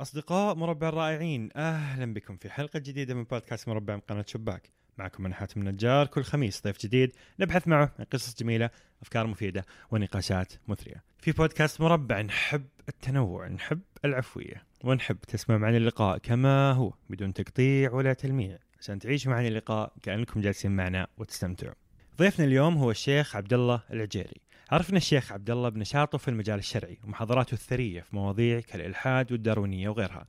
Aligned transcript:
أصدقاء 0.00 0.54
مربع 0.54 0.88
الرائعين 0.88 1.48
أهلا 1.56 2.14
بكم 2.14 2.36
في 2.36 2.50
حلقة 2.50 2.78
جديدة 2.78 3.14
من 3.14 3.24
بودكاست 3.24 3.68
مربع 3.68 3.94
من 3.94 4.00
قناة 4.00 4.24
شباك. 4.28 4.70
معكم 4.98 5.26
أنا 5.26 5.34
حاتم 5.34 5.60
النجار 5.60 6.06
كل 6.06 6.22
خميس 6.22 6.62
ضيف 6.64 6.78
جديد 6.78 7.12
نبحث 7.40 7.68
معه 7.68 7.92
عن 7.98 8.04
قصص 8.04 8.36
جميلة 8.36 8.70
أفكار 9.02 9.26
مفيدة 9.26 9.66
ونقاشات 9.90 10.52
مثرية. 10.68 11.02
في 11.18 11.32
بودكاست 11.32 11.80
مربع 11.80 12.20
نحب 12.20 12.66
التنوع 12.88 13.48
نحب 13.48 13.80
العفوية 14.04 14.62
ونحب 14.84 15.20
تسمع 15.20 15.56
معنا 15.56 15.76
اللقاء 15.76 16.18
كما 16.18 16.72
هو 16.72 16.92
بدون 17.10 17.32
تقطيع 17.32 17.92
ولا 17.92 18.12
تلميع. 18.12 18.58
عشان 18.80 18.98
تعيشوا 18.98 19.32
معنا 19.32 19.48
اللقاء 19.48 19.92
كأنكم 20.02 20.40
جالسين 20.40 20.76
معنا 20.76 21.06
وتستمتعوا. 21.18 21.74
ضيفنا 22.18 22.44
اليوم 22.44 22.76
هو 22.76 22.90
الشيخ 22.90 23.36
عبد 23.36 23.52
الله 23.52 23.82
العجيري. 23.90 24.40
عرفنا 24.70 24.96
الشيخ 24.96 25.32
عبد 25.32 25.50
الله 25.50 25.68
بنشاطه 25.68 26.18
في 26.18 26.28
المجال 26.28 26.58
الشرعي 26.58 26.98
ومحاضراته 27.04 27.52
الثرية 27.52 28.00
في 28.00 28.16
مواضيع 28.16 28.60
كالإلحاد 28.60 29.32
والداروينيه 29.32 29.88
وغيرها. 29.88 30.26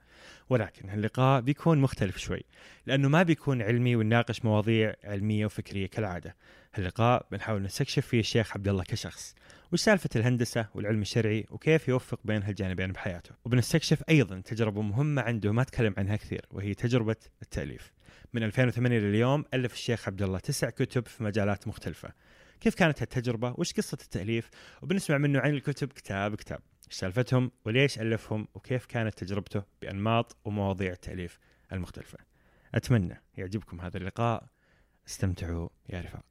ولكن 0.50 0.90
اللقاء 0.90 1.42
بيكون 1.42 1.78
مختلف 1.78 2.18
شوي 2.18 2.44
لأنه 2.86 3.10
ما 3.10 3.24
بيكون 3.24 3.62
علمي 3.62 3.96
ونناقش 3.96 4.46
مواضيع 4.46 4.94
علمية 5.04 5.46
وفكرية 5.46 5.88
كالعادة. 5.88 6.36
اللقاء 6.78 7.26
بنحاول 7.32 7.62
نستكشف 7.62 8.08
فيه 8.08 8.20
الشيخ 8.20 8.54
عبد 8.54 8.68
الله 8.68 8.84
كشخص 8.84 9.36
وش 9.74 9.82
سالفة 9.82 10.10
الهندسة 10.16 10.68
والعلم 10.76 11.02
الشرعي 11.02 11.46
وكيف 11.50 11.88
يوفق 11.88 12.20
بين 12.26 12.44
هالجانبين 12.44 12.92
بحياته. 12.92 13.32
وبنستكشف 13.46 14.04
أيضا 14.10 14.42
تجربة 14.46 14.82
مهمة 14.82 15.22
عنده 15.22 15.52
ما 15.52 15.64
تكلم 15.64 15.94
عنها 15.98 16.16
كثير 16.16 16.46
وهي 16.52 16.74
تجربة 16.74 17.16
التأليف. 17.42 17.92
من 18.34 18.44
2008 18.44 19.00
لليوم 19.00 19.46
ألف 19.54 19.74
الشيخ 19.74 20.08
عبد 20.08 20.22
الله 20.22 20.40
تسع 20.40 20.70
كتب 20.70 21.08
في 21.08 21.24
مجالات 21.24 21.68
مختلفة. 21.68 22.10
كيف 22.62 22.76
كانت 22.76 23.02
هالتجربة؟ 23.02 23.56
وش 23.58 23.74
قصة 23.74 23.98
التأليف؟ 24.02 24.50
وبنسمع 24.82 25.18
منه 25.18 25.40
عن 25.40 25.50
الكتب 25.50 25.88
كتاب 25.88 26.36
كتاب. 26.36 26.60
إيش 26.88 26.96
سالفتهم؟ 26.96 27.52
وليش 27.66 28.00
ألفهم؟ 28.00 28.48
وكيف 28.54 28.86
كانت 28.86 29.24
تجربته 29.24 29.64
بأنماط 29.82 30.38
ومواضيع 30.46 30.92
التأليف 30.92 31.40
المختلفة. 31.72 32.18
أتمنى 32.76 33.22
يعجبكم 33.38 33.82
هذا 33.82 33.98
اللقاء. 33.98 34.44
استمتعوا 35.08 35.70
يا 35.90 36.02
رفاق. 36.02 36.26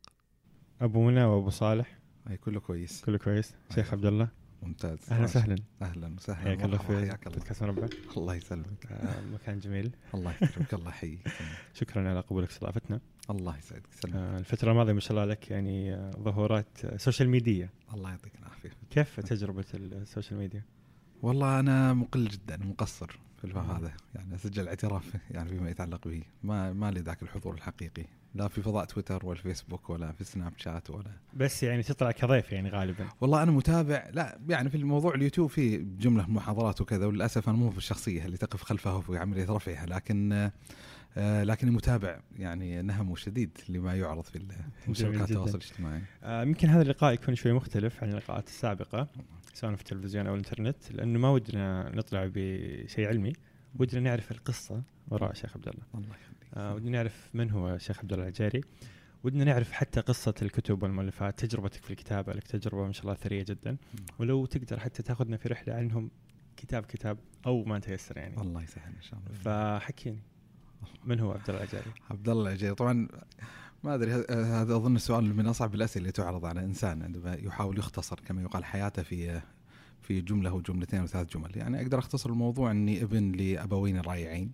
أبو 0.80 1.02
منى 1.02 1.24
وأبو 1.24 1.50
صالح. 1.50 1.98
أي 2.30 2.36
كله 2.36 2.60
كويس. 2.60 3.04
كله 3.04 3.18
كويس. 3.18 3.54
شيخ 3.74 3.92
عبد 3.92 4.06
الله. 4.06 4.39
ممتاز. 4.62 4.98
أهلا 5.10 5.24
وسهلا. 5.24 5.56
أهلا 5.82 6.14
وسهلا. 6.16 6.38
حياك 6.38 6.64
الله 6.64 6.78
في 6.78 7.16
بودكاست 7.26 7.62
مربع. 7.62 7.88
الله 8.16 8.34
يسلمك. 8.34 8.86
آه، 8.90 9.20
مكان 9.20 9.58
جميل. 9.58 9.92
الله 10.14 10.32
يكرمك 10.42 10.74
الله 10.74 10.88
يحييك. 10.88 11.28
شكرا 11.80 12.10
على 12.10 12.20
قبولك 12.20 12.48
استضافتنا. 12.48 13.00
الله 13.30 13.58
يسعدك. 13.58 13.86
سلم. 13.92 14.16
آه، 14.16 14.38
الفترة 14.38 14.70
الماضية 14.70 14.92
ما 14.92 15.00
شاء 15.00 15.10
الله 15.10 15.24
لك 15.24 15.50
يعني 15.50 15.94
آه، 15.94 16.10
ظهورات 16.10 16.96
social 16.96 17.28
media 17.28 17.68
الله 17.94 18.10
يعطيك 18.10 18.32
العافية. 18.38 18.70
كيف 18.90 19.20
تجربة 19.20 19.64
ال 19.74 19.83
social 19.83 20.38
media؟ 20.38 20.62
والله 21.22 21.60
أنا 21.60 21.94
مقل 21.94 22.28
جدا 22.28 22.56
مقصر 22.56 23.18
في 23.38 23.44
الباب 23.44 23.70
هذا. 23.70 23.92
يعني 24.14 24.34
أسجل 24.34 24.68
اعتراف 24.68 25.16
يعني 25.30 25.48
فيما 25.48 25.70
يتعلق 25.70 26.08
به. 26.08 26.22
ما 26.42 26.72
ما 26.72 26.90
لي 26.90 27.00
ذاك 27.00 27.22
الحضور 27.22 27.54
الحقيقي. 27.54 28.04
لا 28.34 28.48
في 28.48 28.62
فضاء 28.62 28.84
تويتر 28.84 29.26
ولا 29.26 29.38
فيسبوك 29.38 29.90
ولا 29.90 30.12
في 30.12 30.24
سناب 30.24 30.52
شات 30.56 30.90
ولا. 30.90 31.10
بس 31.34 31.62
يعني 31.62 31.82
تطلع 31.82 32.10
كضيف 32.10 32.52
يعني 32.52 32.70
غالبا. 32.70 33.08
والله 33.20 33.42
أنا 33.42 33.50
متابع 33.50 34.08
لا 34.12 34.38
يعني 34.48 34.70
في 34.70 34.76
الموضوع 34.76 35.14
اليوتيوب 35.14 35.50
في 35.50 35.78
جملة 35.78 36.30
محاضرات 36.30 36.80
وكذا 36.80 37.06
وللأسف 37.06 37.48
أنا 37.48 37.56
مو 37.58 37.70
في 37.70 37.78
الشخصية 37.78 38.24
اللي 38.24 38.36
تقف 38.36 38.62
خلفه 38.62 39.00
في 39.00 39.18
عملية 39.18 39.50
رفعها 39.50 39.86
لكن 39.86 40.50
آه، 41.16 41.44
لكني 41.44 41.70
متابع 41.70 42.20
يعني 42.38 42.82
نهم 42.82 43.16
شديد 43.16 43.58
لما 43.68 43.94
يعرض 43.94 44.24
في 44.24 44.38
جداً. 44.38 44.56
التواصل 45.24 45.58
الاجتماعي. 45.58 46.02
آه، 46.22 46.42
يمكن 46.42 46.68
هذا 46.68 46.82
اللقاء 46.82 47.12
يكون 47.14 47.34
شوي 47.34 47.52
مختلف 47.52 48.02
عن 48.04 48.10
اللقاءات 48.10 48.48
السابقة 48.48 49.08
سواء 49.54 49.74
في 49.74 49.80
التلفزيون 49.80 50.26
أو 50.26 50.34
الإنترنت 50.34 50.92
لأنه 50.92 51.18
ما 51.18 51.30
ودنا 51.30 51.96
نطلع 51.96 52.30
بشيء 52.34 53.08
علمي 53.08 53.32
ودنا 53.78 54.00
نعرف 54.00 54.32
القصة 54.32 54.82
وراء 55.08 55.30
الشيخ 55.30 55.56
عبد 55.56 55.68
الله. 55.68 55.82
الله 55.94 56.06
يخليك. 56.08 56.39
ودنا 56.56 56.90
نعرف 56.90 57.30
من 57.34 57.50
هو 57.50 57.74
الشيخ 57.74 57.98
عبد 57.98 58.12
الله 58.12 58.24
العجيري 58.24 58.60
ودنا 59.24 59.44
نعرف 59.44 59.72
حتى 59.72 60.00
قصة 60.00 60.34
الكتب 60.42 60.82
والمؤلفات 60.82 61.44
تجربتك 61.44 61.82
في 61.82 61.90
الكتابة 61.90 62.32
لك 62.32 62.42
تجربة 62.46 62.86
ما 62.86 62.92
شاء 62.92 63.02
الله 63.02 63.14
ثرية 63.14 63.42
جدا. 63.42 63.76
ولو 64.18 64.46
تقدر 64.46 64.80
حتى 64.80 65.02
تاخذنا 65.02 65.36
في 65.36 65.48
رحلة 65.48 65.74
عنهم 65.74 66.10
كتاب 66.56 66.82
كتاب 66.82 67.18
أو 67.46 67.64
ما 67.64 67.78
تيسر 67.78 68.16
يعني. 68.16 68.40
الله 68.40 68.62
يسهل 68.62 68.92
إن 68.96 69.02
شاء 69.02 69.20
الله. 69.20 69.38
فحكيني 69.38 70.22
من 71.04 71.20
هو 71.20 71.32
عبد 71.32 71.50
الله 71.50 71.62
العجيري؟ 71.62 71.92
عبد 72.10 72.28
الله 72.28 72.42
العجيري 72.42 72.74
طبعا 72.74 73.08
ما 73.84 73.94
أدري 73.94 74.12
هذا 74.30 74.76
أظن 74.76 74.96
السؤال 74.96 75.36
من 75.36 75.46
أصعب 75.46 75.74
الأسئلة 75.74 76.02
اللي 76.02 76.12
تعرض 76.12 76.44
على 76.44 76.64
إنسان 76.64 77.02
عندما 77.02 77.34
يحاول 77.34 77.78
يختصر 77.78 78.20
كما 78.20 78.42
يقال 78.42 78.64
حياته 78.64 79.02
في 79.02 79.40
في 80.02 80.20
جملة 80.20 80.50
أو 80.50 80.60
جملتين 80.60 81.00
أو 81.00 81.06
ثلاث 81.06 81.36
جمل، 81.36 81.56
يعني 81.56 81.82
أقدر 81.82 81.98
أختصر 81.98 82.30
الموضوع 82.30 82.70
أني 82.70 83.02
ابن 83.02 83.32
لأبوين 83.32 84.00
رائعين. 84.00 84.52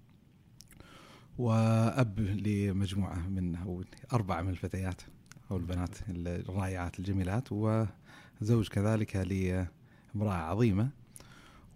وأب 1.38 2.20
لمجموعة 2.20 3.28
من 3.28 3.54
أو 3.56 3.84
أربعة 4.12 4.42
من 4.42 4.50
الفتيات 4.50 5.02
أو 5.50 5.56
البنات 5.56 5.98
الرائعات 6.08 6.98
الجميلات 6.98 7.48
وزوج 7.52 8.68
كذلك 8.68 9.16
لامرأة 9.16 10.34
عظيمة 10.34 10.88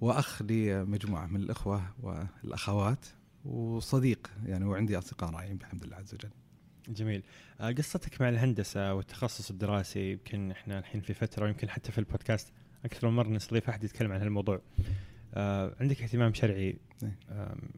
وأخ 0.01 0.43
لمجموعة 0.43 1.27
من 1.27 1.37
الإخوة 1.37 1.83
والأخوات 2.03 3.07
وصديق 3.45 4.31
يعني 4.47 4.65
وعندي 4.65 4.99
أصدقاء 4.99 5.31
رائعين 5.31 5.57
بحمد 5.57 5.83
الله 5.83 5.97
عز 5.97 6.15
وجل. 6.15 6.31
جميل 6.89 7.23
آه، 7.61 7.71
قصتك 7.71 8.21
مع 8.21 8.29
الهندسة 8.29 8.95
والتخصص 8.95 9.51
الدراسي 9.51 10.13
يمكن 10.13 10.51
إحنا 10.51 10.79
الحين 10.79 11.01
في 11.01 11.15
فترة 11.15 11.45
ويمكن 11.45 11.69
حتى 11.69 11.93
في 11.93 11.99
البودكاست 11.99 12.53
أكثر 12.85 13.09
من 13.09 13.17
مرة 13.17 13.29
نستضيف 13.29 13.69
أحد 13.69 13.85
يتكلم 13.85 14.13
عن 14.13 14.21
هالموضوع 14.21 14.61
آه، 15.35 15.77
عندك 15.81 16.03
اهتمام 16.03 16.35
شرعي 16.35 16.79
إيه. 17.03 17.19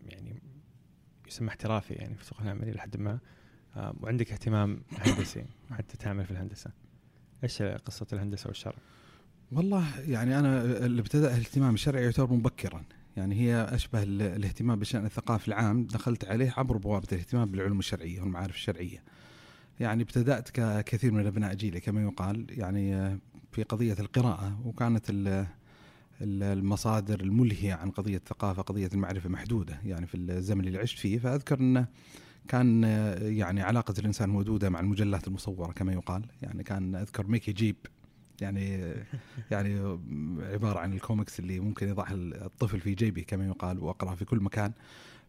يعني 0.09 0.43
يسمى 1.33 1.49
احترافي 1.49 1.95
يعني 1.95 2.15
في 2.15 2.25
سوق 2.25 2.41
العمل 2.41 2.69
إلى 2.69 2.81
حد 2.81 2.97
ما 2.97 3.19
آم، 3.77 3.95
وعندك 4.01 4.33
اهتمام 4.33 4.83
هندسي 4.99 5.45
حتى 5.71 5.97
تعمل 5.97 6.25
في 6.25 6.31
الهندسة 6.31 6.71
إيش 7.45 7.63
قصة 7.63 8.07
الهندسة 8.13 8.49
والشرع؟ 8.49 8.75
والله 9.53 10.01
يعني 10.01 10.39
أنا 10.39 10.63
اللي 10.65 11.01
ابتدا 11.01 11.35
الاهتمام 11.37 11.75
الشرعي 11.75 12.05
يعتبر 12.05 12.33
مبكرا 12.35 12.85
يعني 13.17 13.35
هي 13.35 13.63
أشبه 13.75 14.03
ال- 14.03 14.23
الاهتمام 14.23 14.79
بالشان 14.79 15.05
الثقافي 15.07 15.49
العام 15.49 15.85
دخلت 15.87 16.25
عليه 16.25 16.55
عبر 16.57 16.77
بوابة 16.77 17.07
الاهتمام 17.13 17.51
بالعلوم 17.51 17.79
الشرعية 17.79 18.21
والمعارف 18.21 18.55
الشرعية. 18.55 19.03
يعني 19.81 20.03
ابتدأت 20.03 20.51
ككثير 20.51 21.13
من 21.13 21.27
ابناء 21.27 21.55
جيلي 21.55 21.81
كما 21.81 22.03
يقال 22.03 22.47
يعني 22.51 22.95
آه، 22.97 23.19
في 23.53 23.63
قضية 23.63 23.97
القراءة 24.01 24.61
وكانت 24.65 25.11
المصادر 26.21 27.21
الملهية 27.21 27.75
عن 27.75 27.91
قضية 27.91 28.17
الثقافة 28.17 28.63
قضية 28.63 28.91
المعرفة 28.95 29.29
محدودة. 29.29 29.81
يعني 29.85 30.07
في 30.07 30.17
الزمن 30.17 30.67
اللي 30.69 30.79
عشت 30.79 30.99
فيه 30.99 31.19
فأذكر 31.19 31.61
إنه 31.61 31.87
كان 32.49 32.83
يعني 33.23 33.63
علاقة 33.63 33.95
الإنسان 33.99 34.31
ودوده 34.31 34.71
مع 34.71 34.81
المجلات 34.81 35.29
المصورة 35.29 35.73
كما 35.73 35.93
يقال. 35.93 36.23
يعني 36.43 36.63
كان 36.63 36.95
أذكر 36.95 37.27
ميكي 37.27 37.53
جيب. 37.53 37.77
يعني 38.41 38.95
يعني 39.51 39.99
عبارة 40.53 40.79
عن 40.79 40.93
الكوميكس 40.93 41.41
اللي 41.41 41.61
ممكن 41.61 41.89
يضعها 41.89 42.15
الطفل 42.15 42.81
في 42.81 42.95
جيبه 42.95 43.23
كما 43.23 43.47
يقال 43.47 43.79
واقرا 43.79 44.15
في 44.15 44.25
كل 44.25 44.41
مكان. 44.41 44.73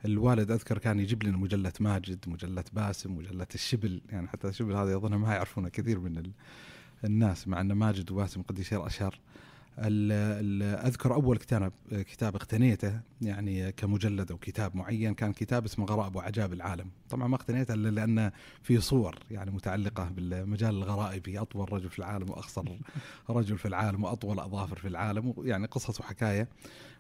الوالد 0.06 0.52
أذكر 0.52 0.78
كان 0.78 1.00
يجيب 1.00 1.24
لنا 1.24 1.38
مجلة 1.38 1.74
ماجد 1.80 2.20
مجلة 2.28 2.64
باسم 2.74 3.18
مجلة 3.18 3.48
الشبل. 3.56 4.02
يعني 4.10 4.28
حتى 4.28 4.48
الشبل 4.48 4.74
هذا 4.76 4.96
أظن 4.96 5.16
ما 5.16 5.34
يعرفونه 5.34 5.70
كثير 5.70 6.00
من 6.00 6.18
ال- 6.18 6.32
الناس 7.04 7.48
مع 7.48 7.62
إن 7.62 7.72
ماجد 7.74 8.12
وباسم 8.12 8.42
قد 8.42 8.60
يصير 8.60 8.88
أشهر. 8.88 9.20
ال- 9.80 10.12
ال- 10.46 10.86
أذكر 10.86 11.14
أول 11.14 11.38
كتاب 11.38 11.72
كتاب 11.92 12.36
اقتنيته 12.36 13.00
يعني 13.22 13.72
كمجلد 13.72 14.32
أو 14.32 14.38
كتاب 14.38 14.76
معين 14.76 15.14
كان 15.14 15.34
كتاب 15.34 15.66
اسمه 15.66 15.86
غرائب 15.86 16.16
وعجائب 16.16 16.54
العالم. 16.54 16.90
طبعا 17.10 17.28
ما 17.28 17.36
اقتنيته 17.36 17.74
إلا 17.74 17.90
لأنه 17.90 18.32
في 18.64 18.80
صور 18.80 19.16
يعني 19.32 19.52
متعلقة 19.52 20.10
بالمجال 20.10 20.70
الغرائبي 20.76 21.40
أطول 21.40 21.74
رجل 21.74 21.90
في 21.90 22.00
العالم 22.00 22.30
واقصر 22.30 22.64
رجل 23.30 23.58
في 23.58 23.68
العالم 23.68 24.04
وأطول 24.04 24.40
أظافر 24.40 24.76
في 24.76 24.88
العالم 24.88 25.34
يعني 25.38 25.68
قصص 25.68 26.00
وحكاية 26.00 26.48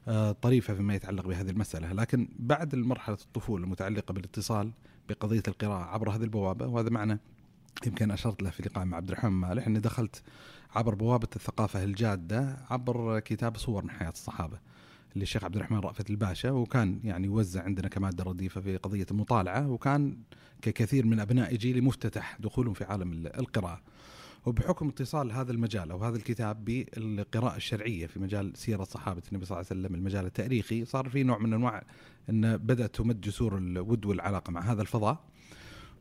آه، 0.07 0.31
طريفة 0.31 0.73
فيما 0.73 0.95
يتعلق 0.95 1.27
بهذه 1.27 1.49
المسألة. 1.49 1.93
لكن 1.93 2.27
بعد 2.39 2.75
مرحلة 2.75 3.17
الطفولة 3.21 3.63
المتعلقة 3.63 4.13
بالاتصال 4.13 4.71
بقضية 5.09 5.43
القراءة 5.47 5.83
عبر 5.83 6.09
هذه 6.09 6.23
البوابة 6.23 6.67
وهذا 6.67 6.89
معنى 6.89 7.19
يمكن 7.85 8.11
أشرت 8.11 8.41
له 8.43 8.49
في 8.49 8.63
لقاء 8.63 8.85
مع 8.85 8.97
عبد 8.97 9.09
الرحمن 9.11 9.31
مالح 9.31 9.67
إني 9.67 9.79
دخلت 9.79 10.23
عبر 10.75 10.95
بوابة 10.95 11.27
الثقافة 11.35 11.83
الجادة 11.83 12.57
عبر 12.69 13.19
كتاب 13.19 13.57
صور 13.57 13.83
من 13.83 13.89
حياة 13.89 14.09
الصحابة 14.09 14.59
للشيخ 15.15 15.43
عبد 15.43 15.55
الرحمن 15.55 15.79
رأفت 15.79 16.09
الباشا 16.09 16.51
وكان 16.51 16.99
يعني 17.03 17.27
يوزع 17.27 17.63
عندنا 17.63 17.87
كمادة 17.87 18.23
رديفة 18.23 18.61
في 18.61 18.77
قضية 18.77 19.05
المطالعة 19.11 19.69
وكان 19.69 20.17
ككثير 20.61 21.05
من 21.05 21.19
أبناء 21.19 21.55
جيلي 21.55 21.81
مفتتح 21.81 22.37
دخولهم 22.39 22.73
في 22.73 22.83
عالم 22.83 23.11
ال- 23.13 23.39
القراءة. 23.39 23.81
وبحكم 24.45 24.87
اتصال 24.87 25.31
هذا 25.31 25.51
المجال 25.51 25.91
أو 25.91 26.03
هذا 26.03 26.15
الكتاب 26.17 26.65
بالقراءة 26.65 27.55
الشرعية 27.55 28.07
في 28.07 28.19
مجال 28.19 28.51
سيرة 28.57 28.83
صحابة 28.83 29.21
النبي 29.31 29.45
صلى 29.45 29.57
الله 29.59 29.67
عليه 29.71 29.79
وسلم 29.81 29.95
المجال 29.95 30.25
التاريخي 30.25 30.85
صار 30.85 31.09
في 31.09 31.23
نوع 31.23 31.37
من 31.37 31.53
أنواع 31.53 31.83
أن 32.29 32.57
بدأت 32.57 32.95
تمد 32.95 33.21
جسور 33.21 33.57
الود 33.57 34.05
والعلاقة 34.05 34.51
مع 34.51 34.61
هذا 34.61 34.81
الفضاء 34.81 35.19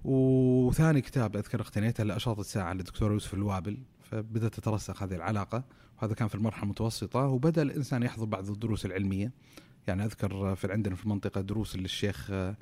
وثاني 0.05 1.01
كتاب 1.01 1.37
أذكر 1.37 1.61
اقتنيته 1.61 2.05
لأشراط 2.05 2.39
الساعة 2.39 2.73
للدكتور 2.73 3.13
يوسف 3.13 3.35
الوابل 3.35 3.79
فبدأت 4.13 4.55
تترسخ 4.55 5.03
هذه 5.03 5.15
العلاقة 5.15 5.65
وهذا 5.99 6.15
كان 6.15 6.29
في 6.29 6.35
المرحلة 6.35 6.63
المتوسطة 6.63 7.21
وبدأ 7.27 7.63
الإنسان 7.63 8.03
يحضر 8.03 8.25
بعض 8.25 8.51
الدروس 8.51 8.87
العلمية 8.87 9.33
يعني 9.87 10.05
أذكر 10.05 10.55
في 10.55 10.73
عندنا 10.73 10.95
في 10.95 11.05
المنطقة 11.05 11.41
دروس 11.41 11.77
للشيخ 11.77 12.31
آه، 12.31 12.57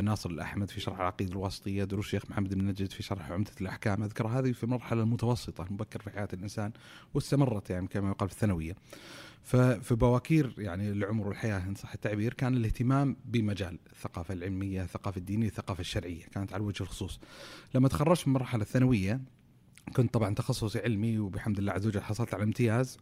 ناصر 0.00 0.30
الأحمد 0.30 0.70
في 0.70 0.80
شرح 0.80 1.00
العقيدة 1.00 1.32
الواسطية، 1.32 1.84
دروس 1.84 2.04
الشيخ 2.04 2.30
محمد 2.30 2.54
بن 2.54 2.66
نجد 2.66 2.90
في 2.90 3.02
شرح 3.02 3.30
عمدة 3.30 3.50
الأحكام، 3.60 4.02
أذكر 4.02 4.26
هذه 4.26 4.52
في 4.52 4.64
المرحله 4.64 5.02
المتوسطة 5.02 5.64
المبكر 5.66 6.02
في 6.02 6.10
حياة 6.10 6.28
الإنسان 6.32 6.72
واستمرت 7.14 7.70
يعني 7.70 7.86
كما 7.86 8.10
يقال 8.10 8.28
في 8.28 8.34
الثانوية. 8.34 8.76
ففي 9.42 9.94
بواكير 9.94 10.54
يعني 10.58 10.90
العمر 10.90 11.28
والحياة 11.28 11.68
إن 11.68 11.74
صح 11.74 11.92
التعبير 11.92 12.34
كان 12.34 12.54
الاهتمام 12.56 13.16
بمجال 13.24 13.78
الثقافة 13.92 14.34
العلمية، 14.34 14.82
الثقافة 14.82 15.18
الدينية، 15.18 15.48
الثقافة 15.48 15.80
الشرعية، 15.80 16.24
كانت 16.24 16.52
على 16.52 16.62
وجه 16.62 16.82
الخصوص. 16.82 17.20
لما 17.74 17.88
تخرجت 17.88 18.28
من 18.28 18.36
المرحله 18.36 18.62
الثانوية 18.62 19.20
كنت 19.96 20.14
طبعا 20.14 20.34
تخصصي 20.34 20.78
علمي 20.78 21.18
وبحمد 21.18 21.58
الله 21.58 21.72
عز 21.72 21.86
وجل 21.86 22.00
حصلت 22.00 22.34
على 22.34 22.42
امتياز 22.42 22.98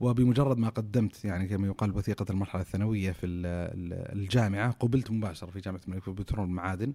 وبمجرد 0.00 0.58
ما 0.58 0.68
قدمت 0.68 1.24
يعني 1.24 1.48
كما 1.48 1.66
يقال 1.66 1.96
وثيقه 1.96 2.26
المرحلة 2.30 2.62
الثانوية 2.62 3.12
في 3.12 3.26
الجامعة 3.26 4.70
قبلت 4.70 5.10
مباشرة 5.10 5.50
في 5.50 5.60
جامعة 5.60 5.80
الملك 5.88 6.08
البترول 6.08 6.40
والمعادن 6.40 6.92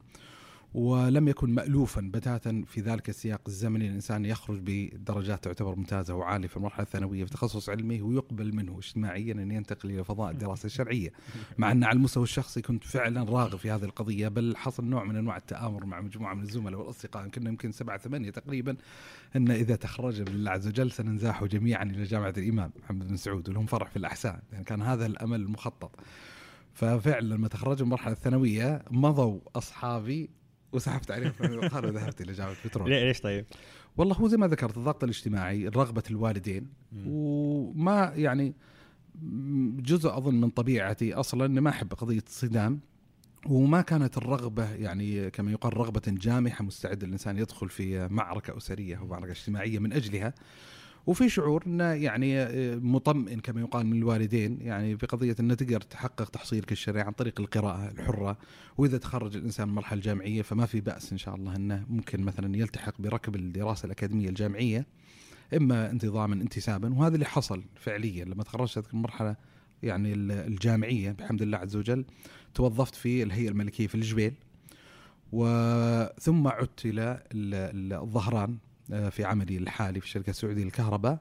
ولم 0.76 1.28
يكن 1.28 1.50
مألوفا 1.50 2.02
بتاتا 2.14 2.64
في 2.68 2.82
ذلك 2.82 3.10
السياق 3.10 3.42
الزمني. 3.48 3.88
الإنسان 3.88 4.26
يخرج 4.26 4.60
بدرجات 4.62 5.44
تعتبر 5.44 5.76
ممتازة 5.76 6.16
وعالية 6.16 6.48
في 6.48 6.58
المرحلة 6.58 6.84
الثانوية 6.84 7.24
في 7.24 7.32
تخصص 7.32 7.70
علمي 7.70 8.02
ويقبل 8.02 8.56
منه 8.56 8.78
اجتماعيا 8.78 9.34
أن 9.34 9.52
ينتقل 9.52 9.90
إلى 9.90 10.04
فضاء 10.04 10.32
الدراسة 10.32 10.66
الشرعية. 10.66 11.10
مع 11.58 11.72
أن 11.72 11.84
على 11.84 11.96
المستوى 11.96 12.24
الشخصي 12.24 12.62
كنت 12.62 12.84
فعلا 12.84 13.24
راغب 13.24 13.56
في 13.56 13.72
هذه 13.72 13.84
القضية 13.84 14.28
بل 14.28 14.58
حصل 14.58 14.86
نوع 14.86 15.04
من 15.04 15.16
أنواع 15.16 15.38
التآمر 15.38 15.86
مع 15.86 16.02
مجموعة 16.02 16.34
من 16.34 16.42
الزملاء 16.42 16.80
والأصدقاء. 16.80 17.28
كنا 17.28 17.50
يمكن 17.50 17.72
سبعة 17.72 17.98
ثمانية 17.98 18.30
تقريبا 18.30 18.78
أن 19.36 19.52
إذا 19.52 19.76
تخرج 19.76 20.22
بالله 20.22 20.52
عز 20.52 20.68
وجل 20.68 20.92
سننزاح 20.92 21.44
جميعا 21.44 21.84
إلى 21.84 22.04
جامعة 22.04 22.34
الإمام 22.38 22.72
محمد 22.84 23.08
بن 23.08 23.18
سعود. 23.18 23.50
ولهم 23.50 23.66
فرع 23.66 23.88
في 23.88 23.98
الأحساء 23.98 24.44
يعني 24.52 24.64
كان 24.64 24.82
هذا 24.82 25.06
الأمل 25.06 25.42
المخطط 25.42 26.00
ففعلا 26.74 27.36
لما 27.36 27.48
تخرجوا 27.48 27.86
من 27.86 27.94
المرحلة 27.94 28.14
الثانوية 28.14 28.84
مضوا 28.92 29.40
أصحابي 29.56 30.30
وسحبت 30.72 31.12
عليهم 31.12 31.32
قالوا 31.72 31.92
ذهبت 31.92 32.22
إلى 32.22 32.34
جامعة 32.34 32.56
بترول. 32.66 32.90
ليش 32.90 33.22
طيب؟ 33.22 33.46
والله 33.98 34.16
هو 34.16 34.28
زي 34.28 34.38
ما 34.38 34.48
ذكرت 34.48 34.78
الضغط 34.78 35.04
الاجتماعي 35.04 35.68
رغبة 35.68 36.04
الوالدين 36.12 36.68
وما 37.08 38.14
يعني 38.16 38.56
جزء 39.80 40.18
أظن 40.18 40.42
من 40.42 40.50
طبيعتي 40.50 41.14
أصلا 41.14 41.46
إني 41.46 41.62
ما 41.62 41.70
أحب 41.70 41.94
قضية 41.94 42.24
الصدام 42.28 42.80
وما 43.46 43.82
كانت 43.82 44.18
الرغبة 44.18 44.74
يعني 44.74 45.30
كما 45.30 45.52
يقال 45.52 45.78
رغبة 45.78 46.02
جامحة 46.08 46.64
مستعد 46.64 47.04
الإنسان 47.04 47.38
يدخل 47.38 47.70
في 47.70 48.08
معركة 48.08 48.58
أسرية 48.58 48.96
أو 48.98 49.08
معركة 49.08 49.32
اجتماعية 49.32 49.80
من 49.80 49.94
أجلها. 49.94 50.34
وفي 51.08 51.30
شعور 51.30 51.64
إنه 51.68 51.84
يعني 51.84 52.40
آه، 52.40 52.76
مطمئن 52.76 53.40
كما 53.40 53.62
يقال 53.62 53.86
من 53.86 53.98
الوالدين 53.98 54.58
يعني 54.62 54.96
بقضيه 54.96 55.36
إنه 55.40 55.54
تقدر 55.54 55.82
تحقق 55.82 56.30
تحصيلك 56.30 56.72
الشرعي 56.72 57.02
عن 57.02 57.12
طريق 57.12 57.40
القراءة 57.40 57.92
الحرة. 57.92 58.38
وإذا 58.78 58.98
تخرج 58.98 59.36
الإنسان 59.36 59.68
من 59.68 59.72
المرحله 59.72 59.98
الجامعية 59.98 60.42
فما 60.42 60.66
في 60.66 60.82
بأس 60.82 61.12
إن 61.12 61.18
شاء 61.18 61.36
الله 61.36 61.56
إنه 61.56 61.86
ممكن 61.90 62.22
مثلا 62.22 62.58
يلتحق 62.58 63.02
بركب 63.02 63.36
الدراسة 63.36 63.86
الأكاديمية 63.86 64.30
الجامعية 64.30 64.86
إما 65.54 65.92
انتظاما 65.92 66.36
انتسابا. 66.36 66.94
وهذا 66.94 67.14
اللي 67.14 67.26
حصل 67.26 67.64
فعليا 67.76 68.26
لما 68.26 68.44
تخرجت 68.44 68.78
هذه 68.78 68.86
المرحلة 68.94 69.36
يعني 69.84 70.14
الجامعية 70.14 71.12
بحمد 71.12 71.42
الله 71.42 71.58
عز 71.58 71.76
وجل 71.76 72.06
توظفت 72.54 72.96
في 72.96 73.24
الهيئة 73.24 73.50
الملكية 73.50 73.88
في 73.88 73.96
الجبيل 73.96 74.34
وثم 75.32 76.48
عدت 76.48 76.86
إلى 76.86 77.24
الظهران. 78.04 78.58
في 79.10 79.24
عملي 79.24 79.58
الحالي 79.58 80.00
في 80.00 80.06
الشركة 80.06 80.30
السعودية 80.30 80.64
للكهرباء. 80.64 81.20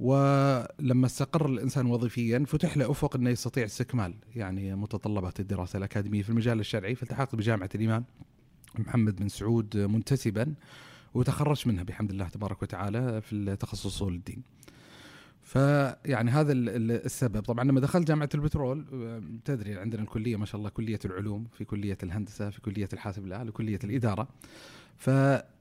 ولما 0.00 1.06
استقر 1.06 1.46
الإنسان 1.46 1.86
وظيفيا 1.86 2.44
فتح 2.46 2.76
له 2.76 2.90
أفق 2.90 3.16
إنه 3.16 3.30
يستطيع 3.30 3.64
استكمال 3.64 4.14
يعني 4.36 4.74
متطلبات 4.74 5.40
الدراسة 5.40 5.76
الأكاديمية 5.76 6.22
في 6.22 6.30
المجال 6.30 6.60
الشرعي 6.60 6.94
فالتحقت 6.94 7.34
بجامعة 7.34 7.68
الإمام 7.74 8.04
محمد 8.78 9.16
بن 9.16 9.28
سعود 9.28 9.76
منتسبا 9.76 10.54
وتخرجت 11.14 11.66
منها 11.66 11.82
بحمد 11.82 12.10
الله 12.10 12.28
تبارك 12.28 12.62
وتعالى 12.62 13.20
في 13.20 13.56
تخصص 13.56 13.86
اصول 13.86 14.14
الدين. 14.14 14.42
فيعني 15.42 16.30
هذا 16.30 16.52
السبب. 16.52 17.40
طبعا 17.40 17.64
لما 17.64 17.80
دخلت 17.80 18.08
جامعة 18.08 18.28
البترول 18.34 18.84
آه، 18.92 19.22
تدري 19.44 19.78
عندنا 19.78 20.02
الكلية 20.02 20.36
ما 20.36 20.46
شاء 20.46 20.58
الله 20.58 20.70
كلية 20.70 20.98
العلوم 21.04 21.46
في 21.52 21.64
كلية 21.64 21.98
الهندسة 22.02 22.50
في 22.50 22.60
كلية 22.60 22.88
الحاسب 22.92 23.24
الآلي 23.24 23.48
وكلية 23.50 23.78
الإدارة. 23.84 24.28
ف 24.96 25.10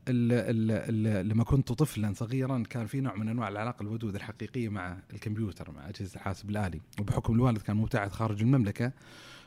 لما 0.10 1.44
كنت 1.44 1.72
طفلا 1.72 2.14
صغيرا 2.14 2.64
كان 2.70 2.86
في 2.86 3.02
نوع 3.02 3.16
من 3.16 3.30
أنواع 3.30 3.48
العلاقة 3.48 3.84
الودود 3.84 4.16
الحقيقية 4.16 4.70
مع 4.70 4.98
الكمبيوتر 5.14 5.72
مع 5.72 5.90
أجهزة 5.90 6.16
الحاسب 6.16 6.50
الآلي. 6.50 6.82
وبحكم 7.00 7.34
الوالد 7.34 7.58
كان 7.58 7.78
مبتعث 7.78 8.12
خارج 8.12 8.42
المملكة 8.42 8.92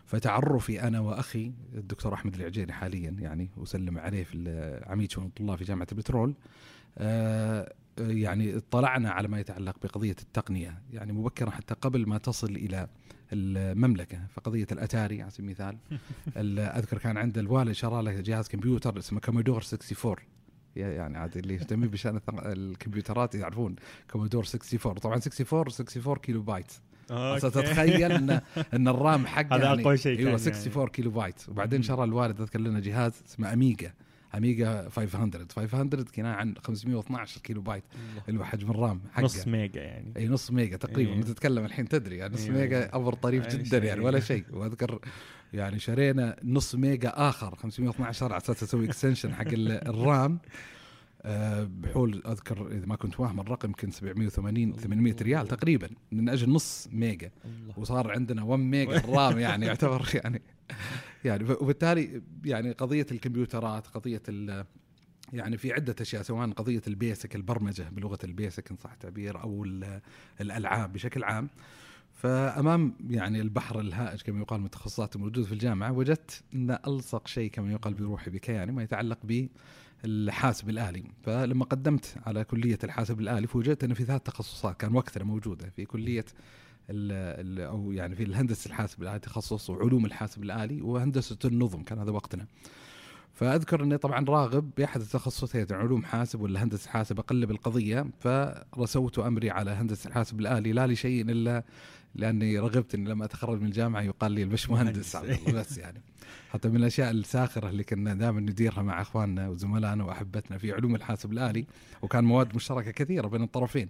فتعرفي 0.06 0.82
أنا 0.82 1.00
وأخي 1.00 1.52
الدكتور 1.74 2.14
أحمد 2.14 2.34
العجيري 2.34 2.72
حاليا 2.72 3.10
يعني 3.10 3.50
وسلم 3.56 3.98
عليه 3.98 4.24
في 4.24 4.80
عميد 4.86 5.10
شؤون 5.10 5.26
الطلاب 5.26 5.58
في 5.58 5.64
جامعة 5.64 5.86
البترول 5.92 6.34
آه 6.98 7.72
يعني 7.98 8.56
اطلعنا 8.56 9.10
على 9.10 9.28
ما 9.28 9.40
يتعلق 9.40 9.76
بقضية 9.82 10.16
التقنية. 10.22 10.82
يعني 10.92 11.12
مبكرا 11.12 11.50
حتى 11.50 11.74
قبل 11.74 12.08
ما 12.08 12.18
تصل 12.18 12.50
إلى 12.50 12.88
المملكة 13.32 14.18
فقضية 14.34 14.66
الأتاري 14.72 15.22
على 15.22 15.30
سبيل 15.30 15.46
المثال. 15.46 15.76
أذكر 16.78 16.98
كان 16.98 17.16
عند 17.16 17.38
الوالد 17.38 17.72
شرى 17.72 18.02
له 18.02 18.20
جهاز 18.20 18.48
كمبيوتر 18.48 18.98
اسمه 18.98 19.20
كومودور 19.20 19.56
64 19.56 20.16
يعني 20.76 21.18
عاد 21.18 21.36
اللي 21.36 21.54
يهتمون 21.54 21.88
بشأن 21.88 22.20
الكمبيوترات 22.28 23.34
يعرفون 23.34 23.76
كومودور 24.10 24.44
64 24.44 24.94
طبعا 24.94 25.14
64 25.14 25.58
64 25.60 26.16
كيلو 26.16 26.42
بايت. 26.42 26.72
تتخيل 27.38 28.12
ان 28.12 28.40
إن 28.74 28.88
ال 28.88 28.98
RAM 28.98 29.26
حقه 29.26 29.56
هذا 29.56 29.64
يعني 29.64 29.82
أقوى 29.82 29.96
شيء 29.96 30.18
أيوه 30.18 30.32
64 30.32 30.76
يعني. 30.76 30.90
كيلو 30.90 31.10
بايت. 31.10 31.48
وبعدين 31.48 31.82
شرى 31.82 32.04
الوالد 32.04 32.40
اذكر 32.40 32.60
لنا 32.60 32.80
جهاز 32.80 33.22
اسمه 33.28 33.52
أميجا. 33.52 33.92
أميجا 34.36 34.88
500 34.88 35.46
500 35.56 36.04
كنا 36.14 36.34
عن 36.34 36.54
512 36.64 37.40
كيلو 37.40 37.60
بايت 37.62 37.84
اللي 38.28 38.40
هو 38.40 38.44
حجم 38.44 38.70
ال 38.70 38.78
RAM 38.78 39.00
حقه. 39.12 39.22
نص 39.24 39.46
ميجا 39.46 39.80
يعني. 39.82 40.12
إي 40.16 40.28
نص 40.28 40.50
ميجا 40.50 40.76
تقريبا 40.76 41.12
أيه. 41.12 41.20
تتكلم 41.22 41.64
الحين 41.64 41.88
تدري 41.88 42.16
يعني 42.16 42.34
نص 42.34 42.44
أيه. 42.44 42.50
ميجا 42.50 42.90
أمر 42.96 43.14
طريف 43.14 43.46
يعني 43.46 43.62
جدا 43.62 43.78
يعني 43.78 44.00
ولا 44.00 44.20
شيء. 44.30 44.44
وأذكر 44.52 44.98
يعني 45.52 45.78
شرينا 45.78 46.36
نص 46.44 46.74
ميجا 46.74 47.12
آخر 47.14 47.54
512 47.54 48.26
على 48.32 48.36
أساس 48.36 48.62
أسوي 48.62 48.86
extension 48.86 49.34
حق 49.34 49.46
الرام. 49.52 50.38
آه، 51.22 51.68
بحول 51.70 52.22
أذكر 52.26 52.66
إذا 52.72 52.86
ما 52.86 52.96
كنت 52.96 53.20
واهم 53.20 53.40
الرقم 53.40 53.68
يمكن 53.68 53.90
780 53.90 54.72
800 54.72 55.14
ريال 55.22 55.48
تقريبا 55.48 55.88
من 56.12 56.28
أجل 56.28 56.50
نص 56.50 56.88
ميجا. 56.92 57.30
وصار 57.76 58.10
عندنا 58.12 58.42
1 58.42 58.62
ميجا 58.62 58.96
الرام 58.96 59.38
يعني 59.38 59.66
يعتبر 59.66 60.08
يعني 60.14 60.42
يعني 61.26 61.44
وبالتالي 61.44 62.22
يعني 62.44 62.72
قضية 62.72 63.06
الكمبيوترات 63.12 63.86
قضية 63.86 64.22
يعني 65.32 65.56
في 65.58 65.72
عدة 65.72 65.94
أشياء 66.00 66.22
سواء 66.22 66.50
قضية 66.50 66.82
البيسك 66.86 67.36
البرمجة 67.36 67.88
بلغة 67.92 68.18
البيسك 68.24 68.70
إن 68.70 68.76
صح 68.76 68.92
التعبير 68.92 69.42
أو 69.42 69.64
الألعاب 70.40 70.92
بشكل 70.92 71.24
عام. 71.24 71.48
فأمام 72.14 72.94
يعني 73.10 73.40
البحر 73.40 73.80
الهائج 73.80 74.22
كما 74.22 74.40
يقال 74.40 74.60
من 74.60 74.66
التخصصات 74.66 75.16
الموجودة 75.16 75.46
في 75.46 75.52
الجامعة 75.52 75.92
وجدت 75.92 76.42
أن 76.54 76.78
ألصق 76.86 77.26
شيء 77.26 77.50
كما 77.50 77.72
يقال 77.72 77.94
بروحي 77.94 78.30
بكياني 78.30 78.72
ما 78.72 78.82
يتعلق 78.82 79.18
بالحاسب 80.02 80.68
الآلي. 80.68 81.04
فلما 81.22 81.64
قدمت 81.64 82.14
على 82.26 82.44
كلية 82.44 82.78
الحاسب 82.84 83.20
الآلي 83.20 83.46
فوجدت 83.46 83.84
أن 83.84 83.94
في 83.94 84.04
ثلاث 84.04 84.22
تخصصات 84.22 84.80
كان 84.80 84.94
وقتنا 84.94 85.24
موجودة. 85.24 85.70
في 85.70 85.84
كلية 85.84 86.24
ال 86.90 87.12
ال 87.46 87.60
أو 87.60 87.92
يعني 87.92 88.14
في 88.14 88.22
الهندسة 88.22 88.68
الحاسب 88.68 89.02
الآلي 89.02 89.18
تخصص 89.18 89.70
وعلوم 89.70 90.06
الحاسب 90.06 90.42
الآلي 90.42 90.82
وهندسة 90.82 91.38
النظم 91.44 91.82
كان 91.82 91.98
هذا 91.98 92.10
وقتنا. 92.10 92.46
فأذكر 93.32 93.82
إني 93.82 93.98
طبعا 93.98 94.24
راغب 94.24 94.70
بأحد 94.76 95.00
التخصصين 95.00 95.66
علوم 95.70 96.04
حاسب 96.04 96.40
ولا 96.40 96.62
هندسة 96.62 96.90
حاسب 96.90 97.18
اقلب 97.18 97.50
القضية 97.50 98.06
فرسوت 98.20 99.18
أمري 99.18 99.50
على 99.50 99.70
هندسة 99.70 100.08
الحاسب 100.08 100.40
الآلي 100.40 100.72
لا 100.72 100.86
لشيء 100.86 101.30
إلا 101.30 101.64
لأني 102.14 102.58
رغبت 102.58 102.94
إني 102.94 103.10
لما 103.10 103.24
أتخرج 103.24 103.60
من 103.60 103.66
الجامعة 103.66 104.02
يقال 104.02 104.32
لي 104.32 104.42
البشمهندس. 104.42 105.16
بس 105.54 105.78
يعني. 105.78 106.02
حتى 106.50 106.68
من 106.68 106.76
الأشياء 106.76 107.10
الساخرة 107.10 107.68
اللي 107.68 107.84
كنا 107.84 108.14
دائما 108.14 108.40
نديرها 108.40 108.82
مع 108.82 109.00
إخواننا 109.00 109.48
وزملائنا 109.48 110.04
وأحبتنا 110.04 110.58
في 110.58 110.72
علوم 110.72 110.94
الحاسب 110.94 111.32
الآلي 111.32 111.66
وكان 112.02 112.24
مواد 112.24 112.56
مشتركة 112.56 112.90
كثيرة 112.90 113.28
بين 113.28 113.42
الطرفين. 113.42 113.88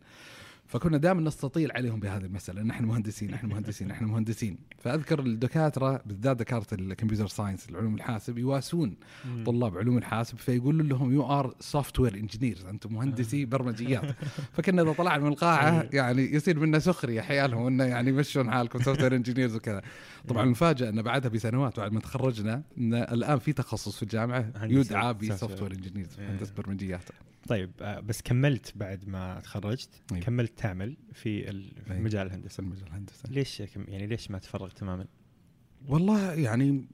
فكنا 0.67 0.97
دائما 0.99 1.21
نستطيل 1.21 1.73
عليهم 1.73 2.01
بهذه 2.01 2.25
المسألة. 2.25 2.63
نحن 2.63 2.85
مهندسين 2.85 3.31
نحن 3.31 3.47
مهندسين 3.47 3.89
نحن 3.89 4.05
مهندسين. 4.05 4.59
فأذكر 4.79 5.21
الدكاترة 5.21 6.03
بالذات 6.07 6.37
دكاترة 6.37 6.81
ال 6.81 6.86
computer 6.86 7.27
science 7.27 7.71
العلوم 7.71 7.95
الحاسب 7.95 8.39
يواسون 8.39 8.97
طلاب 9.47 9.79
علوم 9.79 9.99
الحاسب 9.99 10.39
فيقولوا 10.39 10.87
لهم 10.87 11.13
you 11.13 11.27
are 11.27 11.55
software 11.61 12.15
engineers 12.15 12.65
أنتم 12.65 12.95
مهندسي 12.95 13.43
آه. 13.43 13.47
برمجيات. 13.47 14.17
فكنا 14.55 14.83
إذا 14.83 14.93
طلعنا 14.93 15.23
من 15.23 15.29
القاعة 15.29 15.81
إيه. 15.81 15.89
يعني 15.93 16.35
يصير 16.35 16.59
منا 16.59 16.79
سخرية 16.79 17.21
حيالهم 17.21 17.67
إنه 17.67 17.85
يعني 17.85 18.13
مشون 18.13 18.51
حالكم 18.51 18.83
software 18.83 19.17
engineers 19.17 19.57
وكذا. 19.57 19.83
طبعا 20.29 20.39
إيه. 20.39 20.47
المفاجأة 20.47 20.89
إنه 20.89 21.03
بعدها 21.03 21.31
بسنوات 21.31 21.81
بعد 21.81 21.93
ما 21.93 22.01
تخرجنا 22.01 22.63
إن 22.79 22.95
الآن 22.95 23.39
في 23.39 23.53
تخصص 23.53 23.97
في 23.97 24.03
الجامعة 24.03 24.53
يدعى 24.63 25.15
ب 25.15 25.63
software. 25.63 25.73
engineers 25.73 26.21
مهندس 26.21 26.51
برمجيات. 26.51 27.09
طيب 27.49 27.71
آه، 27.81 28.01
بس 28.01 28.23
كملت 28.23 28.73
بعد 28.77 29.09
ما 29.09 29.41
تخرجت 29.41 30.03
أيوة. 30.13 30.23
كملت 30.25 30.59
تعمل 30.59 30.97
في 31.13 31.51
ال- 31.51 31.83
في 31.85 31.91
أيوة. 31.93 32.03
مجال 32.03 32.27
الهندسة 32.27 32.61
المجال 32.61 32.87
الهندسي 32.87 33.29
ليش 33.31 33.61
يعني 33.61 34.07
ليش 34.07 34.31
ما 34.31 34.39
تفرغ 34.39 34.69
تماما؟ 34.71 35.07
والله 35.89 36.33
يعني 36.33 36.89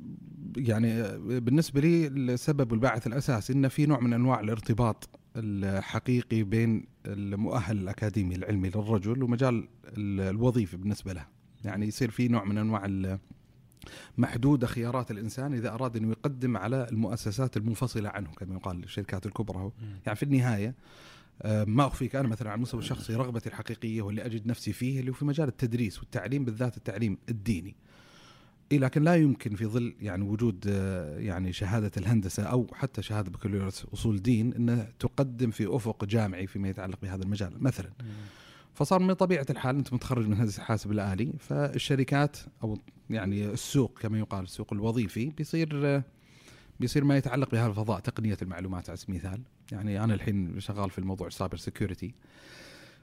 يعني 0.56 1.02
بالنسبة 1.40 1.80
لي 1.80 2.06
السبب 2.06 2.73
والباعث 2.73 3.06
الاساسي 3.06 3.52
انه 3.52 3.68
في 3.68 3.87
نوع 3.87 4.00
من 4.00 4.12
أنواع 4.12 4.40
الارتباط 4.40 5.09
الحقيقي 5.37 6.42
بين 6.42 6.85
المؤهل 7.06 7.78
الأكاديمي 7.78 8.35
العلمي 8.35 8.68
للرجل 8.68 9.23
ومجال 9.23 9.68
ال- 9.85 10.21
الوظيفي 10.21 10.76
بالنسبة 10.76 11.12
له 11.12 11.26
يعني 11.64 11.87
يصير 11.87 12.11
في 12.11 12.28
نوع 12.28 12.44
من 12.44 12.59
أنواع 12.59 12.85
محدودة 14.19 14.67
خيارات 14.67 15.11
الإنسان 15.11 15.55
إذا 15.55 15.75
أراد 15.75 15.97
انه 15.97 16.11
يقدم 16.11 16.57
على 16.57 16.87
المؤسسات 16.91 17.57
المنفصلة 17.57 18.09
عنه 18.09 18.31
كما 18.31 18.55
يقال 18.55 18.85
الشركات 18.85 19.27
الكبرى 19.27 19.71
يعني 20.07 20.17
في 20.17 20.23
النهاية 20.23 20.75
آه، 21.43 21.65
ما 21.65 21.87
أخفيك 21.87 22.17
أنا 22.17 22.29
مثلا 22.29 22.51
على 22.51 22.57
المستوى 22.57 22.81
الشخصي 22.81 23.15
رغبتي 23.15 23.49
الحقيقية 23.49 24.03
واللي 24.03 24.27
أجد 24.27 24.47
نفسي 24.47 24.73
فيه 24.73 25.01
اللي 25.01 25.11
هو 25.11 25.15
في 25.15 25.25
مجال 25.25 25.49
التدريس 25.49 25.99
والتعليم 25.99 26.45
بالذات 26.45 26.77
التعليم 26.77 27.19
الديني. 27.29 27.75
إيه 28.73 28.79
لكن 28.79 29.03
لا 29.03 29.15
يمكن 29.15 29.55
في 29.55 29.67
ظل 29.67 29.95
يعني 30.01 30.25
وجود 30.25 30.65
آه، 30.69 31.19
يعني 31.19 31.53
شهادة 31.53 31.91
الهندسة 31.97 32.43
أو 32.43 32.67
حتى 32.75 33.03
شهادة 33.03 33.31
بكالوريوس 33.31 33.87
أصول 33.95 34.23
دين 34.23 34.55
إنها 34.55 34.93
تقدم 34.99 35.51
في 35.51 35.77
أفق 35.77 36.05
جامعي 36.05 36.47
فيما 36.47 36.69
يتعلق 36.69 36.99
بهذا 37.03 37.23
المجال 37.23 37.62
مثلا. 37.62 37.91
فصار 38.75 39.02
من 39.02 39.12
طبيعة 39.12 39.47
الحال 39.50 39.76
أنت 39.76 39.93
متخرج 39.93 40.26
من 40.26 40.37
هندسة 40.37 40.61
الحاسب 40.61 40.93
الآلي 40.93 41.33
فالشركات 41.38 42.37
أو 42.64 42.79
يعني 43.11 43.45
السوق 43.45 43.99
كما 43.99 44.19
يقال 44.19 44.45
السوق 44.45 44.73
الوظيفي 44.73 45.26
بيصير 45.26 46.02
بيصير 46.81 47.05
ما 47.05 47.17
يتعلق 47.17 47.50
بهذا 47.50 47.67
الفضاء 47.67 48.00
تقنية 48.00 48.37
المعلومات 48.43 48.88
على 48.88 48.97
سبيل 48.97 49.17
المثال. 49.17 49.41
يعني 49.73 50.05
أنا 50.05 50.14
الحين 50.14 50.61
شغال 50.61 50.91
في 50.91 50.99
الموضوع 50.99 51.26
ال 51.26 51.32
cyber 51.32 51.57
security 51.57 52.14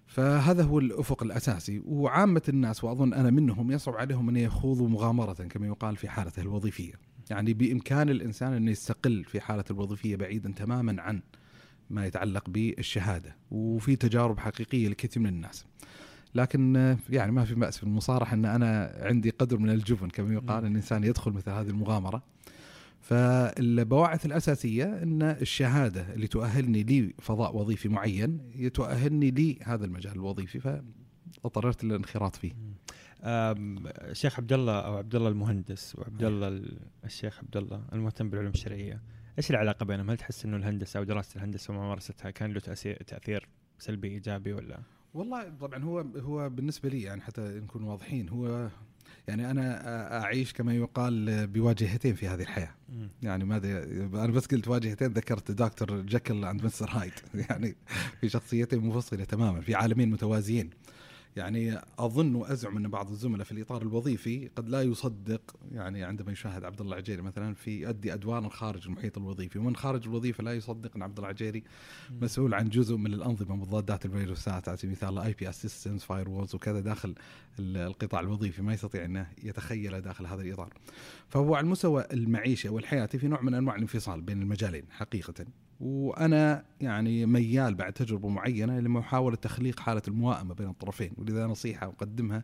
فهذا 0.08 0.64
هو 0.64 0.80
الأفق 0.80 1.24
الأساسي. 1.24 1.82
وعامة 1.86 2.42
الناس 2.50 2.84
وأظن 2.84 3.14
أنا 3.14 3.30
منهم 3.30 3.72
يصعب 3.72 3.96
عليهم 3.96 4.30
أن 4.30 4.38
يخوضوا 4.38 4.90
مغامرة 4.90 5.34
كما 5.34 5.68
يقال 5.68 5.96
في 5.96 6.10
حالته 6.10 6.42
الوظيفية. 6.42 6.94
يعني 7.30 7.54
بإمكان 7.54 8.10
الإنسان 8.10 8.54
انه 8.54 8.72
يستقل 8.72 9.24
في 9.24 9.40
حالته 9.40 9.74
الوظيفية 9.74 10.16
بعيدا 10.16 10.52
تماما 10.52 11.02
عن 11.02 11.22
ما 11.89 12.05
يتعلق 12.05 12.50
بالشهادة 12.50 13.36
وفي 13.51 13.96
تجارب 13.96 14.39
حقيقية 14.39 14.88
لكثير 14.88 15.24
من 15.24 15.29
الناس. 15.29 15.65
لكن 16.36 16.75
آه، 16.77 16.98
يعني 17.10 17.31
ما 17.31 17.46
في 17.46 17.55
بأس 17.55 17.77
في 17.77 17.84
المصارحة 17.84 18.34
إن 18.34 18.46
أنا 18.46 18.98
عندي 19.01 19.29
قدر 19.29 19.58
من 19.58 19.69
الجبن 19.69 20.10
كما 20.10 20.34
يقال 20.34 20.65
إن 20.65 20.72
الإنسان 20.72 21.03
يدخل 21.03 21.31
مثل 21.31 21.51
هذه 21.51 21.67
المغامرة. 21.69 22.24
فالبواعث 23.01 24.25
الأساسية 24.25 24.84
إن 25.03 25.22
الشهادة 25.22 26.13
اللي 26.13 26.27
تؤهلني 26.27 26.84
لفضاء 26.84 27.58
وظيفي 27.58 27.89
معين 27.89 28.39
تؤهلني 28.74 29.31
لهذا 29.31 29.86
المجال 29.86 30.13
الوظيفي 30.13 30.60
فاضطررت 31.43 31.84
للانخراط 31.84 32.36
فيه. 32.36 32.51
الشيخ 33.24 34.39
عبد 34.39 34.53
الله 34.53 34.79
أو 34.79 34.98
عبد 34.98 35.15
الله 35.15 35.29
المهندس 35.29 35.96
وعبد 35.96 36.24
الله 36.24 36.48
ال- 36.48 36.79
الشيخ 37.05 37.39
عبد 37.39 37.58
الله 37.58 37.81
المهتم 37.93 38.29
بالعلوم 38.29 38.51
الشرعية. 38.51 39.01
إيش 39.38 39.52
العلاقة 39.52 39.86
بينهم؟ 39.86 40.10
هل 40.10 40.18
تحس 40.18 40.46
إنه 40.46 40.58
الهندسة 40.58 40.98
أو 40.98 41.04
دراسة 41.04 41.38
الهندسة 41.38 41.74
وممارستها 41.74 42.32
كان 42.32 42.54
له 42.54 42.60
تاثير 42.60 43.04
تأثير 43.08 43.48
سلبي 43.80 44.08
إيجابي 44.08 44.54
ولا؟ 44.54 44.80
والله 45.14 45.50
طبعا 45.50 45.84
هو 45.84 46.00
هو 46.00 46.50
بالنسبة 46.50 46.90
لي 46.90 47.02
يعني 47.02 47.22
حتى 47.22 47.42
نكون 47.42 47.84
واضحين 47.84 48.30
هو 48.30 48.70
يعني 49.28 49.52
أنا 49.52 50.24
أعيش 50.24 50.54
كما 50.54 50.74
يقال 50.74 51.48
بواجهتين 51.48 52.16
في 52.16 52.28
هذه 52.28 52.42
الحياة 52.42 52.76
يعني 53.24 53.46
ماذا 53.46 53.84
أنا 54.24 54.28
بس 54.28 54.46
قلت 54.46 54.68
واجهتين 54.68 55.08
ذكرت 55.08 55.52
دكتور 55.52 56.02
جاكل 56.02 56.46
عند 56.46 56.66
مستر 56.66 56.90
هايد 56.90 57.14
يعني 57.50 57.76
في 58.22 58.30
شخصيتين 58.30 58.86
منفصلة 58.86 59.24
تماما 59.24 59.62
في 59.62 59.76
عالمين 59.76 60.12
متوازيين 60.12 60.70
يعني 61.38 61.80
أظن 62.00 62.36
وأزعم 62.36 62.78
أن 62.78 62.88
بعض 62.88 63.10
الزملاء 63.12 63.44
في 63.46 63.52
الإطار 63.52 63.82
الوظيفي 63.82 64.48
قد 64.56 64.70
لا 64.70 64.82
يصدق 64.82 65.42
يعني 65.72 66.04
عندما 66.04 66.32
يشاهد 66.32 66.64
عبد 66.64 66.82
الله 66.82 66.94
العجيري 66.94 67.22
مثلا 67.22 67.54
في 67.54 67.82
يؤدي 67.82 68.14
ادوارا 68.14 68.50
خارج 68.50 68.88
المحيط 68.88 69.18
الوظيفي 69.18 69.60
ومن 69.60 69.76
خارج 69.76 70.08
الوظيفة 70.08 70.44
لا 70.44 70.54
يصدق 70.54 70.96
أن 70.96 71.02
عبد 71.04 71.18
الله 71.18 71.30
العجيري 71.30 71.64
مسؤول 72.22 72.54
عن 72.54 72.70
جزء 72.70 72.96
من 72.96 73.14
الأنظمة 73.14 73.56
مضادات 73.56 74.06
الفيروسات 74.06 74.68
على 74.68 74.78
سبيل 74.78 74.90
المثال 74.92 75.18
IPS 75.20 75.50
systems 75.50 76.04
firewalls 76.04 76.56
وكذا 76.56 76.80
داخل 76.80 77.16
ال- 77.60 77.78
القطاع 77.78 78.20
الوظيفي 78.20 78.62
ما 78.62 78.74
يستطيع 78.74 79.06
أنه 79.06 79.28
يتخيل 79.44 80.02
داخل 80.02 80.26
هذا 80.26 80.42
الإطار. 80.42 80.74
فهو 81.30 81.56
على 81.56 81.64
المستوى 81.64 82.06
المعيشي 82.14 82.70
والحياتي 82.70 83.18
في 83.18 83.28
نوع 83.28 83.42
من 83.42 83.54
أنواع 83.54 83.76
الانفصال 83.76 84.22
بين 84.22 84.42
المجالين 84.42 84.84
حقيقه. 84.92 85.46
وأنا 85.80 86.66
يعني 86.82 87.26
ميال 87.26 87.76
بعد 87.76 87.94
تجربة 87.94 88.30
معينة 88.30 88.80
لمحاوله 88.80 89.36
تخليق 89.36 89.80
حالة 89.80 90.02
الموائمة 90.08 90.54
بين 90.54 90.70
الطرفين 90.70 91.12
ولذا 91.18 91.48
نصيحة 91.48 91.88
أقدمها 91.88 92.44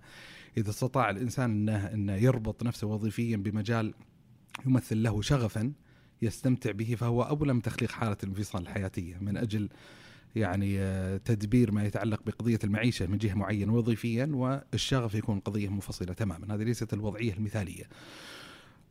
إذا 0.57 0.69
استطاع 0.69 1.09
الإنسان 1.09 1.51
انه 1.51 1.93
إنه 1.93 2.15
يربط 2.15 2.63
نفسه 2.63 2.87
وظيفيا 2.87 3.37
بمجال 3.37 3.93
يمثل 4.65 5.03
له 5.03 5.21
شغفا 5.21 5.73
يستمتع 6.21 6.71
به 6.71 6.95
فهو 6.97 7.23
اولى 7.23 7.53
من 7.53 7.61
تخليق 7.61 7.91
حالة 7.91 8.17
الانفصال 8.23 8.61
الحياتية. 8.61 9.17
من 9.21 9.37
أجل 9.37 9.69
يعني 10.35 10.79
آه، 10.79 11.17
تدبير 11.17 11.71
ما 11.71 11.85
يتعلق 11.85 12.21
بقضية 12.25 12.59
المعيشة 12.63 13.07
من 13.07 13.17
جهة 13.17 13.33
معينة 13.33 13.73
وظيفيا 13.73 14.29
والشغف 14.33 15.15
يكون 15.15 15.39
قضية 15.39 15.69
منفصلة 15.69 16.13
تماما. 16.13 16.55
هذه 16.55 16.63
ليست 16.63 16.93
الوضعية 16.93 17.33
المثالية. 17.33 17.83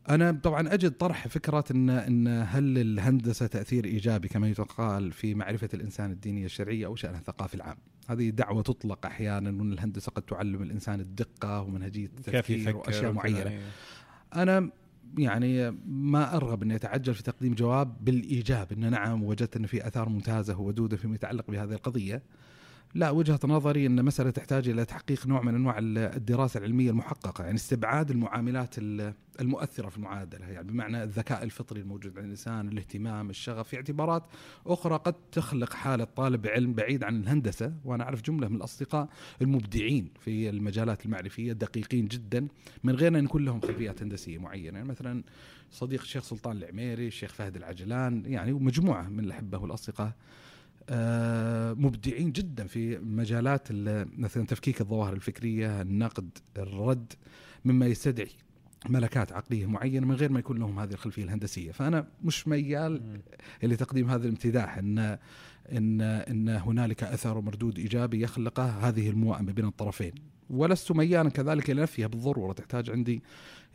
أنا 0.09 0.31
طبعا 0.31 0.73
أجد 0.73 0.91
طرح 0.91 1.27
فكرة 1.27 1.63
ان 1.71 1.89
إن 1.89 2.27
هل 2.27 2.77
الهندسة 2.77 3.47
تأثير 3.47 3.85
إيجابي 3.85 4.27
كما 4.27 4.49
يقال 4.49 5.11
في 5.11 5.35
معرفة 5.35 5.69
الإنسان 5.73 6.11
الدينيه 6.11 6.45
الشرعيه 6.45 6.85
أو 6.85 6.95
شأنه 6.95 7.17
الثقافي 7.17 7.55
العام. 7.55 7.77
هذه 8.07 8.29
دعوة 8.29 8.63
تطلق 8.63 9.05
أحيانا 9.05 9.49
إن 9.49 9.71
الهندسة 9.71 10.11
قد 10.11 10.21
تعلم 10.21 10.61
الإنسان 10.61 10.99
الدقة 10.99 11.61
ومنهجية 11.61 12.05
التفكير 12.05 12.77
وأشياء 12.77 13.11
معينة. 13.11 13.49
أيوة. 13.49 13.61
أنا 14.35 14.69
يعني 15.17 15.71
ما 15.87 16.35
أرغب 16.35 16.63
إني 16.63 16.75
أتعجل 16.75 17.13
في 17.13 17.23
تقديم 17.23 17.53
جواب 17.53 18.05
بالإيجاب 18.05 18.71
إن 18.71 18.91
نعم 18.91 19.23
وجدت 19.23 19.57
إن 19.57 19.65
في 19.65 19.87
آثار 19.87 20.09
ممتازة 20.09 20.59
ودودة 20.59 20.97
فيما 20.97 21.15
يتعلق 21.15 21.51
بهذه 21.51 21.73
القضية. 21.73 22.23
لا 22.95 23.09
وجهة 23.09 23.39
نظري 23.43 23.85
إن 23.85 24.05
مسألة 24.05 24.29
تحتاج 24.29 24.69
إلى 24.69 24.85
تحقيق 24.85 25.27
نوع 25.27 25.41
من 25.41 25.55
أنواع 25.55 25.75
الدراسة 25.79 26.57
العلمية 26.57 26.89
المحققة 26.89 27.43
يعني 27.43 27.55
استبعاد 27.55 28.11
المعاملات 28.11 28.75
ال- 28.77 29.13
المؤثرة 29.41 29.89
في 29.89 29.97
المعادلة 29.97 30.45
يعني 30.45 30.67
بمعنى 30.71 31.03
الذكاء 31.03 31.43
الفطري 31.43 31.81
الموجود 31.81 32.11
عند 32.17 32.25
الإنسان 32.25 32.67
الاهتمام 32.67 33.29
الشغف 33.29 33.67
في 33.67 33.75
اعتبارات 33.75 34.23
أخرى 34.67 34.95
قد 34.97 35.13
تخلق 35.31 35.73
حالة 35.73 36.03
طالب 36.03 36.47
علم 36.47 36.73
بعيد 36.73 37.03
عن 37.03 37.21
الهندسة 37.21 37.73
وأنا 37.85 38.03
أعرف 38.03 38.21
جملة 38.21 38.47
من 38.47 38.55
الأصدقاء 38.55 39.09
المبدعين 39.41 40.09
في 40.19 40.49
المجالات 40.49 41.05
المعرفية 41.05 41.53
دقيقين 41.53 42.07
جدا 42.07 42.47
من 42.83 42.95
غير 42.95 43.17
أن 43.19 43.25
يكون 43.25 43.45
لهم 43.45 43.61
خلفيات 43.61 44.01
هندسية 44.01 44.37
معينة 44.37 44.77
يعني 44.77 44.89
مثلا 44.89 45.23
صديق 45.71 46.01
الشيخ 46.01 46.23
سلطان 46.23 46.57
العميري 46.57 47.07
الشيخ 47.07 47.33
فهد 47.33 47.55
العجلان 47.55 48.23
يعني 48.25 48.51
ومجموعه 48.51 49.09
من 49.09 49.19
الأحبة 49.23 49.57
والأصدقاء. 49.57 50.11
مبدعين 51.79 52.31
جدا 52.31 52.67
في 52.67 52.97
مجالات 52.97 53.67
ال- 53.71 54.07
مثلا 54.21 54.45
تفكيك 54.45 54.81
الظواهر 54.81 55.13
الفكرية 55.13 55.81
النقد 55.81 56.29
الرد 56.57 57.13
مما 57.65 57.85
يستدعي 57.87 58.29
ملكات 58.89 59.31
عقلية 59.33 59.65
معينة 59.65 60.07
من 60.07 60.15
غير 60.15 60.31
ما 60.31 60.39
يكون 60.39 60.57
لهم 60.59 60.79
هذه 60.79 60.91
الخلفية 60.91 61.23
الهندسية. 61.23 61.71
فأنا 61.71 62.07
مش 62.23 62.47
ميال. 62.47 63.19
لتقديم 63.63 64.09
هذا 64.09 64.23
الامتداح 64.23 64.77
ان 64.77 64.97
ان 65.71 66.01
إن 66.01 66.49
هنالك 66.49 67.03
أثر 67.03 67.37
ومردود 67.37 67.79
إيجابي 67.79 68.21
يخلقه 68.23 68.69
هذه 68.87 69.09
الموائمة 69.09 69.51
بين 69.51 69.65
الطرفين. 69.65 70.13
ولست 70.49 70.91
ميالا 70.91 71.29
كذلك 71.29 71.69
إلى 71.71 71.81
نفيها 71.81 72.07
بالضرورة 72.07 72.53
تحتاج 72.53 72.89
عندي 72.89 73.23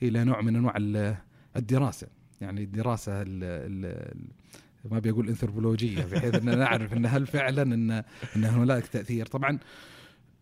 إلى 0.03 0.25
نوع 0.25 0.41
من 0.41 0.57
أنواع 0.57 0.75
ال- 0.77 1.17
الدراسة. 1.57 2.07
يعني 2.41 2.63
الدراسة 2.63 3.13
ال 3.23 3.27
ال 3.45 4.15
ما 4.91 4.99
بيقول 4.99 5.29
انثروبولوجيه 5.29 6.05
بحيث 6.05 6.35
ان 6.35 6.59
نعرف 6.59 6.93
إن 6.93 7.07
هل 7.07 7.27
فعلا 7.27 7.63
ان 7.63 7.91
إن 8.37 8.45
هنالك 8.45 8.87
تأثير. 8.87 9.27
طبعا 9.27 9.59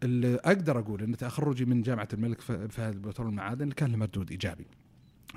اللي 0.02 0.34
أقدر 0.34 0.78
أقول 0.78 1.02
إن 1.02 1.16
تخرجي 1.16 1.64
من 1.64 1.82
جامعة 1.82 2.08
الملك 2.12 2.40
فهد 2.40 2.94
البترول 2.94 3.28
المعادن 3.28 3.70
كان 3.70 3.90
له 3.90 3.96
مردود 3.96 4.30
إيجابي. 4.30 4.66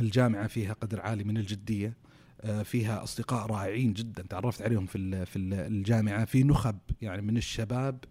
الجامعة 0.01 0.47
فيها 0.47 0.73
قدر 0.73 1.01
عالي 1.01 1.23
من 1.23 1.37
الجدية 1.37 1.93
آه، 2.41 2.63
فيها 2.63 3.03
أصدقاء 3.03 3.45
رائعين 3.47 3.93
جدا. 3.93 4.23
تعرفت 4.29 4.61
عليهم 4.61 4.85
في 4.85 5.25
في 5.25 5.35
ال- 5.35 5.53
الجامعة 5.53 6.25
في 6.25 6.43
نخب 6.43 6.77
يعني 7.01 7.21
من 7.21 7.37
الشباب 7.37 8.03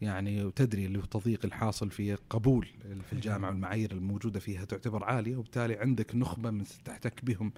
يعني 0.00 0.44
وتدري 0.44 0.86
اللي 0.86 0.98
هو 0.98 1.02
التضييق 1.02 1.40
الحاصل 1.44 1.90
في 1.90 2.14
قبول 2.30 2.66
في 3.06 3.12
الجامعة 3.12 3.48
والمعايير 3.50 3.92
الموجودة 3.92 4.40
فيها 4.40 4.64
تعتبر 4.64 5.04
عالية 5.04 5.36
وبالتالي 5.36 5.76
عندك 5.76 6.14
نخبة 6.16 6.50
من 6.50 6.64
تحتك 6.84 7.24
بهم. 7.24 7.52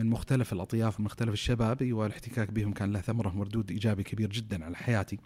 من 0.00 0.10
مختلف 0.10 0.52
الأطياف 0.52 0.98
ومن 0.98 1.04
مختلف 1.04 1.32
الشباب 1.32 1.92
والاحتكاك 1.92 2.50
بهم 2.50 2.72
كان 2.72 2.92
له 2.92 3.00
ثمرة 3.00 3.30
مردود 3.30 3.70
إيجابي 3.70 4.02
كبير 4.02 4.30
جدا 4.30 4.64
على 4.64 4.76
حياتي. 4.76 5.18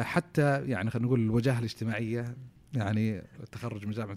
حتى 0.00 0.66
يعني 0.66 0.90
خلينا 0.90 1.06
نقول 1.06 1.20
الوجاهة 1.20 1.58
الاجتماعية 1.58 2.36
يعني 2.74 3.22
التخرج 3.42 3.86
من 3.86 3.92
جامعة 3.92 4.16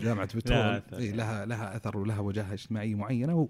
جامعة 0.00 0.36
بترول. 0.36 0.82
إيه، 0.92 1.12
لها 1.12 1.46
لها 1.46 1.76
أثر 1.76 1.96
ولها 1.96 2.20
وجاهة 2.20 2.52
اجتماعية 2.52 2.94
معينة 2.94 3.48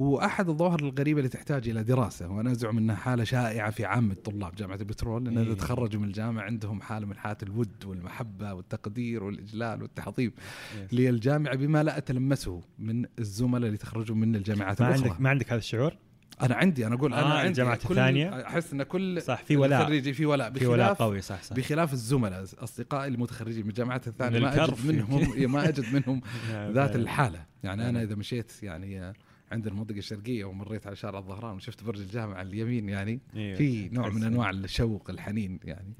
وأحد 0.00 0.48
الظواهر 0.48 0.80
الغريبة 0.80 1.18
اللي 1.18 1.28
تحتاج 1.28 1.68
إلى 1.68 1.82
دراسة 1.84 2.28
وأنا 2.28 2.52
أزعم 2.52 2.78
إنها 2.78 2.96
حالة 2.96 3.24
شائعة 3.24 3.70
في 3.70 3.84
عامه 3.84 4.14
طلاب 4.14 4.54
جامعة 4.54 4.76
البترول 4.76 5.24
لأن 5.24 5.38
إذا 5.38 5.48
إيه. 5.48 5.54
تخرجوا 5.54 6.00
من 6.00 6.08
الجامعة 6.08 6.42
عندهم 6.44 6.80
حالة 6.82 7.06
من 7.06 7.16
حالات 7.16 7.42
الود 7.42 7.84
والمحبة 7.84 8.54
والتقدير 8.54 9.24
والإجلال 9.24 9.82
والتعظيم 9.82 10.32
Yes. 10.32 10.94
للجامعه 10.94 11.56
بما 11.56 11.82
لا 11.82 11.98
أتلمسه 11.98 12.60
من 12.78 13.04
الزملاء 13.18 13.66
اللي 13.66 13.78
تخرجوا 13.78 14.16
من 14.16 14.36
الجامعات 14.36 14.82
ما 14.82 14.88
الأخرى 14.88 15.08
عندك 15.08 15.20
ما 15.20 15.30
عندك 15.30 15.46
هذا 15.48 15.58
الشعور؟ 15.58 15.96
أنا 16.42 16.54
عندي 16.54 16.86
أنا 16.86 16.94
أقول 16.94 17.14
أنا 17.14 17.22
آه، 17.22 17.38
عندي 17.38 17.48
الجامعات 17.48 17.82
كل- 17.86 17.90
الثانية؟ 17.90 18.46
أحس 18.46 18.72
إن 18.72 18.82
كل 18.82 19.22
صح 19.22 19.42
في 19.42 19.56
ولاء 19.56 19.84
خريجي 19.84 20.12
في 20.12 20.26
ولاء 20.26 20.52
في 20.52 20.66
ولاء 20.66 20.94
قوي 20.94 21.20
صح 21.20 21.42
صح 21.42 21.56
بخلاف 21.56 21.92
الزملاء 21.92 22.42
أصدقائي 22.58 23.08
المتخرجين 23.08 23.62
من 23.64 23.68
الجامعات 23.70 24.08
الثانية 24.08 24.38
من 24.38 24.44
ما 24.44 24.64
أجد 24.64 24.86
منهم 24.86 25.52
ما 25.52 25.68
أجد 25.68 25.84
منهم 25.94 26.20
ذات. 26.74 26.96
الحالة 26.96 27.44
يعني 27.62 27.88
أنا. 27.88 28.02
إذا 28.02 28.14
مشيت 28.14 28.52
يعني 28.62 29.12
عند 29.50 29.66
المنطقة 29.66 29.98
الشرقية 29.98 30.44
ومريت 30.44 30.86
على 30.86 30.96
شارع 30.96 31.18
الظهران 31.18 31.56
وشفت 31.56 31.84
برج 31.84 32.00
الجامعة 32.00 32.34
على 32.38 32.48
اليمين 32.48 32.88
يعني 32.88 33.20
إيه. 33.36 33.54
في 33.54 33.88
نوع 33.88 34.08
من 34.08 34.22
أنواع 34.24 34.50
الشوق 34.50 35.10
الحنين 35.10 35.60
يعني. 35.64 35.94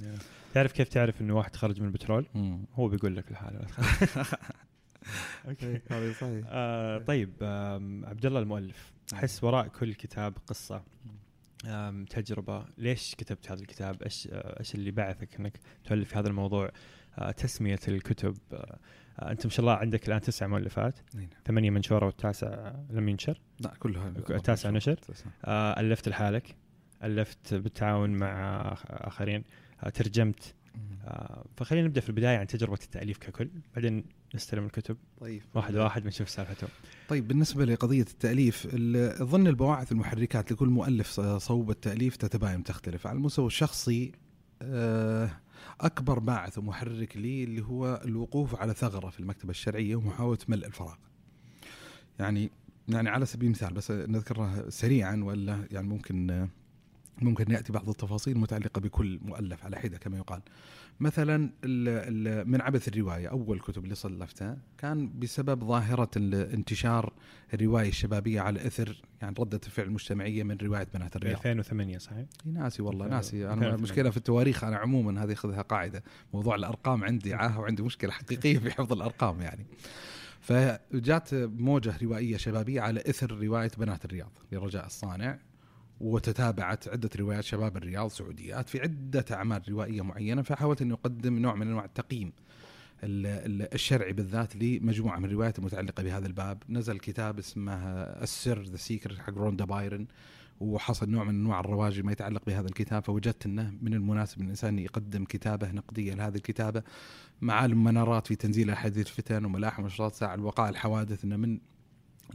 تعرف 0.54 0.73
كيف 0.73 0.88
تعرف 0.88 1.21
إنه 1.21 1.37
واحد 1.37 1.57
خرج 1.57 1.80
من 1.80 1.87
البترول؟ 1.87 2.26
مم. 2.35 2.64
هو 2.75 2.88
بيقول 2.88 3.16
لك 3.16 3.30
الحالة. 3.30 3.61
أوكي. 5.49 5.80
هذا 5.90 6.12
صحيح. 6.12 6.45
آه 6.49 6.99
طيب 6.99 7.33
آم، 7.42 8.04
عبد 8.07 8.26
الله 8.26 8.40
المؤلف 8.40 8.92
أحس 9.12 9.45
وراء 9.45 9.69
كل 9.69 9.95
كتاب 9.95 10.35
قصة. 10.47 10.83
آم، 11.66 12.04
تجربة. 12.04 12.64
ليش 12.78 13.14
كتبت 13.14 13.50
هذا 13.50 13.61
الكتاب؟ 13.61 14.02
إيش 14.02 14.28
آه، 14.33 14.59
إيش 14.61 14.75
اللي 14.75 14.90
بعثك 14.90 15.37
إنك 15.40 15.61
تؤلف 15.85 16.09
في 16.09 16.19
هذا 16.19 16.28
الموضوع؟ 16.28 16.71
آه، 17.19 17.30
تسمية 17.30 17.78
الكتب. 17.88 18.37
آه، 18.52 18.57
آه، 18.57 18.78
أنت 19.23 19.47
ما 19.47 19.50
شاء 19.53 19.61
الله 19.61 19.73
عندك 19.73 20.09
الآن 20.09 20.21
تسع 20.21 20.47
مؤلفات. 20.47 20.99
نعم. 21.15 21.29
ثمانية 21.47 21.71
منشوره 21.71 22.07
والتاسع 22.07 22.73
لم 22.91 23.09
ينشر. 23.09 23.41
لا 23.61 23.75
كلها 23.79 24.12
التاسع 24.31 24.71
نشر؟ 24.71 25.00
آه، 25.45 25.81
ألفت 25.81 26.09
لحالك. 26.09 26.57
ألفت 27.03 27.55
بالتعاون 27.55 28.11
مع 28.11 28.61
آخرين. 28.89 29.45
آه، 29.83 29.89
ترجمت. 29.89 30.55
آه، 31.05 31.45
فخلينا 31.57 31.87
نبدأ 31.87 32.00
في 32.00 32.09
البداية 32.09 32.39
عن 32.39 32.47
تجربة 32.47 32.79
التأليف 32.83 33.19
ككل 33.19 33.49
بعدين 33.75 34.05
نستلم 34.35 34.65
الكتب. 34.65 34.97
طيب. 35.21 35.43
واحد 35.55 35.77
واحد 35.77 36.03
بنشوف 36.03 36.29
سالفتهم. 36.29 36.71
طيب 37.09 37.29
بالنسبة 37.29 37.65
لقضية 37.65 38.03
التأليف 38.03 38.69
ال- 38.73 39.23
اظن 39.23 39.47
البواعث 39.47 39.93
المحركات 39.93 40.53
لكل 40.53 40.69
مؤلف 40.69 41.21
صوب 41.21 41.71
التأليف 41.71 42.17
تتباين 42.17 42.65
تختلف. 42.65 43.07
على 43.07 43.17
المستوى 43.17 43.47
الشخصي 43.47 44.12
آه، 44.62 45.31
أكبر 45.81 46.19
باعث 46.19 46.59
ومحرك 46.59 47.17
لي 47.17 47.45
اللي 47.45 47.62
هو 47.62 48.02
الوقوف 48.05 48.57
على 48.57 48.75
ثغرة 48.75 49.11
في 49.11 49.21
المكتبة 49.21 49.50
الشرعية 49.50 49.97
ومحاولة 49.97 50.38
ملء 50.49 50.67
الفراغ 50.67 50.97
يعني 52.19 52.50
يعني 52.88 53.09
على 53.09 53.26
سبيل 53.26 53.47
المثال 53.47 53.75
بس 53.75 53.90
نذكرها 53.90 54.71
سريعا 54.71 55.21
ولا 55.25 55.67
يعني 55.71 55.88
ممكن 55.88 56.49
ممكن 57.23 57.50
يأتي 57.52 57.73
بعض 57.73 57.88
التفاصيل 57.88 58.37
المتعلقه 58.37 58.81
بكل 58.81 59.21
مؤلف 59.23 59.64
على 59.64 59.76
حدة 59.76 59.99
كما 59.99 60.19
يقال. 60.19 60.40
مثلا 61.00 61.37
من 62.45 62.61
عبث 62.61 62.88
الرواية 62.88 63.28
أول 63.28 63.61
كتب 63.61 63.85
اللي 63.85 63.95
صنفتها 63.95 64.59
كان 64.78 65.19
بسبب 65.19 65.64
ظاهرة 65.64 66.11
انتشار 66.54 67.12
الرواية 67.54 67.88
الشبابية 67.88 68.40
على 68.40 68.66
إثر 68.66 69.02
يعني 69.23 69.35
ردة 69.38 69.61
الفعل 69.66 69.87
المجتمعية 69.87 70.42
من 70.42 70.57
رواية 70.62 70.87
بنات 70.95 71.16
الرياض. 71.16 71.37
2008 71.37 71.99
صحيح؟ 71.99 72.26
ناسي 72.45 72.83
والله. 72.83 73.09
ناسي. 73.09 73.49
أنا 73.49 73.75
المشكلة 73.75 74.11
في 74.11 74.16
التواريخ 74.16 74.64
أنا 74.64 74.76
عموما 74.76 75.25
هذه 75.25 75.35
خذها 75.35 75.62
قاعدة 75.62 76.02
موضوع 76.35 76.54
الأرقام 76.54 77.04
عندي 77.04 77.35
عاهه 77.35 77.61
وعندي 77.61 77.83
مشكلة 77.83 78.11
حقيقية 78.12 78.59
في 78.59 78.71
حفظ 78.71 78.92
الأرقام 78.92 79.40
يعني 79.40 79.66
فجات 80.40 81.35
موجة 81.35 81.95
روائيه 82.02 82.37
شبابية 82.37 82.80
على 82.80 83.00
إثر 83.00 83.33
رواية 83.42 83.71
بنات 83.78 84.04
الرياض 84.04 84.33
لرجاء 84.52 84.87
الصانع 84.87 85.38
وتتابعت 86.00 86.88
عدة 86.88 87.11
روايات 87.19 87.45
شباب 87.45 87.76
الرياض 87.76 88.11
سعوديات 88.11 88.69
في 88.69 88.80
عدة 88.80 89.25
أعمال 89.33 89.62
روائية 89.69 90.02
معينة 90.02 90.42
فحاولت 90.42 90.83
انه 90.83 90.95
اقدم 90.95 91.38
نوع 91.38 91.54
من 91.54 91.66
أنواع 91.69 91.85
التقييم 91.85 92.33
ال- 93.04 93.26
ال- 93.62 93.75
الشرعي 93.75 94.12
بالذات 94.12 94.57
لمجموعة 94.57 95.19
من 95.19 95.25
الروايات 95.25 95.59
المتعلقة 95.59 96.02
بهذا 96.02 96.26
الباب. 96.26 96.62
نزل 96.69 96.99
كتاب 96.99 97.38
اسمه 97.38 97.75
السر 98.02 98.62
ذا 98.62 98.76
سيكرت 98.76 99.19
حق 99.19 99.35
روندا 99.38 99.64
بايرن 99.64 100.07
وحصل 100.60 101.10
نوع 101.10 101.25
من 101.25 101.34
أنواع 101.34 101.60
الرواج 101.60 102.00
ما 102.00 102.13
يتعلق 102.13 102.43
بهذا 102.47 102.67
الكتاب 102.69 103.02
فوجدت 103.04 103.47
أنه 103.47 103.73
من 103.82 103.95
المناسب 103.95 104.39
أن 104.39 104.45
الانسان 104.45 104.78
يقدم 104.78 105.25
كتابه 105.25 105.71
نقديه 105.73 106.15
لهذه 106.15 106.34
الكتابة 106.36 106.82
معالم 107.41 107.84
منارات 107.84 108.26
في 108.26 108.36
تنزيل 108.36 108.71
أحاديث 108.71 109.06
الفتن 109.06 109.45
وملاحم 109.45 109.84
اشراط 109.86 110.13
ساعة 110.15 110.34
الوقائع 110.34 110.69
الحوادث 110.69 111.25
إنه 111.25 111.36
من 111.36 111.58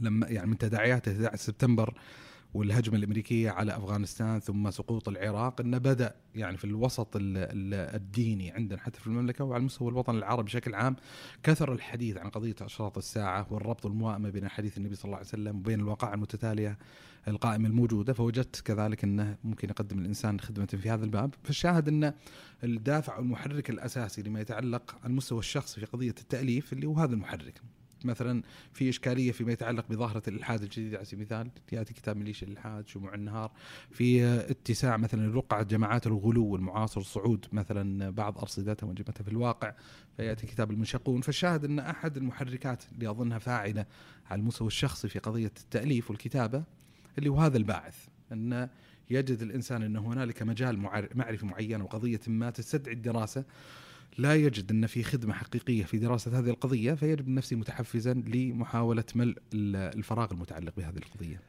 لما 0.00 0.26
يعني 0.28 0.46
من 0.46 0.58
تداعيات 0.58 1.08
11 1.08 1.36
سبتمبر 1.36 1.94
والهجمة 2.56 2.96
الأمريكية 2.96 3.50
على 3.50 3.76
أفغانستان 3.76 4.40
ثم 4.40 4.70
سقوط 4.70 5.08
العراق 5.08 5.60
إنه 5.60 5.78
بدأ 5.78 6.14
يعني 6.34 6.56
في 6.56 6.64
الوسط 6.64 7.16
ال- 7.16 7.22
ال- 7.36 7.94
الديني 7.96 8.50
عندنا 8.50 8.78
حتى 8.80 9.00
في 9.00 9.06
المملكة 9.06 9.44
وعلى 9.44 9.62
مستوى 9.64 9.88
الوطن 9.88 10.16
العربي 10.16 10.42
بشكل 10.42 10.74
عام 10.74 10.96
كثر 11.42 11.72
الحديث 11.72 12.16
عن 12.16 12.28
قضية 12.30 12.54
أشراط 12.60 12.98
الساعة 12.98 13.46
والربط 13.50 13.84
والموائمه 13.84 14.30
بين 14.30 14.48
حديث 14.48 14.78
النبي 14.78 14.94
صلى 14.94 15.04
الله 15.04 15.16
عليه 15.16 15.26
وسلم 15.26 15.56
وبين 15.56 15.80
الواقع 15.80 16.14
المتتالية 16.14 16.78
القائمة 17.28 17.68
الموجودة 17.68 18.12
فوجدت 18.12 18.60
كذلك 18.60 19.04
إنه 19.04 19.36
ممكن 19.44 19.68
يقدم 19.70 19.98
الإنسان 19.98 20.40
خدمة 20.40 20.66
في 20.66 20.90
هذا 20.90 21.04
الباب. 21.04 21.34
فالشاهد 21.42 21.88
إن 21.88 22.12
الدافع 22.64 23.18
والمحرك 23.18 23.70
الأساسي 23.70 24.22
لما 24.22 24.40
يتعلق 24.40 24.96
على 25.02 25.10
المستوى 25.10 25.38
الشخصي 25.38 25.80
في 25.80 25.86
قضية 25.86 26.14
التأليف 26.20 26.72
اللي 26.72 26.86
هو 26.86 26.94
هذا 26.94 27.14
المحرك. 27.14 27.60
مثلا 28.04 28.42
في 28.72 28.88
إشكالية 28.88 29.32
فيما 29.32 29.52
يتعلق 29.52 29.84
بظاهرة 29.90 30.22
الإلحاد 30.28 30.62
الجديد 30.62 30.94
على 30.94 31.04
سبيل 31.04 31.20
المثال 31.20 31.50
يأتي 31.72 31.94
كتاب 31.94 32.16
ميليشيا 32.16 32.46
الالحاد 32.48 32.88
شموع 32.88 33.14
النهار 33.14 33.50
في 33.90 34.24
اتساع 34.50 34.96
مثلا 34.96 35.34
رقعه 35.34 35.62
جماعات 35.62 36.06
الغلو 36.06 36.56
المعاصر 36.56 37.00
صعود 37.02 37.46
مثلا 37.52 38.10
بعض 38.10 38.38
أرصدتها 38.38 38.86
وانجمتها 38.86 39.22
في 39.24 39.30
الواقع 39.30 39.74
فيأتي 40.16 40.46
كتاب 40.46 40.70
المنشقون 40.70 41.20
فالشاهد 41.20 41.64
أن 41.64 41.78
أحد 41.78 42.16
المحركات 42.16 42.82
اللي 42.92 43.10
أظنها 43.10 43.38
فاعلة 43.38 43.86
على 44.30 44.40
المستوى 44.40 44.66
الشخصي 44.68 45.08
في 45.08 45.18
قضية 45.18 45.46
التأليف 45.46 46.10
والكتابة 46.10 46.64
اللي 47.18 47.30
هو 47.30 47.36
هذا 47.40 47.56
الباعث 47.56 47.96
أن 48.32 48.68
يجد 49.10 49.42
الإنسان 49.42 49.82
أن 49.82 49.96
هنالك 49.96 50.42
مجال 50.42 50.78
معر- 50.78 51.08
معرفي 51.14 51.46
معين 51.46 51.80
وقضية 51.82 52.20
ما 52.26 52.50
تستدعي 52.50 52.94
الدراسة 52.94 53.44
لا 54.18 54.34
يجد 54.34 54.70
أن 54.70 54.86
في 54.86 55.02
خدمة 55.02 55.34
حقيقية 55.34 55.84
في 55.84 55.98
دراسة 55.98 56.38
هذه 56.38 56.50
القضية 56.50 56.94
فيجد 56.94 57.28
نفسه 57.28 57.56
متحفزا 57.56 58.14
لمحاولة 58.14 59.04
ملء 59.14 59.36
ال- 59.54 59.76
الفراغ 59.98 60.32
المتعلق 60.32 60.72
بهذه 60.76 60.96
القضية. 60.96 61.40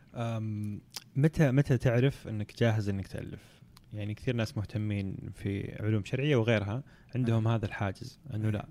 متى 1.16 1.52
متى 1.52 1.78
تعرف 1.78 2.28
أنك 2.28 2.54
جاهز 2.60 2.90
أنك 2.90 3.08
تألف؟ 3.08 3.62
يعني 3.94 4.14
كثير 4.14 4.36
ناس 4.36 4.58
مهتمين 4.58 5.18
في 5.34 5.76
علوم 5.84 6.04
شرعية 6.04 6.36
وغيرها 6.36 6.84
عندهم 7.16 7.48
هذا 7.48 7.66
الحاجز 7.66 8.20
أنه 8.34 8.50
لا 8.50 8.68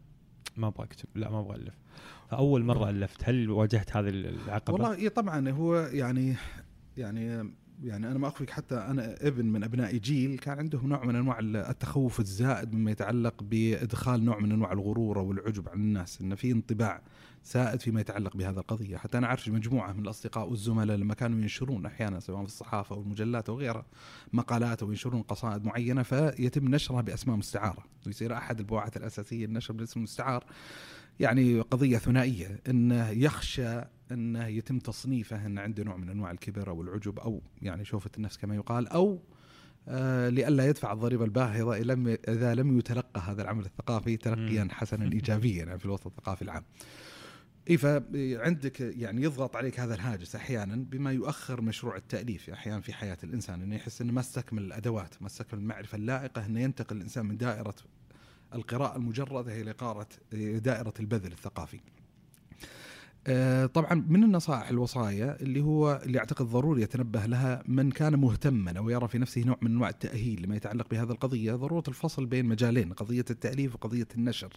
ما 0.57 0.67
أبغى 0.67 0.85
أكتب 0.85 1.09
لا 1.15 1.31
ما 1.31 1.41
أبغى 1.41 1.57
ألف. 1.57 1.75
فأول 2.31 2.65
مرة 2.65 2.91
ألفت 2.91 3.29
هل 3.29 3.51
واجهت 3.51 3.97
هذه 3.97 4.09
العقبة؟ 4.09 4.73
والله 4.73 4.95
إيه 4.95 5.09
طبعا 5.09 5.51
هو 5.51 5.77
يعني 5.77 6.35
يعني 6.97 7.51
يعني 7.83 8.11
أنا 8.11 8.19
ما 8.19 8.29
أخفيك 8.29 8.51
حتى 8.51 8.75
أنا 8.75 9.17
ابن 9.21 9.47
من 9.47 9.65
أبناء 9.65 9.97
جيل 9.97 10.39
كان 10.39 10.59
عندهم 10.59 10.89
نوع 10.89 11.05
من 11.05 11.17
أنواع 11.17 11.39
التخوف 11.41 12.21
الزائد 12.21 12.75
مما 12.75 12.91
يتعلق 12.91 13.43
بإدخال 13.43 14.25
نوع 14.25 14.39
من 14.39 14.53
أنواع 14.53 14.73
الغرور 14.73 15.19
والعجب 15.19 15.69
على 15.69 15.77
الناس 15.77 16.21
إن 16.21 16.35
في 16.35 16.53
انطباع 16.53 17.03
سائد 17.43 17.81
فيما 17.81 18.01
يتعلق 18.01 18.37
بهذه 18.37 18.59
القضية. 18.59 18.97
حتى 18.97 19.19
أنا 19.19 19.27
أعرف 19.27 19.49
مجموعة 19.49 19.93
من 19.93 20.03
الأصدقاء 20.05 20.51
والزملاء 20.51 20.97
لما 20.97 21.15
كانوا 21.15 21.41
ينشرون 21.41 21.87
أحيانا 21.87 22.21
سواء 22.21 22.39
في 22.39 22.47
الصحافة 22.47 22.97
أو 22.97 23.03
المجلات 23.03 23.49
أو 23.49 23.59
غيرها 23.59 23.87
مقالات 24.33 24.83
أو 24.83 24.91
ينشرون 24.91 25.23
قصائد 25.23 25.65
معينة 25.65 26.03
فيتم 26.03 26.69
نشرها 26.69 27.01
بأسماء 27.01 27.37
مستعارة. 27.37 27.85
ويصير 28.07 28.37
أحد 28.37 28.59
البواعث 28.59 28.97
الأساسية 28.97 29.45
النشر 29.45 29.75
بالاسم 29.75 30.01
المستعار 30.01 30.45
يعني 31.21 31.61
قضية 31.61 31.99
ثنائية 31.99 32.61
إنه 32.69 33.11
يخشى 33.11 33.81
أنه 34.13 34.47
يتم 34.47 34.79
تصنيفه 34.79 35.47
أن 35.47 35.59
عنده 35.59 35.85
نوع 35.85 35.97
من 35.97 36.09
أنواع 36.09 36.31
الكبر 36.31 36.71
أو 36.71 36.83
العجب 36.83 37.19
أو 37.19 37.43
يعني 37.63 37.85
شوفة 37.85 38.11
النفس 38.17 38.37
كما 38.37 38.55
يقال 38.55 38.89
أو 38.89 39.21
آه 39.89 40.29
لئلا 40.29 40.67
يدفع 40.67 40.93
الضريبة 40.93 41.25
الباهظة 41.25 41.79
لم 41.79 42.09
إذا 42.29 42.55
لم 42.55 42.79
يتلقى 42.79 43.21
هذا 43.21 43.43
العمل 43.43 43.65
الثقافي 43.65 44.17
تلقيا. 44.17 44.69
حسنا 44.71 45.05
ايجابيا 45.13 45.65
يعني 45.65 45.79
في 45.79 45.85
الوسط 45.85 46.07
الثقافي 46.07 46.43
العام. 46.43 46.65
إي 47.71 47.77
فعندك 47.77 48.81
يعني 48.81 49.23
يضغط 49.23 49.57
عليك 49.57 49.81
هذا 49.81 49.95
الهاجس 49.95 50.37
أحيانا 50.37 50.77
بما 50.77 51.13
يؤخر 51.13 51.61
مشروع 51.61 51.97
التأليف 51.97 52.51
أحيانا 52.51 52.81
في 52.81 52.93
حياة 52.93 53.19
الإنسان 53.25 53.63
إنه 53.63 53.77
يحس 53.77 54.01
إنه 54.01 54.13
ما 54.13 54.21
استكمل 54.21 54.63
الأدوات، 54.63 55.15
ما 55.21 55.27
استكمل 55.27 55.61
المعرفة 55.61 55.97
اللائقة 55.97 56.47
إنه 56.47 56.61
ينتقل 56.61 56.97
الإنسان 56.97 57.27
من 57.27 57.37
دائرة 57.37 57.75
القراءة 58.55 58.97
المجردة 58.97 59.61
إلى 59.61 59.71
قارة 59.71 60.09
دائرة 60.59 60.95
البذل 61.01 61.33
الثقافي. 61.33 61.81
آه، 63.29 63.67
طبعا 63.67 64.05
من 64.09 64.25
النصائح 64.25 64.69
الوصايا 64.69 65.37
اللي 65.41 65.61
هو 65.61 66.01
اللي 66.05 66.19
أعتقد 66.19 66.47
ضروري 66.47 66.83
يتنبه 66.83 67.27
لها 67.27 67.63
من 67.69 67.91
كان 67.91 68.17
مهتما 68.19 68.79
أو 68.79 68.91
يرى 68.91 69.09
في 69.09 69.19
نفسه 69.19 69.43
نوع 69.45 69.59
من 69.63 69.71
أنواع 69.71 69.89
التأهيل 69.89 70.43
لما 70.43 70.57
يتعلق 70.57 70.91
بهذه 70.91 71.11
القضية 71.11 71.53
ضرورة 71.53 71.85
الفصل 71.89 72.27
بين 72.27 72.47
مجالين 72.47 72.93
قضية 72.93 73.25
التأليف 73.31 73.75
وقضية 73.75 74.09
النشر. 74.17 74.53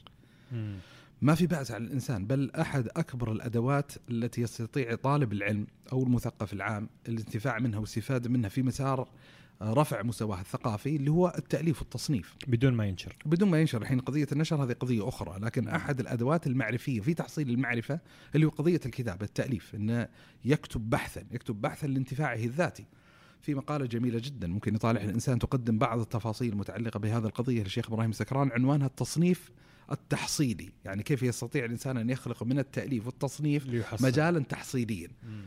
ما 1.22 1.36
في 1.36 1.48
بأس 1.48 1.72
على 1.72 1.84
الإنسان 1.84 2.26
بل 2.26 2.52
أحد 2.52 2.88
أكبر 2.98 3.32
الأدوات 3.32 3.92
التي 4.10 4.42
يستطيع 4.42 4.96
طالب 4.96 5.34
العلم 5.34 5.68
أو 5.92 6.04
المثقف 6.04 6.54
العام 6.54 6.90
الانتفاع 7.08 7.60
منها 7.60 7.80
والاستفادة 7.80 8.30
منها 8.30 8.50
في 8.50 8.64
مسار 8.64 9.08
رفع 9.64 10.04
مستواه 10.04 10.42
الثقافي 10.42 10.96
اللي 10.96 11.12
هو 11.12 11.34
التأليف 11.38 11.80
والتصنيف. 11.80 12.36
بدون 12.48 12.74
ما 12.74 12.86
ينشر. 12.86 13.16
بدون 13.26 13.50
ما 13.50 13.60
ينشر. 13.60 13.82
الحين 13.82 14.00
قضية 14.00 14.28
النشر 14.32 14.64
هذه 14.64 14.74
قضية 14.74 15.08
أخرى 15.08 15.40
لكن 15.40 15.68
أحد 15.68 16.00
الأدوات 16.00 16.48
المعرفية 16.48 17.02
في 17.02 17.14
تحصيل 17.14 17.50
المعرفة 17.50 18.00
اللي 18.36 18.46
هو 18.46 18.50
قضية 18.50 18.82
الكتابة 18.86 19.26
التأليف 19.26 19.76
أنه 19.76 20.08
يكتب 20.46 20.90
بحثا 20.90 21.24
يكتب 21.32 21.62
بحثا 21.62 21.88
لانتفاعه 21.88 22.36
الذاتي. 22.36 22.86
في 23.42 23.56
مقالة 23.56 23.86
جميلة 23.86 24.20
جدا 24.24 24.48
ممكن 24.48 24.76
يطالعها 24.76 25.04
الإنسان 25.04 25.40
تقدم 25.40 25.78
بعض 25.78 26.00
التفاصيل 26.00 26.54
المتعلقة 26.54 27.00
بهذه 27.00 27.26
القضية 27.26 27.64
للشيخ 27.64 27.92
إبراهيم 27.92 28.12
سكران 28.12 28.52
عنوانها 28.52 28.88
التصنيف 28.88 29.52
التحصيلي. 29.92 30.70
يعني 30.86 31.04
كيف 31.04 31.24
يستطيع 31.24 31.66
الإنسان 31.66 31.98
أن 31.98 32.10
يخلق 32.10 32.44
من 32.44 32.60
التأليف 32.60 33.06
والتصنيف 33.06 33.66
ليحصل. 33.66 34.06
مجالا 34.06 34.40
تحصيليا. 34.40 35.08
مم. 35.24 35.42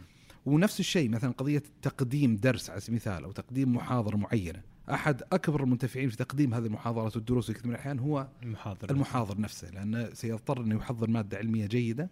ونفس 0.47 0.81
الشيء 0.81 1.09
مثلا 1.09 1.33
قضية 1.33 1.63
تقديم 1.83 2.37
درس 2.37 2.71
على 2.71 2.81
سبيل 2.81 2.91
المثال 2.91 3.25
أو 3.25 3.33
تقديم 3.33 3.77
محاضرة 3.77 4.17
معينة. 4.17 4.63
أحد 4.91 5.23
أكبر 5.33 5.63
المنتفعين 5.63 6.09
في 6.09 6.17
تقديم 6.17 6.55
هذه 6.55 6.67
المحاضرات 6.67 7.17
والدروس 7.17 7.47
في 7.47 7.53
كثير 7.53 7.67
من 7.67 7.75
الأحيان 7.75 7.99
هو 7.99 8.29
المحاضر 8.43 8.91
المحاضر 8.91 9.41
نفسه 9.41 9.71
لأنه 9.71 10.11
سيضطر 10.15 10.61
أنه 10.61 10.77
يحضر 10.77 11.11
مادة 11.11 11.39
علمية 11.39 11.67
جيدة. 11.67 12.11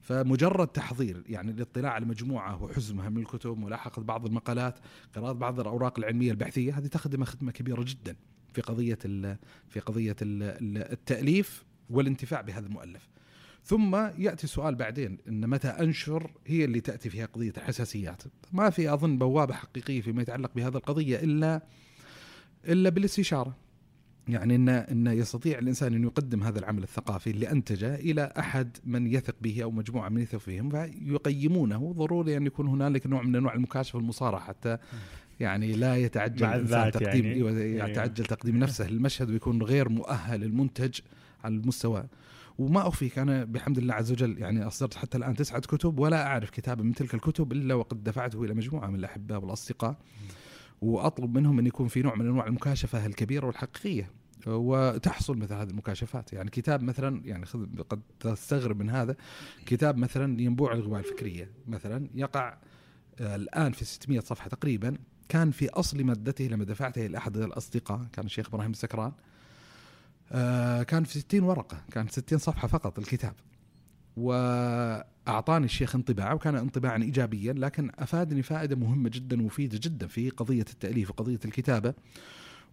فمجرد 0.00 0.68
تحضير 0.68 1.22
يعني 1.28 1.50
الاطلاع 1.50 1.92
على 1.92 2.06
مجموعة 2.06 2.62
وحزمها 2.62 3.08
من 3.08 3.18
الكتب 3.18 3.58
ملاحقة 3.58 4.02
بعض 4.02 4.26
المقالات 4.26 4.78
قراءة 5.14 5.32
بعض 5.32 5.60
الأوراق 5.60 5.98
العلمية 5.98 6.30
البحثية 6.30 6.78
هذه 6.78 6.86
تخدم 6.86 7.24
خدمة 7.24 7.52
كبيرة 7.52 7.82
جدا 7.82 8.16
في 8.52 8.60
قضية 8.60 8.98
ال 9.04 9.36
في 9.68 9.80
قضية 9.80 10.16
ال 10.22 10.42
التأليف 10.92 11.64
والانتفاع 11.90 12.40
بهذا 12.40 12.66
المؤلف. 12.66 13.08
ثم 13.66 13.96
يأتي 13.96 14.44
السؤال 14.44 14.74
بعدين 14.74 15.18
إن 15.28 15.48
متى 15.48 15.68
أنشر 15.68 16.30
هي 16.46 16.64
اللي 16.64 16.80
تأتي 16.80 17.10
فيها 17.10 17.26
قضية 17.26 17.52
الحساسيات 17.56 18.22
ما 18.52 18.70
في 18.70 18.92
أظن 18.92 19.18
بوابة 19.18 19.54
حقيقية 19.54 20.00
فيما 20.00 20.22
يتعلق 20.22 20.50
بهذه 20.56 20.76
القضية 20.76 21.16
إلا 21.16 21.62
إلا 22.68 22.90
بالاستشارة 22.90 23.56
يعني 24.28 24.54
إن 24.54 24.68
إن 24.68 25.06
يستطيع 25.06 25.58
الإنسان 25.58 25.94
أن 25.94 26.02
يقدم 26.02 26.42
هذا 26.42 26.58
العمل 26.58 26.82
الثقافي 26.82 27.30
اللي 27.30 27.50
أنتجه 27.50 27.94
إلى 27.94 28.32
أحد 28.38 28.76
من 28.84 29.06
يثق 29.06 29.34
به 29.40 29.62
أو 29.62 29.70
مجموعة 29.70 30.08
من 30.08 30.22
يثق 30.22 30.38
فيهم 30.38 30.70
فيقيمونه 30.70 31.92
ضروري 31.92 32.36
أن 32.36 32.46
يكون 32.46 32.68
هنالك 32.68 33.06
نوع 33.06 33.22
من 33.22 33.36
أنواع 33.36 33.54
المكاشفه 33.54 33.96
والمصارحه 33.96 34.46
حتى 34.46 34.78
يعني 35.40 35.72
لا 35.72 35.96
يتعجل 35.96 36.46
الإنسان 36.46 36.90
تقديم 36.90 37.24
يعني. 37.24 37.34
أيوة. 37.34 37.88
يتعجل 37.90 38.24
تقديم 38.24 38.56
نفسه 38.56 38.90
للمشهد 38.90 39.30
ويكون 39.30 39.62
غير 39.62 39.88
مؤهل 39.88 40.44
المنتج 40.44 41.00
على 41.44 41.54
المستوى 41.54 42.04
وما 42.58 42.88
اخفيك 42.88 43.18
أنا 43.18 43.44
بحمد 43.44 43.78
الله 43.78 43.94
عز 43.94 44.12
وجل 44.12 44.38
يعني 44.38 44.66
أصدرت 44.66 44.94
حتى 44.94 45.18
الآن 45.18 45.36
تسعة 45.36 45.60
كتب 45.60 45.98
ولا 45.98 46.26
أعرف 46.26 46.50
كتابا 46.50 46.82
من 46.82 46.94
تلك 46.94 47.14
الكتب 47.14 47.52
إلا 47.52 47.74
وقد 47.74 48.04
دفعته 48.04 48.44
إلى 48.44 48.54
مجموعة 48.54 48.86
من 48.86 48.94
الاحباء 48.94 49.40
والأصدقاء. 49.40 49.96
وأطلب 50.80 51.38
منهم 51.38 51.58
أن 51.58 51.66
يكون 51.66 51.88
في 51.88 52.02
نوع 52.02 52.14
من 52.14 52.26
أنواع 52.26 52.46
المكاشفة 52.46 53.06
الكبيرة 53.06 53.46
والحقيقية 53.46 54.10
وتحصل 54.46 55.36
مثل 55.36 55.54
هذه 55.54 55.70
المكاشفات. 55.70 56.32
يعني 56.32 56.50
كتاب 56.50 56.82
مثلا 56.82 57.22
يعني 57.24 57.46
خذ 57.46 57.66
قد 57.90 58.00
تستغرب 58.20 58.80
من 58.80 58.90
هذا 58.90 59.16
كتاب 59.66 59.96
مثلا 59.96 60.40
ينبوع 60.40 60.72
الغوايه 60.72 61.02
الفكرية. 61.04 61.50
مثلا 61.66 62.08
يقع 62.14 62.58
آه، 63.20 63.36
الآن 63.36 63.72
في 63.72 63.84
600 63.84 64.20
صفحة 64.20 64.48
تقريبا 64.48 64.96
كان 65.28 65.50
في 65.50 65.68
أصل 65.70 66.04
مادته 66.04 66.44
لما 66.44 66.64
دفعته 66.64 67.06
إلى 67.06 67.18
أحد 67.18 67.36
الأصدقاء 67.36 68.06
كان 68.12 68.26
الشيخ 68.26 68.48
إبراهيم 68.48 68.70
السكران. 68.70 69.12
آه، 70.32 70.82
كان 70.82 71.04
في 71.04 71.18
60 71.18 71.42
ورقة 71.42 71.80
كان 71.92 72.08
60 72.08 72.38
صفحة 72.38 72.68
فقط 72.68 72.98
الكتاب. 72.98 73.34
وأعطاني 74.16 75.64
الشيخ 75.64 75.94
انطباع 75.94 76.32
وكان 76.32 76.56
انطباعا 76.56 77.02
ايجابيا 77.02 77.52
لكن 77.52 77.90
أفادني 77.98 78.42
فائدة 78.42 78.76
مهمة 78.76 79.10
جدا 79.14 79.42
ومفيدة 79.42 79.78
جدا 79.82 80.06
في 80.06 80.30
قضية 80.30 80.64
التأليف 80.70 81.10
وقضية 81.10 81.40
الكتابة 81.44 81.94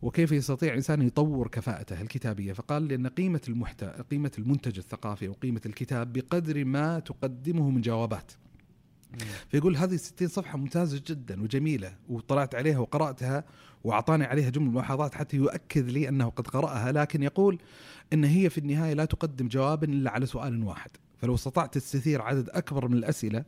وكيف 0.02 0.32
يستطيع 0.32 0.70
الإنسان 0.70 1.02
يطور 1.02 1.48
كفاءته 1.48 2.02
الكتابية. 2.02 2.54
فقال 2.54 2.84
لي 2.84 2.96
أن 2.96 3.08
قيمة 3.08 3.42
المحتوى 3.50 3.90
قيمة 4.12 4.32
المنتج 4.40 4.78
الثقافي 4.78 5.28
وقيمه 5.28 5.62
الكتاب 5.66 6.14
بقدر 6.14 6.66
ما 6.66 7.00
تقدمه 7.00 7.70
من 7.70 7.82
جوابات. 7.82 8.32
فيقول 9.50 9.78
هذه 9.78 9.96
60 9.96 10.28
صفحة 10.28 10.58
ممتازة 10.58 11.02
جدا 11.08 11.42
وجميلة 11.44 11.96
وطلعت 12.10 12.56
عليها 12.56 12.80
وقرأتها 12.80 13.44
وأعطاني 13.84 14.24
عليها 14.24 14.50
جمل 14.50 14.70
ملاحظات 14.72 15.16
حتى 15.16 15.38
يؤكد 15.38 15.90
لي 15.90 16.10
أنه 16.10 16.30
قد 16.30 16.48
قرأها 16.48 16.92
لكن 16.92 17.24
يقول 17.24 17.60
أن 18.14 18.24
هي 18.24 18.50
في 18.50 18.58
النهاية 18.58 18.94
لا 18.94 19.06
تقدم 19.06 19.48
جوابا 19.48 19.88
إلا 19.88 20.12
على 20.12 20.26
سؤال 20.26 20.64
واحد. 20.64 20.92
فلو 21.24 21.36
استطعت 21.36 21.74
تستثير 21.74 22.22
عدد 22.22 22.50
أكبر 22.50 22.88
من 22.88 22.98
الأسئلة 22.98 23.44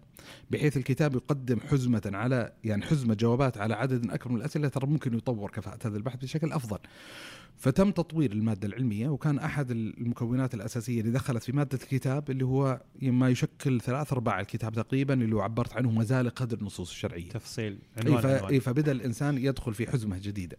بحيث 0.51 0.77
الكتاب 0.77 1.15
يقدم 1.15 1.59
حزمة 1.59 2.01
على 2.05 2.51
يعني 2.63 2.85
حزمة 2.85 3.13
جوابات 3.13 3.57
على 3.57 3.73
عدد 3.73 4.11
أكبر 4.11 4.31
من 4.31 4.37
الأسئلة 4.37 4.67
ترى 4.67 4.87
ممكن 4.87 5.17
يطور 5.17 5.51
كفاءة 5.51 5.87
هذا 5.87 5.97
البحث 5.97 6.23
بشكل 6.23 6.51
أفضل. 6.51 6.77
فتم 7.57 7.91
تطوير 7.91 8.31
المادة 8.31 8.67
العلمية 8.67 9.09
وكان 9.09 9.39
أحد 9.39 9.71
المكونات 9.71 10.53
الأساسية 10.53 11.01
اللي 11.01 11.11
دخلت 11.11 11.43
في 11.43 11.51
مادة 11.51 11.79
الكتاب 11.83 12.31
اللي 12.31 12.45
هو 12.45 12.81
ما 13.01 13.29
يشكل 13.29 13.81
ثلاث 13.81 14.13
أرباع 14.13 14.39
الكتاب 14.39 14.73
تقريبا 14.73 15.13
اللي 15.13 15.41
عبرت 15.41 15.73
عنه 15.73 15.91
مزالق 15.91 16.33
قدر 16.33 16.57
النصوص 16.57 16.89
الشرعية. 16.89 17.29
تفصيل 17.29 17.77
إيه 17.97 18.03
عنوان 18.05 18.21
ف... 18.21 18.25
عنوان. 18.25 18.51
إيه 18.51 18.59
فبدأ 18.59 18.91
الإنسان 18.91 19.37
يدخل 19.37 19.73
في 19.73 19.91
حزمة 19.91 20.17
جديدة. 20.17 20.57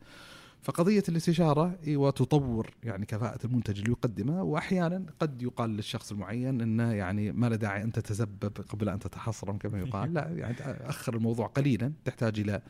فقضية 0.67 1.03
الاستشارة 1.09 1.79
إيوه 1.87 2.11
تطور 2.11 2.71
يعني 2.85 3.07
كفاءة 3.07 3.47
المنتج 3.47 3.79
اللي 3.79 3.91
يقدمه 3.91 4.43
واحيانا 4.43 5.07
قد 5.21 5.43
يقال 5.43 5.71
للشخص 5.71 6.13
المعين 6.13 6.61
إنه 6.61 6.93
يعني 6.93 7.33
ما 7.33 7.47
له 7.49 7.57
داعي 7.57 7.83
أن 7.83 7.93
تتسبب 7.93 8.53
قبل 8.69 8.89
أن 8.89 8.99
تتحصرم 8.99 9.59
كما 9.59 9.79
يقال 9.79 10.15
لا 10.15 10.29
يعني 10.29 10.57
اخر 10.61 11.17
الموضوع 11.17 11.47
قليلا 11.47 11.93
تحتاج 12.05 12.41
إلى 12.41 12.63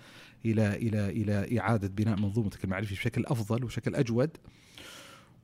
إلى 0.45 0.77
إلى 0.77 1.09
إلى 1.09 1.61
إعادة 1.61 1.89
بناء 1.89 2.17
منظومتك 2.21 2.65
المعرفية 2.65 2.97
بشكل 2.97 3.25
أفضل 3.27 3.65
وشكل 3.65 3.95
أجود 3.95 4.31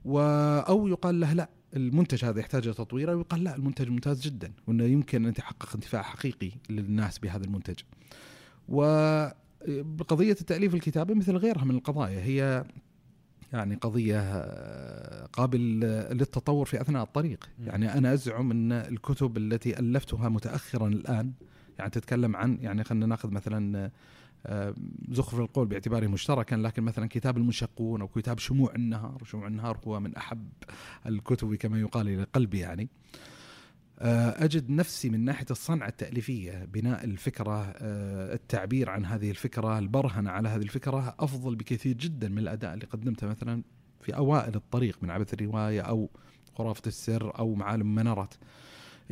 و 0.05 0.19
أو 0.67 0.87
يقال 0.87 1.19
له 1.19 1.33
لا 1.33 1.49
المنتج 1.75 2.25
هذا 2.25 2.39
يحتاج 2.39 2.67
إلى 2.67 2.73
تطويره 2.73 3.15
ويقال 3.15 3.43
لا 3.43 3.55
المنتج 3.55 3.89
ممتاز 3.89 4.21
جدا 4.21 4.53
وإنه 4.67 4.83
يمكن 4.83 5.23
أن 5.23 5.29
يتحقق 5.29 5.75
انتفاع 5.75 6.01
حقيقي 6.01 6.51
للناس 6.69 7.19
بهذا 7.19 7.43
المنتج. 7.45 7.79
وقضية 9.67 10.37
التأليف 10.41 10.73
الكتابة 10.73 11.13
مثل 11.13 11.37
غيرها 11.37 11.63
من 11.63 11.75
القضايا. 11.75 12.19
هي 12.19 12.63
يعني 13.53 13.75
قضية 13.75 14.19
آه، 14.19 15.25
قابل 15.25 15.79
للتطور 16.11 16.65
في 16.65 16.81
أثناء 16.81 17.03
الطريق. 17.03 17.49
يعني 17.59 17.93
أنا 17.93 18.13
أزعم 18.13 18.51
أن 18.51 18.71
الكتب 18.71 19.37
التي 19.37 19.79
ألفتها 19.79 20.29
متأخرا 20.29 20.87
الآن 20.87 21.33
يعني 21.79 21.91
تتكلم 21.91 22.35
عن 22.35 22.57
يعني 22.61 22.83
خلينا 22.83 23.05
ناخذ 23.05 23.29
مثلا 23.29 23.91
آه، 24.45 24.75
زخرف 25.11 25.39
القول 25.39 25.67
باعتباره 25.67 26.07
مشتركا 26.07 26.55
لكن 26.55 26.83
مثلا 26.83 27.07
كتاب 27.07 27.37
المنشقون 27.37 28.01
أو 28.01 28.07
كتاب 28.07 28.39
شموع 28.39 28.75
النهار. 28.75 29.17
وشموع 29.21 29.47
النهار 29.47 29.79
هو 29.87 29.99
من 29.99 30.15
أحب 30.15 30.47
الكتب 31.05 31.55
كما 31.55 31.79
يقال 31.79 32.07
إلى 32.09 32.23
قلبي 32.23 32.59
يعني. 32.59 32.89
أجد 33.99 34.69
نفسي 34.69 35.09
من 35.09 35.25
ناحية 35.25 35.45
الصنعه 35.51 35.87
التأليفية 35.87 36.65
بناء 36.65 37.03
الفكرة 37.05 37.61
آه، 37.77 38.33
التعبير 38.33 38.89
عن 38.89 39.05
هذه 39.05 39.29
الفكرة 39.29 39.79
البرهنة 39.79 40.29
على 40.29 40.49
هذه 40.49 40.61
الفكرة 40.61 41.15
أفضل 41.19 41.55
بكثير 41.55 41.97
جدا 41.97 42.29
من 42.29 42.37
الأداء 42.39 42.73
اللي 42.73 42.85
قدمته 42.85 43.27
مثلا 43.27 43.63
في 44.01 44.15
أوائل 44.15 44.55
الطريق 44.55 44.97
من 45.01 45.09
عبث 45.09 45.33
الرواية 45.33 45.81
أو 45.81 46.09
خرافة 46.57 46.81
السر 46.87 47.39
أو 47.39 47.55
معالم 47.55 47.95
منارات 47.95 48.33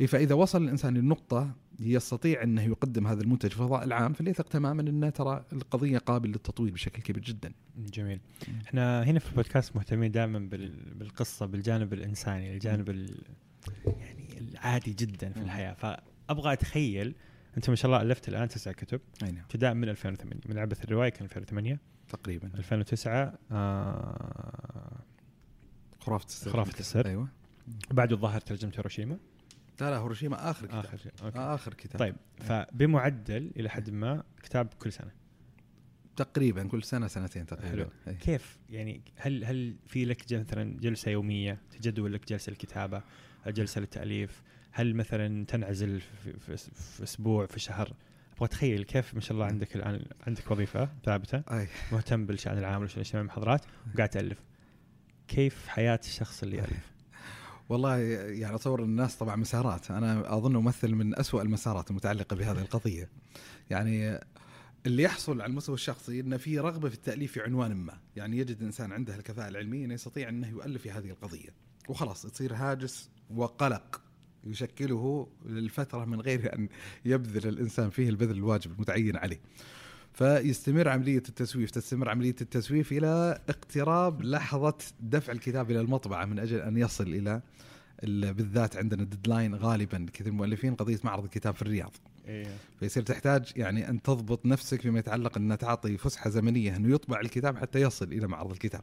إيه، 0.00 0.06
فإذا 0.06 0.34
وصل 0.34 0.62
الإنسان 0.62 0.94
للنقطه 0.94 1.50
يستطيع 1.80 2.42
أنه 2.42 2.62
يقدم 2.62 3.06
هذا 3.06 3.22
المنتج 3.22 3.48
في 3.48 3.54
الفضاء 3.56 3.84
العام 3.84 4.12
فليثق 4.12 4.48
تماما 4.48 4.82
أنه 4.82 5.10
ترى 5.10 5.44
القضية 5.52 5.98
قابل 5.98 6.28
للتطوير 6.28 6.72
بشكل 6.72 7.02
كبير 7.02 7.22
جدا. 7.22 7.52
جميل. 7.78 8.20
إحنا 8.66 9.02
هنا 9.02 9.18
في 9.18 9.30
البودكاست 9.30 9.76
مهتمين 9.76 10.10
دائما 10.12 10.38
بال- 10.38 10.94
بالقصة 10.94 11.46
بالجانب 11.46 11.92
الإنساني 11.92 12.54
الجانب 12.54 12.90
ال... 12.90 13.22
يعني 13.86 14.38
العادي 14.38 14.92
جدا 14.92 15.32
في. 15.32 15.40
الحياة. 15.40 15.74
فأبغى 15.74 16.52
أتخيل 16.52 17.14
أنت 17.56 17.70
ما 17.70 17.76
شاء 17.76 17.90
الله 17.90 18.02
ألفت 18.02 18.28
الآن 18.28 18.48
تسع 18.48 18.72
كتب. 18.72 19.00
أي 19.22 19.32
نعم. 19.32 19.42
ابتداء 19.42 19.74
من 19.74 19.88
2008 19.88 20.40
من 20.46 20.58
عبث 20.58 20.84
الرواية 20.84 21.08
كان 21.08 21.24
2008 21.24 21.78
تقريبا. 22.08 22.50
2009 22.54 23.38
آه 23.52 25.00
خرافة 26.00 26.26
السر. 26.26 26.50
خرافة 26.50 26.80
السر. 26.80 27.06
أيوه. 27.06 27.28
بعده 27.90 28.16
الظاهر 28.16 28.40
ترجمت 28.40 28.76
هيروشيما. 28.76 29.18
لا 29.80 29.90
لا 29.90 29.98
هيروشيما 29.98 30.50
آخر 30.50 30.66
كتاب. 30.66 30.84
آخر 30.84 30.98
أوكي. 31.22 31.38
آه 31.38 31.54
آخر 31.54 31.74
كتاب. 31.74 31.98
طيب 31.98 32.16
فبمعدل 32.36 33.50
إلى 33.56 33.70
حد 33.70 33.90
ما 33.90 34.22
كتاب 34.42 34.74
كل 34.78 34.92
سنة. 34.92 35.10
تقريبا 36.16 36.68
كل 36.68 36.82
سنة 36.82 37.06
سنتين 37.06 37.46
تقريبا. 37.46 37.90
حلو. 38.06 38.16
كيف 38.16 38.58
يعني 38.70 39.00
هل 39.16 39.44
هل 39.44 39.76
في 39.86 40.04
لك 40.04 40.24
مثلا 40.32 40.78
جلسة 40.80 41.10
يومية 41.10 41.58
تجدول 41.70 42.12
لك 42.12 42.28
جلسة 42.28 42.50
الكتابة؟ 42.50 43.02
جلسه 43.50 43.80
للتاليف 43.80 44.42
هل 44.70 44.94
مثلا 44.94 45.46
تنعزل 45.46 46.00
في, 46.00 46.32
في, 46.38 46.56
في 46.56 47.02
أسبوع 47.02 47.46
في 47.46 47.60
شهر؟ 47.60 47.92
أبغى 48.36 48.44
أتخيل 48.44 48.84
كيف 48.84 49.14
ما 49.14 49.20
شاء 49.20 49.32
الله 49.32 49.44
عندك 49.46 49.76
الان 49.76 50.04
عندك 50.26 50.50
وظيفة 50.50 50.88
ثابتة 51.04 51.42
أي. 51.50 51.68
مهتم 51.92 52.26
بالشأن 52.26 52.58
العام 52.58 52.82
والاجتماعي 52.82 53.22
المحاضرات 53.22 53.64
وقاعد 53.94 54.08
تألف. 54.08 54.38
كيف 55.28 55.68
حياة 55.68 56.00
الشخص 56.04 56.42
اللي 56.42 56.56
يألف؟ 56.56 56.92
والله 57.68 57.98
يعني 57.98 58.54
اتصور 58.54 58.82
الناس 58.82 59.16
طبعا 59.16 59.36
مسارات. 59.36 59.90
أنا 59.90 60.36
أظن 60.36 60.56
امثل 60.56 60.94
من 60.94 61.18
أسوأ 61.18 61.42
المسارات 61.42 61.90
المتعلقة 61.90 62.36
بهذه 62.36 62.58
القضية. 62.58 63.08
يعني 63.70 64.20
اللي 64.86 65.02
يحصل 65.02 65.40
على 65.40 65.50
المستوى 65.50 65.74
الشخصي 65.74 66.20
إنه 66.20 66.36
في 66.36 66.58
رغبة 66.58 66.88
في 66.88 66.94
التأليف 66.94 67.32
في 67.32 67.40
عنوان 67.40 67.74
ما، 67.74 67.98
يعني 68.16 68.38
يجد 68.38 68.62
إنسان 68.62 68.92
عنده 68.92 69.14
الكفاءة 69.14 69.48
العلمية 69.48 69.84
إنه 69.84 69.94
يستطيع 69.94 70.28
إنه 70.28 70.48
يؤلف 70.48 70.82
في 70.82 70.90
هذه 70.90 71.10
القضية، 71.10 71.48
وخلاص 71.88 72.22
تصير 72.22 72.54
هاجس 72.54 73.10
وقلق 73.36 74.00
يشكله 74.44 75.28
للفترة 75.46 76.04
من 76.04 76.20
غير 76.20 76.54
أن 76.54 76.68
يبذل 77.04 77.48
الإنسان 77.48 77.90
فيه 77.90 78.08
البذل 78.08 78.36
الواجب 78.36 78.72
المتعين 78.72 79.16
عليه. 79.16 79.40
فيستمر 80.12 80.88
عملية 80.88 81.22
التسويف، 81.28 81.70
تستمر 81.70 82.08
عملية 82.08 82.36
التسويف 82.40 82.92
إلى 82.92 83.40
اقتراب 83.48 84.22
لحظة 84.22 84.78
دفع 85.00 85.32
الكتاب 85.32 85.70
إلى 85.70 85.80
المطبعة 85.80 86.24
من 86.24 86.38
أجل 86.38 86.60
أن 86.60 86.76
يصل 86.76 87.08
إلى 87.08 87.42
بالذات 88.02 88.76
عندنا 88.76 89.04
deadline 89.04 89.54
غالبا 89.54 90.06
كثير 90.12 90.26
المؤلفين 90.26 90.74
قضية 90.74 90.98
معرض 91.04 91.24
الكتاب 91.24 91.54
في 91.54 91.62
الرياض. 91.62 91.92
إيه. 92.26 92.46
فيصير 92.80 93.02
تحتاج 93.02 93.52
يعني 93.56 93.88
أن 93.88 94.02
تضبط 94.02 94.46
نفسك 94.46 94.80
فيما 94.80 94.98
يتعلق 94.98 95.38
أن 95.38 95.58
تعطي 95.58 95.96
فسحة 95.96 96.30
زمنية 96.30 96.76
انه 96.76 96.94
يطبع 96.94 97.20
الكتاب 97.20 97.56
حتى 97.56 97.80
يصل 97.80 98.12
إلى 98.12 98.26
معرض 98.26 98.50
الكتاب. 98.50 98.82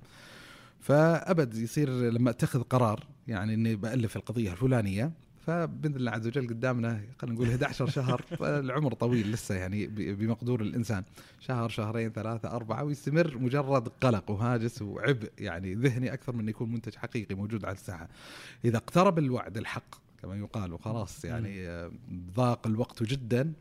فأبد 0.80 1.56
يصير 1.56 1.90
لما 1.90 2.30
أتخذ 2.30 2.62
قرار 2.62 3.08
يعني 3.28 3.54
إني 3.54 3.76
بألف 3.76 4.16
القضية 4.16 4.52
الفلانية 4.52 5.12
فبإذن 5.50 5.96
الله 5.96 6.12
عز 6.12 6.28
وجل 6.28 6.48
قدامنا 6.48 7.02
خلينا 7.20 7.36
نقول 7.36 7.50
11 7.50 7.88
شهر 7.88 8.26
العمر 8.42 8.94
طويل 8.94 9.32
لسه 9.32 9.56
يعني 9.56 9.88
بمقدور 9.88 10.62
الإنسان. 10.62 11.04
شهر 11.40 11.70
شهرين 11.70 12.10
ثلاثة 12.10 12.52
أربعة 12.52 12.84
ويستمر 12.84 13.38
مجرد 13.38 13.88
قلق 13.88 14.32
وهاجس 14.32 14.82
وعبء 14.82 15.32
يعني 15.38 15.74
ذهني 15.74 16.14
أكثر 16.14 16.36
من 16.36 16.50
يكون 16.50 16.72
منتج 16.72 16.96
حقيقي 16.96 17.36
موجود 17.36 17.66
على 17.66 17.74
الساحة. 17.74 18.08
إذا 18.66 18.78
اقترب 18.78 19.20
الوعد 19.20 19.58
الحق 19.58 19.96
كما 20.22 20.38
يقال 20.38 20.74
وخلاص 20.74 21.26
يعني 21.26 21.90
ضاق 22.36 22.68
الوقت 22.68 23.04
جدا 23.04 23.54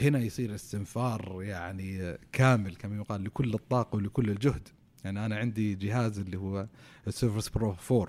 هنا 0.00 0.18
يصير 0.18 0.54
استنفار 0.54 1.38
يعني 1.42 2.18
كامل 2.32 2.76
كما 2.76 2.96
يقال 2.96 3.24
لكل 3.24 3.54
الطاقة 3.54 3.96
ولكل 3.96 4.30
الجهد. 4.30 4.68
يعني 5.04 5.26
أنا 5.26 5.36
عندي 5.36 5.74
جهاز 5.74 6.18
اللي 6.18 6.36
هو 6.36 6.66
ال 7.06 7.11
Surface 7.11 7.48
Pro 7.48 7.76
4 7.90 8.08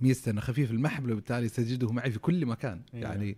ميزته 0.00 0.30
إنه 0.30 0.40
خفيف 0.40 0.70
المحمل 0.70 1.12
وبالتالي 1.12 1.48
تجده 1.48 1.92
معي 1.92 2.10
في 2.10 2.18
كل 2.18 2.46
مكان. 2.46 2.80
إيه. 2.94 3.00
يعني 3.00 3.36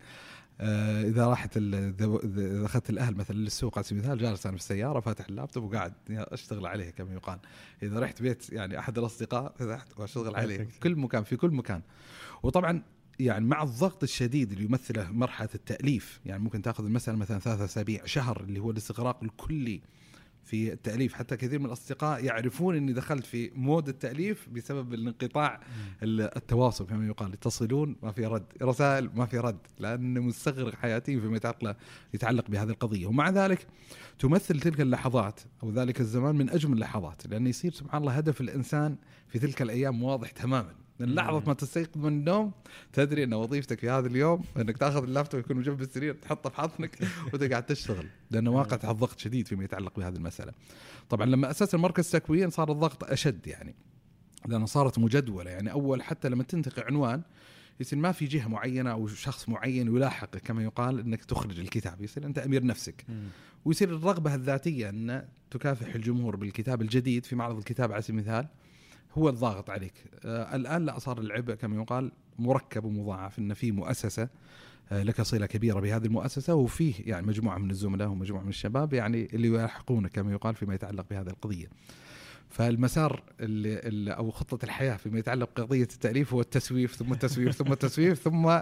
آه 0.60 1.02
إذا 1.02 1.26
راحت 1.26 1.56
إذا 1.56 2.64
أخذت 2.64 2.90
الأهل 2.90 3.14
مثلا 3.14 3.36
للسوق 3.36 3.78
على 3.78 3.84
سبيل 3.84 4.02
المثال 4.02 4.18
جالس 4.18 4.46
أنا 4.46 4.56
في 4.56 4.62
السيارة 4.62 5.00
فاتح 5.00 5.26
اللابتوب 5.28 5.64
وقاعد 5.64 5.92
أشتغل 6.10 6.66
عليه 6.66 6.90
كما 6.90 7.14
يقال. 7.14 7.38
إذا 7.82 8.00
رحت 8.00 8.22
بيت 8.22 8.52
يعني 8.52 8.78
أحد 8.78 8.98
الأصدقاء 8.98 9.54
فتحت 9.58 10.00
وأشتغل 10.00 10.36
عليه 10.36 10.64
في 10.64 10.80
كل 10.80 10.96
مكان 10.96 11.22
في 11.22 11.36
كل 11.36 11.50
مكان. 11.50 11.82
وطبعا 12.42 12.82
يعني 13.20 13.44
مع 13.44 13.62
الضغط 13.62 14.02
الشديد 14.02 14.52
اللي 14.52 14.64
يمثله 14.64 15.12
مرحلة 15.12 15.48
التأليف 15.54 16.20
يعني 16.26 16.42
ممكن 16.42 16.62
تأخذ 16.62 16.84
المساله 16.84 17.18
مثلا 17.18 17.38
ثلاثة 17.38 17.64
أسابيع 17.64 18.04
شهر 18.04 18.40
اللي 18.40 18.60
هو 18.60 18.70
الاستغراق 18.70 19.24
الكلي. 19.24 19.80
في 20.46 20.72
التأليف. 20.72 21.14
حتى 21.14 21.36
كثير 21.36 21.58
من 21.58 21.66
الأصدقاء 21.66 22.24
يعرفون 22.24 22.76
إني 22.76 22.92
دخلت 22.92 23.26
في 23.26 23.50
مود 23.54 23.88
التأليف 23.88 24.48
بسبب 24.48 24.94
الانقطاع 24.94 25.60
التواصل 26.02 26.86
كما 26.86 27.06
يقال. 27.06 27.34
يتصلون 27.34 27.96
ما 28.02 28.12
في 28.12 28.26
رد. 28.26 28.46
رسائل 28.62 29.10
ما 29.14 29.26
في 29.26 29.38
رد. 29.38 29.58
لأن 29.78 30.20
مستغرق 30.20 30.74
حياتي 30.74 31.20
فيما 31.20 31.36
يتعلق 31.36 31.76
يتعلق 32.14 32.50
بهذه 32.50 32.70
القضية. 32.70 33.06
ومع 33.06 33.30
ذلك 33.30 33.66
تمثل 34.18 34.60
تلك 34.60 34.80
اللحظات 34.80 35.40
أو 35.62 35.70
ذلك 35.70 36.00
الزمان 36.00 36.34
من 36.34 36.50
أجمل 36.50 36.72
اللحظات 36.72 37.26
لأن 37.26 37.46
يصير 37.46 37.72
سبحان 37.72 38.00
الله 38.00 38.12
هدف 38.12 38.40
الإنسان 38.40 38.96
في 39.28 39.38
تلك 39.38 39.62
الأيام 39.62 40.02
واضح 40.02 40.30
تماما. 40.30 40.85
من 41.00 41.14
لحظة 41.14 41.42
ما 41.46 41.54
تستيقظ 41.54 41.98
من 41.98 42.08
النوم 42.08 42.52
تدري 42.92 43.24
أن 43.24 43.34
وظيفتك 43.34 43.80
في 43.80 43.90
هذا 43.90 44.06
اليوم 44.06 44.44
أنك 44.56 44.78
تأخذ 44.78 45.02
اللابتوب 45.02 45.40
يكون 45.40 45.62
جنب 45.62 45.80
السرير 45.80 46.14
تحطه 46.14 46.50
في 46.50 46.56
حضنك 46.56 46.98
وتقعد 47.32 47.66
تشتغل. 47.66 48.06
لأنه 48.30 48.50
واقع 48.50 48.76
تحت 48.76 48.94
ضغط 48.94 49.18
شديد 49.18 49.48
فيما 49.48 49.64
يتعلق 49.64 49.96
بهذه 49.96 50.16
المسألة. 50.16 50.52
طبعا 51.08 51.26
لما 51.26 51.50
اسس 51.50 51.74
المركز 51.74 52.14
التكوين 52.14 52.50
صار 52.50 52.72
الضغط 52.72 53.04
أشد 53.04 53.46
يعني 53.46 53.74
لأنه 54.46 54.66
صارت 54.66 54.98
مجدولة 54.98 55.50
يعني. 55.50 55.72
أول 55.72 56.02
حتى 56.02 56.28
لما 56.28 56.42
تنتقي 56.42 56.82
عنوان 56.82 57.22
يصير 57.80 57.98
ما 57.98 58.12
في 58.12 58.26
جهة 58.26 58.48
معينة 58.48 58.90
أو 58.92 59.06
شخص 59.06 59.48
معين 59.48 59.96
يلاحقك 59.96 60.42
كما 60.42 60.62
يقال 60.62 61.00
أنك 61.00 61.24
تخرج 61.24 61.60
الكتاب 61.60 62.02
يصير 62.02 62.26
أنت 62.26 62.38
أمير 62.38 62.64
نفسك. 62.64 63.06
ويصير 63.64 63.88
الرغبة 63.88 64.34
الذاتية 64.34 64.88
أن 64.88 65.24
تكافح 65.50 65.94
الجمهور 65.94 66.36
بالكتاب 66.36 66.82
الجديد. 66.82 67.24
في 67.24 67.36
معرض 67.36 67.56
الكتاب 67.56 67.92
على 67.92 68.02
سبيل 68.02 68.20
المثال 68.20 68.46
هو 69.18 69.28
الضاغط 69.28 69.70
عليك 69.70 69.92
آه 70.24 70.56
الآن 70.56 70.86
لا 70.86 70.98
صار 70.98 71.20
العبء 71.20 71.54
كما 71.54 71.82
يقال 71.82 72.12
مركب 72.38 72.84
ومضاعف 72.84 73.38
إن 73.38 73.54
في 73.54 73.72
مؤسسة 73.72 74.28
آه 74.92 75.02
لك 75.02 75.22
صلة 75.22 75.46
كبيرة 75.46 75.80
بهذه 75.80 76.04
المؤسسة 76.04 76.54
وفيه 76.54 76.94
يعني 76.98 77.26
مجموعة 77.26 77.58
من 77.58 77.70
الزملاء 77.70 78.08
ومجموعة 78.08 78.42
من 78.42 78.48
الشباب 78.48 78.92
يعني 78.92 79.28
اللي 79.32 79.48
يلاحقونك 79.48 80.10
كما 80.10 80.32
يقال 80.32 80.54
فيما 80.54 80.74
يتعلق 80.74 81.06
بهذه 81.10 81.28
القضية. 81.28 81.66
فالمسار 82.50 83.22
اللي, 83.40 83.78
اللي 83.78 84.10
أو 84.10 84.30
خطة 84.30 84.64
الحياة 84.64 84.96
فيما 84.96 85.18
يتعلق 85.18 85.50
بقضية 85.56 85.82
التأليف 85.82 86.32
هو 86.32 86.40
التسويف 86.40 86.94
ثم 86.94 87.12
التسويف 87.12 87.54
ثم 87.54 87.72
التسويف 87.72 88.18
ثم 88.22 88.58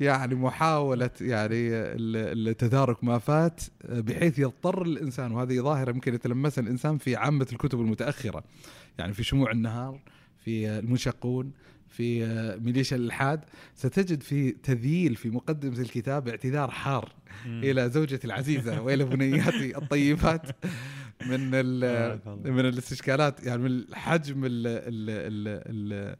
يعني 0.00 0.34
محاولة 0.34 1.10
يعني 1.20 2.54
تدارك 2.54 3.04
ما 3.04 3.18
فات 3.18 3.60
بحيث 3.84 4.38
يضطر 4.38 4.82
الإنسان 4.82 5.32
وهذه 5.32 5.60
ظاهرة 5.60 5.90
يمكن 5.90 6.14
يتلمسها 6.14 6.62
الإنسان 6.62 6.98
في 6.98 7.16
عامة 7.16 7.46
الكتب 7.52 7.80
المتأخرة 7.80 8.44
يعني 8.98 9.12
في 9.12 9.24
شموع 9.24 9.50
النهار 9.50 10.00
في 10.44 10.68
المنشقون 10.78 11.52
في 11.88 12.26
ميليشيا 12.62 12.96
الإلحاد 12.96 13.44
ستجد 13.74 14.22
في 14.22 14.50
تذييل 14.50 15.16
في 15.16 15.30
مقدمة 15.30 15.78
الكتاب 15.78 16.28
اعتذار 16.28 16.70
حار 16.70 17.12
إلى 17.46 17.90
زوجتي 17.90 18.26
العزيزة 18.26 18.80
وإلى 18.82 19.04
بنياتي 19.04 19.76
الطيبات 19.76 20.46
من 21.26 21.50
من 22.52 22.60
الاستشكالات 22.60 23.46
يعني 23.46 23.62
من 23.62 23.84
حجم 23.94 24.44
ال 24.44 24.66
ال 24.66 25.10
ال 25.10 25.92
ال 25.92 26.16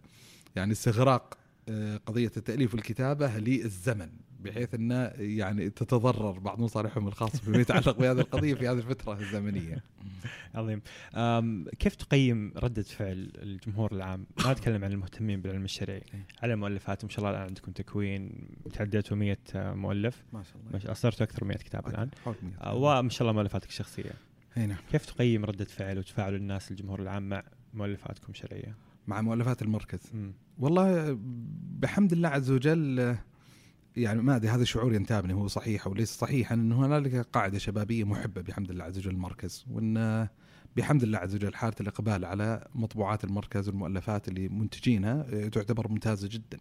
يعني 0.57 0.73
استغراق 0.73 1.39
آه، 1.69 1.97
قضية 1.97 2.33
التاليف 2.37 2.75
والكتابه 2.75 3.39
للزمن. 3.39 4.11
بحيث 4.45 4.75
إنه 4.75 5.13
يعني 5.19 5.71
تتضرر 5.71 6.39
بعض 6.39 6.61
مصالحهم 6.61 7.09
الخاصة 7.09 7.39
فيما 7.39 7.59
يتعلق 7.59 7.99
بهذه 7.99 8.21
القضية 8.21 8.55
في 8.55 8.69
هذه 8.69 8.79
الفترة 8.79 9.19
الزمنية. 9.21 9.85
عظيم. 10.55 10.83
كيف 11.79 11.95
تقيم 11.95 12.53
ردة 12.57 12.83
فعل 12.83 13.33
الجمهور 13.37 13.93
العام؟ 13.93 14.27
ما 14.45 14.51
أتكلم 14.51 14.85
عن 14.85 14.93
المهتمين 14.93 15.41
بالعلم 15.41 15.65
الشرعي 15.65 16.03
إيه. 16.15 16.27
على 16.43 16.57
مؤلفات 16.57 17.05
ما 17.05 17.11
شاء 17.11 17.19
الله 17.19 17.31
الآن 17.31 17.43
عندكم 17.43 17.73
تكوين 17.73 18.49
تعديتوا 18.73 19.17
100 19.17 19.39
مؤلف 19.55 20.25
ما 20.33 20.43
شاء 20.43 20.57
الله 20.57 20.93
اصدرتوا 20.93 21.27
أكثر 21.27 21.45
من 21.45 21.49
100 21.49 21.59
كتاب 21.59 21.87
الآن 21.87 22.11
آه، 22.61 22.75
وما 22.75 23.09
شاء 23.09 23.23
الله 23.23 23.33
مؤلفاتك 23.33 23.69
الشخصيه. 23.69 24.13
إي 24.57 24.67
نعم. 24.67 24.79
كيف 24.93 25.07
تقيم 25.07 25.45
ردة 25.45 25.65
فعل 25.65 25.99
وتفاعل 25.99 26.35
الناس 26.35 26.71
الجمهور 26.71 27.03
العام 27.03 27.29
مع 27.29 27.43
مؤلفاتكم 27.75 28.33
الشرعية؟ 28.33 28.77
مع 29.07 29.21
مؤلفات 29.21 29.63
المركز. 29.63 30.01
م. 30.15 30.31
والله 30.59 31.19
بحمد 31.81 32.13
الله 32.13 32.29
عز 32.29 32.51
وجل 32.51 33.17
يعني 33.97 34.23
ما 34.23 34.37
أدري 34.37 34.51
هذا 34.51 34.65
شعور 34.65 34.95
ينتابني 34.95 35.33
هو 35.33 35.49
صحيح 35.49 35.87
أو 35.87 35.95
ليس 35.95 36.19
صحيحا 36.19 36.55
انه 36.55 36.87
هنالك 36.87 37.15
قاعدة 37.15 37.59
شبابية 37.59 38.05
محبة 38.05 38.41
بحمد 38.41 38.71
الله 38.71 38.85
عز 38.85 38.99
وجل 38.99 39.11
المركز 39.11 39.65
وأن 39.71 40.29
بحمد 40.77 41.03
الله 41.03 41.19
عز 41.19 41.35
وجل 41.35 41.55
حالة 41.55 41.75
الإقبال 41.81 42.25
على 42.25 42.69
مطبوعات 42.75 43.25
المركز 43.25 43.69
والمؤلفات 43.69 44.29
اللي 44.29 44.49
منتجينها 44.49 45.49
تعتبر 45.49 45.89
ممتازة 45.89 46.29
جدا. 46.33 46.59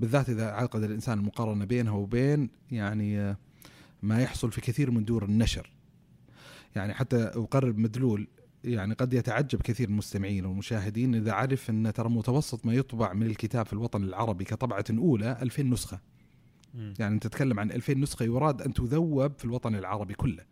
بالذات 0.00 0.30
إذا 0.30 0.46
عقد 0.46 0.82
الإنسان 0.82 1.18
المقارنة 1.18 1.64
بينها 1.64 1.92
وبين 1.92 2.50
يعني 2.70 3.36
ما 4.02 4.22
يحصل 4.22 4.52
في 4.52 4.60
كثير 4.60 4.90
من 4.90 5.04
دور 5.04 5.24
النشر. 5.24 5.72
يعني 6.76 6.94
حتى 6.94 7.16
أقرب 7.16 7.78
مدلول 7.78 8.28
يعني 8.64 8.94
قد 8.94 9.14
يتعجب 9.14 9.62
كثير 9.62 9.88
من 9.88 9.92
المستمعين 9.92 10.46
والمشاهدين 10.46 11.14
إذا 11.14 11.32
عرف 11.32 11.70
أن 11.70 11.92
ترى 11.92 12.08
متوسط 12.08 12.66
ما 12.66 12.74
يطبع 12.74 13.12
من 13.12 13.26
الكتاب 13.26 13.66
في 13.66 13.72
الوطن 13.72 14.02
العربي 14.02 14.44
كطبعة 14.44 14.84
أولى 14.90 15.38
2000 15.42 15.62
نسخة. 15.62 16.00
يعني 16.74 17.14
أنت 17.14 17.26
تتكلم 17.26 17.60
عن 17.60 17.70
2000 17.70 17.94
نسخة 17.94 18.24
يراد 18.24 18.62
أن 18.62 18.74
تذوب 18.74 19.32
في 19.38 19.44
الوطن 19.44 19.74
العربي 19.74 20.14
كله. 20.14 20.44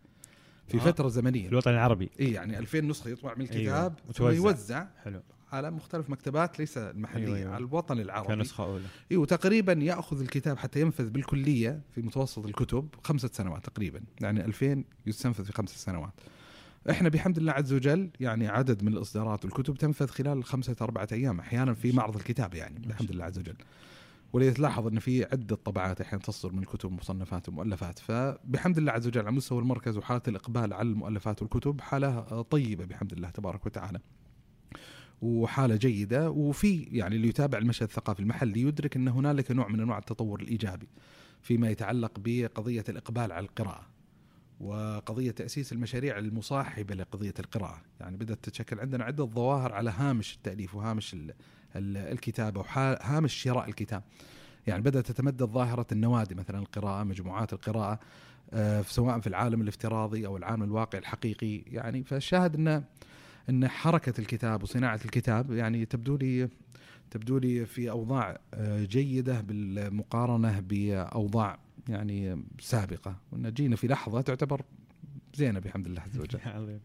في 0.68 0.76
آه. 0.76 0.80
فترة 0.80 1.08
زمنية. 1.08 1.42
في 1.42 1.48
الوطن 1.48 1.70
العربي. 1.70 2.10
إي 2.20 2.32
يعني 2.32 2.58
2000 2.58 2.80
نسخة 2.80 3.10
يطبع 3.10 3.34
من 3.34 3.42
الكتاب 3.42 3.94
أيوة. 4.20 4.30
ويوزع 4.30 4.86
حلو. 5.04 5.20
على 5.52 5.70
مختلف 5.70 6.10
مكتبات 6.10 6.58
ليس 6.58 6.78
المحلية 6.78 7.26
أيوة 7.26 7.36
أيوة. 7.38 7.54
على 7.54 7.64
الوطن 7.64 7.98
العربي. 7.98 8.34
كنسخه 8.34 8.64
أولى. 8.64 8.84
إي 9.12 9.16
وتقريبا 9.16 9.72
يأخذ 9.72 10.20
الكتاب 10.20 10.58
حتى 10.58 10.80
ينفذ 10.80 11.10
بالكلية 11.10 11.80
في 11.94 12.02
متوسط 12.02 12.46
الكتب 12.46 12.88
خمسة 13.04 13.30
سنوات 13.32 13.64
تقريبا. 13.66 14.00
يعني 14.20 14.44
2000 14.44 14.84
يستنفذ 15.06 15.44
في 15.44 15.52
خمسة 15.52 15.76
سنوات. 15.76 16.12
إحنا 16.90 17.08
بحمد 17.08 17.38
الله 17.38 17.52
عز 17.52 17.72
وجل 17.72 18.10
يعني 18.20 18.48
عدد 18.48 18.82
من 18.82 18.92
الإصدارات 18.92 19.44
والكتب 19.44 19.74
تنفذ 19.74 20.06
خلال 20.06 20.44
خمسة 20.44 20.76
أربعة 20.80 21.08
أيام 21.12 21.40
أحيانا 21.40 21.74
في 21.74 21.92
معرض 21.92 22.16
الكتاب 22.16 22.54
يعني 22.54 22.78
بحمد 22.78 23.10
الله 23.10 23.24
عز 23.24 23.38
وجل. 23.38 23.56
وليتلاحظ 24.32 24.86
إن 24.86 24.98
في 24.98 25.24
عدة 25.24 25.56
طبعات 25.56 26.00
أحيانا 26.00 26.22
تصدر 26.24 26.52
من 26.52 26.62
الكتب 26.62 26.92
مصنفات 26.92 27.48
ومؤلفات 27.48 27.98
فبحمد 27.98 28.78
الله 28.78 28.92
عز 28.92 29.06
وجل 29.06 29.20
على 29.20 29.30
مستوى 29.30 29.58
المركز 29.58 29.96
وحالة 29.96 30.22
الإقبال 30.28 30.72
على 30.72 30.88
المؤلفات 30.88 31.42
والكتب 31.42 31.80
حالة 31.80 32.42
طيبة 32.42 32.84
بحمد 32.84 33.12
الله 33.12 33.30
تبارك 33.30 33.66
وتعالى. 33.66 34.00
وحالة 35.22 35.76
جيدة 35.76 36.30
وفي 36.30 36.82
يعني 36.82 37.16
اللي 37.16 37.28
يتابع 37.28 37.58
المشهد 37.58 37.88
الثقافي 37.88 38.20
المحلي 38.20 38.60
يدرك 38.60 38.96
إن 38.96 39.08
هنالك 39.08 39.50
نوع 39.50 39.68
من 39.68 39.80
أنواع 39.80 39.98
التطور 39.98 40.40
الإيجابي 40.40 40.88
فيما 41.42 41.70
يتعلق 41.70 42.12
بقضية 42.18 42.84
الإقبال 42.88 43.32
على 43.32 43.44
القراءة 43.44 43.86
وقضية 44.60 45.30
تأسيس 45.30 45.72
المشاريع 45.72 46.18
المصاحبة 46.18 46.94
لقضية 46.94 47.34
القراءة، 47.38 47.82
يعني 48.00 48.16
بدأت 48.16 48.38
تتشكل 48.42 48.80
عندنا 48.80 49.04
عدة 49.04 49.24
ظواهر 49.24 49.72
على 49.72 49.90
هامش 49.90 50.34
التأليف 50.34 50.74
وهامش 50.74 51.16
الكتابه 51.76 52.60
وهامش 52.60 53.34
شراء 53.34 53.68
الكتاب. 53.68 54.02
يعني 54.66 54.82
بدأت 54.82 55.06
تتمدد 55.06 55.42
ظاهرة 55.44 55.86
النوادي 55.92 56.34
مثلا 56.34 56.58
القراءة، 56.58 57.04
مجموعات 57.04 57.52
القراءة 57.52 58.00
آه، 58.52 58.82
سواء 58.82 59.20
في 59.20 59.26
العالم 59.26 59.60
الافتراضي 59.60 60.26
أو 60.26 60.36
العالم 60.36 60.62
الواقعي 60.62 61.00
الحقيقي، 61.00 61.56
يعني 61.56 62.04
فالشاهد 62.04 62.54
ان 62.54 62.84
إن 63.48 63.68
حركة 63.68 64.20
الكتاب 64.20 64.62
وصناعة 64.62 65.00
الكتاب 65.04 65.52
يعني 65.52 65.84
تبدو 65.84 66.16
لي 66.16 66.48
تبدو 67.10 67.38
لي 67.38 67.66
في 67.66 67.90
أوضاع 67.90 68.38
آه، 68.54 68.84
جيدة 68.84 69.40
بالمقارنة 69.40 70.60
بأوضاع 70.60 71.58
يعني 71.88 72.44
سابقة. 72.60 73.16
وإن 73.32 73.52
جينا 73.52 73.76
في 73.76 73.86
لحظة 73.86 74.20
تعتبر 74.20 74.62
زينة 75.34 75.60
بحمد 75.60 75.86
الله 75.86 76.02
عز 76.02 76.18
وجل. 76.18 76.40
عظيم. 76.56 76.80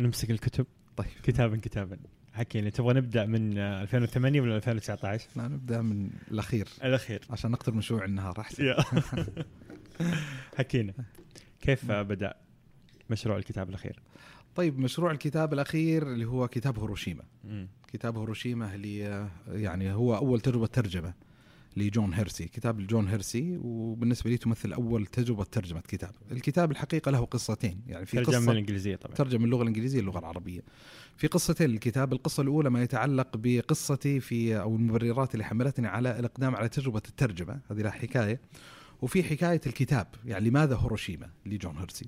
نمسك 0.00 0.30
الكتب. 0.30 0.66
طيب. 0.96 1.08
كتابا 1.22 1.56
كتابا. 1.56 1.98
حكينا 2.36 2.70
تبغى 2.70 2.94
نبدأ 2.94 3.26
من 3.26 3.58
آه، 3.58 3.82
2008 3.82 4.40
ولا 4.40 4.56
2019 4.56 5.26
لا 5.36 5.48
نبدأ 5.48 5.82
من 5.82 6.10
الأخير. 6.30 6.68
الأخير. 6.84 7.20
عشان 7.30 7.50
نقتل 7.50 7.72
مشروع 7.72 8.04
النهار 8.04 8.40
أحسن. 8.40 8.74
حكينا. 10.58 10.92
كيف 11.60 11.92
بدأ 11.92 12.34
مشروع 13.10 13.36
الكتاب 13.36 13.68
الأخير؟ 13.68 14.00
طيب 14.56 14.78
مشروع 14.78 15.10
الكتاب 15.10 15.52
الأخير 15.52 16.12
اللي 16.12 16.24
هو 16.24 16.48
كتاب 16.48 16.78
هيروشيما. 16.78 17.22
كتاب 17.92 18.18
هيروشيما 18.18 18.74
اللي 18.74 19.28
يعني 19.48 19.92
هو 19.92 20.16
أول 20.16 20.40
تجربة 20.40 20.66
ترجمة. 20.66 21.14
لجون 21.76 22.14
هيرسي 22.14 22.44
كتاب 22.44 22.80
لجون 22.80 23.08
هيرسي 23.08 23.58
وبالنسبة 23.62 24.30
لي 24.30 24.36
تمثل 24.36 24.72
أول 24.72 25.06
تجربة 25.06 25.44
ترجمة 25.44 25.80
كتاب 25.80 26.10
الكتاب 26.32 26.70
الحقيقة 26.70 27.10
له 27.10 27.24
قصتين 27.24 27.80
يعني 27.86 28.06
في 28.06 28.16
ترجمة 28.16 28.38
من 28.38 28.42
قصة 28.42 28.52
الإنجليزية 28.52 28.96
طبعا 28.96 29.14
ترجم 29.14 29.38
من 29.38 29.44
اللغة 29.44 29.62
الإنجليزية 29.62 30.00
للغه 30.00 30.18
العربية. 30.18 30.60
في 31.16 31.26
قصتين 31.26 31.70
للكتاب، 31.70 32.12
القصة 32.12 32.42
الأولى 32.42 32.70
ما 32.70 32.82
يتعلق 32.82 33.28
بقصتي 33.34 34.20
في 34.20 34.60
أو 34.60 34.76
المبررات 34.76 35.34
اللي 35.34 35.44
حملتني 35.44 35.86
على 35.86 36.18
الإقدام 36.18 36.56
على 36.56 36.68
تجربة 36.68 37.02
الترجمة، 37.08 37.60
هذه 37.70 37.82
لها 37.82 37.90
حكاية. 37.90 38.40
وفي 39.02 39.22
حكاية 39.22 39.60
الكتاب، 39.66 40.06
يعني 40.24 40.50
لماذا 40.50 40.76
هيروشيما 40.76 41.30
لجون 41.46 41.78
هيرسي. 41.78 42.06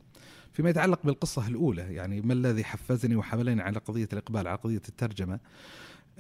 فيما 0.53 0.71
يتعلق 0.71 1.01
بالقصة 1.05 1.49
الأولى، 1.49 1.95
يعني 1.95 2.21
ما 2.21 2.33
الذي 2.33 2.65
حفزني 2.65 3.17
وحملني 3.17 3.63
على 3.63 3.79
قضية 3.79 4.09
الإقبال 4.13 4.49
على 4.49 4.59
قضية 4.59 4.83
الترجمة؟ 4.89 5.41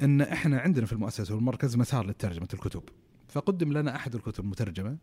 إن 0.03 0.21
إحنا 0.21 0.59
عندنا 0.59 0.87
في 0.87 0.93
المؤسسة 0.93 1.35
والمركز 1.35 1.77
مسار 1.77 2.07
لترجمه 2.07 2.49
الكتب. 2.55 2.83
فقدم 3.29 3.73
لنا 3.73 3.97
أحد 3.97 4.15
الكتب 4.15 4.45
المترجمة 4.45 4.97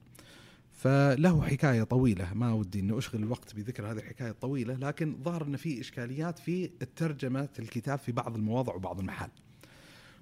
فله 0.73 1.41
حكاية 1.41 1.83
طويلة 1.83 2.33
ما 2.33 2.53
ودي 2.53 2.79
إني 2.79 2.97
أشغل 2.97 3.23
الوقت 3.23 3.55
بذكر 3.55 3.91
هذه 3.91 3.97
الحكاية 3.97 4.29
الطويلة 4.29 4.73
لكن 4.73 5.17
ظهر 5.23 5.43
إن 5.43 5.57
في 5.57 5.81
إشكاليات 5.81 6.39
في 6.39 6.71
الترجمة 6.81 7.49
الكتاب 7.59 7.99
في 7.99 8.11
بعض 8.11 8.35
المواضع 8.35 8.73
وبعض 8.73 8.99
المحال. 8.99 9.29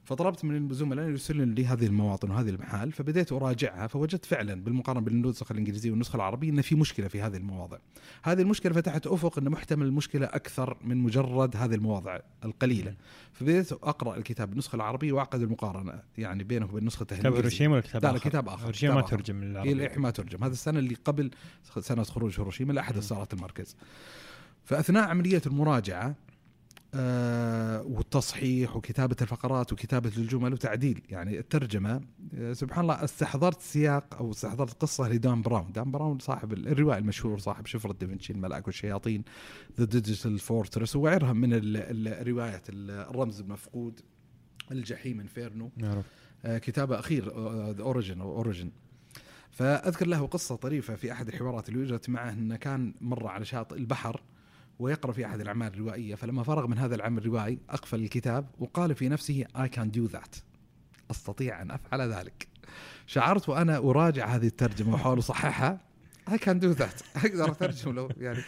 فطلبت 0.03 0.45
من 0.45 0.71
الزملاء 0.71 1.05
ان 1.05 1.11
يرسلون 1.11 1.53
لي 1.53 1.65
هذه 1.65 1.85
المواطن 1.85 2.31
وهذه 2.31 2.49
المحال 2.49 2.91
فبديت 2.91 3.31
أراجعها 3.31 3.87
فوجدت 3.87 4.25
فعلا 4.25 4.63
بالمقارنة 4.63 5.01
بين 5.01 5.13
النسخه 5.13 5.53
الإنجليزية 5.53 5.91
والنسخة 5.91 6.15
العربية 6.15 6.49
إن 6.49 6.61
في 6.61 6.75
مشكلة 6.75 7.07
في 7.07 7.21
هذه 7.21 7.37
المواضع. 7.37 7.77
هذه 8.23 8.41
المشكلة 8.41 8.73
فتحت 8.73 9.07
أفق 9.07 9.37
إن 9.37 9.49
محتمل 9.49 9.85
المشكلة 9.85 10.25
أكثر 10.25 10.77
من 10.83 10.97
مجرد 10.97 11.57
هذه 11.57 11.75
المواضع 11.75 12.19
القليلة. 12.45 12.95
فبديت 13.33 13.71
أقرأ 13.71 14.17
الكتاب 14.17 14.49
بالنسخة 14.49 14.75
العربية 14.75 15.11
وأعقد 15.11 15.41
المقارنة 15.41 15.99
يعني 16.17 16.43
بينه 16.43 16.65
وبين 16.65 16.85
نسخته 16.85 17.15
كتاب 17.17 17.33
هيروشيما 17.33 17.73
ولا 17.73 17.81
كتاب 17.81 18.03
لا 18.03 18.11
لا؟ 18.11 18.17
كتاب 18.17 18.49
آخر 18.49 18.63
هيروشيما 18.63 18.95
ما. 18.95 19.01
ترجم 19.01 19.41
هي 19.41 19.47
العربي 19.51 19.71
الحين 19.71 20.01
ما 20.01 20.09
ترجم 20.09 20.43
هذا 20.43 20.53
السنة 20.53 20.79
اللي 20.79 20.95
قبل 21.05 21.31
سنة 21.79 22.03
خروج 22.03 22.39
هيروشيما 22.39 22.73
لأحد. 22.73 22.97
اصدارات 22.97 23.33
المركز 23.33 23.75
فأثناء 24.63 25.09
عملية 25.09 25.41
المراجعة 25.45 26.15
آه 26.95 27.81
والتصحيح 27.81 28.75
وكتابة 28.75 29.15
الفقرات 29.21 29.73
وكتابة 29.73 30.11
الجمل 30.17 30.53
وتعديل. 30.53 31.01
يعني 31.09 31.39
الترجمة 31.39 32.01
آه 32.35 32.53
سبحان 32.53 32.81
الله 32.81 33.03
استحضرت 33.03 33.61
سياق 33.61 34.15
أو 34.15 34.31
استحضرت 34.31 34.81
قصة 34.81 35.09
لدان 35.09 35.41
براون. 35.41 35.71
دان 35.71 35.91
براون 35.91 36.19
صاحب 36.19 36.53
الروائي 36.53 36.99
المشهور 36.99 37.37
صاحب 37.39 37.65
شفرة 37.65 37.93
دافنشي 37.93 38.33
ملائكة 38.33 38.67
وشياطين 38.67 39.23
the 39.79 39.85
Digital 39.85 40.39
Fortress 40.39 40.95
وغيرها 40.95 41.33
من 41.33 41.53
ال- 41.53 41.77
ال- 41.77 42.07
الروايات 42.07 42.69
ال- 42.69 42.91
الرمز 42.91 43.39
المفقود 43.39 43.99
الجحيم 44.71 45.19
Inferno. 45.19 45.71
نعرف 45.77 46.05
آه، 46.45 46.57
كتابة 46.57 46.99
أخير 46.99 47.25
the 47.71 47.83
Origin 47.83 48.21
أو 48.21 48.35
Origin 48.35 48.69
فأذكر 49.51 50.07
له 50.07 50.25
قصة 50.27 50.55
طريفة 50.55 50.95
في 50.95 51.11
أحد 51.11 51.27
الحوارات 51.27 51.69
اللي 51.69 51.79
وجدت 51.79 52.09
معه 52.09 52.29
إنه 52.31 52.55
كان 52.55 52.93
مره 53.01 53.29
على 53.29 53.45
شاطئ 53.45 53.75
البحر. 53.75 54.21
ويقرأ 54.79 55.11
في 55.11 55.25
أحد 55.25 55.41
الأعمال 55.41 55.73
الروائية 55.73 56.15
فلما 56.15 56.43
فرغ 56.43 56.67
من 56.67 56.77
هذا 56.77 56.95
العمل 56.95 57.17
الروائي 57.17 57.59
أقفل 57.69 57.99
الكتاب 57.99 58.49
وقال 58.59 58.95
في 58.95 59.09
نفسه 59.09 59.45
I 59.55 59.69
can 59.69 59.91
do 59.91 60.05
that 60.05 60.35
أستطيع 61.11 61.61
أن 61.61 61.71
أفعل 61.71 62.13
ذلك. 62.13 62.47
شعرت 63.07 63.49
وأنا 63.49 63.77
أراجع 63.77 64.27
هذه 64.27 64.47
الترجمة 64.47 64.93
واحاول 64.93 65.19
أصححها. 65.19 65.79
اي 66.31 66.37
كان 66.37 66.59
دو 66.59 66.71
ذات 66.71 67.01
أقدر 67.15 67.51
أترجم 67.51 67.91
لو 67.91 68.09
يعني 68.17 68.43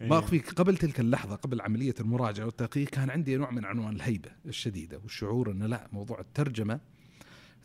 إيه. 0.00 0.08
ما 0.08 0.18
أخفيك. 0.18 0.52
قبل 0.52 0.76
تلك 0.76 1.00
اللحظة 1.00 1.36
قبل 1.36 1.60
عملية 1.60 1.94
المراجعة 2.00 2.44
والتدقيق 2.44 2.88
كان 2.88 3.10
عندي 3.10 3.36
نوع 3.36 3.50
من 3.50 3.64
عنوان 3.64 3.96
الهيبة 3.96 4.30
الشديدة 4.46 4.98
والشعور 4.98 5.50
انه 5.50 5.66
لا 5.66 5.88
موضوع 5.92 6.20
الترجمة 6.20 6.80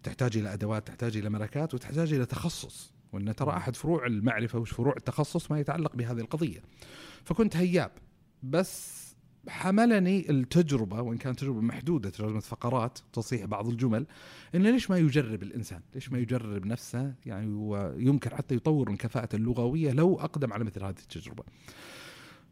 تحتاج 0.04 0.38
إلى 0.38 0.54
أدوات 0.54 0.88
تحتاج 0.88 1.18
إلى 1.18 1.30
ملكات 1.30 1.74
وتحتاج 1.74 2.14
إلى 2.14 2.26
تخصص. 2.26 2.94
وإن 3.14 3.36
ترى 3.36 3.58
أحد 3.58 3.76
فروع 3.76 4.06
المعرفة 4.06 4.60
وش 4.60 4.72
فروع 4.72 4.94
التخصص 4.98 5.52
ما 5.52 5.60
يتعلق 5.60 5.96
بهذه 5.96 6.20
القضية. 6.20 6.60
فكنت 7.24 7.58
هياب 7.58 7.92
بس 8.44 9.04
حملني 9.48 10.30
التجربة 10.30 11.02
وإن 11.02 11.18
كانت 11.18 11.40
تجربة 11.40 11.62
محدودة 11.62 12.10
ترجمه 12.10 12.40
فقرات 12.40 13.00
تصحيح 13.14 13.46
بعض 13.46 13.68
الجمل 13.68 14.06
انه 14.56 14.70
ليش 14.70 14.90
ما 14.90 14.98
يجرب 14.98 15.44
الإنسان؟ 15.44 15.82
ليش 15.96 16.12
ما 16.12 16.20
يجرب 16.20 16.66
نفسه؟ 16.66 17.14
يعني 17.26 17.54
ويمكن 17.54 18.30
حتى 18.36 18.56
يطور 18.56 18.90
من 18.90 18.98
كفاءته 18.98 19.36
اللغوية 19.36 19.92
لو 19.92 20.20
أقدم 20.20 20.54
على 20.54 20.64
مثل 20.64 20.84
هذه 20.84 20.90
التجربة. 20.90 21.44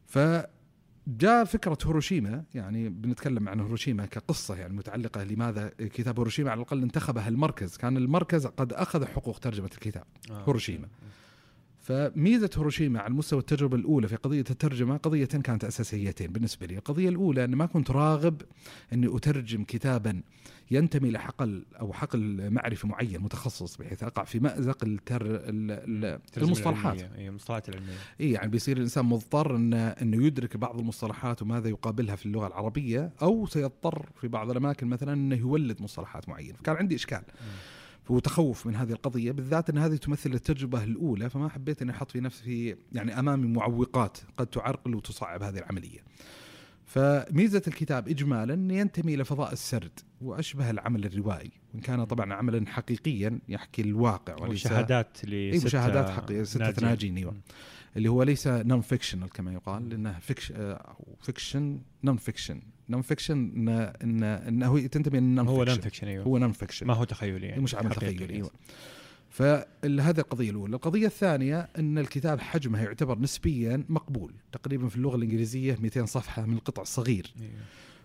فجاء 0.05 1.45
فكرة 1.45 1.77
هيروشيما 1.85 2.43
يعني 2.53 2.89
بنتكلم 2.89 3.49
عن 3.49 3.59
هيروشيما 3.59 4.05
كقصة 4.05 4.55
يعني 4.55 4.73
متعلقة 4.73 5.23
لماذا 5.23 5.71
كتاب 5.79 6.19
هيروشيما 6.19 6.51
على 6.51 6.57
الأقل 6.61 6.81
انتخبها 6.81 7.27
المركز، 7.27 7.77
كان 7.77 7.97
المركز 7.97 8.45
قد 8.45 8.73
أخذ 8.73 9.05
حقوق 9.05 9.39
ترجمة 9.39 9.69
الكتاب. 9.73 10.03
آه. 10.31 10.43
هيروشيما. 10.47 10.87
فميزة 11.81 12.49
هيروشيما 12.57 12.99
على 12.99 13.11
المستوى 13.11 13.39
التجربة 13.39 13.77
الأولى 13.77 14.07
في 14.07 14.15
قضية 14.15 14.39
الترجمة 14.49 14.97
قضيتين 14.97 15.41
كانت 15.41 15.63
أساسيتين 15.63 16.31
بالنسبة 16.31 16.65
لي، 16.67 16.77
القضية 16.77 17.09
الأولى 17.09 17.43
أن 17.43 17.55
ما 17.55 17.65
كنت 17.65 17.91
راغب 17.91 18.41
أني 18.93 19.15
أترجم 19.17 19.63
كتابا 19.63 20.21
ينتمي 20.71 21.11
لحقل 21.11 21.63
أو 21.79 21.93
حقل 21.93 22.49
معرفي 22.51 22.87
معين 22.87 23.21
متخصص 23.21 23.77
بحيث 23.77 24.03
أقع 24.03 24.23
في 24.23 24.39
مأزق 24.39 24.83
التر 24.83 25.25
ال- 25.25 25.39
ال- 25.71 26.05
الترجمة 26.05 26.47
المصطلحات. 26.47 26.99
العلمية. 26.99 27.17
اي 27.23 27.27
المصطلحات 27.29 27.69
العلميه 27.69 27.93
اي 28.21 28.31
يعني 28.31 28.51
بيصير 28.51 28.77
الإنسان 28.77 29.05
مضطر 29.05 29.55
انه 29.55 29.87
انه 29.87 30.25
يدرك 30.25 30.57
بعض 30.57 30.79
المصطلحات 30.79 31.41
وماذا 31.41 31.69
يقابلها 31.69 32.15
في 32.15 32.25
اللغة 32.25 32.47
العربية 32.47 33.11
أو 33.21 33.45
سيضطر 33.45 34.05
في 34.21 34.27
بعض 34.27 34.49
الأماكن 34.51 34.87
مثلا 34.87 35.13
أنه 35.13 35.35
يولد 35.35 35.81
مصطلحات 35.81 36.29
معينة، 36.29 36.53
فكان 36.57 36.75
عندي 36.75 36.95
إشكال. 36.95 37.21
وتخوف 38.09 38.67
من 38.67 38.75
هذه 38.75 38.91
القضية 38.91 39.31
بالذات 39.31 39.69
إن 39.69 39.77
هذه 39.77 39.95
تمثل 39.95 40.33
التجربة 40.33 40.83
الأولى 40.83 41.29
فما 41.29 41.49
حبيت 41.49 41.81
إني 41.81 41.91
أحط 41.91 42.11
في 42.11 42.19
نفسي 42.19 42.75
يعني 42.91 43.19
أمامي 43.19 43.47
معوقات 43.47 44.17
قد 44.37 44.47
تعرقل 44.47 44.95
وتصعب 44.95 45.43
هذه 45.43 45.57
العملية. 45.57 45.99
فميزة 46.85 47.61
الكتاب 47.67 48.07
اجمالا 48.07 48.53
أن 48.53 48.71
ينتمي 48.71 49.13
إلى 49.13 49.25
فضاء 49.25 49.53
السرد 49.53 49.99
وأشبه 50.21 50.69
العمل 50.69 51.05
الروائي 51.05 51.51
وإن 51.73 51.81
كان 51.81 52.03
طبعا 52.03 52.33
عملا 52.33 52.67
حقيقيا 52.67 53.39
يحكي 53.49 53.81
الواقع 53.81 54.35
وليس 54.41 54.65
وشهادات 54.65 55.25
ل 55.25 55.33
اي 55.33 55.59
مشاهدات 55.65 56.09
حقيقية 56.09 56.43
ستة 56.43 56.85
ناجين 56.85 57.17
أيوه 57.17 57.31
مم. 57.31 57.41
اللي 57.97 58.09
هو 58.09 58.23
ليس 58.23 58.47
non-fictional 58.47 59.29
كما 59.29 59.53
يقال 59.53 59.89
لأنه 59.89 60.19
fic 60.19 60.51
أو 60.51 61.17
fiction 61.21 61.81
non-fiction 62.03 62.61
non-fiction 62.91 63.51
إن 63.55 63.69
إن 64.03 64.23
انه 64.23 64.87
تنتمي 64.87 65.17
ال 65.17 65.25
non 65.25 65.47
هو 65.47 65.63
non-fiction 65.63 66.07
أيوه. 66.07 66.25
هو 66.25 66.37
non-fiction 66.37 66.87
ما 66.87 66.93
هو 66.93 67.03
تخيلي 67.03 67.47
يعني 67.47 67.61
مش 67.61 67.75
عمل. 67.75 67.89
تخيلي 67.91 68.33
أيوه. 68.33 68.51
فهذه 69.29 70.19
القضية 70.19 70.49
الأولى، 70.49 70.75
القضية 70.75 71.07
الثانية 71.07 71.69
إن 71.79 71.97
الكتاب 71.97 72.39
حجمه 72.39 72.83
يعتبر 72.83 73.19
نسبيا 73.19 73.83
مقبول، 73.89 74.33
تقريبا 74.51 74.87
في 74.87 74.95
اللغة 74.95 75.15
الإنجليزية 75.15 75.77
200 75.81 76.05
صفحة 76.05 76.45
من 76.45 76.53
القطع 76.53 76.81
الصغير، 76.81 77.33
أيوة. 77.41 77.51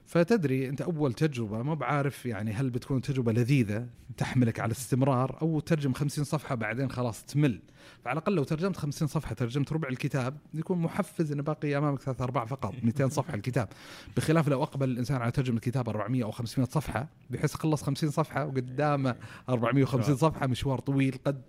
فتدري 0.07 0.69
أنت 0.69 0.81
أول 0.81 1.13
تجربة 1.13 1.63
ما 1.63 1.75
بعارف 1.75 2.27
يعني 2.27 2.53
هل 2.53 2.71
بتكون 2.71 3.01
تجربة 3.01 3.33
لذيذة 3.33 3.87
تحملك 4.17 4.61
على 4.61 4.67
الاستمرار 4.67 5.39
أو 5.43 5.61
ترجم 5.61 5.93
50 5.93 6.25
صفحة 6.25 6.55
بعدين 6.55 6.91
خلاص 6.91 7.25
تمل. 7.25 7.61
فعلى 8.05 8.19
الأقل 8.19 8.35
لو 8.35 8.45
ترجمت 8.45 8.77
50 8.77 9.09
صفحة 9.09 9.35
ترجمت 9.35 9.73
ربع 9.73 9.89
الكتاب 9.89 10.37
يكون 10.55 10.79
محفز 10.79 11.33
انه 11.33 11.43
باقي 11.43 11.79
أمامك 11.79 12.01
ثلاث 12.01 12.21
ارباع 12.21 12.45
فقط 12.45 12.75
200 12.83 13.09
صفحة 13.09 13.35
الكتاب. 13.35 13.69
بخلاف 14.17 14.49
لو 14.49 14.63
أقبل 14.63 14.89
الإنسان 14.89 15.23
على 15.23 15.33
ترجمة 15.33 15.61
كتاب 15.61 15.89
400 15.89 16.25
أو 16.25 16.31
500 16.31 16.69
صفحة 16.69 17.09
بحيث 17.31 17.55
خلص 17.55 17.83
50 17.83 18.11
صفحة 18.11 18.47
وقدامه 18.47 19.17
450 19.49 20.17
صفحة 20.17 20.47
مشوار 20.47 20.79
طويل 20.79 21.19
قد 21.25 21.43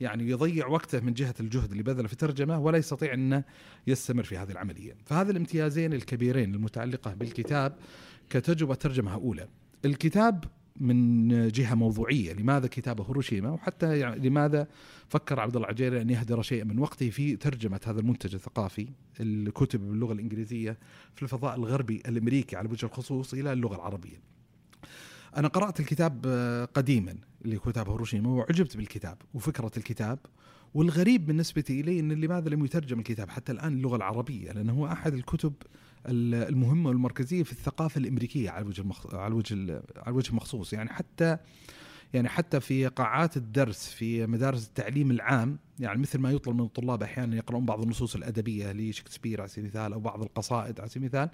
يعني 0.00 0.30
يضيع 0.30 0.66
وقته 0.66 1.00
من 1.00 1.12
جهة 1.12 1.34
الجهد 1.40 1.70
اللي 1.70 1.82
بذله 1.82 2.06
في 2.06 2.12
الترجمه 2.12 2.58
ولا 2.60 2.78
يستطيع 2.78 3.14
انه 3.14 3.44
يستمر 3.86 4.22
في 4.22 4.36
هذه 4.36 4.50
العملية، 4.50 4.96
فهذا 5.04 5.30
الامتيازين 5.30 5.92
الكبيرين 5.92 6.54
المتعلقة 6.54 7.14
بالكتاب 7.14 7.76
كتجربة 8.30 8.74
ترجمة 8.74 9.14
أولى. 9.14 9.48
الكتاب 9.84 10.44
من 10.76 11.28
جهة 11.48 11.74
موضوعية، 11.74 12.32
لماذا 12.32 12.66
كتاب 12.66 13.00
هيروشيما 13.00 13.50
وحتى 13.50 13.98
يعني 13.98 14.28
لماذا 14.28 14.66
فكر 15.08 15.40
عبد 15.40 15.56
الله 15.56 15.66
العجيري 15.68 16.00
أن 16.00 16.10
يهدر 16.10 16.42
شيئا 16.42 16.64
من 16.64 16.78
وقته 16.78 17.10
في 17.10 17.36
ترجمة 17.36 17.80
هذا 17.86 18.00
المنتج 18.00 18.34
الثقافي 18.34 18.88
الكتب 19.20 19.80
باللغة 19.80 20.12
الإنجليزية 20.12 20.78
في 21.14 21.22
الفضاء 21.22 21.56
الغربي 21.56 22.02
الأمريكي 22.08 22.56
على 22.56 22.68
وجه 22.68 22.86
الخصوص 22.86 23.34
إلى 23.34 23.52
اللغة 23.52 23.76
العربية. 23.76 24.39
أنا 25.36 25.48
قرأت 25.48 25.80
الكتاب 25.80 26.22
آه، 26.26 26.64
قديما 26.64 27.16
اللي 27.44 27.58
كتاب 27.58 27.88
هيروشيما 27.88 28.28
وعجبت 28.28 28.76
بالكتاب 28.76 29.16
وفكرة 29.34 29.70
الكتاب 29.76 30.18
والغريب 30.74 31.26
بالنسبة 31.26 31.64
إلي 31.70 32.00
إن 32.00 32.12
لماذا 32.12 32.48
لم 32.48 32.64
يترجم 32.64 32.98
الكتاب 32.98 33.30
حتى 33.30 33.52
الآن 33.52 33.72
اللغة 33.72 33.96
العربية؟ 33.96 34.52
لأنه 34.52 34.72
هو 34.72 34.86
أحد 34.86 35.14
الكتب 35.14 35.52
المهمة 36.08 36.88
والمركزية 36.88 37.42
في 37.42 37.52
الثقافة 37.52 37.98
الأمريكية 37.98 38.50
على 38.50 38.66
وجه 38.66 38.80
المخ... 38.80 39.14
على 39.14 39.34
وجه 39.34 39.82
على 39.96 40.16
وجه 40.16 40.30
المخصوص 40.30 40.72
يعني 40.72 40.90
حتى 40.90 41.36
يعني 42.14 42.28
حتى 42.28 42.60
في 42.60 42.86
قاعات 42.86 43.36
الدرس 43.36 43.88
في 43.88 44.26
مدارس 44.26 44.66
التعليم 44.66 45.10
العام 45.10 45.58
يعني 45.78 46.00
مثل 46.00 46.18
ما 46.18 46.30
يطلب 46.30 46.54
من 46.54 46.64
الطلاب 46.64 47.02
أحيانا 47.02 47.36
يقرؤون 47.36 47.66
بعض 47.66 47.82
النصوص 47.82 48.16
الأدبية 48.16 48.72
لشكسبير 48.72 49.40
على 49.40 49.48
سبيل 49.48 49.64
المثال 49.64 49.92
أو 49.92 50.00
بعض 50.00 50.22
القصائد 50.22 50.80
على 50.80 50.88
سبيل 50.88 51.02
المثال 51.02 51.30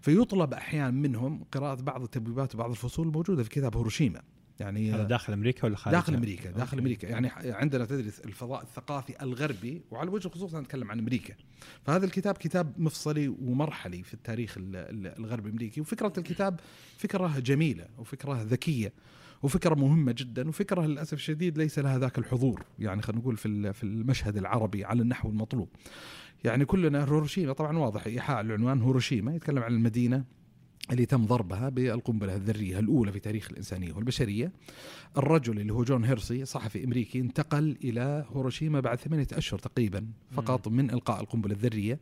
فيطلب 0.00 0.54
أحيانا 0.54 0.90
منهم 0.90 1.44
قراءة 1.52 1.82
بعض 1.82 2.02
التبويبات 2.02 2.54
وبعض 2.54 2.70
الفصول 2.70 3.06
الموجودة 3.06 3.42
في 3.42 3.48
كتاب 3.48 3.76
هيروشيما. 3.76 4.22
يعني 4.60 4.92
هذا 4.92 5.02
داخل 5.02 5.32
أمريكا 5.32 5.66
ولا 5.66 5.76
خارج 5.76 5.96
داخل 5.96 6.14
أمريكا 6.14 6.50
داخل 6.50 6.60
أوكي. 6.62 6.78
أمريكا. 6.78 7.08
يعني 7.08 7.30
عندنا 7.44 7.84
تدرس 7.84 8.20
الفضاء 8.20 8.62
الثقافي 8.62 9.22
الغربي 9.22 9.82
وعلى 9.90 10.10
وجه 10.10 10.26
الخصوص 10.26 10.54
نتكلم 10.54 10.90
عن 10.90 10.98
أمريكا. 10.98 11.34
فهذا 11.86 12.04
الكتاب 12.06 12.34
كتاب 12.34 12.72
مفصلي 12.78 13.28
ومرحلي 13.28 14.02
في 14.02 14.14
التاريخ 14.14 14.54
الغربي 14.58 15.48
الأمريكي 15.48 15.80
وفكرة 15.80 16.12
الكتاب 16.18 16.60
فكرة 16.98 17.38
جميلة 17.38 17.86
وفكرة 17.98 18.42
ذكية. 18.42 18.92
وفكرة 19.42 19.74
مهمة 19.74 20.12
جدا 20.18 20.48
وفكرة 20.48 20.86
للأسف 20.86 21.12
الشديد 21.12 21.58
ليس 21.58 21.78
لها 21.78 21.98
ذاك 21.98 22.18
الحضور 22.18 22.64
يعني 22.78 23.02
خلينا 23.02 23.22
نقول 23.22 23.36
في 23.36 23.72
في 23.72 23.84
المشهد 23.84 24.36
العربي 24.36 24.84
على 24.84 25.02
النحو 25.02 25.28
المطلوب. 25.28 25.68
يعني 26.44 26.64
كلنا 26.64 27.04
هيروشيما 27.04 27.52
طبعا 27.52 27.78
واضح 27.78 28.06
إيحاء 28.06 28.40
العنوان 28.40 28.82
هيروشيما 28.82 29.34
يتكلم 29.34 29.62
عن 29.62 29.72
المدينة. 29.72 30.24
اللي 30.92 31.06
تم 31.06 31.26
ضربها 31.26 31.68
بالقنبلة 31.68 32.34
الذرية 32.34 32.78
الأولى 32.78 33.12
في 33.12 33.20
تاريخ 33.20 33.48
الإنسانية 33.50 33.92
والبشرية. 33.92 34.52
الرجل 35.18 35.60
اللي 35.60 35.72
هو 35.72 35.84
جون 35.84 36.04
هيرسي 36.04 36.44
صحفي 36.44 36.84
أمريكي 36.84 37.20
انتقل 37.20 37.76
إلى 37.84 38.26
هيروشيما 38.34 38.80
بعد 38.80 38.98
ثمانية 38.98 39.26
أشهر 39.32 39.58
تقريبا 39.58 40.06
فقط 40.30 40.68
من 40.68 40.90
إلقاء 40.90 41.20
القنبلة 41.20 41.54
الذرية. 41.54 42.00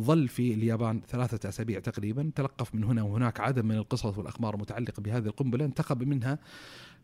ظل 0.00 0.28
في 0.28 0.54
اليابان 0.54 1.00
ثلاثة 1.08 1.48
أسابيع 1.48 1.80
تقريبا، 1.80 2.30
تلقف 2.34 2.74
من 2.74 2.84
هنا 2.84 3.02
وهناك 3.02 3.40
عدد 3.40 3.64
من 3.64 3.76
القصص 3.76 4.18
والأخبار 4.18 4.54
المتعلقة 4.54 5.00
بهذه 5.00 5.26
القنبلة، 5.26 5.64
انتخب 5.64 6.02
منها 6.02 6.38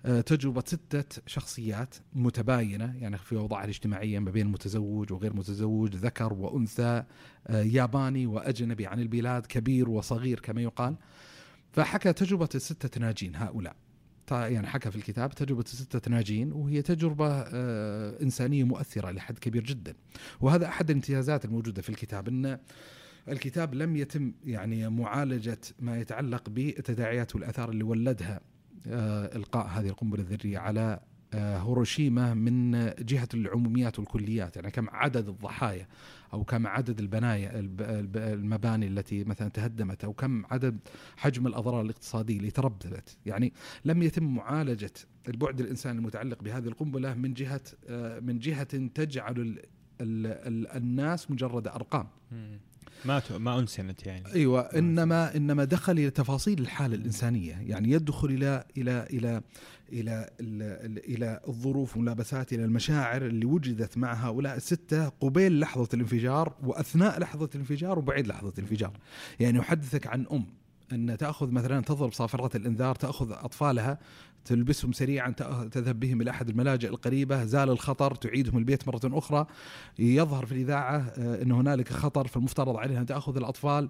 تجربة 0.05 0.63
ستة 0.67 1.23
شخصيات 1.27 1.95
متباينة 2.13 2.97
يعني 3.01 3.19
في 3.19 3.37
أوضاعها 3.37 3.65
الاجتماعية 3.65 4.19
ما 4.19 4.31
بين 4.31 4.47
متزوج 4.47 5.13
وغير 5.13 5.37
متزوج 5.37 5.97
ذكر 5.97 6.33
وأنثى 6.33 7.05
آه، 7.47 7.63
ياباني 7.63 8.27
وأجنبي 8.27 8.87
عن 8.87 9.01
البلاد 9.01 9.47
كبير 9.47 9.91
وصغير 9.91 10.41
كما 10.41 10.63
يقال. 10.63 10.97
فحكى 11.73 12.13
تجربة 12.13 12.49
الستة 12.55 13.01
ناجين 13.01 13.37
هؤلاء. 13.37 13.77
يعني 14.31 14.67
حكى 14.67 14.91
في 14.91 14.97
الكتاب 14.97 15.35
تجربة 15.35 15.61
الستة 15.61 16.11
ناجين 16.11 16.53
وهي 16.53 16.83
تجربة 16.83 17.29
آه، 17.29 18.23
إنسانية 18.23 18.65
مؤثرة 18.65 19.11
لحد 19.11 19.39
كبير 19.39 19.65
جدا. 19.65 19.95
وهذا 20.41 20.67
أحد 20.67 20.91
الامتيازات 20.91 21.45
الموجودة 21.45 21.83
في 21.83 21.89
الكتاب 21.89 22.29
أن 22.29 22.59
الكتاب 23.29 23.75
لم 23.75 23.97
يتم 23.97 24.33
يعني 24.45 24.89
معالجة 24.89 25.61
ما 25.79 26.01
يتعلق 26.01 26.49
بالتداعيات 26.49 27.35
والآثار 27.35 27.71
اللي 27.71 27.85
ولدها 27.85 28.37
آه، 28.37 28.50
إلقاء 28.87 29.67
هذه 29.67 29.89
القنبلة 29.89 30.23
الذرية 30.23 30.59
على 30.59 31.01
آه، 31.35 31.59
هيروشيما 31.59 32.35
من 32.35 32.71
جهة 32.99 33.29
العموميات 33.35 33.99
والكليات 33.99 34.57
يعني 34.57 34.71
كم 34.71 34.91
عدد 34.91 35.29
الضحايا 35.29 35.87
أو 36.33 36.45
كم 36.45 36.67
عدد 36.67 37.01
البنايا 37.01 37.51
المباني 38.17 38.87
التي 38.87 39.25
مثلا 39.25 39.49
تهدمت 39.49 40.05
أو 40.05 40.13
كم 40.13 40.47
عدد 40.47 40.79
حجم 41.17 41.47
الأضرار 41.47 41.81
الاقتصادية 41.81 42.37
اللي 42.37 42.51
ترتبت 42.51 43.17
يعني 43.27 43.53
لم 43.85 44.03
يتم 44.03 44.35
معالجة 44.35 44.93
البعد 45.29 45.61
الإنساني 45.61 45.99
المتعلق 45.99 46.43
بهذه 46.43 46.69
القنبلة 46.69 47.15
من 47.15 47.35
جهة 47.35 47.63
آه، 47.89 48.21
من 48.21 48.39
جهة 48.39 48.87
تجعل 48.87 49.63
الناس 50.01 51.31
مجرد 51.31 51.69
أرقام. 51.69 52.07
ما 53.05 53.23
ما 53.39 53.59
أنسنت 53.59 54.07
يعني. 54.07 54.33
أيوه 54.35 54.61
إنما 54.61 55.37
إنما 55.37 55.65
دخل 55.65 55.93
إلى 55.93 56.11
تفاصيل 56.11 56.59
الحالة 56.59 56.95
الإنسانية. 56.95 57.59
يعني 57.67 57.91
يدخل 57.91 58.29
إلى 58.29 58.65
إلى 58.77 59.07
إلى 59.11 59.43
إلى 59.93 60.31
إلى, 60.41 60.79
إلى 61.09 61.41
الظروف 61.49 61.97
والملابسات 61.97 62.53
إلى 62.53 62.65
المشاعر 62.65 63.27
اللي 63.27 63.47
وجدت 63.47 63.99
مع 63.99 64.13
هؤلاء 64.13 64.57
الستة 64.57 65.09
قبيل 65.09 65.61
لحظة 65.61 65.89
الانفجار 65.95 66.55
وأثناء 66.63 67.21
لحظة 67.21 67.49
الانفجار 67.55 67.99
وبعد 67.99 68.27
لحظة 68.27 68.53
الانفجار. 68.59 68.93
يعني 69.41 69.59
يحدثك 69.59 70.07
عن 70.07 70.27
أم 70.33 70.45
أن 70.93 71.17
تأخذ 71.19 71.51
مثلا 71.51 71.81
تضرب 71.81 72.13
صافره 72.13 72.57
الإنذار 72.57 72.95
تأخذ 72.95 73.33
أطفالها 73.33 73.99
تلبسهم 74.45 74.93
سريعا 74.93 75.31
تذهب 75.73 76.01
بهم 76.01 76.21
إلى 76.21 76.31
أحد 76.31 76.49
الملاجئ 76.49 76.89
القريبة. 76.89 77.45
زال 77.45 77.71
الخطر 77.71 78.15
تعيدهم 78.15 78.59
البيت 78.59 78.89
مرة 78.89 79.01
أخرى. 79.05 79.47
يظهر 79.99 80.47
في 80.47 80.53
الإذاعة 80.53 80.97
آه، 80.99 81.43
إن 81.43 81.53
هنالك 81.53 81.89
خطر 81.89 82.27
فالمفترض 82.27 82.77
عليها 82.77 83.01
أن 83.01 83.07
تأخذ 83.07 83.37
الأطفال. 83.37 83.89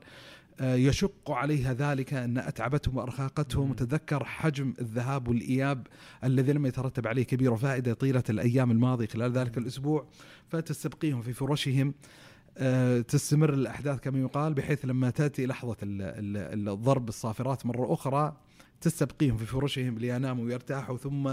آه، 0.60 0.74
يشق 0.74 1.30
عليها 1.30 1.72
ذلك 1.72 2.14
أن 2.14 2.38
أتعبتهم 2.38 2.96
وارهقتهم 2.96 3.70
وتذكر 3.70 4.24
حجم 4.24 4.74
الذهاب 4.80 5.28
والإياب 5.28 5.86
الذي 6.24 6.52
لم 6.52 6.66
يترتب 6.66 7.06
عليه 7.06 7.22
كبير 7.22 7.56
فائده 7.56 7.94
طيلة 7.94 8.24
الأيام 8.30 8.70
الماضية 8.70 9.06
خلال 9.06 9.32
ذلك 9.32 9.58
الأسبوع. 9.58 10.06
فتستبقيهم 10.48 11.22
في 11.22 11.32
فرشهم. 11.32 11.94
آه، 12.58 13.00
تستمر 13.00 13.54
الأحداث 13.54 14.00
كما 14.00 14.18
يقال 14.18 14.54
بحيث 14.54 14.84
لما 14.84 15.10
تأتي 15.10 15.46
لحظة 15.46 15.76
الضرب 15.82 17.08
الصافرات 17.08 17.66
مرة 17.66 17.92
أخرى 17.92 18.36
تستبقيهم 18.80 19.36
في 19.36 19.46
فرشهم 19.46 19.98
ليناموا 19.98 20.44
ويرتاحوا 20.44 20.96
ثم 20.96 21.28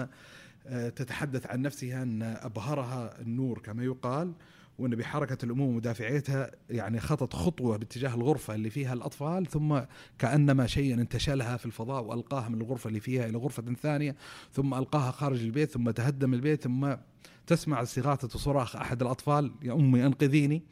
آه، 0.68 0.90
تتحدث 0.90 1.48
عن 1.48 1.62
نفسها 1.62 2.04
أن 2.04 2.22
أبهرها 2.22 3.22
النور 3.22 3.60
كما 3.60 3.84
يقال 3.84 4.34
وأن 4.78 4.96
بحركة 4.96 5.46
الامومه 5.46 5.70
ومدافعيتها 5.70 6.52
يعني 6.70 7.00
خطت 7.00 7.34
خطوة 7.34 7.78
باتجاه 7.78 8.16
الغرفة 8.16 8.56
اللي 8.56 8.70
فيها 8.70 8.94
الأطفال 8.94 9.46
ثم 9.46 9.80
كأنما 10.20 10.68
شيئا 10.68 10.96
انتشلها 10.96 11.58
في 11.58 11.66
الفضاء 11.66 12.04
وألقاها 12.04 12.50
من 12.50 12.62
الغرفة 12.62 12.88
اللي 12.88 13.00
فيها 13.00 13.26
إلى 13.26 13.38
غرفة 13.38 13.74
ثانية 13.82 14.16
ثم 14.54 14.74
ألقاها 14.74 15.12
خارج 15.12 15.42
البيت 15.42 15.72
ثم 15.72 15.92
تهدم 15.92 16.34
البيت 16.34 16.64
ثم 16.64 16.94
تسمع 17.48 17.82
استغاثة 17.82 18.30
وصراخ 18.36 18.76
أحد 18.76 19.02
الأطفال 19.02 19.52
يا 19.64 19.74
أمي 19.74 20.06
أنقذيني. 20.06 20.64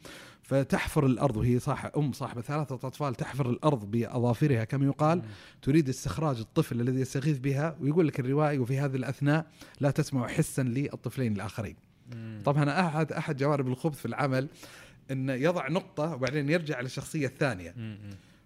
فتحفر 0.46 1.06
الأرض 1.06 1.36
وهي 1.36 1.58
صاح 1.58 1.90
أم 1.96 2.12
صاحبة 2.12 2.40
ثلاثة 2.40 2.74
أطفال 2.74 3.14
تحفر 3.14 3.50
الأرض 3.50 3.90
بأظافرها 3.90 4.64
كما 4.64 4.86
يقال 4.86 5.22
تريد 5.62 5.88
استخراج 5.88 6.38
الطفل 6.38 6.80
الذي 6.80 7.00
يستغيث 7.00 7.38
بها 7.38 7.76
ويقول 7.80 8.08
لك 8.08 8.20
الروائي 8.20 8.58
وفي 8.58 8.78
هذه 8.78 8.96
الأثناء 8.96 9.46
لا 9.80 9.90
تسمع 9.90 10.28
حسا 10.28 10.62
للطفلين 10.62 11.32
الآخرين. 11.32 11.76
طبعا 12.44 12.80
أحد 12.80 13.12
أحد 13.12 13.36
جوانب 13.36 13.68
الخبث 13.68 13.98
في 13.98 14.06
العمل 14.06 14.48
انه 15.10 15.32
يضع 15.32 15.68
نقطة 15.68 16.14
وبعدين 16.14 16.48
يرجع 16.48 16.80
للشخصية 16.80 17.26
الثانية. 17.26 17.74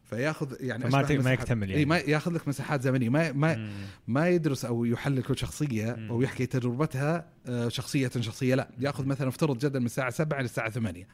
فيأخذ 0.04 0.54
يعني 0.60 0.84
ما 0.84 1.18
ما 1.22 1.32
يكتمل 1.32 1.70
يعني. 1.70 1.84
ما 1.84 1.98
يأخذ 1.98 2.32
لك 2.32 2.48
مساحات 2.48 2.82
زمنية. 2.82 3.08
ما 3.08 3.32
ما 3.32 3.70
ما 4.08 4.28
يدرس 4.28 4.64
أو 4.64 4.84
يحلل 4.84 5.22
كل 5.22 5.38
شخصية 5.38 6.08
أو 6.10 6.22
يحكي 6.22 6.46
تجربتها 6.46 7.26
آه، 7.46 7.68
شخصية 7.68 8.10
شخصية 8.20 8.54
لا. 8.54 8.68
يأخذ 8.78 9.06
مثلا 9.06 9.28
افترض 9.28 9.58
جدا 9.58 9.78
من 9.78 9.86
الساعة 9.86 10.10
7 10.10 10.40
للساعة 10.40 10.70
8 10.70 11.06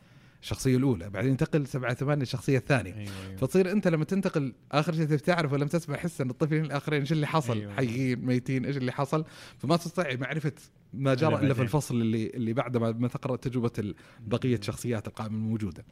الشخصية 0.46 0.76
الأولى 0.76 1.10
بعدين 1.10 1.30
ينتقل 1.30 1.66
سبعة 1.66 1.94
ثمانية 1.94 2.22
الشخصيه 2.22 2.58
الثانية. 2.58 2.94
أيوة 2.94 3.12
أيوة. 3.26 3.36
فتصير 3.36 3.72
أنت 3.72 3.88
لما 3.88 4.04
تنتقل 4.04 4.52
آخر 4.72 4.92
شيء 4.94 5.04
تبي 5.04 5.16
تعرف 5.16 5.52
ولم 5.52 5.68
تسمع 5.68 5.96
حس 5.96 6.20
إن 6.20 6.30
الطفلين 6.30 6.64
الآخرين 6.64 7.00
إيش 7.00 7.12
اللي 7.12 7.26
حصل؟ 7.26 7.58
أيوة. 7.58 7.74
حيين 7.74 8.26
ميتين 8.26 8.64
إيش 8.64 8.76
اللي 8.76 8.92
حصل؟ 8.92 9.24
فما 9.58 9.76
تستطيع 9.76 10.16
معرفة 10.16 10.52
ما 10.94 11.14
جرى 11.14 11.34
إلا 11.34 11.54
في 11.54 11.62
الفصل 11.62 12.00
اللي 12.00 12.26
اللي 12.26 12.52
بعد 12.52 12.76
ما 12.76 13.08
تقرأ 13.08 13.36
تجربة 13.36 13.94
بقية 14.20 14.60
شخصيات 14.60 15.08
القائمة 15.08 15.36
الموجودة. 15.36 15.84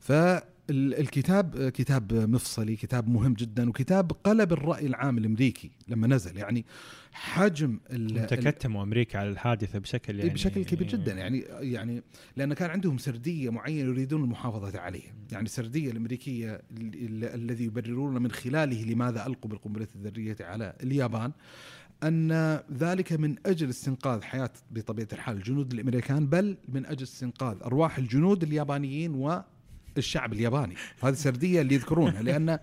فالكتاب 0.00 1.68
كتاب 1.68 2.12
مفصلي 2.14 2.76
كتاب 2.76 3.08
مهم 3.08 3.32
جدا 3.34 3.68
وكتاب 3.68 4.12
قلب 4.12 4.52
الرأي 4.52 4.86
العام 4.86 5.18
الأمريكي 5.18 5.70
لما 5.88 6.06
نزل. 6.06 6.36
يعني 6.36 6.64
حجم 7.12 7.78
تكتموا 8.26 8.82
أمريكا 8.82 9.18
على 9.18 9.28
الحادثة 9.28 9.78
بشكل 9.78 10.12
إيه 10.14 10.20
يعني 10.20 10.34
بشكل 10.34 10.64
كبير 10.64 10.88
جدا. 10.88 11.12
يعني 11.12 11.38
يعني 11.60 12.02
لأن 12.36 12.54
كان 12.54 12.70
عندهم 12.70 12.98
سردية 12.98 13.50
معينة 13.50 13.88
يريدون 13.90 14.24
المحافظة 14.24 14.80
عليها، 14.80 15.12
يعني 15.32 15.44
السردية 15.44 15.90
الأمريكية 15.90 16.52
ال- 16.54 16.62
ال- 16.94 17.24
الذي 17.40 17.64
يبررون 17.64 18.22
من 18.22 18.30
خلاله 18.30 18.84
لماذا 18.84 19.26
ألقوا 19.26 19.50
بالقنبلة 19.50 19.88
الذرية 19.96 20.36
على 20.40 20.76
اليابان 20.82 21.32
أن 22.02 22.60
ذلك 22.72 23.12
من 23.12 23.36
أجل 23.46 23.68
استنقاذ 23.70 24.22
حياة 24.22 24.50
بطبيعة 24.70 25.08
الحال 25.12 25.36
الجنود 25.36 25.72
الأمريكان 25.72 26.26
بل 26.26 26.56
من 26.68 26.86
أجل 26.86 27.02
استنقاذ 27.02 27.56
أرواح 27.64 27.98
الجنود 27.98 28.42
اليابانيين 28.42 29.14
و 29.14 29.42
الشعب 29.98 30.32
الياباني. 30.32 30.74
هذه 31.02 31.12
السرديه 31.12 31.60
اللي 31.60 31.74
يذكرونها 31.74 32.22
لأن 32.30 32.58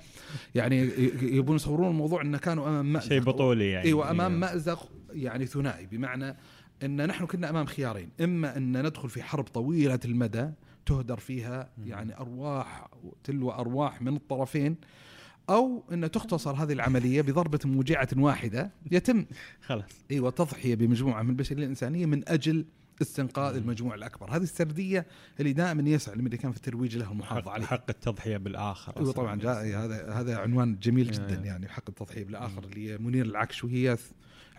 يعني 0.55 0.89
يبون 1.21 1.55
يصورون 1.55 1.87
الموضوع 1.87 2.21
انه 2.21 2.37
كانوا 2.37 2.67
أمام 2.67 2.93
مأزق 2.93 3.09
شيء 3.09 3.19
بطولي 3.19 3.69
يعني. 3.69 3.87
إيوه 3.87 4.11
أمام 4.11 4.39
مأزق 4.39 4.91
يعني 5.11 5.45
ثنائي 5.45 5.85
بمعنى 5.85 6.35
إن 6.83 7.07
نحن 7.07 7.25
كنا 7.25 7.49
أمام 7.49 7.65
خيارين 7.65 8.09
إما 8.21 8.57
إن 8.57 8.85
ندخل 8.85 9.09
في 9.09 9.23
حرب 9.23 9.43
طويلة 9.43 9.99
المدى 10.05 10.49
تهدر 10.85 11.17
فيها 11.17 11.69
يعني 11.85 12.17
أرواح 12.17 12.87
تلو 13.23 13.51
أرواح 13.51 14.01
من 14.01 14.15
الطرفين 14.15 14.75
أو 15.49 15.83
إن 15.91 16.11
تختصر 16.11 16.51
هذه 16.51 16.73
العملية 16.73 17.21
بضربة 17.21 17.59
موجعة 17.65 18.07
واحدة 18.17 18.71
يتم 18.91 19.25
خلاص. 19.67 19.83
إيوه 20.11 20.29
تضحية 20.29 20.75
بمجموعة 20.75 21.23
من 21.23 21.29
البشرية 21.29 21.63
الإنسانية 21.63 22.05
من 22.05 22.29
أجل 22.29 22.65
استنقاذ 23.01 23.55
المجموع 23.55 23.95
الأكبر 23.95 24.35
هذه 24.35 24.43
السردية 24.43 25.05
اللي 25.39 25.53
دائما 25.53 25.89
يسعى 25.89 26.15
الامريكان 26.15 26.51
في 26.51 26.57
الترويج 26.57 26.97
لها 26.97 27.11
المحافظه 27.11 27.41
حق, 27.49 27.49
عليها 27.53 27.67
حق 27.67 27.85
التضحية 27.89 28.37
بالآخر 28.37 28.97
أيوه. 28.99 29.11
طبعا 29.11 29.41
هذا 29.43 30.13
هذا 30.13 30.37
عنوان 30.37 30.79
جميل. 30.79 31.11
جدا 31.11 31.35
يعني 31.35 31.67
حق 31.67 31.83
التضحية 31.89 32.23
بالآخر 32.23 32.63
اللي 32.63 32.97
منير 32.97 33.25
العكش 33.25 33.63
وهي 33.63 33.97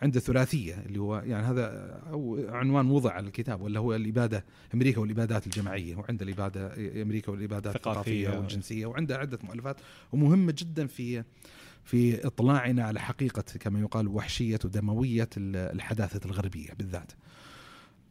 عنده 0.03 0.21
ثلاثية 0.21 0.75
اللي 0.87 0.99
هو 1.01 1.17
يعني 1.27 1.47
هذا 1.47 1.67
أو 2.11 2.47
عنوان 2.49 2.91
وضع 2.91 3.13
على 3.13 3.27
الكتاب 3.27 3.61
ولا 3.61 3.81
هو 3.81 3.95
الإبادة 3.95 4.45
أمريكا 4.75 5.01
والإبادات 5.01 5.47
الجماعية 5.47 5.97
وعنده 5.97 6.25
الإبادة 6.25 6.67
أمريكا 7.03 7.33
والإبادات. 7.33 7.77
الثقافية 7.77 8.29
والجنسية 8.29 8.87
وعنده 8.87 9.17
عدة 9.19 9.39
مؤلفات 9.45 9.77
ومهمه 10.13 10.55
جدا 10.59 10.87
في 10.87 11.25
في 11.85 12.27
إطلاعنا 12.27 12.85
على 12.85 13.01
حقيقة 13.01 13.45
كما 13.61 13.81
يقال 13.81 14.09
وحشية 14.09 14.59
ودمويه 14.65 15.29
ال- 15.37 15.57
الحداثة 15.57 16.21
الغربية 16.27 16.71
بالذات. 16.79 17.13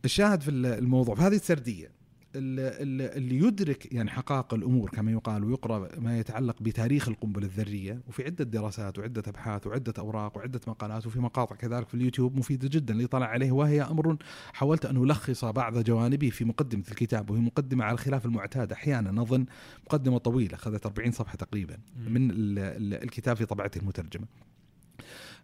الشاهد 0.07 0.41
في 0.41 0.49
الموضوع 0.51 1.15
في 1.15 1.21
هذه 1.21 1.35
السردية 1.35 1.97
ال- 2.35 2.59
ال- 3.01 3.17
اللي 3.17 3.37
يدرك 3.47 3.93
يعني 3.93 4.09
حقائق 4.09 4.53
الأمور 4.53 4.89
كما 4.89 5.11
يقال 5.11 5.43
ويقرأ 5.43 5.99
ما 5.99 6.19
يتعلق 6.19 6.61
بتاريخ 6.61 7.07
القنبلة 7.09 7.45
الذرية 7.45 8.01
وفي 8.07 8.23
عدة 8.23 8.43
دراسات 8.45 8.99
وعدة 8.99 9.23
أبحاث 9.27 9.67
وعدة 9.67 9.93
أوراق 9.99 10.37
وعدة 10.37 10.61
مقالات 10.67 11.07
وفي 11.07 11.19
مقاطع 11.19 11.55
كذلك 11.55 11.87
في 11.87 11.93
اليوتيوب 11.93 12.35
مفيدة 12.37 12.67
جدا 12.71 12.93
اللي 12.93 13.07
طلع 13.07 13.25
عليه 13.25 13.51
وهي 13.51 13.81
أمر 13.81 14.17
حاولت 14.53 14.85
أن 14.85 14.97
ألخص 14.97 15.45
بعض 15.45 15.77
جوانبه 15.79 16.29
في 16.29 16.45
مقدمة 16.45 16.83
الكتاب 16.91 17.29
وهي 17.29 17.39
مقدمة 17.41 17.83
على 17.85 17.93
الخلاف 17.93 18.25
المعتاد 18.25 18.71
أحيانا 18.71 19.11
نظن 19.11 19.45
مقدمة 19.85 20.17
طويلة 20.17 20.55
أخذت 20.55 20.85
40 20.85 21.11
صفحة 21.11 21.35
تقريبا. 21.35 21.77
من 22.07 22.31
ال- 22.31 22.59
ال- 22.59 23.03
الكتاب 23.03 23.35
في 23.37 23.45
طبعته 23.45 23.79
المترجمة. 23.79 24.25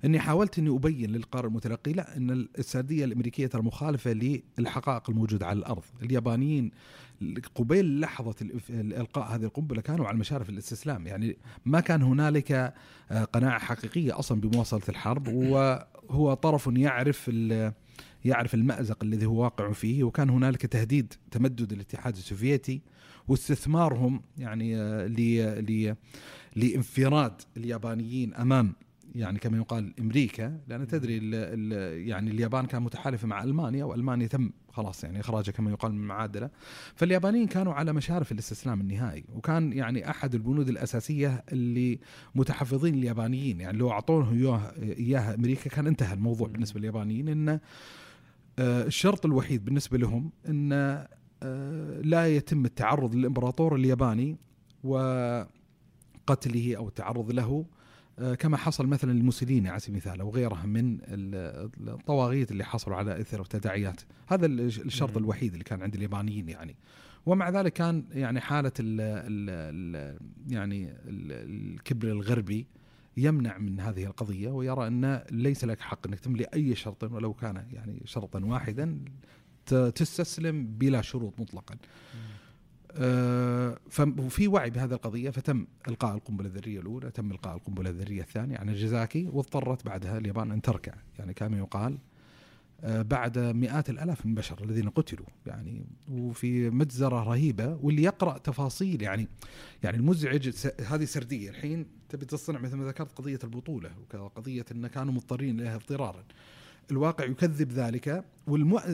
إني 0.05 0.19
حاولت 0.19 0.59
إني 0.59 0.69
أبين 0.69 1.09
للقارئ 1.09 1.47
المتلقي 1.47 1.93
لا 1.93 2.17
إن 2.17 2.47
السردية 2.59 3.05
الأمريكية 3.05 3.47
ترى 3.47 3.61
مخالفة 3.61 4.41
للحقائق 4.57 5.09
الموجودة 5.09 5.47
على 5.47 5.59
الأرض، 5.59 5.83
اليابانيين 6.01 6.71
قبيل 7.55 7.99
لحظة 7.99 8.35
الإلقاء 8.69 9.35
هذه 9.35 9.43
القنبلة 9.43 9.81
كانوا 9.81 10.07
على 10.07 10.17
مشارف 10.17 10.49
الاستسلام، 10.49 11.07
يعني 11.07 11.37
ما 11.65 11.79
كان 11.79 12.01
هنالك 12.01 12.51
آه، 13.11 13.23
قناعة 13.23 13.59
حقيقية 13.59 14.19
أصلا 14.19 14.41
بمواصلة 14.41 14.81
الحرب 14.89 15.27
وهو 15.27 16.33
طرف 16.33 16.69
يعرف 16.73 17.31
يعرف 18.25 18.53
المأزق 18.53 19.03
الذي 19.03 19.25
هو 19.25 19.43
واقع 19.43 19.71
فيه 19.71 20.03
وكان 20.03 20.29
هنالك 20.29 20.65
تهديد 20.65 21.13
تمدد 21.31 21.73
الاتحاد 21.73 22.15
السوفيتي 22.15 22.81
واستثمارهم 23.27 24.21
يعني 24.37 24.77
آه، 24.77 25.95
لانفراد 26.55 27.41
اليابانيين 27.57 28.33
أمام 28.33 28.75
يعني 29.15 29.39
كما 29.39 29.57
يقال 29.57 29.93
أمريكا 29.99 30.59
لأن 30.67 30.87
تدري 30.87 31.17
ال 31.17 31.35
ال 31.35 32.07
يعني 32.07 32.31
اليابان 32.31 32.65
كان 32.65 32.81
متحالفة 32.81 33.27
مع 33.27 33.43
ألمانيا 33.43 33.85
وألمانيا 33.85 34.27
تم 34.27 34.51
خلاص 34.69 35.03
يعني 35.03 35.19
إخراجها 35.19 35.51
كما 35.51 35.71
يقال 35.71 35.91
من 35.91 35.99
المعادله 35.99 36.49
فاليابانيين 36.95 37.47
كانوا 37.47 37.73
على 37.73 37.93
مشارف 37.93 38.31
الاستسلام 38.31 38.81
النهائي 38.81 39.25
وكان 39.33 39.73
يعني 39.73 40.09
أحد 40.09 40.35
البنود 40.35 40.69
الأساسية 40.69 41.43
اللي 41.51 41.99
متحفظين 42.35 42.93
اليابانيين. 42.93 43.61
يعني 43.61 43.77
لو 43.77 43.91
اعطوه 43.91 44.33
إياها 44.81 45.35
أمريكا 45.35 45.69
كان 45.69 45.87
انتهى 45.87 46.13
الموضوع. 46.13 46.47
بالنسبة 46.47 46.79
لليابانيين 46.79 47.27
انه 47.27 47.59
آه، 48.59 48.83
الشرط 48.83 49.25
الوحيد 49.25 49.65
بالنسبة 49.65 49.97
لهم 49.97 50.31
إن 50.49 50.71
آه، 51.43 52.01
لا 52.01 52.27
يتم 52.27 52.65
التعرض 52.65 53.15
للإمبراطور 53.15 53.75
الياباني 53.75 54.37
وقتله 54.83 55.47
أو 56.77 56.87
التعرض 56.87 57.31
له 57.31 57.65
كما 58.39 58.57
حصل 58.57 58.87
مثلا 58.87 59.11
لموسوليني 59.11 59.69
على 59.69 59.79
سبيل 59.79 59.95
المثال 59.95 60.21
أو 60.21 60.29
غيرها 60.29 60.65
من 60.65 60.97
ال- 61.01 61.69
الطواغيت 61.89 62.51
اللي 62.51 62.63
حصلوا 62.63 62.97
على 62.97 63.21
إثر 63.21 63.41
التداعيات 63.41 64.01
هذا 64.27 64.45
ال- 64.45 64.59
الشرط. 64.59 65.17
الوحيد 65.17 65.51
اللي 65.51 65.63
كان 65.63 65.81
عند 65.81 65.95
اليابانيين 65.95 66.49
يعني 66.49 66.75
ومع 67.25 67.49
ذلك 67.49 67.73
كان 67.73 68.05
يعني 68.11 68.39
حالة 68.41 68.71
ال 68.79 69.01
ال 69.01 70.17
يعني 70.53 70.83
ال- 70.89 71.73
الكبر 71.75 72.07
الغربي 72.07 72.67
يمنع 73.17 73.57
من 73.57 73.79
هذه 73.79 74.05
القضية 74.05 74.49
ويرى 74.49 74.87
أن 74.87 75.21
ليس 75.31 75.63
لك 75.65 75.79
حق 75.79 76.07
أنك 76.07 76.19
تملي 76.19 76.43
أي 76.53 76.75
شرط 76.75 77.03
ولو 77.03 77.33
كان 77.33 77.65
يعني 77.73 78.01
شرطا 78.05 78.45
واحدا 78.45 78.99
تستسلم 79.95 80.65
بلا 80.67 81.01
شروط 81.01 81.39
مطلقا. 81.39 81.75
ففي 83.89 84.47
وعي 84.47 84.69
بهذه 84.69 84.93
القضية 84.93 85.29
فتم 85.29 85.67
إلقاء 85.87 86.15
القنبلة 86.15 86.47
الذرية 86.47 86.79
الأولى، 86.79 87.11
تم 87.11 87.31
إلقاء 87.31 87.55
القنبلة 87.55 87.89
الذرية 87.89 88.21
الثانية 88.21 88.57
عن 88.57 88.69
الجزاكي 88.69 89.29
واضطرت 89.31 89.85
بعدها 89.85 90.17
اليابان 90.17 90.51
أن 90.51 90.61
تركع، 90.61 90.93
يعني 91.19 91.33
كما 91.33 91.57
يقال 91.57 91.97
آه، 92.85 93.01
بعد 93.01 93.39
مئات 93.39 93.89
الألاف 93.89 94.25
من 94.25 94.31
البشر 94.31 94.63
الذين 94.63 94.89
قتلوا. 94.89 95.25
يعني 95.45 95.85
وفي 96.11 96.69
مجزرة 96.69 97.23
رهيبة 97.23 97.79
واللي 97.81 98.03
يقرأ 98.03 98.37
تفاصيل 98.37 99.01
يعني 99.01 99.27
يعني 99.83 99.97
المزعج 99.97 100.49
هذه 100.87 101.05
سردية. 101.05 101.49
الحين 101.49 101.85
تبي 102.09 102.25
تصنع 102.25 102.59
مثل 102.59 102.75
ما 102.75 102.85
ذكرت 102.85 103.17
قضية 103.17 103.39
البطولة 103.43 103.91
وقضيه 104.13 104.65
إن 104.71 104.87
كانوا 104.87 105.13
مضطرين 105.13 105.59
إليها 105.59 105.75
اضطرارا. 105.75 106.23
الواقع 106.91 107.25
يكذب 107.25 107.71
ذلك 107.71 108.23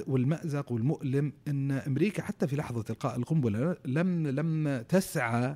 والمأزق 0.07 0.71
والمؤلم 0.71 1.33
إن 1.47 1.71
أمريكا 1.71 2.23
حتى 2.23 2.47
في 2.47 2.55
لحظة 2.55 2.85
إلقاء 2.89 3.15
القنبلة 3.17 3.75
لم 3.85 4.27
لم 4.27 4.83
تسعى 4.89 5.55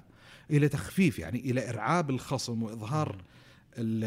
إلى 0.52 0.68
تخفيف 0.70 1.20
يعني 1.20 1.40
إلى 1.40 1.70
إرعاب 1.70 2.10
الخصم 2.10 2.64
وإظهار 2.64 3.16
ال- 3.78 4.04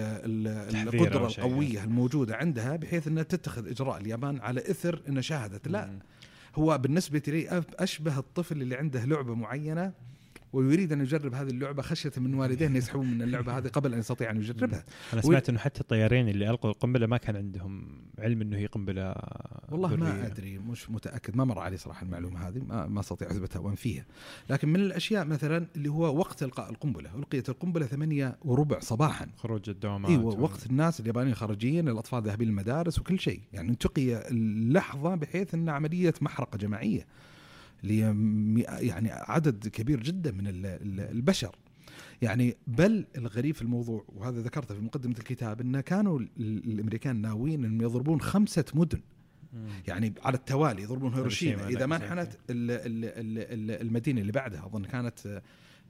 ال- 0.47 0.73
تحذير 0.73 1.03
القدرة 1.05 1.25
أو 1.25 1.29
شيء. 1.29 1.45
القوية 1.47 1.85
الموجودة 1.85 2.37
عندها 2.37 2.77
بحيث 2.77 3.09
إنها 3.09 3.23
تتخذ 3.23 3.69
إجراء 3.71 4.01
اليابان 4.01 4.41
على 4.41 4.61
إثر 4.71 5.03
إن 5.09 5.23
شاهدت 5.23 5.69
لا. 5.69 5.99
هو 6.57 6.79
بالنسبة 6.79 7.23
لي 7.29 7.63
أشبه 7.79 8.19
الطفل 8.19 8.63
اللي 8.63 8.77
عنده 8.77 9.05
لعبة 9.05 9.35
معينة 9.35 9.93
ويريد 10.53 10.93
أن 10.93 11.01
يجرب 11.01 11.35
هذه 11.35 11.49
اللعبة 11.49 11.83
خشية 11.83 12.13
من 12.17 12.35
والديه 12.35 12.67
أن 12.67 12.77
يسحبون 12.77 13.07
من 13.11 13.23
اللعبة 13.23 13.59
هذه 13.59 13.69
قبل 13.69 13.93
أن 13.93 13.99
يستطيع 13.99 14.31
أن 14.31 14.37
يجربها. 14.37 14.85
أنا 15.13 15.23
سمعت 15.23 15.49
إنه 15.49 15.59
حتى 15.59 15.81
الطيارين 15.81 16.29
اللي 16.29 16.51
ألقوا 16.51 16.71
القنبلة 16.71 17.07
ما 17.07 17.17
كان 17.17 17.37
عندهم 17.37 17.89
علم 18.19 18.41
إنه 18.41 18.57
هي 18.57 18.67
قنبلة 18.67 19.15
والله 19.69 19.97
ما 19.97 20.11
ذرية. 20.11 20.27
أدري 20.27 20.59
مش 20.59 20.91
متأكد 20.91 21.37
ما 21.37 21.45
مر 21.45 21.59
علي 21.59 21.77
صراحة 21.77 22.03
المعلومة 22.07 22.49
هذه 22.49 22.63
ما, 22.69 22.87
ما 22.87 23.01
أستطيع 23.01 23.31
اثبتها 23.31 23.59
وانفيها 23.61 24.05
لكن 24.51 24.69
من 24.69 24.81
الأشياء 24.81 25.25
مثلا 25.25 25.67
اللي 25.77 25.89
هو 25.89 26.19
وقت 26.19 26.43
إلقاء 26.43 26.71
القنبلة 26.71 27.11
ألقيت 27.15 27.49
القنبلة 27.49 27.87
ثمانية 27.87 28.37
وربع 28.45 28.79
صباحا. 28.81 29.27
خروج 29.37 29.71
الدوامات 29.71 30.11
إيوه 30.11 30.25
و- 30.25 30.41
وقت 30.43 30.67
الناس 30.67 31.01
اليابانيين 31.01 31.35
خارجيين 31.35 31.89
الأطفال 31.89 32.23
ذاهبين 32.23 32.49
المدارس 32.49 32.99
وكل 32.99 33.19
شيء. 33.21 33.41
يعني 33.53 33.69
انتقي 33.69 34.29
اللحظة 34.31 35.15
بحيث 35.15 35.55
إن 35.55 35.69
عملية 35.69 36.15
محرقة 36.21 36.57
جماعية. 36.59 37.07
يعني 37.83 39.11
عدد 39.13 39.69
كبير 39.69 40.03
جدا 40.03 40.33
من 40.33 40.47
ال- 40.47 40.67
ال- 40.67 41.01
البشر. 41.01 41.57
يعني 42.23 42.57
بل 42.67 43.07
الغريب 43.17 43.55
في 43.55 43.63
الموضوع 43.63 44.05
وهذا 44.09 44.41
ذكرته 44.41 44.75
في 44.75 44.81
مقدمة 44.81 45.15
الكتاب 45.19 45.61
انه 45.61 45.81
كانوا 45.81 46.19
ال- 46.21 46.29
الأمريكان 46.73 47.17
ناويين 47.17 47.65
إنهم 47.65 47.83
يضربون 47.83 48.21
خمسة 48.21 48.65
مدن. 48.75 49.01
يعني 49.89 50.15
على 50.23 50.37
التوالي 50.37 50.83
يضربون 50.83 51.15
هيروشيما. 51.15 51.69
إذا 51.69 51.87
ما 51.87 51.97
انحنت 51.97 52.33
ال- 52.51 52.71
ال- 52.71 53.05
ال- 53.05 53.71
ال- 53.71 53.81
المدينة 53.87 54.21
اللي 54.21 54.33
بعدها 54.33 54.67
أظن 54.67 54.85
كانت 54.85 55.43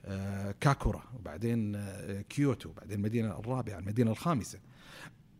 آه، 0.05 0.55
كاكورا 0.61 1.03
وبعدين 1.18 1.74
آه، 1.76 2.20
كيوتو 2.20 2.68
وبعدين 2.68 2.97
المدينة 2.99 3.39
الرابعة 3.39 3.78
المدينة 3.78 4.11
الخامسة. 4.11 4.59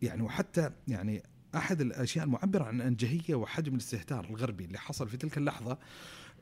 يعني 0.01 0.21
وحتى 0.21 0.69
يعني 0.87 1.23
أحد 1.55 1.81
الأشياء 1.81 2.25
المعبرة 2.25 2.63
عن 2.63 2.81
عنجهية 2.81 3.35
وحجم 3.35 3.73
الاستهتار 3.73 4.25
الغربي 4.29 4.65
اللي 4.65 4.77
حصل 4.77 5.09
في 5.09 5.17
تلك 5.17 5.37
اللحظة 5.37 5.77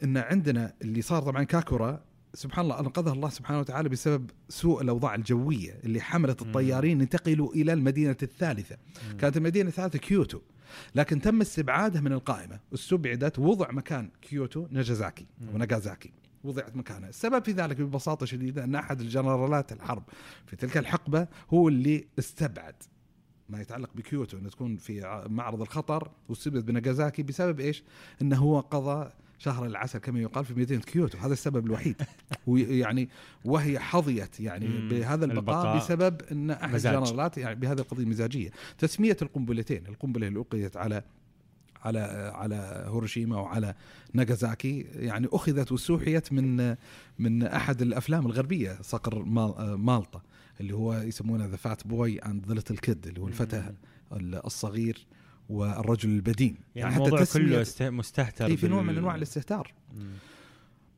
إن 0.04 0.18
عندنا 0.18 0.74
اللي 0.82 1.02
صار 1.02 1.22
طبعا 1.22 1.44
كوكورا 1.44 2.02
سبحان 2.34 2.66
الله 2.66 2.80
أنقذها 2.80 3.14
الله 3.14 3.30
سبحانه 3.30 3.60
وتعالى 3.60 3.90
بسبب 3.90 4.30
سوء 4.50 4.82
الأوضاع 4.82 5.16
الجوية 5.16 5.80
اللي 5.84 6.02
حملت 6.02 6.42
الطيارين 6.42 7.02
ينتقلوا 7.02 7.54
إلى 7.54 7.74
المدينة 7.74 8.18
الثالثة 8.24 8.78
مم. 9.12 9.18
كانت 9.18 9.38
المدينة 9.38 9.70
الثالثة 9.70 10.00
كيوتو 10.00 10.40
لكن 10.96 11.22
تم 11.22 11.42
استبعادها 11.42 12.02
من 12.02 12.14
القائمة 12.14 12.60
استبعدت 12.74 13.40
وضع 13.40 13.72
مكان 13.72 14.10
كيوتو 14.22 14.68
ناجازاكي 14.72 15.28
مم. 15.42 15.56
وناغازاكي 15.56 16.14
وضعت 16.44 16.76
مكانها 16.76 17.10
السبب 17.10 17.44
في 17.44 17.52
ذلك 17.52 17.82
ببساطة 17.82 18.26
شديدة 18.26 18.64
أن 18.64 18.76
أحد 18.76 19.02
الجنرالات 19.02 19.72
الحرب 19.72 20.04
في 20.46 20.56
تلك 20.56 20.78
الحقبة 20.78 21.28
هو 21.54 21.68
اللي 21.68 22.08
استبعد 22.20 22.76
ما 23.50 23.62
يتعلق 23.62 23.90
بكيوتو 23.96 24.38
انها 24.38 24.50
تكون 24.50 24.78
في 24.78 25.24
معرض 25.30 25.62
الخطر 25.62 26.12
واستبدل 26.30 26.66
بناغازاكي 26.66 27.24
بسبب 27.24 27.60
إيش؟ 27.60 27.84
إنه 28.22 28.38
هو 28.38 28.60
قضى 28.60 29.10
شهر 29.40 29.66
العسل 29.66 30.00
كما 30.00 30.20
يقال 30.20 30.46
في 30.46 30.54
مدينة 30.54 30.82
كيوتو 30.82 31.18
هذا 31.18 31.34
السبب 31.34 31.66
الوحيد 31.66 31.96
ويعني 32.48 33.10
وهي 33.46 33.80
حظيت 33.80 34.40
يعني. 34.40 34.68
بهذا 34.90 35.26
البقاء, 35.26 35.40
البقاء. 35.40 35.78
بسبب 35.78 36.22
أن 36.32 36.52
أحد. 36.52 36.74
الجنرالات 36.76 37.38
يعني 37.38 37.56
بهذه 37.56 37.80
القضية 37.80 38.04
المزاجيه 38.04 38.50
تسمية 38.78 39.18
القنبلتين 39.22 39.88
القنبلة 39.88 40.28
اللي 40.28 40.40
ألقيت 40.40 40.78
على 40.78 41.04
على 41.84 42.00
على 42.36 42.84
هيروشيما 42.88 43.38
وعلى 43.38 43.74
ناغازاكي 44.14 44.82
يعني 44.96 45.28
أخذت 45.34 45.72
واستوحيت 45.72 46.34
من 46.34 46.76
من 47.20 47.44
أحد 47.44 47.82
الأفلام 47.82 48.26
الغربية 48.26 48.78
صقر 48.82 49.24
مال- 49.24 49.76
مالطا 49.76 50.22
اللي 50.62 50.74
هو 50.76 50.94
يسمونه 50.94 51.46
the 51.46 51.56
fat 51.56 51.88
boy 51.88 52.20
and 52.20 52.46
the 52.48 52.54
little 52.54 52.78
kid 52.78 53.08
اللي 53.08 53.22
هو 53.22 53.28
الفتى. 53.28 53.74
الصغير 54.22 55.06
والرجل 55.50 56.10
البدين 56.10 56.56
يعني 56.76 56.96
الموضوع 56.96 57.24
تسمية- 57.26 57.34
كله 57.34 57.62
است- 57.62 57.82
مستهتر 57.84 58.46
إيه 58.46 58.56
في 58.56 58.68
نوع 58.68 58.82
من 58.82 58.98
أنواع 58.98 59.16
الاستهتار. 59.16 59.74
مم. 59.96 60.12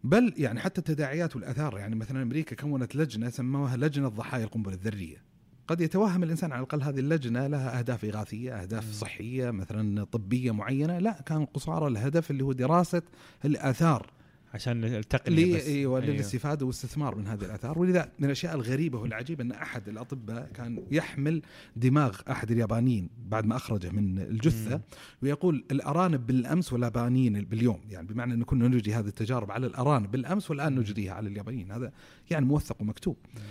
بل 0.03 0.33
يعني 0.37 0.59
حتى 0.59 0.79
التداعيات 0.79 1.35
والآثار 1.35 1.77
يعني 1.77 1.95
مثلا 1.95 2.21
أمريكا 2.23 2.55
كونت 2.55 2.95
لجنة 2.95 3.29
سموها 3.29 3.77
لجنة 3.77 4.07
ضحايا 4.07 4.43
القنبلة 4.43 4.73
الذرية. 4.73 5.23
قد 5.67 5.81
يتوهم 5.81 6.23
الإنسان 6.23 6.51
على 6.51 6.59
الأقل 6.59 6.83
هذه 6.83 6.99
اللجنة 6.99 7.47
لها 7.47 7.79
أهداف 7.79 8.05
إغاثية، 8.05 8.61
أهداف. 8.61 8.93
صحية 8.93 9.51
مثلا 9.51 10.03
طبية 10.03 10.51
معينة، 10.51 10.99
لا 10.99 11.21
كان 11.25 11.45
قصارى 11.45 11.87
الهدف 11.87 12.31
اللي 12.31 12.43
هو 12.43 12.51
دراسة 12.53 13.01
الآثار. 13.45 14.11
عشان 14.57 14.83
التقنية 14.83 15.55
بس 15.55 15.67
إيوه 15.67 15.99
أيوه. 16.01 16.13
للاستفادة 16.13 16.65
والاستثمار 16.65 17.15
من 17.15 17.27
هذه 17.27 17.45
الآثار 17.45 17.79
ولذا 17.79 18.11
من 18.19 18.25
الأشياء 18.25 18.55
الغريبة 18.55 18.99
والعجيبة 18.99 19.43
إن 19.43 19.51
أحد 19.51 19.89
الأطباء 19.89 20.49
كان 20.53 20.83
يحمل 20.91 21.41
دماغ 21.75 22.17
أحد 22.31 22.51
اليابانيين 22.51 23.09
بعد 23.27 23.45
ما 23.45 23.55
أخرجه 23.55 23.89
من 23.89 24.19
الجثة. 24.19 24.81
ويقول 25.23 25.63
الأرانب 25.71 26.27
بالأمس 26.27 26.73
واليابانيين 26.73 27.41
باليوم 27.45 27.79
يعني 27.89 28.07
بمعنى 28.07 28.33
إن 28.33 28.43
كنا 28.43 28.67
نجري 28.67 28.93
هذه 28.93 29.07
التجارب 29.07 29.51
على 29.51 29.67
الأرانب 29.67 30.11
بالأمس 30.11 30.49
والآن. 30.51 30.75
نجريها 30.79 31.13
على 31.13 31.29
اليابانيين 31.29 31.71
هذا 31.71 31.91
يعني 32.31 32.45
موثق 32.45 32.81
ومكتوب 32.81 33.17
مم. 33.35 33.41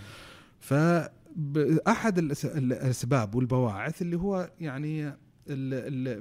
فأحد 0.59 2.19
الأس- 2.19 2.45
الأسباب 2.45 3.35
والبواعث 3.35 4.01
اللي 4.01 4.17
هو 4.17 4.49
يعني 4.59 5.13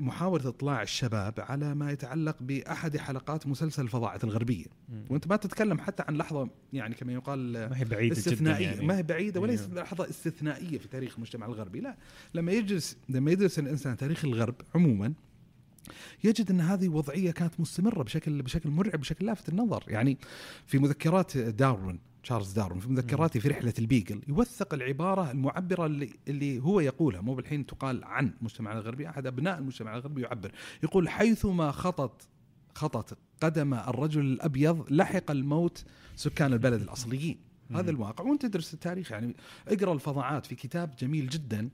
محاولة 0.01 0.49
إطلاع 0.49 0.83
الشباب 0.83 1.35
على 1.39 1.75
ما 1.75 1.91
يتعلق 1.93 2.37
بأحد 2.41 2.97
حلقات 2.97 3.47
مسلسل 3.47 3.83
الفضاءات 3.83 4.25
الغربية. 4.25 4.65
وأنت 5.11 5.27
ما 5.27 5.37
تتكلم 5.37 5.79
حتى 5.79 6.05
عن 6.09 6.17
لحظة 6.17 6.49
يعني 6.73 6.95
كما 6.95 7.13
يقال 7.13 7.53
ما 7.53 7.79
هي 7.79 7.85
بعيدة 7.85 8.15
جدا 8.15 8.19
استثنائية. 8.19 8.67
يعني. 8.67 8.87
ما 8.87 8.99
هي 8.99 9.03
بعيدة 9.03 9.41
وليست 9.41 9.71
أيوه. 9.71 9.83
لحظة 9.83 10.09
استثنائية 10.09 10.79
في 10.79 10.89
تاريخ 10.89 11.15
المجتمع 11.17 11.47
الغربي. 11.47 11.81
لا. 11.81 11.97
لما 12.35 12.53
يجلس 12.53 12.97
لما 13.09 13.31
يدرس 13.31 13.59
الإنسان 13.59 13.97
تاريخ 13.97 14.25
الغرب 14.25 14.55
عموما 14.75 15.13
يجد 16.25 16.51
أن 16.51 16.61
هذه 16.61 16.89
وضعية 16.89 17.31
كانت 17.31 17.61
مستمرة 17.61 18.03
بشكل 18.03 18.43
بشكل 18.43 18.71
مرعب 18.71 19.01
بشكل 19.01 19.27
لافت 19.27 19.49
النظر. 19.49 19.85
يعني 19.89 20.19
في 20.67 20.79
مذكرات 20.79 21.39
داروين 21.39 21.99
تشارلز 22.27 22.53
داروين 22.53 22.81
في 22.81 22.89
مذكراته 22.89 23.41
في 23.41 23.49
رحلة 23.49 23.75
البيجل 23.79 24.23
يوثق 24.29 24.75
العبارة 24.75 25.31
المعبرة 25.31 25.87
اللي, 25.87 26.11
اللي 26.29 26.63
هو 26.63 26.81
يقولها. 26.81 27.21
مو 27.21 27.35
بالحين 27.35 27.67
تقال 27.67 28.05
عن 28.05 28.33
المجتمع 28.41 28.73
الغربي 28.73 29.09
أحد 29.09 29.27
أبناء 29.27 29.59
المجتمع 29.59 29.97
الغربي 29.97 30.23
يعبر. 30.23 30.53
يقول 30.83 31.09
حيثما 31.09 31.71
خطت 31.71 32.29
خطت 32.75 33.19
قدم 33.41 33.75
الرجل 33.75 34.21
الأبيض 34.21 34.93
لحق 34.93 35.31
الموت 35.31 35.85
سكان 36.17 36.53
البلد 36.53 36.83
الأصليين. 36.83 37.39
هذا 37.75 37.91
الواقع. 37.91 38.25
وأنت 38.25 38.47
تدرس 38.47 38.75
التاريخ 38.75 39.13
يعني 39.13 39.37
اقرأ 39.69 39.93
الفضاعات 39.93 40.47
في 40.47 40.55
كتاب 40.55 40.97
جميل 40.97 41.29
جدا 41.29 41.69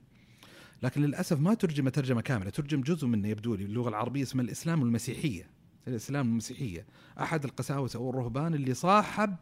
لكن 0.82 1.02
للأسف 1.02 1.40
ما 1.40 1.54
ترجم 1.54 1.88
ترجمة 1.88 2.20
كاملة. 2.20 2.50
ترجم 2.50 2.80
جزء 2.80 3.06
منه 3.06 3.28
يبدو 3.28 3.54
لي 3.54 3.64
باللغة 3.64 3.88
العربية 3.88 4.22
اسمه 4.22 4.42
الإسلام 4.42 4.82
والمسيحيه 4.82 5.50
الإسلام 5.88 6.26
والمسيحيه 6.26 6.86
أحد 7.20 7.44
القساوسة 7.44 7.98
أو 7.98 8.10
الرهبان 8.10 8.54
اللي 8.54 8.74
صاحب 8.74 9.36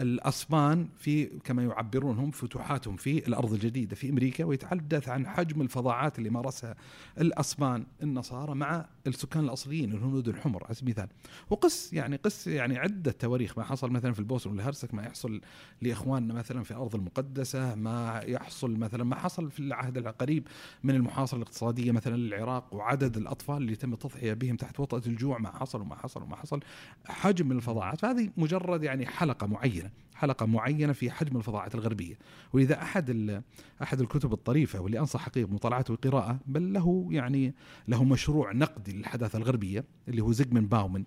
الاسبان 0.00 0.88
في 0.98 1.24
كما 1.24 1.62
يعبرون 1.62 2.18
هم 2.18 2.30
فتوحاتهم 2.30 2.96
في 2.96 3.28
الأرض 3.28 3.52
الجديدة 3.52 3.96
في 3.96 4.10
أمريكا 4.10 4.44
ويتحدث 4.44 5.08
عن 5.08 5.26
حجم 5.26 5.60
الفظاعات 5.60 6.18
اللي 6.18 6.30
مارسها 6.30 6.74
الاسبان 7.18 7.86
النصارى 8.02 8.54
مع 8.54 8.86
السكان 9.06 9.44
الأصليين 9.44 9.92
الهنود 9.92 10.28
الحمر 10.28 10.64
على 10.64 10.74
سبيل 10.74 10.90
المثال. 10.90 11.08
وقس 11.50 11.92
يعني 11.92 12.16
قس 12.16 12.46
يعني 12.46 12.78
عدة 12.78 13.12
تواريخ 13.12 13.58
ما 13.58 13.64
حصل 13.64 13.90
مثلا 13.90 14.12
في 14.12 14.18
البوسن 14.18 14.50
والهرسك 14.50 14.94
ما 14.94 15.02
يحصل 15.02 15.40
لاخواننا 15.82 16.34
مثلا 16.34 16.62
في 16.62 16.70
الأرض 16.70 16.94
المقدسة 16.94 17.74
ما 17.74 18.20
يحصل 18.26 18.70
مثلا 18.70 19.04
ما 19.04 19.16
حصل 19.16 19.50
في 19.50 19.60
العهد 19.60 19.96
القريب 19.96 20.48
من 20.82 20.94
المحاصرة 20.94 21.38
الاقتصادية 21.38 21.92
مثلا 21.92 22.16
للعراق 22.16 22.74
وعدد 22.74 23.16
الأطفال 23.16 23.56
اللي 23.56 23.76
تم 23.76 23.92
التضحية 23.92 24.32
بهم 24.32 24.56
تحت 24.56 24.80
وطأة 24.80 25.02
الجوع 25.06 25.38
ما 25.38 25.50
حصل 25.50 25.80
وما 25.80 25.96
حصل 25.96 26.22
وما 26.22 26.36
حصل 26.36 26.60
حجم 27.04 27.52
الفظاعات. 27.52 28.00
فهذه 28.00 28.30
مجرد 28.36 28.82
يعني 28.82 29.06
حلقة 29.06 29.46
معينة 29.46 29.90
حلقة 30.14 30.46
معينة 30.46 30.92
في 30.92 31.10
حجم 31.10 31.36
الفظاعات 31.36 31.74
الغربية. 31.74 32.18
ولذا 32.52 32.82
أحد 32.82 33.40
أحد 33.82 34.00
الكتب 34.00 34.32
الطريفة 34.32 34.80
واللي 34.80 34.98
أنصح 34.98 35.20
حقيقة 35.20 35.46
بمطالعته 35.46 35.92
وقراءة 35.92 36.38
بل 36.46 36.72
له 36.72 37.08
يعني 37.10 37.54
له 37.88 38.04
مشروع 38.04 38.52
نقدي 38.52 38.89
للحداثه 38.92 39.38
الغربية 39.38 39.84
اللي 40.08 40.22
هو 40.22 40.32
زيغمن 40.32 40.66
باومن. 40.66 41.04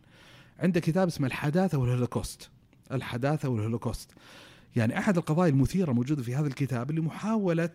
عنده 0.59 0.79
كتاب 0.79 1.07
اسمه 1.07 1.27
الحداثة 1.27 1.77
والهولوكوست. 1.77 2.49
الحداثة 2.91 3.49
والهولوكوست. 3.49 4.11
يعني 4.75 4.97
أحد 4.99 5.17
القضايا 5.17 5.49
المثيرة 5.49 5.91
موجودة 5.91 6.23
في 6.23 6.35
هذا 6.35 6.47
الكتاب 6.47 6.89
اللي 6.89 7.01
محاولة 7.01 7.69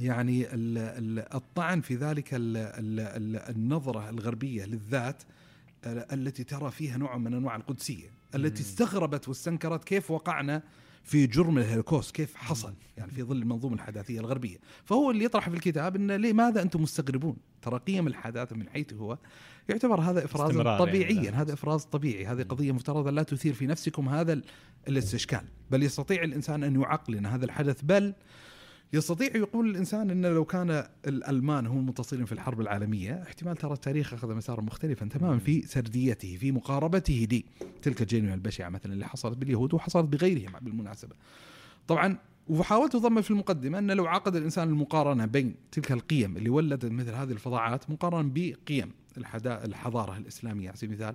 يعني 0.00 0.42
ال- 0.54 0.78
ال- 0.78 1.34
الطعن 1.34 1.80
في 1.80 1.94
ذلك 1.94 2.34
ال- 2.34 2.56
ال- 2.56 3.00
ال- 3.36 3.56
النظرة 3.56 4.08
الغربية 4.10 4.64
للذات 4.64 5.22
ال- 5.86 6.12
التي 6.12 6.44
ترى 6.44 6.70
فيها 6.70 6.96
نوع 6.96 7.16
من 7.18 7.34
أنواع 7.34 7.56
القدسية 7.56 8.08
التي. 8.34 8.62
استغربت 8.62 9.28
واستنكرت 9.28 9.84
كيف 9.84 10.10
وقعنا 10.10 10.62
في 11.06 11.26
جرم 11.26 11.58
الهولوكوست 11.58 12.14
كيف 12.14 12.34
حصل؟ 12.34 12.74
يعني 12.96 13.12
في 13.12 13.22
ظل 13.22 13.36
المنظومة 13.36 13.74
الحداثية 13.74 14.20
الغربية. 14.20 14.56
فهو 14.84 15.10
اللي 15.10 15.24
يطرح 15.24 15.48
في 15.48 15.54
الكتاب 15.54 15.96
إنه 15.96 16.16
لماذا 16.16 16.62
أنتم 16.62 16.82
مستغربون؟ 16.82 17.36
ترى 17.62 17.78
قيم 17.78 18.06
الحداثة 18.06 18.56
من 18.56 18.68
حيث 18.68 18.92
هو 18.94 19.18
يعتبر 19.68 20.00
هذا 20.00 20.24
إفراز 20.24 20.50
استمرار 20.50 20.78
طبيعيا 20.78 21.22
يعني. 21.22 21.36
هذا 21.36 21.52
إفراز 21.52 21.84
طبيعي. 21.84 22.26
هذه 22.26 22.42
قضية 22.42 22.72
مفترض 22.72 23.08
لا 23.08 23.22
تثير 23.22 23.54
في 23.54 23.66
نفسكم 23.66 24.08
هذا 24.08 24.32
ال- 24.32 24.44
الاستشكال. 24.88 25.42
بل 25.70 25.82
يستطيع 25.82 26.22
الإنسان 26.22 26.64
أن 26.64 26.80
يعقلن 26.80 27.26
هذا 27.26 27.44
الحدث. 27.44 27.80
بل 27.82 28.14
يستطيع 28.92 29.36
يقول 29.36 29.70
الإنسان 29.70 30.10
ان 30.10 30.26
لو 30.26 30.44
كان 30.44 30.86
الألمان 31.06 31.66
هم 31.66 31.78
المنتصرين 31.78 32.24
في 32.24 32.32
الحرب 32.32 32.60
العالمية 32.60 33.22
احتمال 33.22 33.56
ترى 33.56 33.72
التاريخ 33.72 34.14
أخذ 34.14 34.34
مسارا 34.34 34.60
مختلفا 34.60 35.06
تماما 35.06 35.38
في 35.38 35.62
سرديته 35.62 36.36
في 36.36 36.52
مقاربته 36.52 37.24
دي 37.24 37.46
تلك 37.82 38.02
الجريمه 38.02 38.34
البشعة 38.34 38.68
مثلا 38.68 38.92
اللي 38.92 39.06
حصلت 39.08 39.38
باليهود 39.38 39.74
وحصلت 39.74 40.04
بغيرهم 40.08 40.52
بالمناسبة. 40.60 41.14
طبعا 41.88 42.18
وحاولت 42.48 42.94
اضمن 42.94 43.22
في 43.22 43.30
المقدمة 43.30 43.78
أن 43.78 43.90
لو 43.90 44.06
عقد 44.06 44.36
الإنسان 44.36 44.68
المقارنة 44.68 45.26
بين 45.26 45.54
تلك 45.72 45.92
القيم 45.92 46.36
اللي 46.36 46.50
ولدت 46.50 46.84
مثل 46.84 47.10
هذه 47.14 47.32
الفظاعات 47.32 47.90
مقارنة 47.90 48.30
بقيم 48.34 48.90
الحضارة 49.46 50.16
الإسلامية 50.16 50.68
على 50.68 50.76
سبيل 50.76 50.90
المثال 50.90 51.14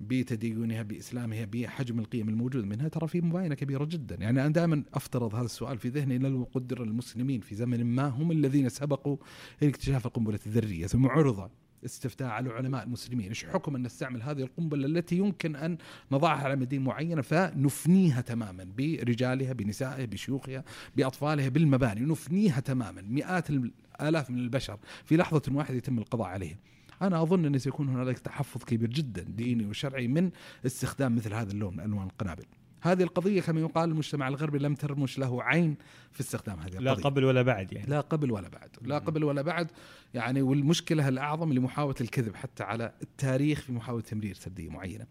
بتدينها 0.00 0.82
بإسلامها 0.82 1.44
بحجم 1.44 1.98
القيم 1.98 2.28
الموجود 2.28 2.64
منها 2.64 2.88
ترى 2.88 3.08
في 3.08 3.20
مباينة 3.20 3.54
كبيرة 3.54 3.84
جدا، 3.84 4.14
يعني 4.14 4.40
أنا 4.40 4.48
دائما 4.48 4.82
أفترض 4.94 5.34
هذا 5.34 5.44
السؤال 5.44 5.78
في 5.78 5.88
ذهني 5.88 6.18
لو 6.18 6.48
قدر 6.52 6.82
المسلمين 6.82 7.40
في 7.40 7.54
زمن 7.54 7.84
ما 7.84 8.06
هم 8.06 8.32
الذين 8.32 8.68
سبقوا 8.68 9.16
اكتشاف 9.62 10.06
القنبله 10.06 10.38
الذرية 10.46 10.86
ثم 10.86 11.06
عرض 11.06 11.50
استفتاء 11.84 12.28
على 12.28 12.50
علماء 12.50 12.84
المسلمين، 12.84 13.28
إيش 13.28 13.44
حكم 13.44 13.76
أن 13.76 13.82
نستعمل 13.82 14.22
هذه 14.22 14.42
القنبلة 14.42 14.86
التي 14.86 15.16
يمكن 15.16 15.56
أن 15.56 15.78
نضعها 16.12 16.44
على 16.44 16.56
مدينة 16.56 16.84
معينة 16.84 17.22
فنفنيها 17.22 18.20
تماما 18.20 18.64
برجالها 18.78 19.52
بنسائها 19.52 20.04
بشيوخها 20.04 20.64
بأطفالها 20.96 21.48
بالمباني، 21.48 22.00
نفنيها 22.00 22.60
تماما، 22.60 23.02
مئات 23.02 23.50
الآلاف 23.50 24.30
من 24.30 24.38
البشر 24.38 24.78
في 25.04 25.16
لحظة 25.16 25.42
واحدة 25.52 25.76
يتم 25.76 25.98
القضاء 25.98 26.28
عليهم. 26.28 26.56
أنا 27.02 27.22
أظن 27.22 27.44
أن 27.44 27.58
سيكون 27.58 27.88
هنالك 27.88 28.18
تحفظ 28.18 28.64
كبير 28.64 28.90
جدا 28.90 29.22
ديني 29.22 29.66
وشرعي 29.66 30.08
من 30.08 30.30
استخدام 30.66 31.16
مثل 31.16 31.34
هذا 31.34 31.52
اللون 31.52 31.76
من 31.76 31.84
ألوان 31.84 32.06
القنابل. 32.06 32.44
هذه 32.80 33.02
القضية 33.02 33.40
كما 33.40 33.60
يقال 33.60 33.90
المجتمع 33.90 34.28
الغربي 34.28 34.58
لم 34.58 34.74
ترمش 34.74 35.18
له 35.18 35.42
عين 35.42 35.76
في 36.12 36.20
استخدام 36.20 36.60
هذه 36.60 36.78
لا 36.78 36.92
القضية. 36.92 37.04
قبل 37.04 37.24
ولا 37.24 37.42
بعد 37.42 37.72
يعني 37.72 37.90
لا 37.90 38.00
قبل 38.00 38.32
ولا 38.32 38.48
بعد 38.48 38.70
لا. 38.82 38.98
قبل 38.98 39.24
ولا 39.24 39.42
بعد 39.42 39.70
يعني 40.14 40.42
والمشكلة 40.42 41.08
الأعظم 41.08 41.52
لمحاولة 41.52 41.94
الكذب 42.00 42.34
حتى 42.34 42.62
على 42.62 42.92
التاريخ 43.02 43.60
في 43.60 43.72
محاولة 43.72 44.02
تمرير 44.02 44.34
سرديه 44.34 44.68
معينة 44.68 45.06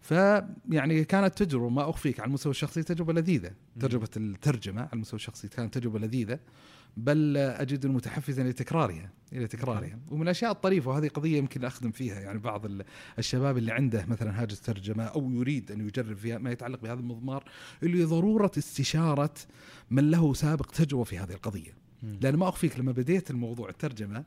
فيعني 0.00 1.04
كانت 1.04 1.42
تجربة 1.42 1.68
ما 1.68 1.90
أخفيك 1.90 2.20
على 2.20 2.28
المستوى 2.28 2.50
الشخصي 2.50 2.82
تجربة 2.82 3.12
لذيذة 3.12 3.50
تجربة 3.80 4.08
الترجمة 4.16 4.80
على 4.80 4.90
المستوى 4.92 5.18
الشخصي 5.18 5.48
كانت 5.48 5.78
تجربة 5.78 5.98
لذيذة 5.98 6.38
بل 6.98 7.36
أجد 7.36 7.86
متحفزا 7.86 8.42
لتكرارها 8.44 9.10
إلى 9.32 9.46
تكرارها. 9.46 9.98
ومن 10.10 10.22
الأشياء 10.22 10.50
الطريفة 10.52 10.90
وهذه 10.90 11.08
قضية 11.08 11.38
يمكن 11.38 11.64
أخدم 11.64 11.90
فيها 11.90 12.20
يعني 12.20 12.38
بعض 12.38 12.64
ال- 12.66 12.84
الشباب 13.18 13.58
اللي 13.58 13.72
عنده 13.72 14.06
مثلا 14.06 14.42
هاجس 14.42 14.60
ترجمة 14.60 15.04
أو 15.04 15.30
يريد 15.32 15.70
أن 15.72 15.80
يجرب 15.86 16.16
فيها 16.16 16.38
ما 16.38 16.50
يتعلق 16.50 16.80
بهذا 16.80 17.00
المضمار 17.00 17.44
اللي 17.82 18.04
ضرورة 18.04 18.50
استشارة 18.58 19.34
من 19.90 20.10
له 20.10 20.34
سابق 20.34 20.66
تجربه 20.66 21.04
في 21.04 21.18
هذه 21.18 21.32
القضية. 21.32 21.72
لأن 22.02 22.36
ما 22.36 22.48
أخفيك 22.48 22.78
لما 22.78 22.92
بديت 22.92 23.30
الموضوع 23.30 23.68
الترجمة 23.68 24.24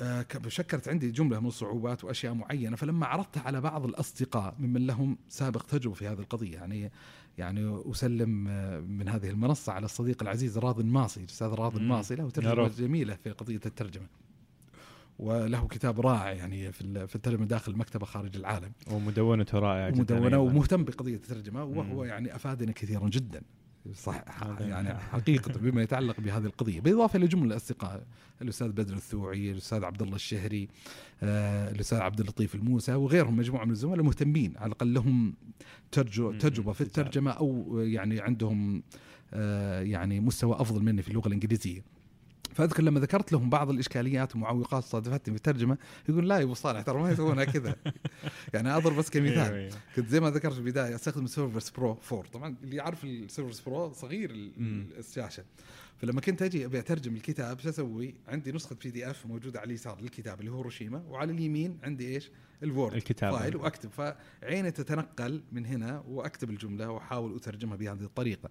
آه، 0.00 0.26
شكلت 0.48 0.88
عندي 0.88 1.10
جملة 1.10 1.40
من 1.40 1.46
الصعوبات 1.46 2.04
وأشياء 2.04 2.34
معينة 2.34 2.76
فلما 2.76 3.06
عرضتها 3.06 3.40
على 3.42 3.60
بعض 3.60 3.84
الأصدقاء 3.84 4.54
ممن 4.58 4.86
لهم 4.86 5.18
سابق 5.28 5.62
تجربه 5.62 5.94
في 5.94 6.06
هذه 6.08 6.18
القضية 6.18 6.54
يعني 6.54 6.90
يعني 7.38 7.82
أسلم 7.90 8.48
آه، 8.48 8.80
من 8.80 9.08
هذه 9.08 9.30
المنصة 9.30 9.72
على 9.72 9.84
الصديق 9.84 10.22
العزيز 10.22 10.58
راضي 10.58 10.82
الماصي 10.82 11.20
الاستاذ 11.20 11.46
راضي 11.46 11.76
مم. 11.78 11.82
الماصي 11.82 12.14
له 12.14 12.30
ترجمة. 12.30 12.68
جميلة 12.68 13.14
في 13.14 13.30
قضية 13.30 13.60
الترجمة 13.66 14.06
وله 15.18 15.66
كتاب 15.68 16.00
رائع 16.00 16.32
يعني 16.32 16.72
في 16.72 17.06
في 17.06 17.16
الترجمة 17.16 17.46
داخل 17.46 17.72
المكتبه 17.72 18.06
خارج 18.06 18.36
العالم 18.36 18.72
ومدونته 18.90 19.58
رائعة 19.58 19.88
أيضاً. 19.88 20.36
ومهتم 20.36 20.84
بقضية 20.84 21.14
الترجمة 21.14 21.64
وهو 21.64 21.82
مم. 21.82 22.04
يعني 22.04 22.34
افادني 22.36 22.72
كثيرا 22.72 23.08
جدا 23.08 23.42
صح 23.94 24.24
يعني 24.60 24.98
حقيقة 25.12 25.52
بما 25.58 25.82
يتعلق 25.82 26.20
بهذه 26.20 26.46
القضية 26.46 26.80
بالإضافة 26.80 27.16
إلى 27.16 27.26
جمله 27.26 27.44
الأصدقاء 27.44 28.06
الأستاذ 28.42 28.68
بدر 28.68 28.94
الثوعي 28.94 29.50
الأستاذ 29.50 29.84
عبد 29.84 30.02
الله 30.02 30.14
الشهري 30.14 30.68
آه، 31.22 31.70
الأستاذ 31.70 31.98
عبد 31.98 32.20
اللطيف 32.20 32.54
الموسى 32.54 32.94
وغيرهم 32.94 33.36
مجموعة 33.36 33.64
من 33.64 33.70
الزملاء 33.70 34.02
مهتمين 34.02 34.52
على 34.56 34.66
الأقل 34.66 34.94
لهم. 34.94 35.34
تجربة 35.92 36.72
في. 36.72 36.80
الترجمة 36.80 37.30
أو 37.30 37.78
يعني 37.80 38.20
عندهم 38.20 38.82
آه، 39.34 39.80
يعني 39.80 40.20
مستوى 40.20 40.60
أفضل 40.60 40.82
مني 40.82 41.02
في 41.02 41.08
اللغة 41.08 41.28
الإنجليزية 41.28 41.82
فأذكر 42.56 42.82
لما 42.82 43.00
ذكرت 43.00 43.32
لهم 43.32 43.50
بعض 43.50 43.70
الإشكاليات 43.70 44.32
والمعوقات 44.32 44.84
صادفتني 44.84 45.34
في 45.34 45.36
الترجمه 45.36 45.78
يقول 46.08 46.28
لا 46.28 46.38
يا 46.38 46.42
أبو 46.42 46.54
صالح 46.54 46.82
ترى 46.82 47.02
ما 47.02 47.10
يسوونها 47.10 47.44
كذا 47.44 47.76
يعني 48.54 48.76
أضرب 48.76 48.96
بس 48.96 49.10
كمثال 49.10 49.38
أيوة، 49.38 49.56
أيوة. 49.56 49.72
كنت 49.96 50.08
زي 50.08 50.20
ما 50.20 50.30
ذكرت 50.30 50.52
في 50.52 50.58
البداية 50.58 50.94
أستخدم 50.94 51.24
ال 51.24 51.30
Surface 51.30 51.70
Pro 51.70 51.98
4 52.12 52.30
طبعا 52.32 52.56
اللي 52.62 52.76
يعرف 52.76 53.04
ال 53.04 53.11
Surface 53.11 53.60
Pro 53.60 53.92
صغير. 53.92 54.50
الشاشة 54.98 55.44
فلما 55.98 56.20
كنت 56.20 56.42
أجي 56.42 56.64
أبي 56.64 56.78
أترجم 56.78 57.16
الكتاب 57.16 57.60
شو 57.60 57.68
أسوي؟ 57.68 58.14
عندي 58.28 58.52
نسخة 58.52 58.76
PDF 58.84 59.26
موجودة 59.26 59.60
على 59.60 59.66
اليسار 59.66 60.00
للكتاب 60.00 60.40
اللي 60.40 60.50
هو 60.50 60.56
هيروشيما 60.56 61.02
وعلى 61.08 61.32
اليمين 61.32 61.78
عندي 61.82 62.14
إيش؟ 62.14 62.30
ال 62.62 62.67
Word. 62.67 62.94
الكتابة. 62.94 63.38
file 63.38 63.56
وأكتب. 63.56 63.90
فعيني 63.90 64.70
تتنقل 64.70 65.42
من 65.52 65.66
هنا 65.66 66.04
وأكتب 66.08 66.50
الجملة 66.50 66.90
وأحاول 66.90 67.36
أترجمها 67.36 67.76
بهذه 67.76 68.02
الطريقة. 68.02 68.50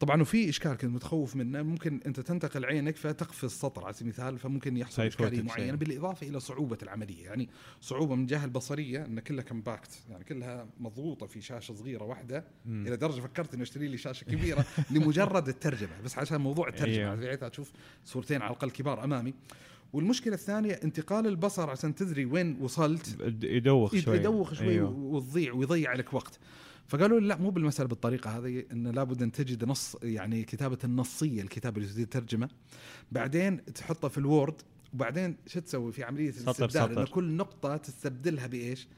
طبعا 0.00 0.22
وفي 0.22 0.48
إشكال 0.48 0.72
كنت 0.72 0.90
متخوف 0.90 1.36
منه. 1.36 1.62
ممكن 1.62 2.00
أنت 2.06 2.20
تنتقل 2.20 2.64
عينك 2.64 2.96
فتقفز 2.96 3.44
السطر 3.44 3.84
على 3.84 3.92
سبيل 3.92 4.12
المثال 4.12 4.38
فممكن 4.38 4.76
يحصل 4.76 5.02
إشكالية. 5.02 5.42
معينة 5.42 5.76
بالإضافة 5.76 6.28
إلى 6.28 6.40
صعوبة 6.40 6.78
العملية. 6.82 7.24
يعني 7.24 7.48
صعوبة 7.80 8.14
من 8.14 8.22
الجهه 8.22 8.44
البصرية 8.44 9.04
إن 9.04 9.20
كلها 9.20 9.44
compact. 9.44 9.90
يعني 10.10 10.24
كلها 10.24 10.66
مضغوطة 10.80 11.26
في 11.26 11.40
شاشة 11.40 11.74
صغيرة 11.74 12.04
واحدة. 12.04 12.44
مم. 12.66 12.86
إلى 12.86 12.96
درجة 12.96 13.20
فكرت 13.20 13.54
إني 13.54 13.62
أشتري 13.62 13.88
لي 13.88 13.96
شاشة 13.96 14.24
كبيرة 14.24 14.64
لمجرد 14.90 15.48
الترجمة. 15.48 16.00
بس 16.04 16.18
عشان 16.18 16.40
موضوع 16.40 16.68
الترجمة. 16.68 17.14
بحيث 17.14 17.42
أشوف 17.42 17.72
صورتين 18.04 18.42
على 18.42 18.50
الأقل 18.50 18.70
كبار 18.70 19.04
أمامي. 19.04 19.34
والمشكلة 19.92 20.34
الثانية 20.34 20.72
انتقال 20.72 21.26
البصر 21.26 21.70
عشان 21.70 21.94
تدري 21.94 22.24
وين 22.24 22.56
وصلت 22.60 23.16
يدوخ 23.42 23.96
شوي 23.96 24.16
يدوخ 24.16 24.52
شوي 24.54 24.68
أيوة. 24.68 24.90
وتضيع 24.90 25.52
ويضيع 25.52 25.94
لك 25.94 26.14
وقت 26.14 26.38
فقالوا 26.88 27.20
لي 27.20 27.26
لا 27.26 27.36
مو 27.36 27.50
بالمسألة 27.50 27.88
بالطريقة 27.88 28.38
هذه 28.38 28.64
إن 28.72 28.88
لابد 28.88 29.22
أن 29.22 29.32
تجد 29.32 29.64
نص 29.64 29.96
يعني 30.02 30.44
كتابة 30.44 30.78
النصية 30.84 31.42
الكتاب 31.42 31.78
اللي 31.78 31.88
تريد 31.88 32.08
ترجمه 32.08 32.48
بعدين 33.12 33.64
تحطه 33.64 34.08
في 34.08 34.18
الوورد 34.18 34.62
وبعدين 34.94 35.36
شو 35.46 35.60
تسوي 35.60 35.92
في 35.92 36.04
عملية 36.04 36.30
الاستبدال 36.30 36.98
ان. 36.98 37.06
كل 37.06 37.24
نقطة 37.24 37.76
تستبدلها 37.76 38.46
بإيش؟ 38.46 38.88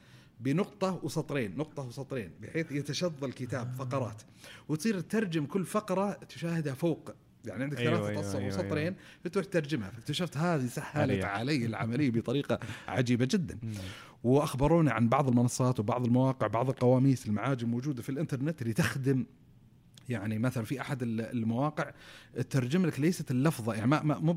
بنقطة 0.40 1.01
وسطرين 1.03 1.57
نقطة 1.57 1.82
وسطرين 1.82 2.30
بحيث 2.43 2.72
يتشظى 2.72 3.26
الكتاب 3.26 3.74
فقرات 3.78 4.22
وتصير 4.68 5.01
تترجم 5.01 5.47
كل 5.47 5.64
فقرة 5.64 6.12
تشاهدها 6.12 6.74
فوق 6.74 7.11
يعني 7.47 7.62
عندك 7.64 7.78
أيوة، 7.78 7.95
ثلاثة 7.97 8.09
أيوة، 8.09 8.20
أسطر 8.20 8.38
أيوة، 8.38 8.49
وسطرين 8.49 8.95
بتروح 9.24 9.45
تترجمها 9.45 9.90
فاكتشفت 9.90 10.36
هذه 10.36 10.66
سهلت. 10.66 11.24
علي 11.24 11.66
العملية 11.66 12.11
بطريقة 12.20 12.59
عجيبة 12.88 13.28
جدا 13.30 13.59
مم. 13.62 13.72
واخبرونا 14.24 14.93
عن 14.93 15.09
بعض 15.09 15.28
المنصات 15.28 15.80
وبعض 15.80 16.05
المواقع 16.07 16.47
بعض 16.47 16.68
القواميس 16.68 17.26
المعاجم 17.26 17.68
موجودة 17.68 18.03
في 18.03 18.09
الإنترنت 18.09 18.62
اللي 18.62 18.72
تخدم 18.72 19.26
يعني 20.09 20.38
مثلا 20.38 20.64
في 20.64 20.80
أحد 20.80 21.03
ال- 21.03 21.20
المواقع 21.20 21.90
ترجم 22.51 22.86
لك 22.86 23.01
ليست 23.01 23.30
اللفظة 23.30 23.74
يعني 23.74 23.86
ما 23.86 24.03
ما 24.03 24.32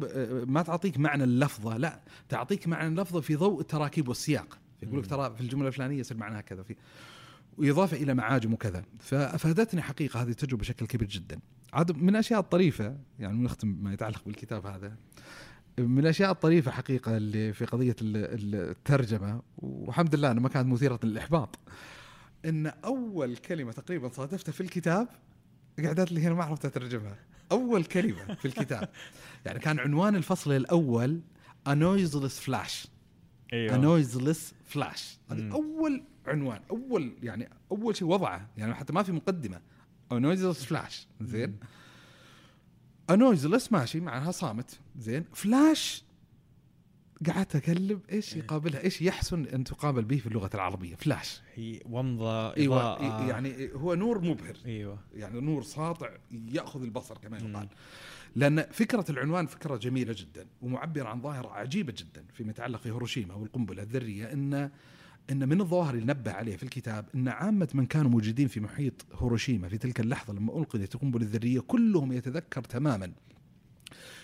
ما 0.45 0.61
تعطيك 0.61 0.97
معنى 0.97 1.23
اللفظة 1.23 1.77
لا 1.77 2.01
تعطيك 2.29 2.67
معنى 2.67 2.87
اللفظة 2.87 3.21
في 3.21 3.35
ضوء 3.35 3.61
التراكيب 3.61 4.07
والسياق 4.07 4.57
يقول 4.83 4.99
لك. 4.99 5.07
ترى 5.07 5.35
في 5.35 5.41
الجملة 5.41 5.67
الفلانية 5.67 5.99
يصير 5.99 6.17
معناها 6.17 6.41
كذا 6.41 6.63
في 6.63 6.75
وإضافة 7.57 7.97
إلى 7.97 8.13
معاجم 8.13 8.53
وكذا 8.53 8.83
فأفادتني 8.99 9.81
حقيقة 9.81 10.21
هذه 10.21 10.29
التجربة 10.29 10.59
بشكل 10.61 10.85
كبير 10.87 11.07
جدا 11.07 11.39
عاد 11.75 11.91
من 11.91 12.09
الاشياء 12.09 12.39
الطريفة 12.39 12.97
يعني 13.19 13.43
نختم 13.43 13.67
ما 13.67 13.93
يتعلق 13.93 14.21
بالكتاب 14.25 14.65
هذا 14.65 14.95
من 15.79 15.99
الأشياء 15.99 16.31
الطريفة 16.31 16.71
حقيقة 16.71 17.17
اللي 17.17 17.53
في 17.53 17.65
قضية 17.65 17.95
ال- 18.01 18.17
ال- 18.17 18.69
الترجمة 18.69 19.41
والحمد 19.57 20.15
لله 20.15 20.31
انها 20.31 20.43
ما 20.43 20.49
كانت 20.49 20.67
مثيرة 20.67 20.99
للإحباط 21.03 21.59
إن 22.45 22.67
أول 22.67 23.37
كلمة 23.37 23.71
تقريبا 23.71 24.09
صادفتها 24.09 24.51
في 24.51 24.61
الكتاب 24.61 25.07
قعدت 25.83 26.11
لي 26.11 26.21
هنا 26.21 26.33
ما 26.33 26.43
عرفت 26.43 26.65
أترجمها. 26.65 27.15
أول 27.51 27.83
كلمة 27.83 28.33
في 28.33 28.45
الكتاب. 28.45 28.89
يعني 29.45 29.59
كان 29.59 29.79
عنوان 29.79 30.15
الفصل 30.15 30.51
الأول 30.51 31.21
flash. 32.45 32.85
A 32.85 33.53
أيوه 33.53 34.03
noiseless 34.03 34.37
flash. 34.73 35.01
هذه. 35.31 35.51
أول 35.51 36.03
عنوان 36.27 36.59
أول 36.71 37.13
يعني 37.23 37.49
أول 37.71 37.95
شيء 37.95 38.07
وضعه 38.07 38.49
يعني 38.57 38.73
حتى 38.73 38.93
ما 38.93 39.03
في 39.03 39.11
مقدمة. 39.11 39.61
Noiseless 40.13 40.65
flash. 40.69 41.07
زين؟ 41.21 41.59
Noiseless 43.11 43.71
ماشي 43.71 43.99
معناها 43.99 44.31
صامت. 44.31 44.79
زين؟ 44.97 45.25
فلاش 45.33 46.03
قعدت 47.27 47.55
أقلب 47.55 47.99
إيش 48.11 48.33
إيه. 48.33 48.39
يقابلها؟ 48.39 48.83
إيش 48.83 49.01
يحسن 49.01 49.45
أن 49.45 49.63
تقابل 49.63 50.05
به 50.05 50.17
في 50.17 50.27
اللغة 50.27 50.49
العربية؟ 50.53 50.95
فلاش 50.95 51.41
هي 51.55 51.79
ومضة 51.85 52.55
إيوه. 52.55 53.27
يعني 53.29 53.69
هو 53.73 53.95
نور 53.95 54.21
مبهر. 54.21 54.57
إيوه. 54.65 54.99
يعني 55.13 55.41
نور 55.41 55.63
ساطع 55.63 56.09
يأخذ 56.31 56.81
البصر 56.81 57.17
كما. 57.17 57.37
يقال. 57.37 57.67
لأن 58.35 58.61
فكرة 58.61 59.05
العنوان 59.09 59.45
فكرة 59.45 59.77
جميلة 59.77 60.15
جدا 60.17 60.47
ومعبره 60.61 61.09
عن 61.09 61.21
ظاهرة 61.21 61.47
عجيبة 61.47 61.93
جدا 61.97 62.25
فيما 62.33 62.49
يتعلق 62.49 62.79
في 62.79 62.89
هيروشيما 62.89 63.33
والقنبلة 63.33 63.83
الذرية 63.83 64.33
إن 64.33 64.71
إن 65.31 65.49
من 65.49 65.61
الظواهر 65.61 65.93
اللي 65.93 66.05
نبه 66.05 66.31
عليه 66.31 66.57
في 66.57 66.63
الكتاب 66.63 67.05
إن 67.15 67.27
عامة 67.27 67.67
من 67.73 67.85
كانوا 67.85 68.11
موجودين 68.11 68.47
في 68.47 68.59
محيط 68.59 69.05
هيروشيما 69.21 69.69
في 69.69 69.77
تلك 69.77 69.99
اللحظة 69.99 70.33
لما 70.33 70.57
القيت 70.57 70.95
القنبله 70.95 71.23
الذريه 71.23 71.59
كلهم 71.59 72.11
يتذكر 72.11 72.63
تماما 72.63 73.11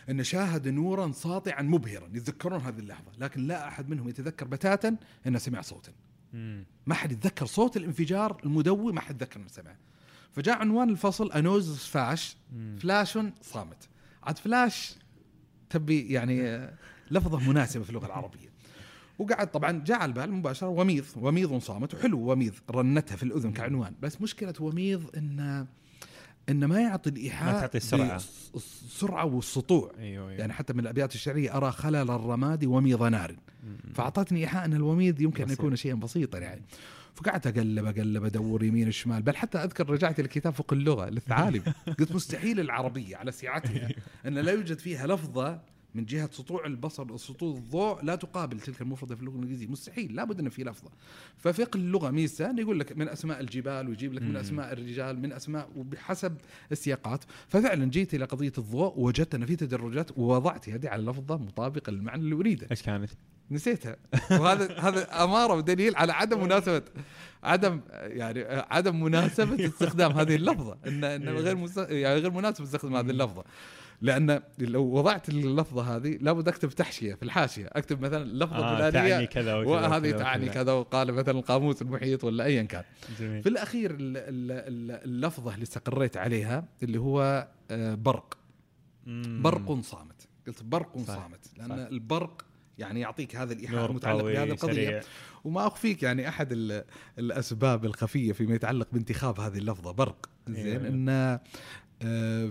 إن 0.09 0.23
شاهد 0.23 0.67
نورا 0.67 1.11
ساطعا 1.11 1.61
مبهرا 1.61 2.09
يتذكرون 2.13 2.61
هذه 2.61 2.79
اللحظة 2.79 3.11
لكن 3.19 3.47
لا 3.47 3.67
أحد 3.67 3.89
منهم 3.89 4.09
يتذكر 4.09 4.47
بتاتا 4.47 4.95
إنه 5.27 5.37
سمع 5.37 5.61
صوتا. 5.61 5.91
ما 6.87 6.95
حد 6.95 7.11
يتذكر 7.11 7.45
صوت 7.45 7.77
الانفجار 7.77 8.41
المدوي 8.45 8.93
ما 8.93 9.01
حد 9.01 9.15
يتذكر 9.15 9.39
إنه 9.39 9.47
سمعه 9.47 9.77
فجاء 10.31 10.57
عنوان 10.57 10.89
الفصل 10.89 11.31
A 11.31 11.36
Noiseless 11.36 11.77
Flash. 11.77 12.37
flash 12.79 13.17
صامت 13.41 13.89
عاد 14.23 14.37
فلاش 14.37 14.95
تبي 15.69 16.13
يعني 16.13 16.67
لفظة 17.11 17.49
مناسبة 17.49 17.83
في 17.83 17.89
اللغة 17.89 18.05
العربية 18.05 18.50
وقعد 19.21 19.51
طبعا 19.51 19.83
جاء 19.85 19.97
على 19.99 20.09
البال 20.09 20.31
مباشرة 20.31 20.67
وميض 20.67 21.05
وميض 21.15 21.57
صامت 21.61 21.93
وحلو 21.93 22.31
وميض 22.31 22.53
رنتها 22.71 23.15
في 23.15 23.23
الأذن 23.23 23.51
كعنوان. 23.51 23.93
بس 24.01 24.21
مشكلة 24.21 24.53
وميض 24.59 25.03
إن 25.17 25.65
إن 26.49 26.65
ما 26.65 26.81
يعطي 26.81 27.09
الإيحاء 27.09 27.53
ما 27.53 27.59
تعطي 27.61 27.77
السرعة. 27.77 28.11
بالس- 28.13 28.51
السرعه 28.55 29.25
والسطوع 29.25 29.91
أيوه 29.99 30.29
أيوه. 30.29 30.39
يعني 30.39 30.53
حتى 30.53 30.73
من 30.73 30.79
الأبيات 30.79 31.15
الشعرية 31.15 31.57
أرى 31.57 31.71
خلل 31.71 31.95
الرماد 32.11 32.65
وميض 32.65 33.03
نار. 33.03 33.35
فأعطتني 33.93 34.39
إيحاء 34.39 34.65
إن 34.65 34.73
الوميض 34.73 35.21
يمكن 35.21 35.43
أن. 35.43 35.51
يكون 35.51 35.75
شيئا 35.75 35.95
بسيطا 35.95 36.37
يعني. 36.37 36.61
فقعدت 37.15 37.47
أقلب 37.47 37.85
أقلب 37.85 38.23
أدور 38.25 38.63
يمين 38.63 38.87
الشمال 38.87 39.21
بل 39.21 39.35
حتى 39.35 39.57
أذكر 39.57 39.89
رجعت 39.89 40.19
إلى 40.19 40.27
كتاب 40.27 40.53
فوق 40.53 40.73
اللغة 40.73 41.09
للثعالب. 41.09 41.63
قلت 41.99 42.11
مستحيل 42.11 42.59
العربية 42.59 43.17
على 43.17 43.31
سعتها 43.31 43.89
إن 44.27 44.33
لا 44.37 44.51
يوجد 44.51 44.79
فيها 44.79 45.07
لفظة 45.07 45.61
من 45.95 46.05
جهة 46.05 46.29
سطوع 46.31 46.65
البصر 46.65 47.17
سطوع 47.17 47.57
الضوء 47.57 48.03
لا 48.03 48.15
تقابل 48.15 48.59
تلك 48.59 48.81
المفردة 48.81 49.15
في 49.15 49.21
اللغة 49.21 49.35
الإنجليزية. 49.35 49.67
مستحيل 49.67 50.15
لابد 50.15 50.39
ان 50.39 50.49
في 50.49 50.63
لفظة. 50.63 50.91
ففقه 51.37 51.77
اللغة 51.77 52.09
انه 52.09 52.61
يقول 52.61 52.79
لك 52.79 52.97
من 52.97 53.09
أسماء 53.09 53.39
الجبال 53.39 53.89
ويجيب 53.89 54.13
لك 54.13 54.21
من. 54.21 54.35
أسماء 54.35 54.73
الرجال 54.73 55.19
من 55.19 55.33
أسماء 55.33 55.69
وبحسب 55.75 56.37
السياقات. 56.71 57.23
ففعلا 57.47 57.85
جيت 57.85 58.13
إلى 58.13 58.25
قضية 58.25 58.53
الضوء 58.57 58.99
ووجدت 58.99 59.35
أن 59.35 59.45
في 59.45 59.55
تدرجات 59.55 60.17
ووضعت 60.17 60.67
يدي 60.67 60.87
على 60.87 61.03
لفظة 61.03 61.37
مطابقة 61.37 61.91
للمعنى 61.91 62.21
اللي 62.21 62.35
أريده. 62.35 62.67
إيش 62.71 62.81
كانت؟ 62.81 63.09
نسيتها. 63.51 63.95
وهذا 64.31 64.79
هذا 64.87 65.23
أمارة 65.23 65.53
ودليل 65.53 65.95
على 65.95 66.13
عدم 66.13 66.43
مناسبة 66.43 66.83
عدم 67.43 67.81
يعني 67.91 68.43
عدم 68.49 69.03
مناسبة 69.03 69.65
استخدام 69.65 70.11
هذه 70.11 70.35
اللفظة. 70.35 70.77
ان 70.87 71.03
إن 71.03 71.29
غير. 71.29 71.69
يعني 71.77 72.19
غير 72.19 72.31
مناسب 72.31 72.63
استخدام 72.63 72.95
هذه 72.95 73.09
اللفظة. 73.09 73.43
لأن 74.01 74.41
لو 74.59 74.83
وضعت 74.83 75.29
اللفظة 75.29 75.95
هذه 75.95 76.17
لابد 76.21 76.47
أكتب 76.47 76.69
تحشية 76.69 77.13
في 77.13 77.23
الحاشية 77.23 77.69
أكتب 77.71 78.01
مثلا 78.01 78.25
لفظة 78.25 78.55
آه 78.57 78.77
فلانية 78.89 79.09
تعني 79.09 79.27
كذا 79.27 79.55
وكذا 79.55 79.71
وهذه 79.71 80.11
تعني. 80.11 80.49
كذا 80.49 80.71
وقال 80.71 81.13
مثلا 81.13 81.39
القاموس 81.39 81.81
المحيط 81.81 82.23
ولا 82.23 82.43
ايا 82.43 82.63
كان 82.63 82.83
جميل 83.19 83.43
في 83.43 83.49
الأخير 83.49 83.91
ال- 83.91 83.97
ال- 84.17 84.51
ال- 84.51 85.03
اللفظة 85.05 85.53
اللي 85.53 85.63
استقريت 85.63 86.17
عليها 86.17 86.65
اللي 86.83 86.97
هو 86.99 87.47
آه، 87.71 87.95
برق 87.95 88.37
مم. 89.05 89.41
برق 89.43 89.79
صامت 89.81 90.27
قلت 90.47 90.63
برق 90.63 90.97
صح. 90.97 91.05
صامت 91.15 91.39
لأن 91.57 91.69
صح. 91.69 91.73
البرق 91.91 92.45
يعني 92.77 92.99
يعطيك 92.99 93.35
هذا 93.35 93.53
الإيحاء 93.53 93.85
المتعلق 93.85 94.23
بهذه 94.23 94.51
القضية 94.51 94.73
سريع 94.73 95.01
وما 95.43 95.67
أخفيك 95.67 96.03
يعني 96.03 96.29
أحد 96.29 96.47
ال- 96.51 96.83
الأسباب 97.19 97.85
الخفية 97.85 98.33
فيما 98.33 98.55
يتعلق 98.55 98.87
بانتخاب 98.91 99.39
هذه 99.39 99.57
اللفظة 99.57 99.91
برق 99.91 100.29
زين 100.47 100.67
أيوة. 100.67 100.87
إن 100.87 101.09
آه، 101.09 101.41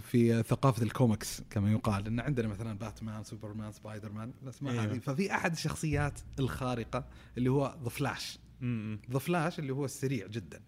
في 0.01 0.43
ثقافة 0.49 0.83
الكوميكس 0.83 1.43
كما 1.51 1.73
يقال 1.73 2.07
إن 2.07 2.21
عندنا 2.21 2.49
مثلا 2.49 2.79
باتمان 2.79 3.25
سوبرمان 3.25 3.73
سبايدر 3.73 4.13
مان 4.13 4.33
الاسماء 4.43 4.73
أيوة. 4.73 4.85
هذه 4.85 4.99
ففي 4.99 5.35
أحد 5.35 5.53
الشخصيات 5.53 6.21
الخارقة 6.39 7.05
اللي 7.39 7.51
هو 7.51 7.77
the 7.83 7.89
Flash. 7.89 8.39
the 9.11 9.19
Flash 9.19 9.59
اللي 9.59 9.73
هو 9.73 9.85
السريع 9.85 10.27
جدا 10.27 10.61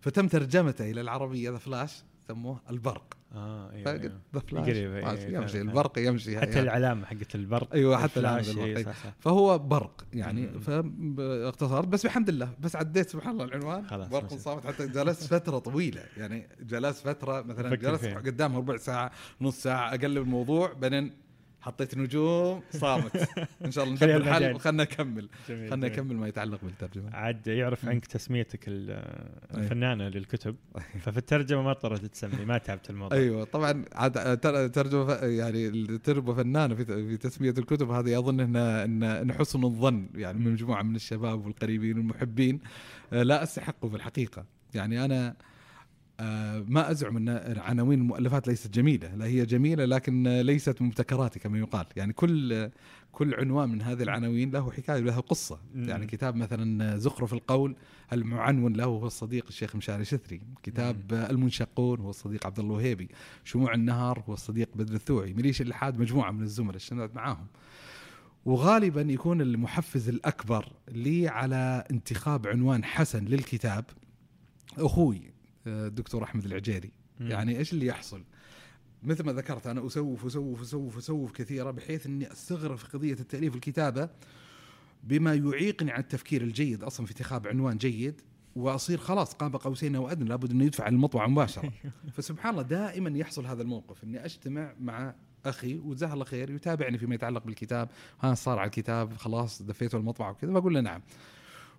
فتم 0.00 0.28
ترجمته 0.28 0.90
إلى 0.90 1.00
العربية 1.00 1.50
the 1.50 1.58
Flash 1.58 2.02
سموه 2.28 2.60
البرق 2.70 3.14
آه 3.34 3.70
أيوه, 3.72 3.90
أيوة. 3.92 4.20
the 4.34 4.40
Flash 4.40 4.64
قريب، 4.64 4.92
أيوة، 4.94 5.10
أيوة، 5.10 5.42
يمشي 5.42 5.52
فاهم. 5.58 5.68
البرق 5.68 5.98
يمشي 5.98 6.40
حتى 6.40 6.50
يعني. 6.50 6.60
العلامة 6.60 7.06
حقت 7.06 7.34
البرق 7.34 7.74
أيوه 7.74 7.98
حتى 8.02 8.20
العلامة 8.20 8.64
إيه،. 8.64 8.84
صح 8.84 9.04
صح 9.04 9.14
فهو 9.18 9.58
برق 9.58 10.04
يعني. 10.12 10.48
فاختصرت 10.60 11.88
بس 11.88 12.06
بحمد 12.06 12.28
الله 12.28 12.52
بس 12.60 12.76
عديت 12.76 13.10
سبحان 13.10 13.30
الله 13.32 13.44
العنوان 13.44 13.86
خلاص، 13.86 14.08
برق. 14.08 14.34
صامت 14.34 14.66
حتى 14.66 14.86
جلست 14.86 15.22
فترة 15.22 15.58
طويلة 15.58 16.04
يعني 16.16 16.48
جلست 16.60 17.06
فترة 17.08 17.42
مثلا 17.42 17.76
جلست 17.76 18.04
فيها. 18.04 18.18
قدامها 18.18 18.58
ربع 18.58 18.76
ساعة 18.76 19.10
نص 19.40 19.62
ساعة 19.62 19.88
أقلب 19.88 20.22
الموضوع 20.22 20.72
بعدين 20.72 21.27
حطيت 21.60 21.98
نجوم 21.98 22.62
صامت. 22.70 23.16
إن 23.64 23.70
شاء 23.70 23.84
الله 23.84 23.94
نجيب 23.94 24.10
الحل. 24.16 24.54
وخلنا 24.54 24.82
نكمل. 24.82 25.28
خلنا. 25.46 25.76
نكمل 25.88 26.16
ما 26.16 26.28
يتعلق 26.28 26.60
بالترجمة. 26.64 27.10
عاد 27.16 27.46
يعرف 27.46 27.84
عنك 27.88 28.06
تسميتك 28.06 28.60
ال- 28.68 29.02
الفنانة 29.56 30.08
للكتب. 30.08 30.56
ففي 31.04 31.18
الترجمة 31.18 31.62
ما 31.62 31.70
اضطرت 31.70 32.04
تسمي 32.04 32.44
ما 32.44 32.58
تعبت 32.58 32.90
الموضوع. 32.90 33.18
أيوه 33.18 33.44
طبعا 33.44 33.84
عاد 33.92 34.38
تر- 34.40 34.68
ترجمة 34.68 35.12
يعني 35.14 35.68
الترجمة 35.68 36.34
فنانة 36.34 36.74
في 36.74 37.16
تسمية 37.16 37.54
الكتب 37.58 37.90
هذه 37.90 38.18
أظن 38.18 38.40
ان 38.40 39.02
إن 39.02 39.32
حسن 39.32 39.64
الظن 39.64 40.08
يعني 40.14 40.38
من 40.38 40.52
مجموعة 40.52 40.82
من 40.82 40.96
الشباب 40.96 41.44
والقريبين 41.46 41.98
والمحبين 41.98 42.60
آه، 43.12 43.22
لا 43.22 43.42
أستحقه 43.42 43.88
في 43.88 43.96
الحقيقة. 43.96 44.44
يعني 44.74 45.04
أنا 45.04 45.36
ما 46.68 46.90
أزعم 46.90 47.16
أن 47.16 47.58
عناوين 47.58 47.98
المؤلفات 48.00 48.48
ليست 48.48 48.74
جميلة. 48.74 49.14
لا 49.14 49.24
هي 49.24 49.46
جميلة 49.46 49.84
لكن 49.84 50.26
آه، 50.26 50.42
ليست 50.42 50.82
مبتكراتي 50.82 51.38
كما 51.38 51.58
يقال. 51.58 51.86
يعني 51.96 52.12
كل 52.12 52.70
كل 53.12 53.34
عنوان 53.34 53.68
من 53.68 53.82
هذه 53.82 54.02
العناوين 54.02 54.50
له 54.50 54.70
حكاية 54.70 55.00
له 55.00 55.20
قصة. 55.20 55.58
يعني 55.74 56.06
كتاب 56.06 56.36
مثلا 56.36 56.98
زخرف 56.98 57.32
القول 57.32 57.76
المعنون 58.12 58.72
له 58.72 58.84
هو 58.84 59.06
الصديق 59.06 59.44
الشيخ 59.48 59.76
مشاري 59.76 60.04
شثري. 60.04 60.40
كتاب 60.62 61.12
آه، 61.12 61.30
المنشقون 61.30 62.00
هو 62.00 62.10
الصديق 62.10 62.46
عبد 62.46 62.58
الله 62.58 62.70
الوهيبي. 62.70 63.08
شموع 63.44 63.74
النهار 63.74 64.22
هو 64.28 64.32
الصديق 64.34 64.68
بدر 64.74 64.94
الثوعي. 64.94 65.34
مليش 65.34 65.60
الإلحاد 65.60 66.00
مجموعة 66.00 66.30
من 66.30 66.42
الزملاء 66.42 66.76
اشتغلت 66.76 67.14
معاهم. 67.14 67.46
وغالبا 68.44 69.00
يكون 69.00 69.40
المحفز 69.40 70.08
الأكبر 70.08 70.72
لي 70.88 71.28
على 71.28 71.84
انتخاب 71.90 72.46
عنوان 72.46 72.84
حسن 72.84 73.24
للكتاب 73.24 73.84
أخوي. 74.78 75.16
آه، 75.16 75.37
الدكتور 75.68 76.24
أحمد 76.24 76.44
العجيري. 76.44 76.92
يعني 77.20 77.58
إيش 77.58 77.72
اللي 77.72 77.86
يحصل؟ 77.86 78.24
مثل 79.02 79.24
ما 79.24 79.32
ذكرت 79.32 79.66
أنا 79.66 79.86
أسوف 79.86 80.26
أسوف 80.26 80.62
أسوف 80.62 80.96
أسوف 80.98 81.32
كثيرة 81.32 81.70
بحيث 81.70 82.06
إني 82.06 82.32
أستغرق 82.32 82.76
في 82.76 82.88
قضية 82.88 83.12
التأليف 83.12 83.52
والكتابه 83.52 84.08
بما 85.04 85.34
يعيقني 85.34 85.90
عن 85.90 86.00
التفكير 86.00 86.42
الجيد 86.42 86.84
أصلا 86.84 87.06
في 87.06 87.12
اتخاذ 87.12 87.48
عنوان 87.48 87.76
جيد 87.76 88.20
وأصير 88.56 88.98
خلاص 88.98 89.34
قاب 89.34 89.56
قوسين 89.56 89.96
أو 89.96 90.08
ادنى 90.08 90.28
لابد 90.28 90.50
إنه 90.50 90.64
يدفع 90.64 90.88
المطبعه 90.88 91.26
مباشرة. 91.26 91.72
فسبحان 92.14 92.50
الله 92.50 92.62
دائما 92.62 93.18
يحصل 93.18 93.46
هذا 93.46 93.62
الموقف 93.62 94.04
إني 94.04 94.24
أجتمع 94.24 94.74
مع 94.80 95.14
أخي 95.46 95.78
وجزاه 95.78 96.12
الله 96.12 96.24
خير 96.24 96.50
يتابعني 96.50 96.98
فيما 96.98 97.14
يتعلق 97.14 97.44
بالكتاب. 97.44 97.88
ها 98.20 98.34
صار 98.34 98.58
على 98.58 98.66
الكتاب 98.66 99.16
خلاص 99.16 99.62
دفيته 99.62 99.98
المطبعة 99.98 100.30
وكذا 100.30 100.52
بقول 100.52 100.74
له 100.74 100.80
نعم. 100.80 101.02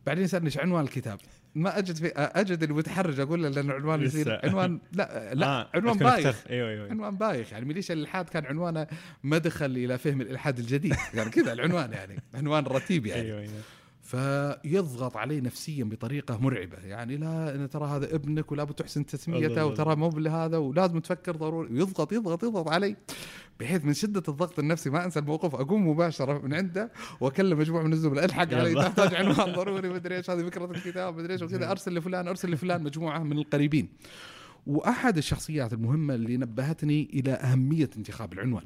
بعدين 0.05 0.23
يسالني 0.23 0.45
إيش 0.45 0.57
عنوان 0.57 0.83
الكتاب؟ 0.83 1.19
ما 1.55 1.77
أجد 1.77 1.95
في 1.95 2.07
أجد 2.15 2.63
اللي 2.63 2.75
متحرج 2.75 3.19
أقول 3.19 3.43
له 3.43 3.49
لأن 3.49 3.71
عنوان 3.71 4.01
يصير. 4.01 4.39
عنوان 4.43 4.79
لا 4.93 5.03
لا 5.33 5.47
آه، 5.47 5.67
عنوان 5.73 5.97
بايخ. 5.97 6.27
اخترت. 6.27 6.47
أيوه 6.51 6.69
أيوه 6.69 6.89
عنوان 6.89 7.15
بايخ. 7.17 7.53
يعني 7.53 7.65
ميليشيا 7.65 7.95
الالحاد 7.95 8.29
كان 8.29 8.45
عنوانه 8.45 8.87
مدخل 9.23 9.65
إلى 9.65 9.97
فهم 9.97 10.21
الإلحاد 10.21 10.59
الجديد. 10.59 10.95
يعني 11.13 11.29
كذا 11.29 11.53
العنوان 11.53 11.91
يعني. 11.93 12.19
عنوان 12.33 12.63
رتيب 12.63 13.05
يعني. 13.05 13.21
أيوه 13.21 13.39
أيوه. 13.39 13.51
فيضغط 14.09 15.17
علي 15.17 15.41
نفسيا 15.41 15.83
بطريقة 15.83 16.37
مرعبة. 16.37 16.77
يعني 16.77 17.17
لا 17.17 17.55
إن 17.55 17.69
ترى 17.69 17.87
هذا 17.87 18.15
ابنك 18.15 18.51
ولا 18.51 18.63
تحسن 18.63 19.05
تسميته. 19.05 19.65
وترى 19.65 19.95
مو 19.95 20.09
هذا 20.09 20.57
ولازم 20.57 20.99
تفكر 20.99 21.35
ضروري. 21.35 21.73
ويضغط 21.73 22.13
يضغط 22.13 22.43
يضغط 22.43 22.69
علي 22.69 22.95
بحيث 23.59 23.85
من 23.85 23.93
شدة 23.93 24.23
الضغط 24.27 24.59
النفسي 24.59 24.89
ما 24.89 25.05
أنسى 25.05 25.19
الموقف. 25.19 25.55
أقوم 25.55 25.87
مباشرة 25.87 26.45
من 26.45 26.53
عنده 26.53 26.91
وأكلم 27.21 27.59
مجموعة 27.59 27.83
من 27.83 27.93
الزملاء. 27.93 28.25
الحق 28.25 28.53
علي. 28.53 28.75
تحتاج 28.75 29.15
عنوان 29.15 29.53
ضروري 29.57 29.89
مدري 29.89 30.17
إيش 30.17 30.29
هذه 30.29 30.43
فكرة 30.43 30.71
الكتاب 30.71 31.17
مدري 31.17 31.33
إيش 31.33 31.41
وكذا. 31.41 31.71
أرسل 31.71 31.93
لفلان 31.93 32.27
أرسل 32.27 32.51
لفلان 32.51 32.83
مجموعة 32.83 33.23
من 33.23 33.37
القريبين. 33.37 33.89
وأحد 34.67 35.17
الشخصيات 35.17 35.73
المهمة 35.73 36.15
اللي 36.15 36.37
نبهتني 36.37 37.09
إلى 37.13 37.31
أهمية 37.31 37.89
انتخاب 37.97 38.33
العنوان. 38.33 38.65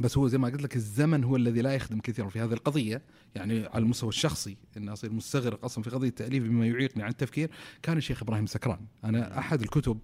بس 0.00 0.18
هو 0.18 0.28
زي 0.28 0.38
ما 0.38 0.48
قلت 0.48 0.62
لك 0.62 0.76
الزمن 0.76 1.24
هو 1.24 1.36
الذي 1.36 1.62
لا 1.62 1.74
يخدم 1.74 2.00
كثيرا 2.00 2.28
في 2.28 2.40
هذه 2.40 2.52
القضية. 2.52 3.02
يعني 3.34 3.66
على 3.66 3.82
المستوى 3.82 4.08
الشخصي 4.08 4.56
ان 4.76 4.88
أصير 4.88 5.12
مستغرق 5.12 5.64
أصلا 5.64 5.84
في 5.84 5.90
قضية 5.90 6.08
التأليف 6.08 6.44
بما 6.44 6.66
يعيقني 6.66 7.02
عن 7.02 7.10
التفكير 7.10 7.50
كان 7.82 7.96
الشيخ 7.96 8.22
إبراهيم 8.22 8.46
سكران. 8.46 8.80
أنا 9.04 9.38
أحد 9.38 9.60
الكتب 9.60 9.98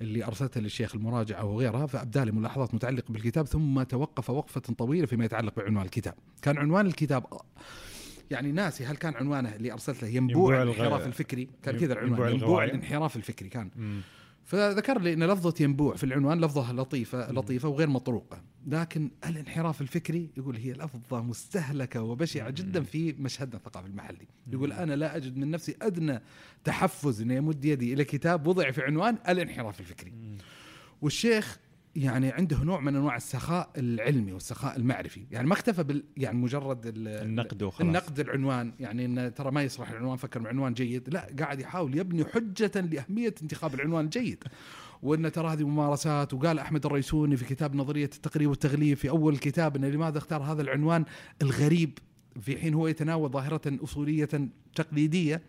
اللي 0.00 0.24
أرسلتها 0.24 0.60
للشيخ 0.60 0.94
المراجعه 0.94 1.44
وغيرها 1.44 1.86
فابدى 1.86 2.24
لي 2.24 2.32
ملاحظات 2.32 2.74
متعلقة 2.74 3.12
بالكتاب 3.12 3.46
ثم 3.46 3.82
توقف 3.82 4.30
وقفة 4.30 4.60
طويلة 4.60 5.06
فيما 5.06 5.24
يتعلق 5.24 5.56
بعنوان 5.56 5.84
الكتاب. 5.84 6.14
كان 6.42 6.58
عنوان 6.58 6.86
الكتاب 6.86 7.26
يعني 8.30 8.52
ناسي 8.52 8.84
هل 8.84 8.96
كان 8.96 9.14
عنوانه 9.14 9.54
اللي 9.54 9.72
ارسلت 9.72 10.02
له 10.02 10.08
ينبوع 10.08 10.60
ينبوع 10.60 10.62
الانحراف 10.62 11.06
الفكري؟ 11.06 11.48
كان 11.62 11.78
كذا 11.78 11.92
العنوان 11.92 12.32
ينبوع. 12.32 12.64
الانحراف 12.64 13.16
الفكري 13.16 13.48
كان. 13.48 13.70
مم. 13.76 14.00
فذكر 14.52 15.00
لي 15.00 15.12
إن 15.12 15.24
لفظة 15.24 15.54
ينبوع 15.64 15.96
في 15.96 16.04
العنوان 16.04 16.40
لفظة 16.40 16.72
لطيفة 16.72 17.32
لطيفة 17.32 17.68
وغير 17.68 17.88
مطروقة. 17.88 18.42
لكن 18.66 19.10
الانحراف 19.26 19.80
الفكري 19.80 20.30
يقول 20.36 20.56
هي 20.56 20.72
لفظة 20.72 21.22
مستهلكة 21.22 22.02
وبشعة 22.02 22.50
جدا 22.50 22.82
في 22.82 23.12
مشهدنا 23.12 23.56
الثقافي 23.56 23.86
المحلي. 23.86 24.26
يقول 24.52 24.72
أنا 24.72 24.94
لا 24.94 25.16
أجد 25.16 25.36
من 25.36 25.50
نفسي 25.50 25.76
أدنى 25.82 26.20
تحفز 26.64 27.22
إني 27.22 27.38
أمد 27.38 27.64
يدي 27.64 27.92
إلى 27.92 28.04
كتاب 28.04 28.46
وضع 28.46 28.70
في 28.70 28.82
عنوان 28.82 29.18
الانحراف 29.28 29.80
الفكري. 29.80 30.12
والشيخ 31.02 31.58
يعني 31.96 32.30
عنده 32.32 32.58
نوع 32.64 32.80
من 32.80 32.96
أنواع 32.96 33.16
السخاء 33.16 33.70
العلمي 33.76 34.32
والسخاء 34.32 34.76
المعرفي. 34.76 35.26
يعني 35.30 35.46
ما 35.48 35.54
اكتفى 35.54 35.82
بال 35.82 36.04
يعني 36.16 36.38
مجرد 36.38 36.86
ال- 36.86 37.08
النقد 37.08 37.62
وخلاص. 37.62 37.80
النقد 37.80 38.20
العنوان. 38.20 38.72
يعني 38.80 39.04
ان 39.04 39.34
ترى 39.34 39.50
ما 39.50 39.62
يصلح 39.62 39.90
العنوان 39.90 40.16
فكر 40.16 40.40
بعنوان 40.40 40.74
جيد. 40.74 41.08
لا 41.08 41.28
قاعد 41.38 41.60
يحاول 41.60 41.98
يبني 41.98 42.24
حجة 42.24 42.80
لأهمية 42.80 43.34
انتخاب 43.42 43.74
العنوان 43.74 44.04
الجيد. 44.04 44.44
وان 45.02 45.32
ترى 45.32 45.48
هذه 45.52 45.64
ممارسات 45.64 46.34
وقال 46.34 46.58
أحمد 46.58 46.86
الريسوني 46.86 47.36
في 47.36 47.44
كتاب 47.44 47.74
نظرية 47.74 48.04
التقريب 48.04 48.50
والتغليف 48.50 49.00
في 49.00 49.08
أول 49.10 49.32
الكتاب 49.32 49.76
إنه 49.76 49.88
لماذا 49.88 50.18
اختار 50.18 50.42
هذا 50.42 50.62
العنوان 50.62 51.04
الغريب 51.42 51.98
في 52.40 52.58
حين 52.58 52.74
هو 52.74 52.88
يتناول 52.88 53.30
ظاهرة 53.30 53.60
أصولية 53.84 54.28
تقليدية. 54.74 55.42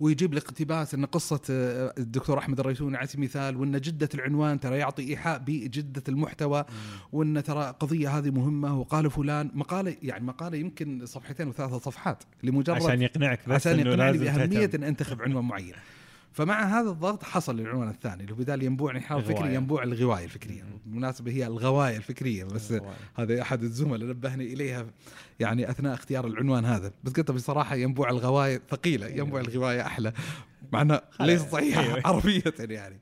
ويجيب 0.00 0.34
لك 0.34 0.44
اقتباس 0.44 0.94
إن 0.94 1.04
قصة 1.04 1.40
آه، 1.50 1.94
الدكتور 1.98 2.38
أحمد 2.38 2.60
الريسوني 2.60 2.96
على 2.96 3.06
سبيل 3.06 3.24
المثال 3.24 3.56
وإن 3.56 3.80
جدة 3.80 4.08
العنوان 4.14 4.60
ترى 4.60 4.78
يعطي 4.78 5.08
إيحاء 5.08 5.38
بجدة 5.46 6.02
المحتوى 6.08 6.64
وإن 7.12 7.42
ترى 7.42 7.74
قضية 7.80 8.18
هذه 8.18 8.30
مهمة 8.30 8.80
وقال 8.80 9.10
فلان 9.10 9.50
مقالة 9.54 9.96
يعني 10.02 10.24
مقالة 10.24 10.58
يمكن 10.58 11.06
صفحتين 11.06 11.48
وثلاثة 11.48 11.78
صفحات 11.78 12.24
لمجرد 12.42 12.76
عشان 12.76 13.02
يقنعك 13.02 13.48
بس 13.48 13.66
عشان 13.66 13.80
يقنعني 13.80 14.18
بأهمية. 14.18 14.70
إن 14.74 14.84
أنتخب 14.84 15.22
عنوان 15.22 15.44
معين 15.44 15.74
فمع 16.34 16.80
هذا 16.80 16.90
الضغط 16.90 17.22
حصل 17.22 17.60
العنوان 17.60 17.88
الثاني 17.88 18.22
اللي 18.22 18.32
هو 18.32 18.36
بدال 18.36 18.62
ينبوع 18.62 18.92
نحاول 18.92 19.22
الغواية. 19.22 19.36
فكري 19.36 19.54
ينبوع 19.54 19.82
الغواية 19.82 20.24
الفكرية. 20.24 20.64
بالمناسبة 20.86 21.32
هي 21.32 21.46
الغواية 21.46 21.96
الفكرية 21.96 22.44
بس 22.44 22.72
الغواية. 22.72 22.94
هذا 23.14 23.42
أحد 23.42 23.62
الزملاء 23.62 24.08
نبهني 24.08 24.52
إليها 24.52 24.86
يعني 25.40 25.70
أثناء 25.70 25.94
اختيار 25.94 26.26
العنوان 26.26 26.64
هذا 26.64 26.92
بس 27.04 27.12
قلت 27.12 27.30
بصراحة 27.30 27.74
ينبوع 27.74 28.10
الغواية 28.10 28.62
ثقيلة 28.70 29.06
ينبوع 29.06 29.40
الغواية 29.40 29.86
أحلى 29.86 30.12
مع 30.72 30.82
انها 30.82 31.02
ليست 31.20 31.52
صحيحة 31.52 31.82
أيوة. 31.82 32.02
عربية 32.06 32.42
يعني 32.58 33.00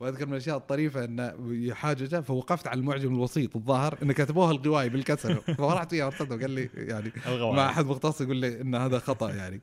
وأذكر 0.00 0.26
من 0.26 0.32
الأشياء 0.32 0.56
الطريفة 0.56 1.04
أن 1.04 1.32
حاجة 1.72 2.20
فوقفت 2.20 2.66
على 2.66 2.80
المعجم 2.80 3.14
الوسيط 3.14 3.56
الظاهر 3.56 3.98
ان 4.02 4.12
كتبوها 4.12 4.50
الغواية 4.50 4.88
بالكسر 4.88 5.34
فرحت 5.58 5.92
وياه 5.92 6.06
ارسلته 6.06 6.34
وقال 6.34 6.50
لي 6.50 6.70
يعني 6.74 7.12
الغواية. 7.26 7.56
مع 7.56 7.68
أحد 7.68 7.86
مختص 7.86 8.20
يقول 8.20 8.36
لي 8.36 8.60
إن 8.60 8.74
هذا 8.74 8.98
خطأ 8.98 9.30
يعني 9.30 9.60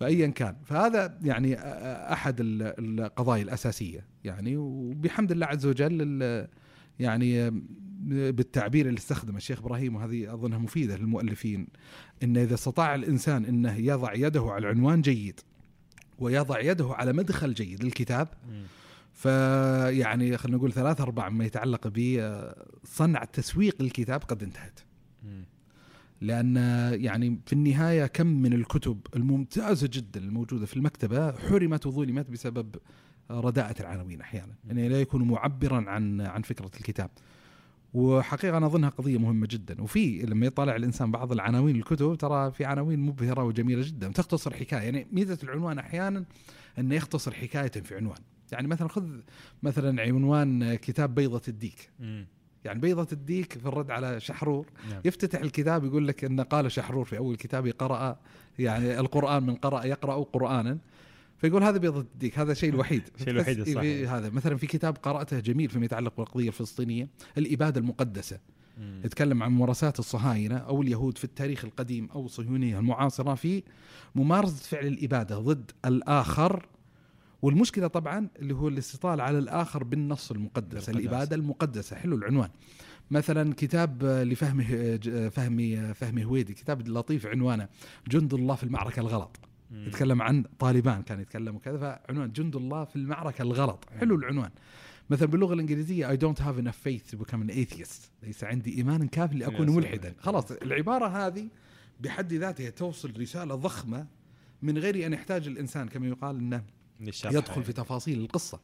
فايا 0.00 0.26
كان 0.26 0.56
فهذا 0.64 1.18
يعني 1.22 1.54
أحد 2.12 2.40
ال- 2.40 3.00
القضايا 3.00 3.42
الأساسية 3.42 4.06
يعني 4.24 4.56
وبحمد 4.56 5.32
الله 5.32 5.46
عز 5.46 5.66
وجل 5.66 6.46
يعني 6.98 7.50
بالتعبير 8.32 8.86
اللي 8.88 8.98
استخدمه 8.98 9.36
الشيخ 9.36 9.58
إبراهيم 9.58 9.96
وهذه 9.96 10.34
أظنها 10.34 10.58
مفيدة 10.58 10.96
للمؤلفين 10.96 11.68
إن 12.22 12.36
إذا 12.36 12.54
استطاع 12.54 12.94
الإنسان 12.94 13.44
إنه 13.44 13.76
يضع 13.76 14.14
يده 14.14 14.42
على 14.42 14.66
عنوان 14.66 15.00
جيد 15.02 15.40
ويضع 16.18 16.60
يده 16.60 16.88
على 16.94 17.12
مدخل 17.12 17.54
جيد 17.54 17.84
للكتاب. 17.84 18.28
فيعني 19.12 20.36
خلينا 20.36 20.56
نقول 20.58 20.72
ثلاثة 20.72 21.04
أرباع 21.04 21.28
مما 21.28 21.44
يتعلق 21.44 21.88
بصنع 21.88 23.24
تسويق 23.24 23.76
الكتاب 23.80 24.20
قد 24.20 24.42
انتهت. 24.42 24.80
لأن 26.20 26.56
يعني 27.00 27.40
في 27.46 27.52
النهاية 27.52 28.06
كم 28.06 28.26
من 28.26 28.52
الكتب 28.52 29.00
الممتازة 29.16 29.88
جدا 29.92 30.20
الموجودة 30.20 30.66
في 30.66 30.76
المكتبة 30.76 31.32
حرمت 31.32 31.86
وظلمت 31.86 32.30
بسبب 32.30 32.76
رداءة 33.30 33.80
العناوين 33.80 34.20
أحيانا. 34.20 34.54
يعني 34.66 34.88
لا 34.88 35.00
يكون 35.00 35.22
معبرا 35.22 35.90
عن 35.90 36.20
عن 36.20 36.42
فكرة 36.42 36.70
الكتاب. 36.76 37.10
وحقيقة 37.94 38.56
أنا 38.56 38.66
أظنها 38.66 38.88
قضية 38.88 39.18
مهمة 39.18 39.46
جدا. 39.50 39.82
وفي 39.82 40.22
لما 40.22 40.46
يطلع 40.46 40.76
الإنسان 40.76 41.10
بعض 41.10 41.32
العناوين 41.32 41.76
الكتب 41.76 42.14
ترى 42.14 42.52
في 42.52 42.64
عناوين 42.64 43.00
مبهرة 43.00 43.44
وجميلة 43.44 43.82
جدا 43.86 44.08
تختصر 44.08 44.54
حكاية. 44.54 44.80
يعني 44.80 45.06
ميزة 45.12 45.38
العنوان 45.42 45.78
أحيانا 45.78 46.24
أنه 46.78 46.94
يختصر 46.94 47.32
حكاية 47.32 47.70
في 47.70 47.96
عنوان. 47.96 48.18
يعني 48.52 48.68
مثلا 48.68 48.88
خذ 48.88 49.08
مثلا 49.62 50.02
عنوان 50.02 50.74
كتاب 50.74 51.14
بيضة 51.14 51.42
الديك. 51.48 51.90
يعني 52.68 52.80
بيضة 52.80 53.06
الديك 53.12 53.52
في 53.52 53.66
الرد 53.66 53.90
على 53.90 54.20
شحرور 54.20 54.66
نعم. 54.90 55.00
يفتتح 55.04 55.40
الكتاب 55.40 55.84
يقول 55.84 56.08
لك 56.08 56.24
إن 56.24 56.40
قال 56.40 56.72
شحرور 56.72 57.04
في 57.04 57.18
أول 57.18 57.36
كتابه 57.36 57.70
قرأ 57.70 58.18
يعني 58.58 59.00
القرآن 59.00 59.42
من 59.42 59.54
قرأ 59.54 59.84
يقرأ 59.84 60.22
قرآنا 60.22 60.78
فيقول 61.38 61.62
هذا 61.62 61.78
بيضة 61.78 62.00
الديك 62.00 62.38
هذا 62.38 62.52
الشيء 62.52 62.70
الوحيد 62.70 63.02
الشيء 63.14 63.30
الوحيد 63.30 63.58
الصحيح. 63.58 63.80
في 63.80 64.06
هذا 64.06 64.30
مثلا 64.30 64.56
في 64.56 64.66
كتاب 64.66 64.96
قرأته 64.96 65.40
جميل 65.40 65.68
فيما 65.68 65.84
يتعلق 65.84 66.16
بالقضية 66.16 66.48
الفلسطينية 66.48 67.08
الإبادة 67.38 67.80
المقدسة 67.80 68.38
مم. 68.78 69.00
يتكلم 69.04 69.42
عن 69.42 69.50
ممارسات 69.50 69.98
الصهاينة 69.98 70.56
أو 70.56 70.82
اليهود 70.82 71.18
في 71.18 71.24
التاريخ 71.24 71.64
القديم 71.64 72.08
أو 72.14 72.24
الصهيونية 72.24 72.78
المعاصرة 72.78 73.34
في 73.34 73.62
ممارسة 74.14 74.64
فعل 74.64 74.86
الإبادة 74.86 75.38
ضد 75.38 75.70
الآخر 75.84 76.66
والمشكلة 77.42 77.86
طبعا 77.86 78.28
اللي 78.38 78.54
هو 78.54 78.68
الاستطالة 78.68 79.22
على 79.22 79.38
الآخر 79.38 79.84
بالنص 79.84 80.30
المقدس 80.30 80.86
بالقداسة. 80.86 80.92
الإبادة 80.92 81.36
المقدسة. 81.36 81.96
حلو 81.96 82.16
العنوان. 82.16 82.48
مثلا 83.10 83.54
كتاب 83.54 84.04
لفهمي 84.04 84.64
آه، 85.08 85.28
فهمي 85.28 85.94
فهمي 85.94 86.24
هويدي 86.24 86.54
كتاب 86.54 86.88
لطيف 86.88 87.26
عنوانه 87.26 87.68
جند 88.08 88.34
الله 88.34 88.54
في 88.54 88.64
المعركة 88.64 89.00
الغلط. 89.00 89.36
مم. 89.70 89.86
يتكلم 89.86 90.22
عن 90.22 90.44
طالبان 90.58 91.02
كان 91.02 91.20
يتكلم 91.20 91.56
وكذا 91.56 91.78
فعنوان 91.78 92.32
جند 92.32 92.56
الله 92.56 92.84
في 92.84 92.96
المعركة 92.96 93.42
الغلط. 93.42 93.84
حلو 94.00 94.14
العنوان. 94.14 94.50
مثلا 95.10 95.28
باللغة 95.28 95.54
الإنجليزية 95.54 96.08
I 96.16 96.18
don't 96.18 96.38
have 96.38 96.64
enough 96.64 96.88
faith 96.88 97.10
to 97.12 97.16
become 97.18 97.42
an 97.48 97.50
atheist. 97.50 98.08
ليس 98.22 98.44
عندي 98.44 98.76
إيمان 98.76 99.08
كاف 99.08 99.32
يا 99.32 99.38
لأكون 99.38 99.66
سلام. 99.66 99.76
ملحدا. 99.76 100.14
خلاص 100.18 100.52
العبارة 100.52 101.06
هذه 101.26 101.48
بحد 102.00 102.32
ذاتها 102.32 102.70
توصل 102.70 103.20
رسالة 103.20 103.54
ضخمة 103.54 104.06
من 104.62 104.78
غير 104.78 105.06
أن 105.06 105.12
يحتاج 105.12 105.48
الإنسان 105.48 105.88
كما 105.88 106.06
يقال 106.06 106.36
أنه 106.38 106.56
للشرح 106.56 106.77
يدخل. 107.38 107.64
في 107.64 107.72
تفاصيل 107.72 108.20
القصة. 108.20 108.60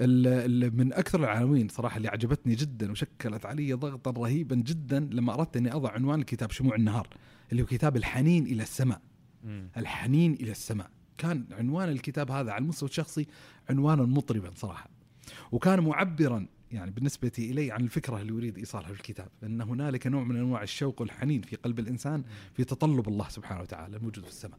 ال- 0.00 0.26
ال- 0.64 0.76
من 0.76 0.92
أكثر 0.92 1.20
العناوين 1.20 1.68
صراحة 1.68 1.96
اللي 1.96 2.08
عجبتني 2.08 2.54
جدا 2.54 2.90
وشكلت 2.90 3.46
علي 3.46 3.72
ضغطا 3.72 4.10
رهيبا 4.10 4.56
جدا 4.56 5.00
لما 5.12 5.34
أردت 5.34 5.56
أني 5.56 5.74
أضع 5.74 5.90
عنوان 5.90 6.20
الكتاب 6.20 6.50
شموع 6.50 6.74
النهار 6.76 7.08
اللي 7.52 7.62
هو 7.62 7.66
كتاب 7.66 7.96
الحنين 7.96 8.46
إلى 8.46 8.62
السماء. 8.62 9.00
الحنين 9.76 10.32
إلى 10.32 10.50
السماء. 10.50 10.90
كان 11.18 11.44
عنوان 11.52 11.88
الكتاب 11.88 12.30
هذا 12.30 12.52
على 12.52 12.62
المستوى 12.62 12.88
الشخصي 12.88 13.26
عنوانا 13.70 14.02
مطربا 14.02 14.50
صراحة. 14.56 14.90
وكان 15.52 15.80
معبرا 15.80 16.46
يعني 16.72 16.90
بالنسبة 16.90 17.32
إلي 17.38 17.72
عن 17.72 17.80
الفكرة 17.84 18.20
اللي 18.20 18.32
يريد 18.32 18.58
إيصالها 18.58 18.86
في 18.86 18.92
الكتاب 18.92 19.28
أن 19.42 19.60
هنالك 19.60 20.06
نوع 20.06 20.24
من 20.24 20.36
أنواع 20.36 20.62
الشوق 20.62 21.00
والحنين 21.00 21.42
في 21.42 21.56
قلب 21.56 21.78
الإنسان 21.78 22.22
في 22.54 22.64
تطلب 22.64 23.08
الله 23.08 23.28
سبحانه 23.28 23.60
وتعالى 23.60 23.96
الموجود 23.96 24.24
في 24.24 24.30
السماء. 24.30 24.58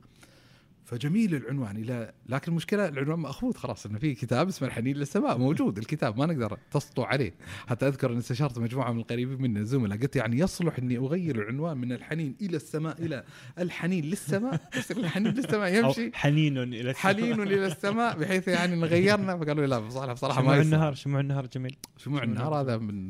فجميل 0.92 1.36
العنوان 1.36 1.78
إلى 1.78 2.12
لكن 2.30 2.52
المشكلة 2.52 2.88
العنوان 2.88 3.20
مأخوذ 3.20 3.54
خلاص 3.54 3.86
أنه 3.86 4.00
في 4.00 4.16
كتاب 4.16 4.48
اسمه 4.48 4.68
الحنين 4.68 4.98
للسماء 4.98 5.38
موجود 5.38 5.78
الكتاب 5.78 6.18
ما 6.18 6.26
نقدر 6.26 6.58
تسطو 6.72 7.04
عليه. 7.04 7.34
حتى 7.68 7.88
أذكر 7.88 8.14
أن 8.14 8.18
استشرت 8.18 8.60
مجموعة 8.60 8.92
من 8.92 9.00
القريبين 9.00 9.42
من 9.42 9.58
الزملاء 9.58 9.98
قلت 9.98 10.16
يعني 10.16 10.40
يصلح 10.40 10.78
أني 10.78 10.98
أغير 10.98 11.36
العنوان 11.42 11.78
من 11.78 11.92
الحنين 11.92 12.36
إلى 12.42 12.56
السماء 12.56 13.02
إلى 13.02 13.24
الحنين 13.60 14.06
للسماء 14.06 14.70
يصير 14.78 14.98
الحنين 14.98 15.34
للسماء 15.34 15.76
يمشي. 15.76 16.12
حنين 16.14 16.58
إلى 16.58 16.94
حنين 16.94 17.42
إلى 17.42 17.66
السماء 17.66 18.20
بحيث 18.20 18.48
يعني 18.48 18.84
غيرنا 18.84 19.38
فقالوا 19.38 19.66
لا 19.66 19.80
بصراحه 19.80 20.14
بصراحه 20.14 20.42
شموع 20.42 20.54
ما 20.54 20.62
يصير. 20.62 20.74
النهار 20.74 20.94
شموع 20.94 21.20
النهار 21.20 21.46
جميل. 21.46 21.76
شموع 21.98 22.24
النهار 22.24 22.54
هذا 22.54 22.78
من 22.78 23.10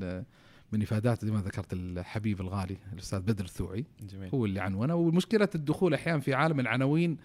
من 0.71 0.81
إفادات 0.81 1.25
زي 1.25 1.31
ما 1.31 1.41
ذكرت 1.41 1.73
الحبيب 1.73 2.41
الغالي 2.41 2.77
الأستاذ 2.93 3.19
بدر 3.19 3.43
الثوعي. 3.43 3.85
جميل. 4.01 4.29
هو 4.33 4.45
اللي 4.45 4.59
عنونه 4.59 4.95
ومشكله 4.95 5.49
الدخول 5.55 5.93
أحيانا 5.93 6.19
في 6.19 6.33
عالم 6.33 6.59
العناوين 6.59 7.17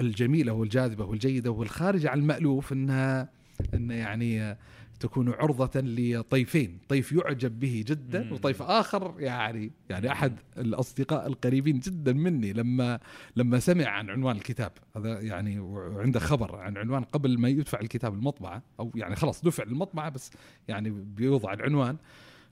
الجميلة 0.00 0.52
والجاذبة 0.52 1.04
والجيدة 1.04 1.50
والخارجه 1.50 2.10
عن 2.10 2.18
المألوف 2.18 2.72
انها 2.72 3.28
إن 3.74 3.90
يعني 3.90 4.56
تكون 5.00 5.28
عرضة 5.32 5.80
لطيفين، 5.80 6.78
طيف 6.88 7.12
يعجب 7.12 7.60
به 7.60 7.84
جدا. 7.86 8.32
وطيف 8.32 8.62
آخر 8.62 9.14
يعني 9.18 9.72
يعني 9.90 10.12
أحد 10.12 10.36
الأصدقاء 10.58 11.26
القريبين 11.26 11.78
جدا 11.78 12.12
مني 12.12 12.52
لما 12.52 13.00
لما 13.36 13.58
سمع 13.58 13.86
عن 13.86 14.10
عنوان 14.10 14.36
الكتاب. 14.36 14.72
هذا 14.96 15.20
يعني 15.20 15.58
وعنده 15.58 16.20
خبر 16.20 16.56
عن 16.56 16.76
عنوان 16.76 17.02
قبل 17.02 17.38
ما 17.38 17.48
يدفع 17.48 17.80
الكتاب 17.80 18.14
المطبعة 18.14 18.62
أو 18.80 18.92
يعني 18.94 19.16
خلاص 19.16 19.44
دفع 19.44 19.62
المطبعة 19.62 20.08
بس 20.10 20.30
يعني 20.68 20.90
بيوضع 20.90 21.52
العنوان. 21.52 21.96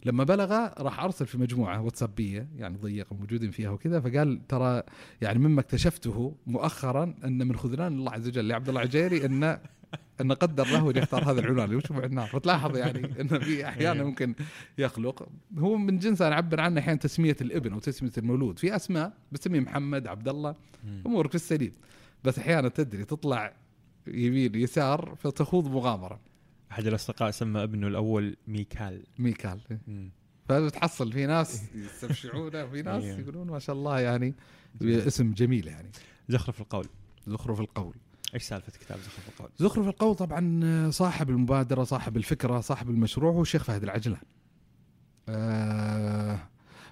لما 0.04 0.24
بلغ 0.24 0.68
راح 0.78 1.00
أرسل 1.00 1.26
في 1.26 1.38
مجموعة 1.38 1.80
واتسابيه 1.80 2.48
يعني 2.56 2.76
ضيقه 2.76 3.16
موجودين 3.16 3.50
فيها 3.50 3.70
وكذا 3.70 4.00
فقال 4.00 4.46
ترى 4.48 4.82
يعني 5.22 5.38
مما 5.38 5.60
اكتشفته 5.60 6.36
مؤخرا 6.46 7.14
أن 7.24 7.48
من 7.48 7.56
خذلان 7.56 7.92
الله 7.92 8.12
عز 8.12 8.28
وجل 8.28 8.48
لعبد 8.48 8.68
الله 8.68 8.80
عجيري 8.80 9.26
أن 9.26 9.58
أن 10.20 10.32
قدر 10.32 10.66
له 10.66 10.90
أن 10.90 10.96
يختار 10.96 11.30
هذا 11.30 11.40
العنوان. 11.40 11.64
اللي 11.64 11.76
هو 11.76 11.80
شموع 11.80 12.04
النار 12.04 12.26
فتلاحظ 12.26 12.76
يعني 12.76 13.20
أن 13.20 13.38
في 13.38 13.68
أحيانا 13.68 14.04
ممكن 14.04 14.34
يخلق. 14.78 15.28
هو 15.58 15.76
من 15.76 15.98
جنس 15.98 16.22
نعبر 16.22 16.60
عنه 16.60 16.80
أحيانا 16.80 16.98
تسمية 16.98 17.36
الابن 17.40 17.72
أو 17.72 17.78
تسمية 17.78 18.12
المولود. 18.18 18.58
في 18.58 18.76
أسماء 18.76 19.12
بتسميه 19.32 19.60
محمد 19.60 20.06
عبد 20.06 20.28
الله. 20.28 20.54
أمورك 21.06 21.28
في 21.28 21.34
السليم 21.34 21.72
بس 22.24 22.38
أحيانا 22.38 22.68
تدري 22.68 23.04
تطلع 23.04 23.52
يمين 24.06 24.54
يسار 24.54 25.14
فتخوض 25.18 25.70
مغامرة. 25.70 26.20
أحد 26.74 26.86
الأصدقاء 26.86 27.30
سمى 27.30 27.62
ابنه 27.62 27.86
الأول 27.86 28.36
ميكال. 28.46 29.02
ميكال. 29.18 29.60
مم. 29.88 30.10
فتحصل 30.48 31.12
في 31.12 31.26
ناس 31.26 31.62
يستبشعونه 31.74 32.64
وفي 32.64 32.82
ناس 32.88 33.04
أيوه. 33.04 33.18
يقولون 33.18 33.46
ما 33.46 33.58
شاء 33.58 33.76
الله 33.76 34.00
يعني 34.00 34.34
اسم 34.82 35.32
جميل 35.32 35.66
يعني. 35.68 35.90
زخرف 36.28 36.60
القول. 36.60 36.86
زخرف 37.26 37.60
القول. 37.60 37.94
إيش 38.34 38.42
سالفة 38.42 38.72
كتاب 38.72 38.98
زخرف 38.98 39.28
القول؟ 39.28 39.50
زخرف 39.58 39.88
القول 39.88 40.14
طبعا 40.14 40.90
صاحب 40.90 41.30
المبادرة 41.30 41.84
صاحب 41.84 42.16
الفكرة 42.16 42.60
صاحب 42.60 42.90
المشروع 42.90 43.32
هو 43.32 43.42
الشيخ 43.42 43.64
فهد 43.64 43.82
العجلان. 43.82 44.22
آه 45.28 46.38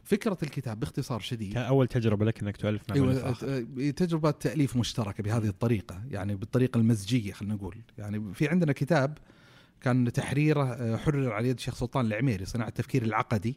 فكرة 0.04 0.38
الكتاب 0.42 0.80
باختصار 0.80 1.20
شديد. 1.20 1.52
كان 1.54 1.62
أول 1.62 1.88
تجربة 1.88 2.24
لك 2.24 2.42
إنك 2.42 2.56
تؤلف 2.56 2.82
مع 2.88 2.94
أيوه 2.96 3.30
آخر. 3.30 3.46
آه، 3.78 3.90
تجربة 3.90 4.30
تأليف 4.30 4.76
مشتركة 4.76 5.22
بهذه 5.22 5.46
الطريقة 5.48 6.02
يعني 6.10 6.34
بالطريقة 6.36 6.78
المزجية 6.78 7.32
خلينا 7.32 7.54
نقول. 7.54 7.76
يعني 7.98 8.34
في 8.34 8.48
عندنا 8.48 8.72
كتاب 8.72 9.18
كان 9.82 10.12
تحريره 10.12 10.64
آه، 10.64 10.96
حرر 10.96 11.32
على 11.32 11.48
يد 11.48 11.56
الشيخ 11.56 11.74
سلطان 11.74 12.06
العميري 12.06 12.44
صناعة 12.44 12.68
التفكير 12.68 13.02
العقدي 13.02 13.56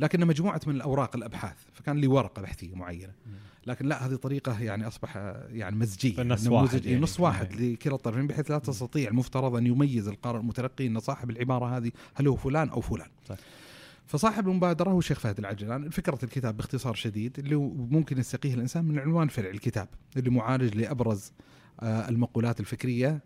لكنه 0.00 0.26
مجموعة 0.26 0.60
من 0.66 0.74
الأوراق 0.76 1.16
الأبحاث 1.16 1.56
فكان 1.72 1.96
لي 1.96 2.06
ورقة 2.06 2.42
بحثية 2.42 2.74
معينة 2.74 3.12
مم. 3.26 3.32
لكن 3.66 3.86
لا 3.86 4.06
هذه 4.06 4.14
طريقة 4.14 4.60
يعني 4.62 4.86
أصبح 4.86 5.16
آه، 5.16 5.48
يعني 5.52 5.86
فالنص 5.86 6.44
نموذج- 6.46 6.52
واحد 6.52 6.86
يعني. 6.86 7.00
نص 7.00 7.20
واحد 7.20 7.52
أي. 7.60 7.72
لكلا 7.72 7.94
الطرفين 7.94 8.26
بحيث 8.26 8.50
لا 8.50 8.58
تستطيع 8.58 9.08
المفترض 9.10 9.56
أن 9.56 9.66
يميز 9.66 10.08
القارئ 10.08 10.38
المتلقي 10.40 10.86
أن 10.86 11.00
صاحب 11.00 11.30
العبارة 11.30 11.76
هذه 11.76 11.90
هل 12.14 12.28
هو 12.28 12.36
فلان 12.36 12.68
أو 12.68 12.80
فلان 12.80 13.08
صح. 13.28 13.36
فصاحب 14.06 14.48
المبادرة 14.48 14.90
هو 14.90 14.98
الشيخ 14.98 15.20
فهد 15.20 15.38
العجلان 15.38 15.90
فكرة 15.90 16.18
الكتاب 16.22 16.56
باختصار 16.56 16.94
شديد 16.94 17.38
اللي 17.38 17.56
ممكن 17.90 18.18
يستقيه 18.18 18.54
الإنسان 18.54 18.84
من 18.84 18.98
عنوان 18.98 19.28
فرع 19.28 19.50
الكتاب 19.50 19.88
اللي 20.16 20.30
معالج 20.30 20.74
لأبرز 20.76 21.32
آه، 21.80 22.08
المقولات 22.08 22.60
الفكرية 22.60 23.20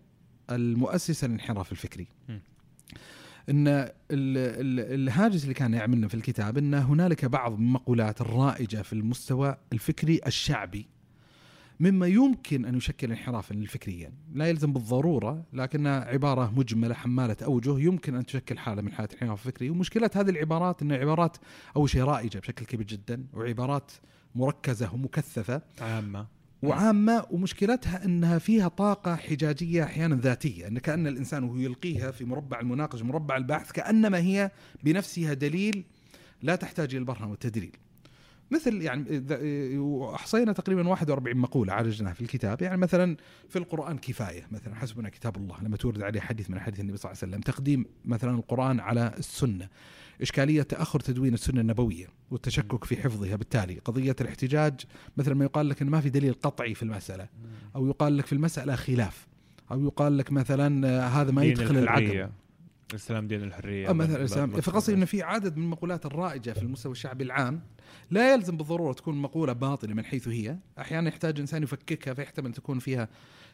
المؤسسة 0.51 1.27
للانحراف 1.27 1.73
الفكري. 1.73 2.07
م. 2.29 2.39
إن 3.51 3.69
ال- 3.69 3.91
ال- 4.11 5.01
الهاجس 5.01 5.43
اللي 5.43 5.55
كان 5.55 5.75
يعملنا 5.75 6.09
في 6.09 6.15
الكتاب 6.15 6.59
إن 6.59 6.75
هنالك 6.75 7.25
بعض 7.25 7.53
المقولات 7.53 8.21
الرائجة 8.21 8.83
في 8.83 8.93
المستوى 8.93 9.57
الفكري 9.73 10.21
الشعبي 10.27 10.87
مما 11.81 12.07
يمكن 12.07 12.65
أن 12.65 12.77
يشكل 12.77 13.11
انحرافا 13.11 13.65
فكريا، 13.69 14.13
لا 14.35 14.47
يلزم 14.49 14.73
بالضرورة 14.73 15.45
لكنها 15.53 16.05
عبارة 16.05 16.53
مجملة 16.57 16.95
حمالة 16.95 17.37
أوجه 17.43 17.79
يمكن 17.79 18.15
أن 18.15 18.27
تشكل 18.27 18.59
حالة 18.59 18.83
من 18.83 18.93
حالات 18.93 19.13
الانحراف 19.13 19.47
الفكري، 19.47 19.71
ومشكلة 19.71 20.11
هذه 20.15 20.31
العبارات 20.31 20.83
انها 20.83 20.97
عبارات 20.97 21.37
أول 21.77 21.91
شيء 21.91 22.03
رائجة 22.03 22.39
بشكل 22.39 22.65
كبير 22.67 22.87
جدا 22.87 23.27
وعبارات 23.33 23.93
مركزة 24.35 24.95
ومكثفة. 24.95 25.63
عامة. 25.81 26.27
وعامة 26.65 27.27
ومشكلتها 27.31 28.05
أنها 28.05 28.39
فيها 28.39 28.69
طاقة 28.69 29.17
حجاجية 29.17 29.85
أحيانا 29.85 30.17
ذاتية. 30.17 30.67
أن 30.67 30.79
كأن 30.79 31.07
الإنسان 31.07 31.45
وهو 31.45 31.57
يلقيها 31.57 32.11
في 32.11 32.25
مربع 32.25 32.61
المناقشة 32.61 33.05
مربع 33.05 33.37
البحث 33.37 33.73
كأنما 33.73 34.19
هي 34.19 34.51
بنفسها 34.85 35.35
دليل 35.35 35.85
لا 36.43 36.57
تحتاج 36.57 36.89
إلى 36.89 36.99
البرهان 36.99 37.31
والتدليل 37.31 37.77
مثل 38.51 38.83
يعني 38.83 39.25
احصينا 40.15 40.53
تقريبا 40.53 40.89
41 40.89 41.37
مقولة 41.37 41.73
عالجناها 41.73 42.13
في 42.13 42.21
الكتاب. 42.21 42.63
يعني 42.63 42.77
مثلا 42.77 43.17
في 43.49 43.59
القرآن 43.59 43.99
كفاية. 43.99 44.47
مثلا 44.51 44.75
حسبنا 44.75 45.09
كتاب 45.09 45.37
الله 45.37 45.63
لما 45.63 45.77
تورد 45.77 46.03
عليه 46.03 46.21
حديث 46.21 46.51
من 46.51 46.61
حديث 46.61 46.81
النبي 46.81 46.97
صلى 46.97 47.13
الله 47.13 47.21
عليه 47.23 47.33
وسلم 47.33 47.41
تقديم 47.41 47.87
مثلا 48.05 48.31
القرآن 48.31 48.81
على 48.81 49.15
السنة. 49.19 49.69
إشكالية 50.23 50.63
تأخر 50.63 51.01
تدوين 51.01 51.35
السنة 51.35 51.61
النبوية 51.61 52.07
والتشكك 52.31 52.85
في 52.85 52.97
حفظها. 52.97 53.37
بالتالي 53.37 53.79
قضية 53.79 54.17
الاحتجاج 54.21 54.81
مثلا 55.17 55.35
ما 55.35 55.45
يقال 55.45 55.69
لك 55.69 55.83
إن 55.83 55.89
ما 55.89 56.01
في 56.01 56.11
دليل 56.11 56.35
قطعي 56.35 56.75
في 56.75 56.83
المسألة 56.83 57.29
أو 57.77 57.87
يقال 57.87 58.17
لك 58.17 58.27
في 58.27 58.33
المسألة 58.33 58.77
خلاف 58.77 59.27
أو 59.71 59.85
يقال 59.85 60.19
لك 60.19 60.33
مثلا 60.33 60.89
آه، 60.89 61.09
هذا 61.09 61.31
ما 61.31 61.43
يدخل 61.45 61.77
العقل. 61.83 62.29
الاسلام 62.91 63.29
دين 63.29 63.43
الحرية. 63.43 63.93
مثلا 63.93 64.53
بل- 64.53 64.63
فقصدي 64.63 64.95
إنه 64.95 65.05
في 65.05 65.23
عدد 65.23 65.57
من 65.57 65.65
المقولات 65.65 66.07
الرائجة 66.07 66.51
في 66.51 66.63
المستوى 66.63 66.93
الشعبي 66.93 67.25
العام 67.25 67.63
لا 68.11 68.35
يلزم 68.35 68.57
بالضرورة 68.57 68.93
تكون 68.93 69.17
مقولة 69.23 69.53
باطلة 69.53 69.95
من 69.95 70.05
حيث 70.05 70.29
هي، 70.29 70.59
أحيانا 70.79 71.09
يحتاج 71.09 71.41
إنسان 71.41 71.63
يفككها 71.63 72.15
فيحتمل 72.15 72.53
تكون 72.53 72.79
فيها 72.79 73.09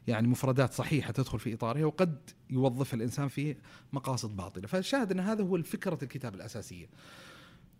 يعني 0.08 0.28
مفردات 0.28 0.72
صحيحة 0.72 1.12
تدخل 1.12 1.38
في 1.38 1.54
إطارها 1.54 1.84
وقد 1.84 2.30
يوظفها 2.50 2.96
الإنسان 2.96 3.28
في 3.28 3.56
مقاصد 3.92 4.36
باطلة، 4.36 4.66
فالشاهد 4.66 5.12
أن 5.12 5.20
هذا 5.20 5.44
هو 5.44 5.62
فكره 5.62 5.98
الكتاب 6.02 6.34
الأساسية. 6.34 6.86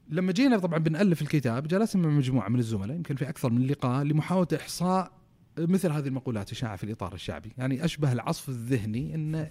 لما 0.09 0.33
جينا 0.33 0.59
طبعا 0.59 0.79
بنألف 0.79 1.23
الكتاب 1.23 1.69
جلسنا 1.69 2.03
مع 2.03 2.15
مجموعة 2.15 2.49
من 2.49 2.59
الزملاء 2.59 2.97
يمكن 2.97 3.17
في 3.17 3.29
أكثر 3.29 3.51
من 3.51 3.67
لقاء 3.67 4.05
لمحاولة 4.05 4.49
إحصاء 4.57 5.13
مثل 5.59 5.93
هذه 5.93 6.07
المقولات 6.09 6.53
الشائعه 6.53 6.77
في 6.77 6.85
الإطار 6.85 7.15
الشعبي، 7.15 7.53
يعني 7.59 7.85
أشبه 7.85 8.13
العصف 8.13 8.49
الذهني 8.49 9.15
إن 9.15 9.51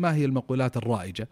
ما 0.00 0.14
هي 0.14 0.24
المقولات 0.24 0.76
الرائجة. 0.76 1.28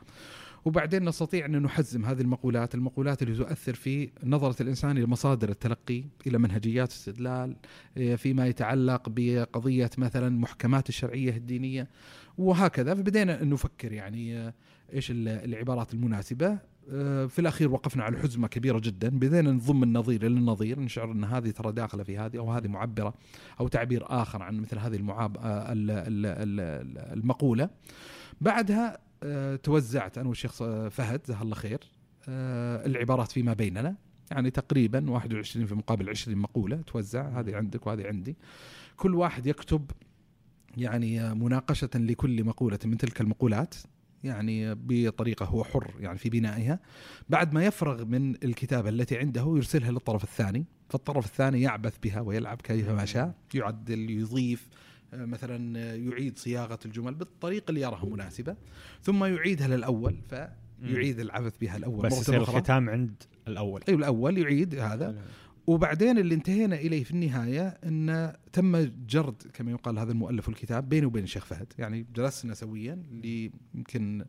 وبعدين 0.65 1.05
نستطيع 1.09 1.47
أن 1.47 1.63
نحزم 1.63 2.05
هذه 2.05 2.21
المقولات، 2.21 2.75
المقولات 2.75 3.23
اللي 3.23 3.37
تؤثر 3.37 3.75
في 3.75 4.11
نظرة 4.25 4.63
الإنسان 4.63 4.99
إلى 4.99 5.07
مصادر 5.07 5.49
التلقي، 5.49 6.05
إلى 6.27 6.39
منهجيات 6.39 6.89
الاستدلال، 6.89 7.57
إيه، 7.97 8.17
فيما 8.17 8.47
يتعلق 8.47 9.03
بقضية 9.09 9.91
مثلا 9.99 10.29
محكمات 10.41 10.89
الشرعية 10.89 11.37
الدينية 11.37 11.89
وهكذا، 12.39 12.95
فبدينا 12.95 13.45
نفكر 13.45 13.93
يعني 13.93 14.39
آه، 14.39 14.55
إيش 14.95 15.11
ال- 15.11 15.29
العبارات 15.29 15.95
المناسبة، 15.95 16.59
آه، 16.91 17.27
في 17.27 17.39
الأخير 17.39 17.71
وقفنا 17.73 18.05
على 18.05 18.19
حزمة 18.19 18.49
كبيرة 18.49 18.79
جدا، 18.79 19.09
بدينا 19.09 19.53
نضم 19.53 19.83
النظير 19.83 20.27
إلى 20.27 20.39
النظير، 20.39 20.81
نشعر 20.81 21.13
أن 21.13 21.25
هذه 21.25 21.51
ترى 21.51 21.73
داخلة 21.73 22.03
في 22.03 22.19
هذه 22.19 22.39
أو 22.39 22.53
هذه 22.53 22.69
معبرة 22.69 23.15
أو 23.61 23.69
تعبير 23.69 24.05
آخر 24.07 24.43
عن 24.43 24.61
مثل 24.61 24.79
هذه 24.79 24.97
المعاب 24.97 25.37
آه، 25.37 25.73
ال- 25.73 25.91
ال- 25.91 26.27
ال- 26.27 27.13
المقولة. 27.19 27.71
بعدها 28.41 28.99
آه، 29.23 29.57
توزعت 29.57 30.19
أنا 30.19 30.29
والشيخ 30.29 30.53
ص- 30.53 30.63
فهد 30.91 31.23
جزاه 31.23 31.43
الله 31.43 31.55
خير 31.55 31.79
آه، 32.29 32.87
العبارات 32.87 33.33
فيما 33.33 33.53
بيننا. 33.53 33.97
يعني 34.31 34.51
تقريبا 34.51 35.11
21 35.11 35.67
في 35.67 35.75
مقابل 35.75 36.09
20 36.11 36.39
مقولة 36.39 36.77
توزع. 36.77 37.41
هذه 37.41 37.57
عندك 37.57 37.87
وهذه 37.87 38.07
عندي. 38.07 38.37
كل 38.97 39.15
واحد 39.15 39.47
يكتب 39.47 39.91
يعني 40.77 41.21
آه، 41.21 41.35
مناقشة 41.35 41.91
لكل 41.95 42.45
مقولة 42.45 42.79
من 42.85 42.97
تلك 42.99 43.21
المقولات. 43.21 43.75
يعني 44.25 44.75
بطريقة 44.75 45.47
هو 45.47 45.65
حر 45.65 45.95
يعني 46.01 46.19
في 46.19 46.31
بنائها. 46.31 46.81
بعد 47.29 47.53
ما 47.53 47.65
يفرغ 47.65 48.05
من 48.05 48.35
الكتابه 48.45 48.89
التي 48.89 49.19
عنده 49.19 49.43
يرسلها 49.57 49.91
للطرف 49.91 50.25
الثاني. 50.25 50.65
فالطرف 50.89 51.27
الثاني 51.27 51.63
يعبث 51.63 51.95
بها 52.03 52.21
ويلعب 52.21 52.61
كيفما 52.63 53.05
شاء 53.05 53.35
يعدل 53.55 54.11
يضيف 54.11 54.69
آه، 54.73 54.88
مثلا 55.13 55.79
آه، 55.79 55.95
يعيد 55.95 56.39
صياغة 56.39 56.79
الجمل 56.87 57.15
بالطريقة 57.15 57.71
اللي 57.71 57.81
يراها 57.81 58.07
مناسبة 58.07 58.57
ثم 59.03 59.25
يعيدها 59.25 59.69
للأول 59.69 60.17
فيعيد 60.29 61.21
العبث 61.21 61.57
بها 61.59 61.77
الأول 61.77 62.03
بس 62.07 62.21
يصير 62.21 62.41
الختام 62.43 62.91
عند 62.91 63.23
الأول. 63.49 63.83
أيوة 63.89 63.99
الأول 63.99 64.39
يعيد 64.39 64.75
هذا. 64.75 65.23
وبعدين 65.67 66.19
اللي 66.19 66.35
انتهينا 66.35 66.77
إليه 66.77 67.05
في 67.05 67.11
النهاية 67.11 67.69
أن 67.69 68.33
تم 68.53 68.77
جرد 69.09 69.43
كما 69.53 69.71
يقال 69.71 69.99
هذا 69.99 70.13
المؤلف 70.13 70.49
الكتاب 70.49 70.89
بيني 70.89 71.07
وبين 71.07 71.25
الشيخ 71.25 71.45
فهد. 71.45 71.73
يعني 71.79 72.07
جلسنا 72.15 72.55
سويا 72.55 73.03
يمكن 73.75 74.25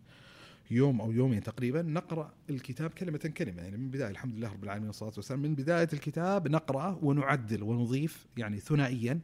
يوم 0.71 1.01
أو 1.01 1.11
يومين 1.11 1.43
تقريبا 1.43 1.81
نقرأ 1.81 2.33
الكتاب 2.49 2.89
كلمة 2.89 3.17
كلمة. 3.17 3.61
يعني 3.61 3.77
من 3.77 3.89
بداية 3.89 4.11
الحمد 4.11 4.35
لله 4.35 4.53
رب 4.53 4.63
العالمين 4.63 4.87
والصلاة 4.87 5.13
والسلام 5.15 5.41
من 5.41 5.55
بداية 5.55 5.89
الكتاب 5.93 6.47
نقرأه 6.47 6.99
ونعدل 7.01 7.63
ونضيف 7.63 8.27
يعني 8.37 8.59
ثنائيا. 8.59 9.19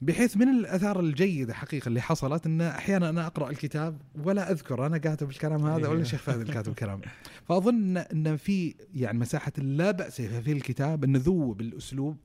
بحيث 0.00 0.36
من 0.36 0.48
الأثار 0.48 1.00
الجيدة 1.00 1.54
حقيقة 1.54 1.88
اللي 1.88 2.00
حصلت 2.00 2.46
إن 2.46 2.60
أحيانا 2.60 3.08
أنا 3.08 3.26
أقرأ 3.26 3.50
الكتاب 3.50 3.98
ولا 4.24 4.50
أذكر 4.50 4.86
أنا 4.86 4.98
كاتب 4.98 5.30
الكلام 5.30 5.66
هذا 5.66 5.88
ولا 5.88 6.00
الشيخ 6.00 6.22
فهد 6.22 6.40
اللي 6.40 6.52
كاتب 6.52 6.68
الكلام. 6.70 7.00
فأظن 7.44 7.96
إن 7.96 8.36
في 8.36 8.74
يعني 8.94 9.18
مساحة 9.18 9.52
لا 9.58 9.90
بأس 9.90 10.20
في 10.20 10.52
الكتاب 10.52 11.04
ان 11.04 11.12
نذوب 11.12 11.60
الاسلوب 11.60 12.16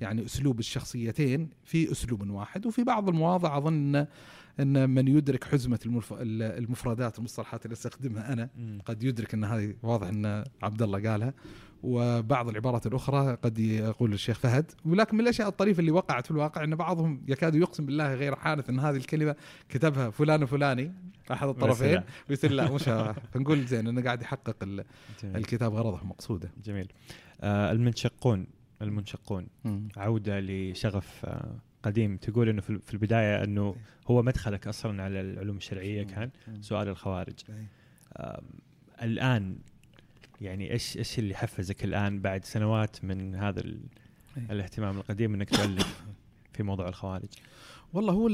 يعني 0.00 0.24
أسلوب 0.24 0.58
الشخصيتين 0.58 1.48
في 1.64 1.92
أسلوب 1.92 2.30
واحد 2.30 2.66
وفي 2.66 2.84
بعض 2.84 3.08
المواضع 3.08 3.58
أظن 3.58 4.06
إن 4.60 4.90
من 4.90 5.08
يدرك 5.08 5.44
حزمة 5.44 5.78
المف... 5.86 6.14
المفردات 6.20 7.18
المصطلحات 7.18 7.64
اللي 7.64 7.72
أستخدمها 7.72 8.32
أنا. 8.32 8.48
قد 8.86 9.02
يدرك 9.02 9.34
إن 9.34 9.44
هذه 9.44 9.74
واضح 9.82 10.08
إن 10.08 10.44
عبد 10.62 10.82
الله 10.82 11.10
قالها. 11.10 11.34
وبعض 11.82 12.48
العبارات 12.48 12.86
الأخرى 12.86 13.34
قد 13.42 13.58
يقول 13.58 14.12
الشيخ 14.12 14.38
فهد 14.38 14.70
ولكن 14.84 15.16
من 15.16 15.22
الأشياء 15.22 15.48
الطريفة 15.48 15.80
اللي 15.80 15.90
وقعت 15.90 16.24
في 16.24 16.30
الواقع 16.30 16.64
أن 16.64 16.74
بعضهم 16.74 17.22
يكاد 17.28 17.54
يقسم 17.54 17.86
بالله 17.86 18.14
غير 18.14 18.36
حانث 18.36 18.70
أن 18.70 18.80
هذه 18.80 18.96
الكلمة 18.96 19.36
كتبها 19.68 20.10
فلان 20.10 20.42
وفلاني 20.42 20.92
أحد 21.32 21.48
الطرفين. 21.48 22.02
ويصير 22.30 22.50
لا 22.52 22.70
مش 22.70 22.82
فنقول 23.32 23.64
زين 23.66 23.86
انه 23.86 24.02
قاعد 24.02 24.22
يحقق 24.22 24.56
ال-. 24.62 24.84
الكتاب 25.24 25.72
غرضه 25.74 26.04
مقصودة 26.06 26.50
جميل 26.64 26.92
آه 27.40 27.72
المنشقون 27.72 28.46
المنشقون 28.82 29.46
مم. 29.64 29.88
عودة 29.96 30.40
لشغف 30.40 31.24
آه 31.24 31.54
قديم 31.82 32.16
تقول 32.16 32.48
إنه 32.48 32.60
في 32.60 32.94
البداية 32.94 33.44
إنه 33.44 33.76
هو 34.10 34.22
مدخلك 34.22 34.66
أصلا 34.68 35.02
على 35.02 35.20
العلوم 35.20 35.56
الشرعية 35.56 36.02
كان. 36.02 36.30
سؤال 36.60 36.88
الخوارج. 36.88 37.34
آم، 38.16 38.40
الآن 39.02 39.58
يعني 40.40 40.72
إيش 40.72 40.96
إيش 40.96 41.18
اللي 41.18 41.34
حفزك 41.34 41.84
الآن 41.84 42.20
بعد 42.20 42.44
سنوات 42.44 43.04
من 43.04 43.34
هذا 43.34 43.60
أي. 43.60 43.78
الاهتمام 44.50 44.96
القديم 44.98 45.34
إنك 45.34 45.50
تؤلف 45.50 46.02
في 46.52 46.62
موضوع 46.62 46.88
الخوارج 46.88 47.28
والله 47.92 48.12
هو 48.12 48.28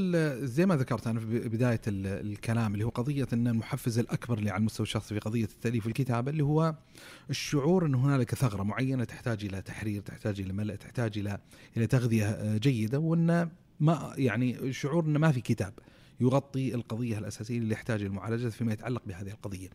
زي 0.45 0.65
ما 0.65 0.75
ذكرت 0.75 1.07
أنا 1.07 1.19
في 1.19 1.25
بداية 1.49 1.81
ال- 1.87 2.27
الكلام 2.31 2.73
اللي 2.73 2.85
هو 2.85 2.89
قضية 2.89 3.27
إن 3.33 3.47
المحفز 3.47 3.99
الأكبر 3.99 4.37
اللي 4.37 4.49
على 4.49 4.59
المستوى 4.59 4.83
الشخصي 4.83 5.13
في 5.13 5.19
قضية 5.19 5.43
التأليف 5.43 5.85
والكتابة 5.85 6.31
اللي 6.31 6.43
هو 6.43 6.75
الشعور 7.29 7.85
إن 7.85 7.95
هنالك 7.95 8.35
ثغرة 8.35 8.63
معينة 8.63 9.03
تحتاج 9.03 9.45
إلى 9.45 9.61
تحرير، 9.61 10.01
تحتاج 10.01 10.41
إلى 10.41 10.53
ملء، 10.53 10.75
تحتاج 10.75 11.17
إلى 11.17 11.39
إلى 11.77 11.87
تغذية 11.87 12.25
آه، 12.29 12.57
جيدة 12.57 12.99
وإن 12.99 13.49
ما 13.79 14.13
يعني 14.17 14.73
شعور 14.73 15.05
إن 15.05 15.17
ما 15.17 15.31
في 15.31 15.41
كتاب 15.41 15.73
يغطي 16.19 16.75
القضية 16.75 17.17
الأساسية 17.17 17.57
اللي 17.57 17.73
يحتاج 17.73 18.01
المعالجة 18.01 18.47
فيما 18.47 18.73
يتعلق 18.73 19.01
بهذه 19.05 19.29
القضية. 19.31 19.69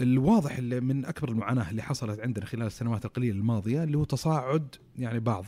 الواضح 0.00 0.56
اللي 0.58 0.80
من 0.80 1.04
أكبر 1.04 1.28
المعاناة 1.28 1.70
اللي 1.70 1.82
حصلت 1.82 2.20
عندنا 2.20 2.44
خلال 2.46 2.66
السنوات 2.66 3.04
القليلة 3.04 3.38
الماضية 3.38 3.82
اللي 3.84 3.98
هو 3.98 4.04
تصاعد 4.04 4.74
يعني 4.98 5.20
بعض 5.20 5.44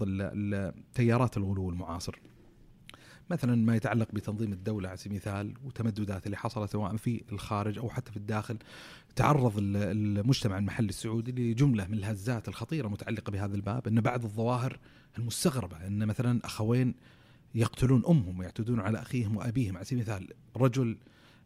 تيارات 0.94 1.36
الغلو 1.36 1.70
المعاصر. 1.70 2.18
مثلا 3.30 3.54
ما 3.56 3.76
يتعلق 3.76 4.08
بتنظيم 4.12 4.52
الدولة 4.52 4.88
على 4.88 4.96
سبيل 4.96 5.12
المثال 5.12 5.54
وتمددات 5.64 6.26
اللي 6.26 6.36
حصلت 6.36 6.70
سواء 6.70 6.96
في 6.96 7.22
الخارج 7.32 7.78
أو 7.78 7.90
حتى 7.90 8.10
في 8.10 8.16
الداخل 8.16 8.58
تعرض 9.16 9.58
ال- 9.58 9.76
المجتمع 9.76 10.58
المحلي 10.58 10.88
السعودي 10.88 11.32
لجملة 11.52 11.86
من 11.86 11.94
الهزات 11.94 12.48
الخطيرة 12.48 12.88
متعلقة 12.88 13.30
بهذا 13.30 13.54
الباب 13.54 13.86
أن 13.88 14.00
بعض 14.00 14.24
الظواهر 14.24 14.78
المستغربة 15.18 15.86
أن 15.86 16.06
مثلا 16.06 16.40
أخوين 16.44 16.94
يقتلون 17.54 18.02
أمهم 18.08 18.38
ويعتدون 18.38 18.80
على 18.80 18.98
أخيهم 19.02 19.36
وأبيهم 19.36 19.76
على 19.76 19.84
سبيل 19.84 20.02
المثال 20.02 20.28
رجل 20.56 20.96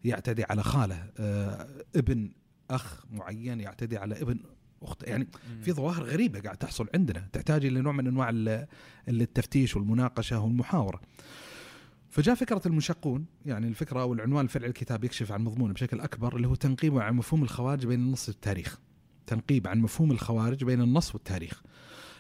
يعتدي 0.05 0.45
على 0.45 0.63
خالة 0.63 1.07
آه، 1.19 1.67
ابن 1.97 2.31
أخ 2.75 3.05
معين 3.11 3.61
يعتدي 3.61 3.97
على 3.99 4.23
ابن 4.23 4.39
أخت. 4.83 5.03
يعني 5.09 5.29
في 5.63 5.73
ظواهر 5.73 6.03
غريبة 6.03 6.41
قاعد 6.41 6.57
تحصل 6.57 6.89
عندنا 6.95 7.29
تحتاج 7.33 7.65
إلى 7.65 7.81
نوع 7.81 7.93
من 7.93 8.07
أنواع 8.07 8.31
ال- 8.31 8.67
التفتيش 9.09 9.77
والمناقشة 9.77 10.41
والمحاورة. 10.41 11.01
فجاء 12.11 12.35
فكرة 12.35 12.63
المشقون 12.67 13.27
يعني 13.47 13.69
الفكرة 13.69 14.01
أو 14.03 14.13
العنوان 14.13 14.45
الفعلي 14.45 14.67
الكتاب 14.67 15.05
يكشف 15.05 15.33
عن 15.33 15.45
مضمونه 15.45 15.75
بشكل 15.75 16.01
أكبر 16.01 16.37
اللي 16.37 16.49
هو 16.49 16.55
تنقيب 16.55 16.99
عن 16.99 17.15
مفهوم 17.15 17.43
الخوارج 17.43 17.87
بين 17.87 18.01
النص 18.01 18.29
والتاريخ. 18.29 18.79
تنقيب 19.27 19.69
عن 19.69 19.79
مفهوم 19.79 20.11
الخوارج 20.13 20.65
بين 20.65 20.81
النص 20.81 21.15
والتاريخ. 21.15 21.63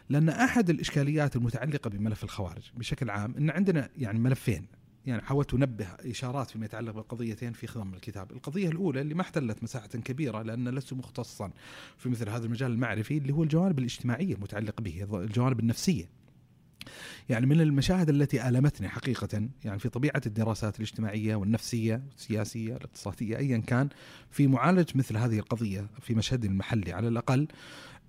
لأن 0.08 0.28
أحد 0.28 0.70
الإشكاليات 0.70 1.36
المتعلقة 1.36 1.90
بملف 1.90 2.24
الخوارج 2.24 2.70
بشكل 2.76 3.10
عام 3.10 3.34
أن 3.36 3.50
عندنا 3.50 3.88
يعني 3.96 4.18
ملفين. 4.18 4.66
يعني 5.06 5.22
حاولت 5.22 5.54
أنبه 5.54 5.86
إشارات 5.86 6.50
فيما 6.50 6.64
يتعلق 6.64 6.92
بالقضيتين 6.92 7.52
في 7.52 7.66
خضم 7.66 7.94
الكتاب، 7.94 8.32
القضية 8.32 8.68
الأولى 8.68 9.00
اللي 9.00 9.14
ما 9.14 9.22
احتلت 9.22 9.62
مساحة 9.62 9.88
كبيرة 9.88 10.42
لأن 10.42 10.68
لست 10.68 10.92
مختصا 10.92 11.50
في 11.98 12.08
مثل 12.08 12.28
هذا 12.28 12.46
المجال 12.46 12.72
المعرفي 12.72 13.18
اللي 13.18 13.32
هو 13.32 13.42
الجوانب 13.42 13.78
الاجتماعية 13.78 14.34
المتعلقه 14.34 14.82
به، 14.82 15.22
الجوانب 15.22 15.60
النفسية. 15.60 16.21
يعني 17.28 17.46
من 17.46 17.60
المشاهد 17.60 18.08
التي 18.08 18.48
ألمتني 18.48 18.88
حقيقة 18.88 19.48
يعني 19.64 19.78
في 19.78 19.88
طبيعة 19.88 20.22
الدراسات 20.26 20.76
الاجتماعية 20.76 21.34
والنفسية 21.34 22.02
والسياسية 22.12 22.76
الاقتصادية 22.76 23.36
أيا 23.36 23.58
كان 23.58 23.88
في 24.30 24.46
معالجة 24.46 24.92
مثل 24.94 25.16
هذه 25.16 25.38
القضية 25.38 25.86
في 26.00 26.14
مشهد 26.14 26.44
المحلي 26.44 26.92
على 26.92 27.08
الأقل 27.08 27.48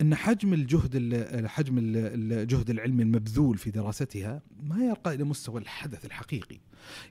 إن 0.02 0.16
حجم 0.16 0.54
الجهد 0.54 1.48
حجم 1.48 1.76
الجهد 1.78 2.70
العلمي 2.70 3.04
المبذول 3.04 3.58
في 3.58 3.72
دراستها 3.72 4.42
ما 4.64 4.86
يرقى 4.86 5.14
إلى 5.14 5.24
مستوى 5.24 5.62
الحدث 5.62 6.06
الحقيقي. 6.06 6.60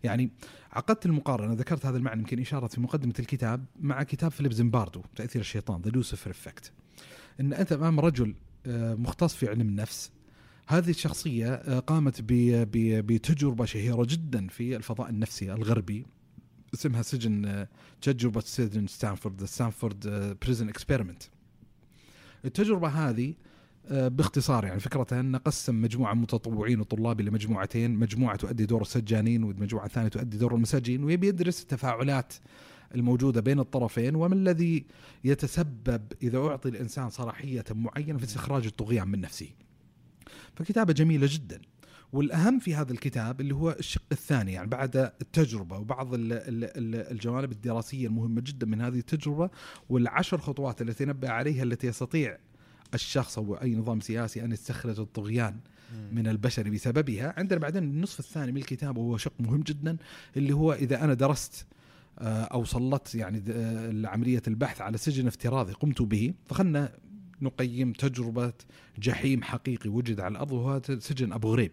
يعني 0.05 0.31
عقدت 0.73 1.07
المقارنة 1.07 1.55
ذكرت 1.55 1.87
هذا 1.87 1.97
المعنى 1.97 2.21
يمكن 2.21 2.41
إشارة 2.41 2.67
في 2.67 2.81
مقدمة 2.81 3.15
الكتاب 3.19 3.65
مع 3.81 4.03
كتاب 4.03 4.31
فيليب 4.31 4.53
زيمباردو 4.53 5.03
تأثير 5.17 5.41
الشيطان 5.43 5.83
The 5.83 5.91
Lucifer 5.91 6.31
Effect. 6.31 6.73
إن 7.41 7.53
أنت 7.53 7.73
أمام 7.73 8.01
رجل 8.01 8.35
آه، 8.67 8.95
مختص 8.95 9.35
في 9.35 9.49
علم 9.49 9.61
النفس 9.61 10.13
هذه 10.67 10.91
الشخصية 10.91 11.55
آه، 11.55 11.79
قامت 11.79 12.21
بتجربة 12.23 13.65
شهيرة 13.65 14.07
جدا 14.09 14.49
في 14.49 14.77
الفضاء 14.77 15.11
النفسي 15.11 15.53
الغربي 15.53 16.07
اسمها 16.75 17.03
سجن 17.03 17.45
آه، 17.45 17.69
تجربة 18.03 18.41
سجن 18.41 18.87
ستانفورد 18.87 19.45
Stanford 19.45 20.37
Prison 20.43 20.69
Experiment 20.69 21.23
التجربة 22.45 22.89
هذه 22.89 23.35
آه، 23.91 24.09
باختصار 24.09 24.65
يعني 24.65 24.81
فكرتها 24.81 25.21
أن 25.21 25.37
قسم 25.37 25.83
مجموعة 25.83 26.15
متطوعين 26.15 26.81
وطلاب 26.81 27.21
إلى 27.21 27.31
مجموعتين 27.31 27.91
مجموعة 27.91 28.37
تؤدي 28.37 28.67
دور 28.67 28.83
السجانين 28.83 29.45
والمجموعة 29.45 29.87
الثانية 29.87 30.09
تؤدي 30.09 30.37
دور 30.39 30.55
المساجين 30.55 31.05
ويبي 31.05 31.29
يدرس 31.29 31.63
التفاعلات 31.63 32.35
الموجودة 32.95 33.41
بين 33.41 33.61
الطرفين 33.61 34.15
وما 34.15 34.35
الذي 34.35 34.85
يتسبب 35.25 36.03
إذا 36.23 36.39
أعطي 36.39 36.69
الإنسان 36.69 37.11
صلاحية 37.11 37.65
معينة 37.71 38.19
في 38.19 38.25
استخراج 38.25 38.67
الطغيان 38.67 39.09
من 39.09 39.21
نفسه. 39.21 39.49
فكتابة 40.57 40.93
جميلة 40.93 41.29
جدا. 41.31 41.61
والأهم 42.13 42.59
في 42.59 42.75
هذا 42.75 42.93
الكتاب 42.93 43.41
اللي 43.41 43.55
هو 43.55 43.71
الشق 43.71 44.03
الثاني 44.13 44.53
يعني 44.53 44.69
بعد 44.69 44.97
التجربة 44.97 45.79
وبعض 45.79 46.09
الجوانب 46.13 47.53
الدراسية 47.53 48.07
المهمة 48.07 48.41
جدا 48.41 48.67
من 48.67 48.81
هذه 48.81 48.99
التجربة 48.99 49.51
والعشر 49.89 50.39
خطوات 50.39 50.83
التي 50.83 51.05
نبه 51.05 51.31
عليها 51.31 51.63
التي 51.63 51.87
يستطيع 51.87 52.39
الشخص 52.95 53.39
أو 53.39 53.55
أي 53.55 53.75
نظام 53.75 54.01
سياسي 54.01 54.45
أن 54.45 54.53
يستخرج 54.53 55.01
الطغيان 55.01 55.57
من 56.13 56.27
البشر 56.27 56.71
بسببها. 56.71 57.35
عندنا 57.37 57.61
بعدين 57.61 57.83
النصف 57.83 58.21
الثاني 58.21 58.53
من 58.53 58.59
الكتاب 58.59 58.97
وهو 58.97 59.17
شق 59.17 59.33
مهم 59.41 59.61
جدا 59.61 59.97
اللي 60.37 60.53
هو 60.53 60.73
إذا 60.73 61.05
أنا 61.05 61.15
درست 61.15 61.67
آه، 62.19 62.43
أو 62.43 62.65
سلطت 62.65 63.15
يعني 63.15 63.43
آه، 63.51 64.09
عملية 64.09 64.43
البحث 64.49 64.81
على 64.81 64.99
سجن 64.99 65.27
افتراضي 65.27 65.73
قمت 65.73 66.03
به 66.03 66.35
فخلنا 66.47 66.93
نقيم 67.43 67.93
تجربة 67.93 68.53
جحيم 68.99 69.43
حقيقي. 69.43 69.91
وجد 69.91 70.21
على 70.21 70.33
الأرض 70.33 70.53
وهو 70.53 70.81
سجن 70.99 71.33
أبو 71.33 71.53
غريب. 71.53 71.73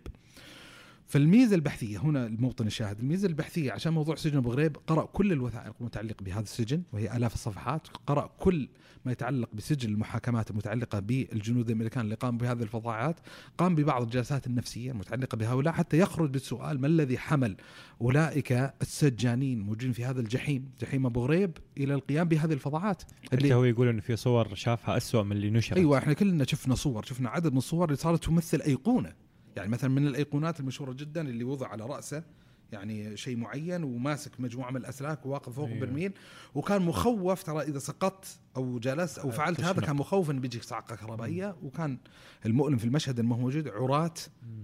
فالميزة 1.10 1.56
البحثية 1.56 1.98
هنا 1.98 2.26
الموطن 2.26 2.68
الشاهد 2.68 3.00
الميزة 3.00 3.28
البحثية 3.28 3.72
عشان 3.72 3.94
موضوع 3.94 4.16
سجن 4.16 4.38
أبو 4.38 4.52
غريب 4.52 4.78
قرأ 4.88 5.06
كل 5.06 5.32
الوثائق 5.32 5.74
المتعلقة 5.80 6.24
بهذا 6.24 6.40
السجن 6.40 6.84
وهي 6.94 7.18
آلاف 7.18 7.34
الصفحات 7.34 7.88
قرأ 8.08 8.30
كل 8.40 8.68
ما 9.06 9.12
يتعلق 9.12 9.50
بسجل 9.54 9.90
المحاكمات 9.90 10.52
المتعلقة 10.52 11.00
بالجنود 11.00 11.70
الأمريكان 11.70 12.06
اللي 12.06 12.16
قاموا 12.16 12.40
بهذه 12.40 12.64
الفظاعات 12.64 13.20
قام 13.58 13.76
ببعض 13.76 14.02
الجلسات 14.02 14.48
النفسية 14.48 14.92
المتعلقة 14.92 15.36
بهؤلاء 15.36 15.74
حتى 15.74 15.98
يخرج 15.98 16.30
بالسؤال 16.30 16.82
ما 16.82 16.88
الذي 16.88 17.18
حمل 17.18 17.56
أولئك 18.02 18.52
السجانين 18.82 19.60
موجودين 19.60 19.92
في 19.92 20.06
هذا 20.06 20.22
الجحيم 20.22 20.72
جحيم 20.82 21.06
أبو 21.06 21.24
غريب 21.24 21.58
إلى 21.78 21.94
القيام 21.94 22.28
بهذه 22.28 22.54
الفظاعات 22.54 23.04
اللي 23.34 23.54
هو 23.54 23.64
يقول 23.64 23.88
إنه 23.88 24.02
في 24.02 24.16
صور 24.16 24.56
شافها 24.56 24.98
اسوء 24.98 25.24
من 25.24 25.32
اللي 25.32 25.50
نشرت. 25.50 25.78
أيوه 25.78 25.98
إحنا 25.98 26.14
كلنا 26.14 26.44
شفنا 26.46 26.76
صور 26.76 27.04
شفنا 27.06 27.30
عدد 27.30 27.52
من 27.52 27.58
الصور 27.58 27.86
اللي 27.86 27.98
صارت 27.98 28.24
تمثل 28.26 28.62
أيقونة. 28.62 29.29
يعني 29.60 29.72
مثلا 29.72 29.90
من 29.90 30.08
الأيقونات 30.08 30.60
المشهورة 30.60 30.94
جدا 30.94 31.30
اللي 31.30 31.44
وضع 31.44 31.68
على 31.68 31.86
رأسه 31.86 32.24
يعني 32.72 33.18
شيء 33.18 33.38
معين 33.38 33.84
وماسك 33.84 34.40
مجموعة 34.40 34.72
من 34.72 34.78
الأسلاك 34.78 35.26
وواقف 35.26 35.54
فوق 35.54 35.68
أيوه. 35.68 35.80
برميل 35.80 36.12
وكان 36.56 36.82
مخوف 36.82 37.44
ترى 37.44 37.62
إذا 37.62 37.80
سقطت 37.80 38.40
أو 38.58 38.80
جلست 38.80 39.20
أو 39.20 39.32
فعلت 39.32 39.62
هذا 39.62 39.82
كان 39.82 39.96
مخوف 39.96 40.32
إن 40.32 40.40
بيجيك 40.40 40.64
صعقه 40.64 40.96
كهربائية. 40.96 41.56
وكان 41.64 41.98
المؤلم 42.46 42.78
في 42.78 42.86
المشهد 42.86 43.20
انه 43.20 43.38
موجود 43.38 43.68
عراة 43.68 44.14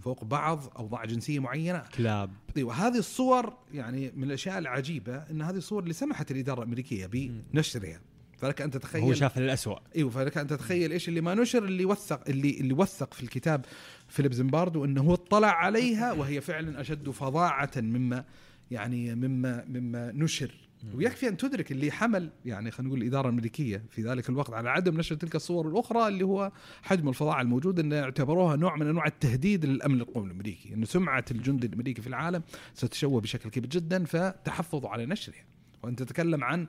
فوق 0.01 0.23
بعض 0.23 0.73
أوضاع 0.77 1.05
جنسية 1.05 1.39
معينة. 1.39 1.83
كلاب. 1.97 2.31
إيوه 2.57 2.73
هذه 2.73 2.97
الصور 2.97 3.57
يعني 3.73 4.11
من 4.15 4.23
الأشياء 4.23 4.57
العجيبة 4.57 5.17
إن 5.17 5.41
هذه 5.41 5.57
الصور 5.57 5.83
اللي 5.83 5.93
سمحت 5.93 6.31
الإدارة 6.31 6.59
الأمريكية 6.59 7.05
بنشرها. 7.53 7.99
فلك 8.45 8.61
أن 8.61 8.71
تتخيل 8.71 9.03
هو 9.03 9.13
شاف 9.13 9.37
الاسوء 9.37 9.79
إيوه 9.95 10.09
فلك 10.09 10.37
أن 10.37 10.47
تتخيل 10.47 10.91
إيش 10.91 11.09
اللي 11.09 11.21
ما 11.21 11.33
نشر 11.33 11.65
اللي 11.65 11.85
وثق 11.85 12.21
اللي 12.29 12.59
اللي 12.59 12.73
وثق 12.73 13.13
في 13.13 13.23
الكتاب 13.23 13.65
فيليب 14.07 14.33
زمباردو 14.33 14.85
إنه 14.85 15.01
هو 15.01 15.13
اطلع 15.13 15.47
عليها 15.47 16.11
وهي 16.11 16.41
فعلا 16.41 16.81
أشد 16.81 17.09
فظاعة 17.09 17.71
مما 17.77 18.25
يعني 18.71 19.15
مما 19.15 19.65
مما 19.67 20.11
نشر. 20.11 20.51
ويكفي 20.93 21.27
أن 21.27 21.37
تدرك 21.37 21.71
اللي 21.71 21.91
حمل 21.91 22.29
يعني 22.45 22.71
خلينا 22.71 22.89
نقول 22.89 23.01
الإدارة 23.01 23.27
الأمريكية 23.27 23.83
في 23.89 24.01
ذلك 24.01 24.29
الوقت 24.29 24.53
على 24.53 24.69
عدم 24.69 24.97
نشر 24.97 25.15
تلك 25.15 25.35
الصور 25.35 25.67
الأخرى 25.67 26.07
اللي 26.07 26.25
هو 26.25 26.51
حجم 26.83 27.09
الفظاعة 27.09 27.41
الموجود 27.41 27.79
إن 27.79 27.93
اعتبروها 27.93 28.55
نوع 28.55 28.75
من 28.75 28.87
أنواع 28.87 29.05
التهديد 29.05 29.65
للأمن 29.65 30.01
القومي 30.01 30.27
الأمريكي، 30.27 30.73
انه 30.73 30.85
سمعة 30.85 31.25
الجندي 31.31 31.67
الأمريكي 31.67 32.01
في 32.01 32.07
العالم 32.07 32.43
ستشوه 32.73 33.21
بشكل 33.21 33.49
كبير 33.49 33.69
جدا 33.69 34.05
فتحفظوا 34.05 34.89
على 34.89 35.05
نشرها. 35.05 35.45
وانت 35.83 36.03
تتكلم 36.03 36.43
عن 36.43 36.67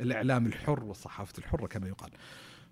الإعلام 0.00 0.46
الحر 0.46 0.84
والصحافة 0.84 1.32
الحرة 1.38 1.66
كما 1.66 1.88
يقال. 1.88 2.10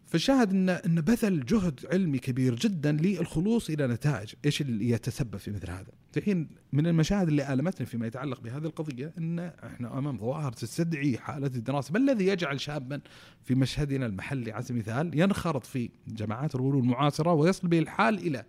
فالشاهد 0.06 0.50
ان 0.50 0.68
إن 0.68 1.00
بذل 1.00 1.44
جهد 1.44 1.80
علمي 1.92 2.18
كبير 2.18 2.54
جدا 2.54 2.92
للخلوص 2.92 3.70
إلى 3.70 3.86
نتائج، 3.86 4.34
إيش 4.44 4.60
اللي 4.60 4.90
يتسبب 4.90 5.36
في 5.36 5.50
مثل 5.50 5.70
هذا؟ 5.70 5.92
الحين 6.16 6.48
من 6.72 6.86
المشاهد 6.86 7.28
اللي 7.28 7.52
آلمتني 7.52 7.86
فيما 7.86 8.06
يتعلق 8.06 8.40
بهذه 8.40 8.64
القضية 8.64 9.12
إن 9.18 9.38
إحنا 9.38 9.98
أمام 9.98 10.18
ظواهر 10.18 10.52
تستدعي 10.52 11.18
حالة 11.18 11.46
الدراسة، 11.46 11.92
ما 11.92 11.98
الذي 11.98 12.26
يجعل 12.26 12.60
شابا 12.60 13.00
في 13.44 13.54
مشهدنا 13.54 14.06
المحلي 14.06 14.52
على 14.52 14.62
سبيل 14.62 14.82
المثال 14.82 15.20
ينخرط 15.20 15.66
في 15.66 15.90
جماعات 16.08 16.54
الغلو 16.54 16.80
المعاصرة 16.80 17.32
ويصل 17.32 17.68
به 17.68 17.78
الحال 17.78 18.18
إلى 18.18 18.44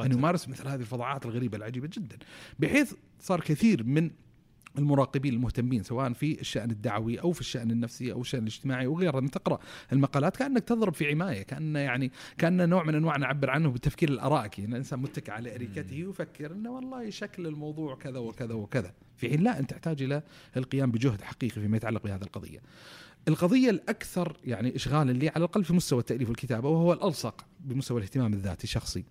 أن 0.00 0.12
يمارس 0.12 0.48
مثل 0.48 0.68
هذه 0.68 0.80
الفظاعات 0.80 1.26
الغريبة 1.26 1.56
العجيبة 1.56 1.88
جدا، 1.92 2.18
بحيث 2.58 2.92
صار 3.20 3.40
كثير 3.40 3.84
من 3.84 4.10
المراقبين 4.78 5.34
المهتمين 5.34 5.82
سواء 5.82 6.12
في 6.12 6.40
الشأن 6.40 6.70
الدعوي 6.70 7.20
أو 7.20 7.32
في 7.32 7.40
الشأن 7.40 7.70
النفسي 7.70 8.12
أو 8.12 8.20
الشأن 8.20 8.42
الاجتماعي 8.42 8.86
وغيرها 8.86 9.20
لما 9.20 9.28
تقرأ 9.28 9.58
المقالات 9.92 10.36
كأنك 10.36 10.64
تضرب 10.64 10.94
في 10.94 11.10
عماية 11.10 11.42
كأن 11.42 11.76
يعني 11.76 12.12
كأن 12.38 12.68
نوع 12.68 12.84
من 12.84 12.94
أنواع 12.94 13.16
نعبر 13.16 13.50
عنه 13.50 13.70
بالتفكير 13.70 14.08
الأرائكي 14.08 14.64
أن 14.64 14.72
الإنسان 14.72 14.98
متكئ 14.98 15.32
على 15.32 15.54
أريكته 15.54 16.06
ويفكر 16.06 16.52
أنه 16.52 16.70
والله 16.70 17.10
شكل 17.10 17.46
الموضوع 17.46 17.94
كذا 17.94 18.18
وكذا 18.18 18.54
وكذا. 18.54 18.92
في 19.16 19.28
حين 19.28 19.40
لا 19.40 19.58
أنت 19.58 19.70
تحتاج 19.70 20.02
إلى 20.02 20.22
القيام 20.56 20.90
بجهد 20.90 21.22
حقيقي 21.22 21.60
فيما 21.60 21.76
يتعلق 21.76 22.04
بهذه 22.04 22.22
القضية. 22.22 22.58
القضية 23.28 23.70
الأكثر 23.70 24.36
يعني 24.44 24.76
إشغالا 24.76 25.12
لي 25.12 25.28
على 25.28 25.36
الأقل 25.36 25.64
في 25.64 25.72
مستوى 25.72 25.98
التأليف 25.98 26.28
والكتابة 26.28 26.68
وهو 26.68 26.92
الألصق 26.92 27.44
بمستوى 27.60 27.98
الاهتمام 27.98 28.32
الذاتي 28.32 28.64
الشخصي 28.64 29.04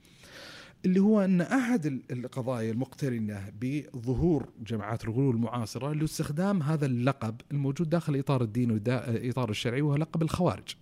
اللي 0.85 0.99
هو 0.99 1.21
أن 1.21 1.41
أحد 1.41 1.85
القضايا 2.11 2.71
المقترنة 2.71 3.51
بظهور 3.61 4.49
جماعات 4.59 5.05
الغلو 5.05 5.31
المعاصرة 5.31 5.93
لاستخدام 5.93 6.63
هذا 6.63 6.85
اللقب 6.85 7.41
الموجود 7.51 7.89
داخل 7.89 8.19
إطار 8.19 8.41
الدين 8.41 8.71
والاطار 8.71 9.49
الشرعي 9.49 9.81
وهو 9.81 9.95
لقب 9.95 10.21
الخوارج. 10.21 10.75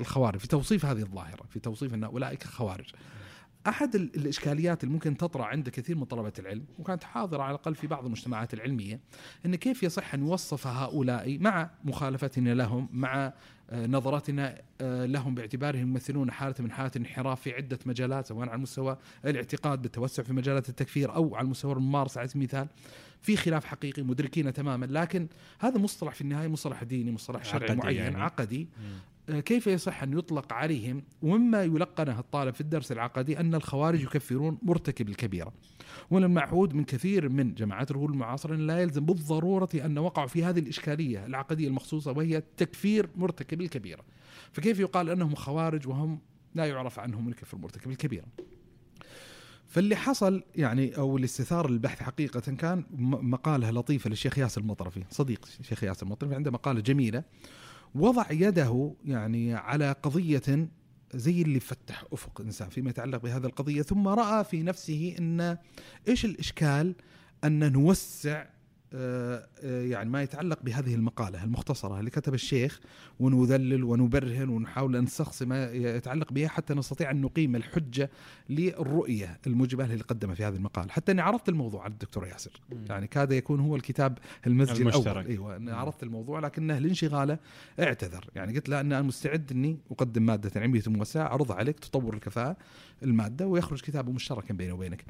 الخوارج 0.00 0.38
في 0.40 0.48
توصيف 0.48 0.86
هذه 0.86 1.02
الظاهرة، 1.02 1.42
في 1.50 1.60
توصيف 1.60 1.94
أن 1.94 2.04
أولئك 2.04 2.44
خوارج. 2.44 2.90
أحد 3.68 3.94
الإشكاليات 3.94 4.84
اللي 4.84 4.94
ممكن 4.94 5.16
تطرأ 5.16 5.44
عند 5.44 5.68
كثير 5.68 5.96
من 5.96 6.04
طلبة 6.04 6.32
العلم 6.38 6.64
وكانت 6.78 7.04
حاضرة 7.04 7.42
على 7.42 7.50
الأقل 7.50 7.74
في 7.74 7.86
بعض 7.86 8.04
المجتمعات 8.04 8.54
العلمية 8.54 9.00
أن 9.46 9.54
كيف 9.54 9.82
يصح 9.82 10.14
أن 10.14 10.20
نوصف 10.20 10.66
هؤلاء 10.66 11.38
مع 11.38 11.70
مخالفتنا 11.84 12.54
لهم 12.54 12.88
مع 12.92 13.32
نظرتنا 13.72 14.60
آه، 14.80 15.06
لهم 15.06 15.34
باعتبارهم 15.34 15.80
يمثلون 15.80 16.30
حالة 16.30 16.54
من 16.58 16.72
حالات 16.72 16.96
الانحراف 16.96 17.40
في 17.40 17.52
عدة 17.52 17.78
مجالات 17.86 18.26
سواء 18.26 18.48
على 18.48 18.58
مستوى 18.58 18.96
الاعتقاد 19.24 19.82
بالتوسع 19.82 20.22
في 20.22 20.32
مجالات 20.32 20.68
التكفير 20.68 21.14
أو 21.14 21.36
على 21.36 21.48
مستوى 21.48 21.72
الممارسة. 21.72 22.18
على 22.18 22.28
سبيل 22.28 22.42
المثال 22.42 22.68
في 23.20 23.36
خلاف 23.36 23.64
حقيقي 23.64 24.02
مدركين 24.02 24.52
تماما 24.52 24.86
لكن 24.86 25.26
هذا 25.58 25.78
مصطلح 25.78 26.14
في 26.14 26.20
النهاية 26.20 26.48
مصطلح 26.48 26.82
ديني 26.82 27.12
مصطلح 27.12 27.44
شرعي 27.44 27.74
معين 27.74 27.96
يعني. 27.96 28.22
عقدي. 28.22 28.68
كيف 29.30 29.66
يصح 29.66 30.02
أن 30.02 30.18
يطلق 30.18 30.52
عليهم؟ 30.52 31.02
ومما 31.22 31.62
يلقنه 31.62 32.18
الطالب 32.18 32.54
في 32.54 32.60
الدرس 32.60 32.92
العقدي 32.92 33.40
أن 33.40 33.54
الخوارج 33.54 34.02
يكفرون 34.02 34.58
مرتكب 34.62 35.08
الكبيرة. 35.08 35.52
ومن 36.10 36.24
المعهود 36.24 36.74
من 36.74 36.84
كثير 36.84 37.28
من 37.28 37.54
جماعات 37.54 37.90
الغول 37.90 38.12
المعاصرة 38.12 38.54
لا 38.54 38.78
يلزم 38.78 39.04
بالضرورة 39.04 39.68
أن 39.74 39.98
وقعوا 39.98 40.26
في 40.26 40.44
هذه 40.44 40.58
الإشكالية 40.58 41.26
العقدية 41.26 41.68
المخصوصة 41.68 42.12
وهي 42.12 42.42
تكفير 42.56 43.08
مرتكب 43.16 43.60
الكبيرة. 43.60 44.04
فكيف 44.52 44.78
يقال 44.78 45.10
أنهم 45.10 45.34
خوارج 45.34 45.88
وهم 45.88 46.20
لا 46.54 46.64
يعرف 46.64 46.98
عنهم 46.98 47.26
من 47.26 47.32
كفر 47.32 47.58
مرتكب 47.58 47.90
الكبيرة؟ 47.90 48.26
فاللي 49.66 49.96
حصل 49.96 50.42
يعني 50.54 50.96
أو 50.96 51.16
اللي 51.16 51.24
استثار 51.24 51.68
البحث 51.68 52.02
حقيقة 52.02 52.40
كان 52.40 52.84
مقالة 53.22 53.70
لطيفة 53.70 54.10
للشيخ 54.10 54.38
ياسر 54.38 54.60
المطرفي. 54.60 55.04
صديق 55.10 55.48
الشيخ 55.60 55.84
ياسر 55.84 56.06
المطرفي 56.06 56.34
عنده 56.34 56.50
مقالة 56.50 56.80
جميلة 56.80 57.24
وضع 57.94 58.26
يده 58.30 58.94
يعني 59.04 59.54
على 59.54 59.92
قضية 59.92 60.68
زي 61.14 61.42
اللي 61.42 61.60
فتح 61.60 62.04
أفق 62.12 62.40
إنسان 62.40 62.68
فيما 62.68 62.90
يتعلق 62.90 63.22
بهذه 63.22 63.46
القضية 63.46 63.82
ثم 63.82 64.08
رأى 64.08 64.44
في 64.44 64.62
نفسه 64.62 65.16
إن 65.18 65.56
إيش 66.08 66.24
الإشكال؟ 66.24 66.94
أن 67.44 67.72
نوسع 67.72 68.46
يعني 69.62 70.10
ما 70.10 70.22
يتعلق 70.22 70.62
بهذه 70.62 70.94
المقالة 70.94 71.44
المختصرة 71.44 72.00
اللي 72.00 72.10
كتب 72.10 72.34
الشيخ 72.34 72.80
ونذلل 73.20 73.84
ونبرهن 73.84 74.48
ونحاول 74.48 74.96
أن 74.96 75.04
نستقصي 75.04 75.44
ما 75.44 75.72
يتعلق 75.72 76.32
بها 76.32 76.48
حتى 76.48 76.74
نستطيع 76.74 77.10
أن 77.10 77.20
نقيم 77.20 77.56
الحجة 77.56 78.10
للرؤية 78.50 79.38
الموجبه 79.46 79.84
اللي 79.84 80.04
قدمها 80.04 80.34
في 80.34 80.44
هذه 80.44 80.56
المقال 80.56 80.90
حتى 80.90 81.12
أني 81.12 81.20
عرضت 81.20 81.48
الموضوع 81.48 81.84
على 81.84 81.92
الدكتور 81.92 82.26
ياسر. 82.26 82.60
يعني 82.88 83.06
كاد 83.06 83.32
يكون 83.32 83.60
هو 83.60 83.76
الكتاب 83.76 84.18
المزج 84.46 84.80
المشترك. 84.80 85.06
الأول 85.06 85.26
إيوه 85.26 85.56
أنا 85.56 85.76
عرضت 85.76 86.02
الموضوع 86.02 86.40
لكنه 86.40 86.78
لانشغاله 86.78 87.38
اعتذر. 87.80 88.24
يعني 88.34 88.54
قلت 88.54 88.68
له 88.68 88.80
ان 88.80 88.92
أنا 88.92 89.02
مستعد 89.02 89.52
أني 89.52 89.78
أقدم 89.90 90.22
مادة 90.22 90.60
علميه 90.60 90.82
موسعه 90.86 91.26
اعرضها 91.26 91.56
عليك 91.56 91.78
تطور 91.78 92.14
الكفاءة 92.14 92.56
المادة 93.02 93.46
ويخرج 93.46 93.80
كتاب 93.80 94.10
مشترك 94.10 94.52
بيني 94.52 94.72
وبينك. 94.72 95.04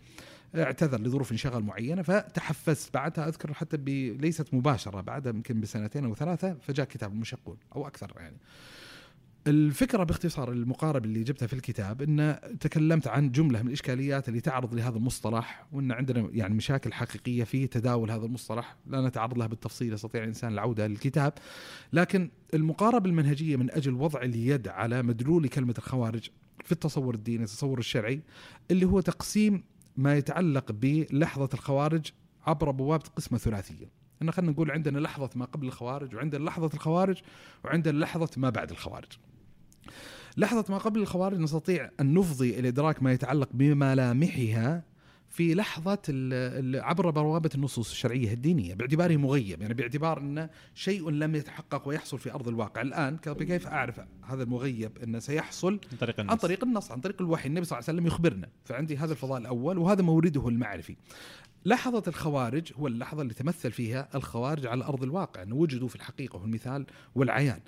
اعتذر 0.57 1.01
لظروف 1.01 1.33
انشغال 1.33 1.65
معينة 1.65 2.03
فتحفزت 2.03 2.95
بعدها 2.95 3.29
أذكر 3.29 3.55
حتى. 3.55 3.77
ليست 4.21 4.55
مباشرة 4.55 5.01
بعدها 5.01 5.33
يمكن 5.33 5.61
بسنتين 5.61 6.05
أو 6.05 6.15
ثلاثة 6.15 6.55
فجاء 6.55 6.87
كتاب 6.87 7.13
المشقون 7.13 7.57
أو 7.77 7.87
أكثر 7.87 8.13
يعني 8.17 8.37
الفكرة 9.47 10.05
باختصار 10.05 10.53
المقاربه 10.53 11.05
اللي 11.05 11.23
جبتها 11.23 11.47
في 11.47 11.53
الكتاب 11.53 12.03
إن 12.03 12.39
تكلمت 12.61 13.09
عن 13.09 13.33
جملة 13.33 13.63
من 13.63 13.69
الإشكاليات 13.69 14.29
اللي 14.29 14.41
تعرض 14.41 14.75
لهذا 14.75 14.97
المصطلح 14.97 15.67
وإن 15.73 15.93
عندنا 15.93 16.29
يعني 16.33 16.55
مشاكل 16.55 16.93
حقيقية 16.93 17.45
في 17.45 17.67
تداول 17.67 18.11
هذا 18.11 18.27
المصطلح 18.27 18.77
لا 18.87 19.09
نتعرض 19.09 19.39
لها 19.39 19.47
بالتفصيل 19.47 19.93
يستطيع 19.93 20.23
الإنسان 20.23 20.53
العودة 20.53 20.87
للكتاب 20.87 21.33
لكن 21.93 22.31
المقاربه 22.55 23.11
المنهجية 23.11 23.57
من 23.57 23.71
أجل 23.71 23.95
وضع 23.95 24.23
اليد 24.23 24.69
على 24.69 25.03
مدلول 25.03 25.49
كلمة 25.49 25.75
الخوارج 25.79 26.29
في 26.65 26.73
التصور 26.73 27.15
الديني 27.15 27.45
التصور 27.45 27.79
الشرعي 27.79 28.21
اللي 28.71 28.87
هو 28.87 29.01
تقسيم 29.01 29.63
ما 29.97 30.17
يتعلق 30.17 30.73
بلحظة 30.73 31.49
الخوارج 31.55 32.07
عبر 32.47 32.71
بوابة 32.71 33.05
قسمة 33.17 33.39
ثلاثية. 33.39 33.91
إن 34.23 34.31
خلينا 34.31 34.53
نقول 34.53 34.71
عندنا 34.71 34.99
لحظة 34.99 35.31
ما 35.35 35.45
قبل 35.45 35.67
الخوارج 35.67 36.15
وعندنا 36.15 36.45
لحظة 36.45 36.71
الخوارج 36.75 37.23
وعندنا 37.65 37.99
لحظة 37.99 38.31
ما 38.37 38.51
بعد 38.51 38.71
الخوارج. 38.71 39.19
لحظة 40.37 40.65
ما 40.69 40.79
قبل 40.79 41.01
الخوارج 41.01 41.39
نستطيع 41.39 41.91
أن 42.01 42.15
نفضي 42.15 42.59
إلى 42.59 42.69
إدراك 42.69 43.03
ما 43.03 43.13
يتعلق 43.13 43.49
بملامحها 43.53 44.85
في 45.33 45.55
لحظة 45.55 45.99
عبر 46.75 47.11
بوابة 47.11 47.51
النصوص 47.55 47.91
الشرعية 47.91 48.33
الدينية 48.33 48.75
باعتباره 48.75 49.17
مغيب 49.17 49.63
يعني 49.63 49.75
باعتبار 49.75 50.19
أنه 50.19 50.51
شيء 50.75 51.11
لم 51.11 51.35
يتحقق 51.35 51.89
ويحصل 51.89 52.19
في 52.19 52.35
أرض 52.35 52.49
الواقع. 52.49 52.83
الآن 52.83 53.17
كيف 53.17 53.67
أعرف 53.67 54.01
هذا 54.23 54.43
المغيب 54.43 54.99
أنه 54.99 55.19
سيحصل؟ 55.19 55.81
عن 55.93 55.99
طريق 55.99 56.21
النص. 56.21 56.33
عن 56.33 56.37
طريق 56.37 56.65
النص 56.65 56.93
عن 56.93 57.01
طريق 57.01 57.23
الوحي. 57.23 57.49
النبي 57.49 57.65
صلى 57.65 57.79
الله 57.79 57.89
عليه 57.89 57.99
وسلم 57.99 58.07
يخبرنا 58.07 58.49
فعندي 58.65 58.97
هذا 58.97 59.13
الفضاء 59.13 59.39
الأول 59.39 59.79
وهذا 59.79 60.03
مورده 60.03 60.49
المعرفي. 60.49 60.97
لحظة 61.65 62.03
الخوارج 62.09 62.73
هو 62.77 62.87
اللحظة 62.87 63.23
اللي 63.23 63.35
تمثل 63.35 63.73
فيها 63.73 64.09
الخوارج 64.15 64.67
على 64.67 64.85
أرض 64.85 65.03
الواقع 65.03 65.43
أنه 65.43 65.57
وجدوا 65.57 65.89
في 65.89 65.97
الحقيقة 65.97 66.37
والمثال 66.37 66.87
والعيان. 67.15 67.61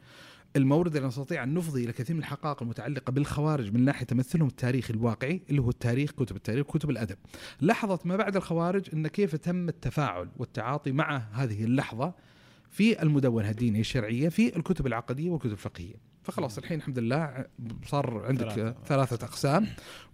المورد 0.56 0.96
اللي 0.96 1.08
نستطيع 1.08 1.42
أن 1.42 1.54
نفضي 1.54 1.84
إلى 1.84 1.92
كثير 1.92 2.16
من 2.16 2.22
الحقائق 2.22 2.62
المتعلقة 2.62 3.10
بالخوارج 3.10 3.72
من 3.72 3.84
ناحية 3.84 4.06
تمثلهم 4.06 4.48
التاريخي 4.48 4.94
الواقعي 4.94 5.42
اللي 5.50 5.62
هو 5.62 5.70
التاريخ 5.70 6.10
كتب 6.10 6.36
التاريخ 6.36 6.66
كتب 6.66 6.90
الأدب. 6.90 7.16
لحظة 7.60 7.98
ما 8.04 8.16
بعد 8.16 8.36
الخوارج 8.36 8.88
أن 8.94 9.08
كيف 9.08 9.36
تم 9.36 9.68
التفاعل 9.68 10.28
والتعاطي 10.36 10.92
مع 10.92 11.16
هذه 11.16 11.64
اللحظة 11.64 12.14
في 12.70 13.02
المدونة 13.02 13.50
الدينية 13.50 13.80
الشرعية 13.80 14.28
في 14.28 14.56
الكتب 14.56 14.86
العقدية 14.86 15.30
والكتب 15.30 15.52
الفقهية. 15.52 15.94
فخلاص 16.22 16.58
الحين 16.58 16.78
الحمد 16.78 16.98
لله 16.98 17.46
صار 17.86 18.26
عندك 18.26 18.48
ثلاثة. 18.48 18.74
ثلاثة 18.86 19.26
أقسام 19.26 19.66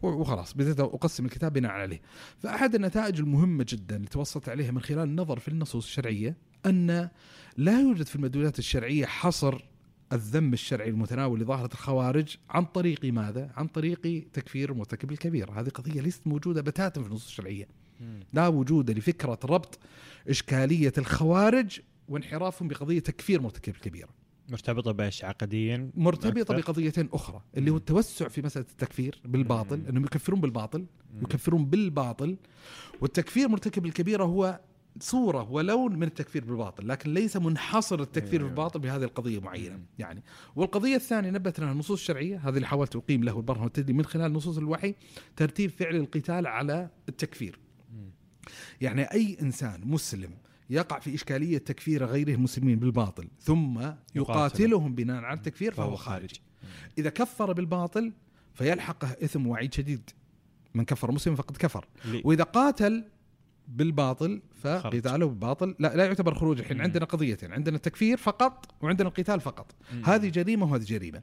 وخلاص 0.03 0.55
بديت 0.55 0.81
أقسم 0.81 1.25
الكتاب 1.25 1.53
بناء 1.53 1.73
عليه. 1.73 2.01
فأحد 2.39 2.75
النتائج 2.75 3.21
المهمة 3.21 3.67
جدا 3.69 3.97
اللي 3.97 4.09
توصلت 4.09 4.49
عليها 4.49 4.71
من 4.71 4.81
خلال 4.81 5.09
النظر 5.09 5.39
في 5.39 5.49
النصوص 5.49 5.85
الشرعية 5.85 6.37
أن 6.67 7.09
لا 7.57 7.81
يوجد 7.81 8.07
في 8.07 8.17
المدلولات 8.17 8.59
الشرعية 8.59 9.07
حصر 9.07 9.70
الذم 10.13 10.53
الشرعي 10.53 10.89
المتناول 10.89 11.41
لظاهرة 11.41 11.71
الخوارج 11.73 12.37
عن 12.51 12.65
طريق 12.65 13.05
ماذا؟ 13.05 13.51
عن 13.57 13.67
طريق 13.67 14.29
تكفير 14.33 14.75
مرتكب 14.75 15.13
الكبيرة 15.13 15.61
هذه 15.61 15.69
قضية 15.69 16.01
ليست 16.01 16.27
موجودة 16.27 16.61
بتاتا 16.63 17.01
في 17.01 17.07
النصوص 17.07 17.27
الشرعية. 17.27 17.69
لا 18.33 18.49
وجود 18.49 18.91
لفكرة 18.91 19.39
ربط 19.45 19.79
إشكالية 20.29 20.93
الخوارج 20.99 21.81
وانحرافهم 22.09 22.69
بقضية 22.69 22.99
تكفير 22.99 23.43
مرتكب 23.43 23.75
الكبيرة 23.75 24.09
مرتبطة 24.49 24.93
بأيش 24.93 25.25
عقديا 25.25 25.91
مرتبطة 25.95 26.41
أكثر؟ 26.41 26.57
بقضيتين 26.57 27.09
أخرى 27.13 27.43
اللي 27.57 27.71
هو 27.71 27.77
التوسع 27.77 28.29
في 28.29 28.43
مسألة 28.43 28.67
التكفير 28.71 29.21
بالباطل. 29.25 29.81
أنهم 29.89 30.05
يكفرون 30.05 30.41
بالباطل. 30.41 30.87
يكفرون 31.23 31.65
بالباطل 31.65 32.37
والتكفير 33.01 33.49
مرتكب 33.49 33.87
الكبيرة 33.87 34.25
هو 34.25 34.61
صورة 35.01 35.51
ولون 35.51 35.97
من 35.97 36.03
التكفير 36.03 36.45
بالباطل 36.45 36.89
لكن 36.89 37.15
ليس 37.15 37.37
منحصر 37.37 38.01
التكفير 38.01 38.41
أيوة. 38.41 38.49
بالباطل 38.49 38.81
بهذه 38.81 39.05
القضية 39.05 39.41
معينة. 39.41 39.81
يعني. 39.99 40.23
والقضية 40.57 40.97
الثانية 40.97 41.31
نبت 41.31 41.61
لها 41.61 41.73
النصوص 41.73 42.01
الشرعية 42.01 42.37
هذه 42.49 42.55
اللي 42.55 42.67
حاولت 42.67 42.97
أقيم 42.97 43.25
له 43.25 43.37
البرهن 43.37 43.63
والتدلي 43.63 43.93
من 43.93 44.05
خلال 44.05 44.33
نصوص 44.33 44.59
الوحي 44.59 44.95
ترتيب 45.37 45.71
فعل 45.71 45.97
القتال 45.97 46.47
على 46.47 46.91
التكفير. 47.09 47.59
يعني 48.81 49.03
أي 49.03 49.37
إنسان 49.43 49.81
مسلم 49.85 50.31
يقع 50.71 50.99
في 50.99 51.15
إشكالية 51.15 51.59
تكفير 51.59 52.05
غيره 52.05 52.35
المسلمين 52.35 52.79
بالباطل 52.79 53.29
ثم 53.41 53.81
يقاتلهم 54.15 54.95
بناء 54.95 55.25
على 55.25 55.37
التكفير 55.37 55.75
فهو 55.75 55.97
خارج. 55.97 56.31
إذا 56.99 57.11
كفر 57.11 57.53
بالباطل 57.53 58.13
فيلحقه 58.55 59.09
إثم 59.25 59.47
وعيد 59.47 59.75
شديد. 59.75 60.11
من 60.75 60.85
كفر 60.85 61.13
مسلم 61.13 61.35
فقد 61.35 61.57
كفر. 61.57 61.87
وإذا 62.25 62.45
قاتل 62.45 63.05
بالباطل 63.69 64.43
فقتاله 64.61 65.27
بالباطل. 65.27 65.75
لا 65.79 65.97
لا 65.97 66.05
يعتبر 66.05 66.35
خروج 66.35 66.59
الحين. 66.59 66.77
مم. 66.77 66.83
عندنا 66.83 67.05
قضيتين. 67.05 67.53
عندنا 67.53 67.77
التكفير 67.77 68.17
فقط 68.17 68.75
وعندنا 68.81 69.09
القتال 69.09 69.41
فقط. 69.41 69.75
مم. 69.93 70.03
هذه 70.05 70.29
جريمة 70.29 70.67
وهذه 70.73 70.85
جريمة. 70.85 71.23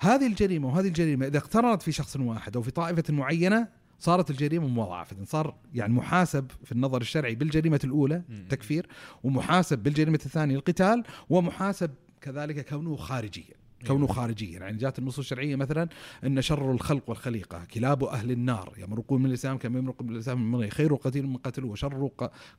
هذه 0.00 0.26
الجريمة 0.26 0.68
وهذه 0.68 0.86
الجريمة 0.86 1.26
إذا 1.26 1.38
اقترنت 1.38 1.82
في 1.82 1.92
شخص 1.92 2.16
واحد 2.16 2.56
أو 2.56 2.62
في 2.62 2.70
طائفة 2.70 3.14
معينة 3.14 3.68
صارت 3.98 4.30
الجريمة 4.30 4.68
مضاعفة. 4.68 5.16
صار 5.24 5.54
يعني 5.74 5.92
محاسب 5.92 6.50
في 6.64 6.72
النظر 6.72 7.00
الشرعي 7.00 7.34
بالجريمة 7.34 7.80
الأولى 7.84 8.22
مم. 8.28 8.46
تكفير 8.48 8.86
ومحاسب 9.22 9.78
بالجريمة 9.78 10.20
الثانية 10.26 10.56
القتال 10.56 11.04
ومحاسب 11.30 11.90
كذلك 12.20 12.68
كونه 12.68 12.96
خارجيا 12.96 13.61
كونه 13.86 14.06
خارجيا 14.06 14.58
يعني 14.58 14.76
جاءت 14.76 14.98
النصوص 14.98 15.18
الشرعية 15.18 15.56
مثلا 15.56 15.88
إن 16.24 16.42
شر 16.42 16.72
الخلق 16.72 17.10
والخليقة 17.10 17.64
كلاب 17.64 18.04
أهل 18.04 18.30
النار. 18.30 18.72
يمرقون 18.78 19.22
من 19.22 19.28
الإسلام 19.28 19.58
كما 19.58 19.78
يمرق 19.78 20.02
من 20.02 20.10
الإسلام 20.10 20.52
من. 20.52 20.70
خير 20.70 20.94
قتيل 20.94 21.26
من 21.26 21.36
قتلوه 21.36 21.70
وشر 21.70 22.10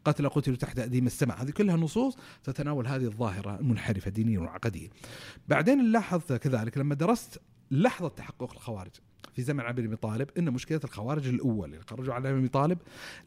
قتل 0.06 0.30
قتلوا 0.30 0.58
تحت 0.58 0.80
أديم 0.80 1.06
السماء. 1.06 1.44
هذه 1.44 1.52
كلها 1.52 1.76
نصوص 1.76 2.18
تتناول 2.44 2.88
هذه 2.88 3.06
الظاهرة 3.06 3.60
المنحرفة 3.60 4.12
دينيا 4.12 4.40
وعقديا. 4.40 4.90
بعدين 5.48 5.78
نلاحظ 5.78 6.34
كذلك 6.34 6.78
لما 6.78 6.96
درست 6.96 7.42
لحظة 7.72 8.08
تحقق 8.08 8.52
الخوارج 8.54 8.92
في 9.34 9.42
زمن 9.42 9.60
علي 9.60 9.88
بن 9.88 9.96
طالب 9.96 10.30
إن 10.38 10.52
مشكلة 10.52 10.80
الخوارج 10.84 11.28
الأول 11.28 11.74
اللي 11.74 11.84
خرجوا 11.88 12.14
على 12.14 12.30
ابي 12.30 12.48
طالب 12.48 12.78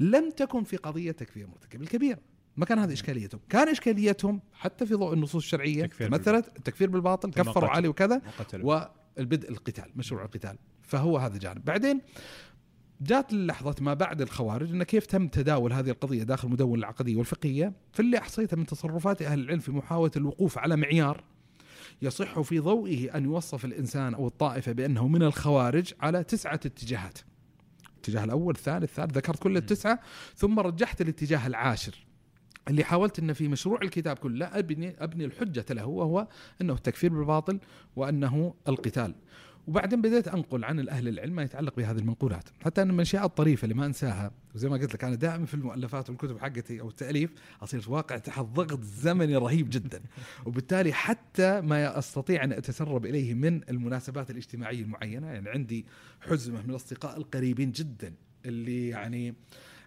لم 0.01 0.31
تكن 0.31 0.65
في 0.65 0.77
قضية 0.77 1.13
تكفير 1.13 1.47
مرتكب 1.47 1.83
الكبيره 1.83 2.19
ما 2.57 2.65
كان 2.65 2.79
هذه 2.79 2.93
إشكاليتهم. 2.93 3.41
كان 3.49 3.69
إشكاليتهم 3.69 4.41
حتى 4.53 4.87
في 4.87 4.95
ضوء 4.95 5.13
النصوص 5.13 5.43
الشرعية 5.43 5.87
تكفير 5.87 6.11
مثلت 6.11 6.49
التكفير 6.57 6.91
بالباطل 6.91 7.31
كفروا. 7.31 7.69
علي 7.69 7.89
وكذا 7.89 8.23
والبدء 8.55 9.51
القتال 9.51 9.91
مشروع 9.97 10.25
القتال. 10.25 10.59
فهو 10.83 11.19
هذا 11.19 11.39
جانب. 11.39 11.65
بعدين 11.65 12.01
جات 13.01 13.33
لحظة 13.33 13.75
ما 13.81 13.95
بعد 13.95 14.21
الخوارج 14.21 14.71
أن 14.71 14.83
كيف 14.83 15.07
تم 15.07 15.29
تداول 15.29 15.73
هذه 15.73 15.91
القضية 15.91 16.23
داخل 16.23 16.49
المدونة 16.49 16.75
العقدية 16.75 17.17
والفقهية. 17.17 17.73
في 17.93 18.01
اللي 18.01 18.19
أحصيته 18.19 18.57
من 18.57 18.67
تصرفات 18.67 19.23
أهل 19.23 19.41
العلم 19.41 19.59
في 19.59 19.73
محاولة 19.73 20.11
الوقوف 20.17 20.59
على 20.59 20.77
معيار 20.77 21.25
يصح 22.03 22.41
في 22.41 22.59
ضوئه 22.59 23.17
أن 23.17 23.25
يوصف 23.25 23.65
الإنسان 23.65 24.15
أو 24.15 24.27
الطائفة 24.27 24.73
بأنه 24.73 25.09
من 25.09 25.23
الخوارج 25.23 25.93
على 26.01 26.25
تسعة 26.25 26.55
اتجاهات. 26.55 27.19
الاتجاه 27.95 28.25
الأول 28.25 28.55
الثاني 28.55 28.85
الثالث 28.85 29.17
ذكرت 29.17 29.39
كل 29.43 29.57
التسعة 29.57 30.01
ثم 30.37 30.61
رجحت 30.61 31.01
الاتجاه 31.01 31.47
العاشر. 31.47 32.07
اللي 32.69 32.85
حاولت 32.85 33.19
ان 33.19 33.33
في 33.33 33.49
مشروع 33.49 33.79
الكتاب 33.83 34.19
كله 34.19 34.47
ابني 34.47 34.95
أبني 34.99 35.25
الحجة 35.25 35.65
له 35.71 35.87
وهو 35.87 36.27
إنه 36.61 36.73
التكفير 36.73 37.15
بالباطل 37.15 37.59
وأنه 37.97 38.55
القتال. 38.69 39.15
وبعدين 39.67 40.01
بديت 40.01 40.29
أنقل 40.29 40.65
عن 40.65 40.81
الأهل 40.81 41.09
العلم 41.09 41.35
ما 41.35 41.43
يتعلق 41.43 41.77
بهذه 41.77 41.99
المنقولات، 41.99 42.49
حتى 42.65 42.83
أن 42.83 42.89
من 42.89 42.95
الاشياء 42.95 43.25
الطريفة 43.27 43.65
اللي 43.65 43.75
ما 43.75 43.87
أنساها 43.87 44.31
وزي 44.55 44.69
ما 44.69 44.77
قلت 44.77 44.95
لك 44.95 45.05
أنا 45.05 45.15
دائما 45.15 45.47
في 45.47 45.55
المؤلفات 45.55 46.11
والكتب 46.11 46.39
حقتي 46.39 46.81
أو 46.81 46.89
التأليف 46.89 47.31
أصير 47.63 47.85
واقع 47.89 48.19
تحت 48.19 48.45
ضغط 48.45 48.83
زمني 48.83 49.37
رهيب 49.37 49.71
جدا، 49.71 50.03
وبالتالي 50.47 50.93
حتى 50.93 51.61
ما 51.61 51.99
أستطيع 51.99 52.45
أن 52.45 52.53
أتسرب 52.53 53.07
إليه 53.07 53.35
من 53.35 53.61
المناسبات 53.71 54.31
الاجتماعية 54.31 54.83
المعينة، 54.83 55.27
يعني 55.27 55.49
عندي 55.49 55.87
حزمة 56.21 56.63
من 56.63 56.71
الأصدقاء 56.71 57.17
القريبين 57.17 57.73
جدا 57.73 58.15
اللي 58.47 58.89
يعني 58.89 59.35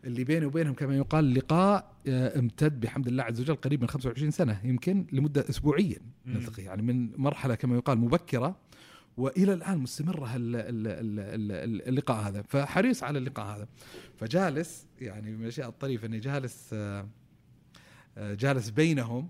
اللي 0.06 0.24
بيني 0.24 0.46
وبينهم 0.46 0.74
كما 0.74 0.96
يقال 0.98 1.34
لقاء 1.34 1.94
آه، 2.08 2.40
امتد 2.40 2.80
بحمد 2.80 3.08
الله 3.08 3.24
عز 3.24 3.42
وجل 3.42 3.56
قريب 3.56 3.82
من 3.82 3.88
25 3.88 4.32
سنة 4.32 4.62
يمكن 4.64 5.06
لمدة 5.12 5.46
اسبوعيا. 5.50 5.98
نلتقي 6.26 6.64
يعني 6.64 6.82
من 6.82 7.12
مرحلة 7.22 7.56
كما 7.56 7.76
يقال 7.76 7.98
مبكرة 7.98 8.56
وإلى 9.18 9.54
الآن 9.54 9.78
مستمرة 9.78 10.36
ال- 10.36 10.56
ال- 10.56 10.88
ال- 10.88 11.52
ال- 11.52 11.88
اللقاء 11.88 12.28
هذا 12.28 12.42
فحريص 12.42 13.04
على 13.04 13.20
اللقاء 13.20 13.56
هذا 13.58 13.68
فجالس 14.18 14.88
يعني 15.02 15.32
من 15.32 15.42
الأشياء 15.44 15.70
الطريفة 15.70 16.08
إني 16.08 16.20
جالس 16.20 16.70
آه، 16.74 17.08
آه، 18.18 18.34
جالس 18.34 18.70
بينهم 18.70 19.28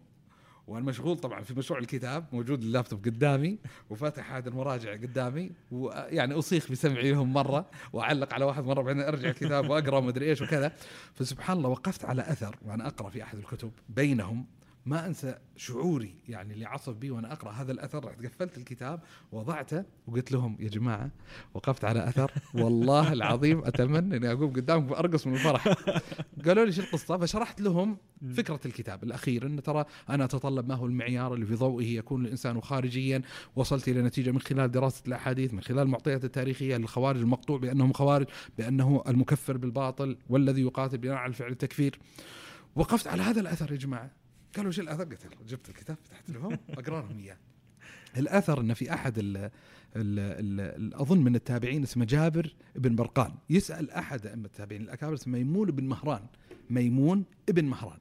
وأنا 0.69 0.85
مشغول 0.85 1.17
طبعا 1.17 1.41
في 1.41 1.53
مشروع 1.53 1.79
الكتاب 1.79 2.25
موجود 2.31 2.61
اللابتوب 2.61 3.05
قدامي 3.05 3.57
وفاتح 3.89 4.33
هذه 4.33 4.47
المراجع 4.47 4.93
قدامي 4.93 5.51
ويعني 5.71 6.33
أصيخ 6.33 6.71
بسمعي 6.71 7.11
لهم 7.11 7.33
مرة 7.33 7.69
وأعلق 7.93 8.33
على 8.33 8.45
واحد 8.45 8.63
مرة 8.63 8.81
بعدين 8.81 9.01
أرجع 9.01 9.29
الكتاب 9.29 9.69
وأقرأ 9.69 9.97
ومدري 9.97 10.25
إيش 10.29 10.41
وكذا. 10.41 10.71
فسبحان 11.13 11.57
الله 11.57 11.69
وقفت 11.69 12.05
على 12.05 12.21
أثر 12.21 12.55
وأنا 12.65 12.87
أقرأ 12.87 13.09
في 13.09 13.23
أحد 13.23 13.37
الكتب 13.37 13.71
بينهم 13.89 14.45
ما 14.85 15.07
أنسى 15.07 15.35
شعوري 15.55 16.15
يعني 16.27 16.53
اللي 16.53 16.65
عصب 16.65 16.95
بي 16.95 17.11
وأنا 17.11 17.33
أقرأ 17.33 17.51
هذا 17.51 17.71
الأثر. 17.71 18.05
رحت 18.05 18.25
قفلت 18.25 18.57
الكتاب 18.57 18.99
وضعته 19.31 19.83
وقلت 20.07 20.31
لهم 20.31 20.57
يا 20.59 20.69
جماعة 20.69 21.11
وقفت 21.53 21.85
على 21.85 22.09
أثر. 22.09 22.31
والله 22.53 23.13
العظيم 23.13 23.65
أتمنى 23.65 24.17
إني 24.17 24.31
أقوم 24.31 24.53
قدامكم 24.53 24.93
ارقص 24.93 25.27
من 25.27 25.33
الفرح. 25.33 25.67
قالوا 26.45 26.65
لي 26.65 26.71
شو 26.71 26.81
القصة؟ 26.81 27.17
فشرحت 27.17 27.61
لهم 27.61 27.97
فكرة 28.33 28.59
الكتاب 28.65 29.03
الأخير. 29.03 29.45
إن 29.45 29.63
ترى 29.63 29.85
أنا 30.09 30.25
أتطلب 30.25 30.69
ما 30.69 30.75
هو 30.75 30.85
المعيار 30.85 31.33
اللي 31.33 31.45
في 31.45 31.55
ضوئه 31.55 31.97
يكون 31.97 32.25
الإنسان 32.25 32.61
خارجيا. 32.61 33.21
وصلت 33.55 33.87
إلى 33.87 34.01
نتيجة 34.01 34.31
من 34.31 34.41
خلال 34.41 34.71
دراسة 34.71 35.03
الأحاديث 35.07 35.53
من 35.53 35.61
خلال 35.61 35.79
المعطيات 35.79 36.25
التاريخية 36.25 36.77
للخوارج 36.77 37.19
المقطوع 37.19 37.57
بأنهم 37.57 37.93
خوارج 37.93 38.27
بأنه 38.57 39.03
المكفر 39.07 39.57
بالباطل 39.57 40.17
والذي 40.29 40.61
يقاتل 40.61 40.97
بناء 40.97 41.15
على 41.15 41.33
فعل 41.33 41.51
التكفير. 41.51 41.99
وقفت 42.75 43.07
على 43.07 43.23
هذا 43.23 43.41
الأثر 43.41 43.71
يا 43.71 43.77
جماعة. 43.77 44.18
قالوا 44.57 44.71
شو 44.71 44.81
الأثر؟ 44.81 45.03
قلت 45.03 45.25
يلا، 45.25 45.35
جبت 45.47 45.69
الكتاب 45.69 45.97
فتحت 46.03 46.29
لهم 46.29 46.57
أقرأ 46.69 47.01
لهم 47.01 47.19
إياه. 47.19 47.37
الأثر 48.17 48.61
ان 48.61 48.73
في 48.73 48.93
أحد 48.93 49.17
ال 49.17 49.37
ال 49.37 49.49
ال 49.95 50.93
أظن 50.93 51.17
من 51.17 51.35
التابعين 51.35 51.83
اسمه 51.83 52.05
جابر 52.05 52.55
بن 52.75 52.95
برقان. 52.95 53.33
يسأل 53.49 53.91
أحد 53.91 54.27
ائمه 54.27 54.45
التابعين 54.45 54.81
الأكابر 54.81 55.13
اسمه 55.13 55.37
ميمون 55.37 55.71
بن 55.71 55.83
مهران. 55.83 56.25
ميمون 56.69 57.25
ابن 57.49 57.65
مهران. 57.65 57.99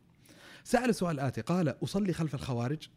سأل 0.64 0.90
السؤال 0.90 1.14
الآتي 1.14 1.40
قال 1.40 1.84
أصلي 1.84 2.12
خلف 2.12 2.34
الخوارج؟ 2.34 2.88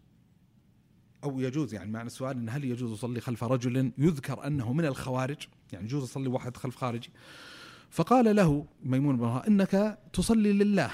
أو 1.24 1.40
يجوز 1.40 1.74
يعني 1.74 1.92
معنى 1.92 2.08
السؤال 2.08 2.38
أن 2.38 2.50
هل 2.50 2.66
يجوز 2.66 2.92
أصلي 2.92 3.22
خلف 3.22 3.44
رجل 3.44 3.92
يذكر 3.98 4.48
أنه 4.48 4.74
من 4.74 4.86
الخوارج؟ 4.86 5.48
يعني 5.74 5.86
يجوز 5.86 6.04
أصلي 6.04 6.28
واحد 6.28 6.58
خلف 6.58 6.76
خارجي؟ 6.76 7.10
فقال 7.90 8.36
له 8.36 8.66
ميمون 8.84 9.18
بن 9.18 9.24
مهران 9.24 9.46
إنك 9.48 10.00
تصلي 10.14 10.54
لله 10.54 10.92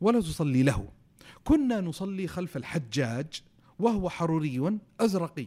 ولا 0.00 0.20
تصلي 0.20 0.62
له. 0.62 0.88
كنا 1.44 1.80
نصلي 1.80 2.26
خلف 2.26 2.56
الحجاج 2.56 3.42
وهو 3.78 4.08
حروري 4.08 4.78
أزرقي. 5.00 5.46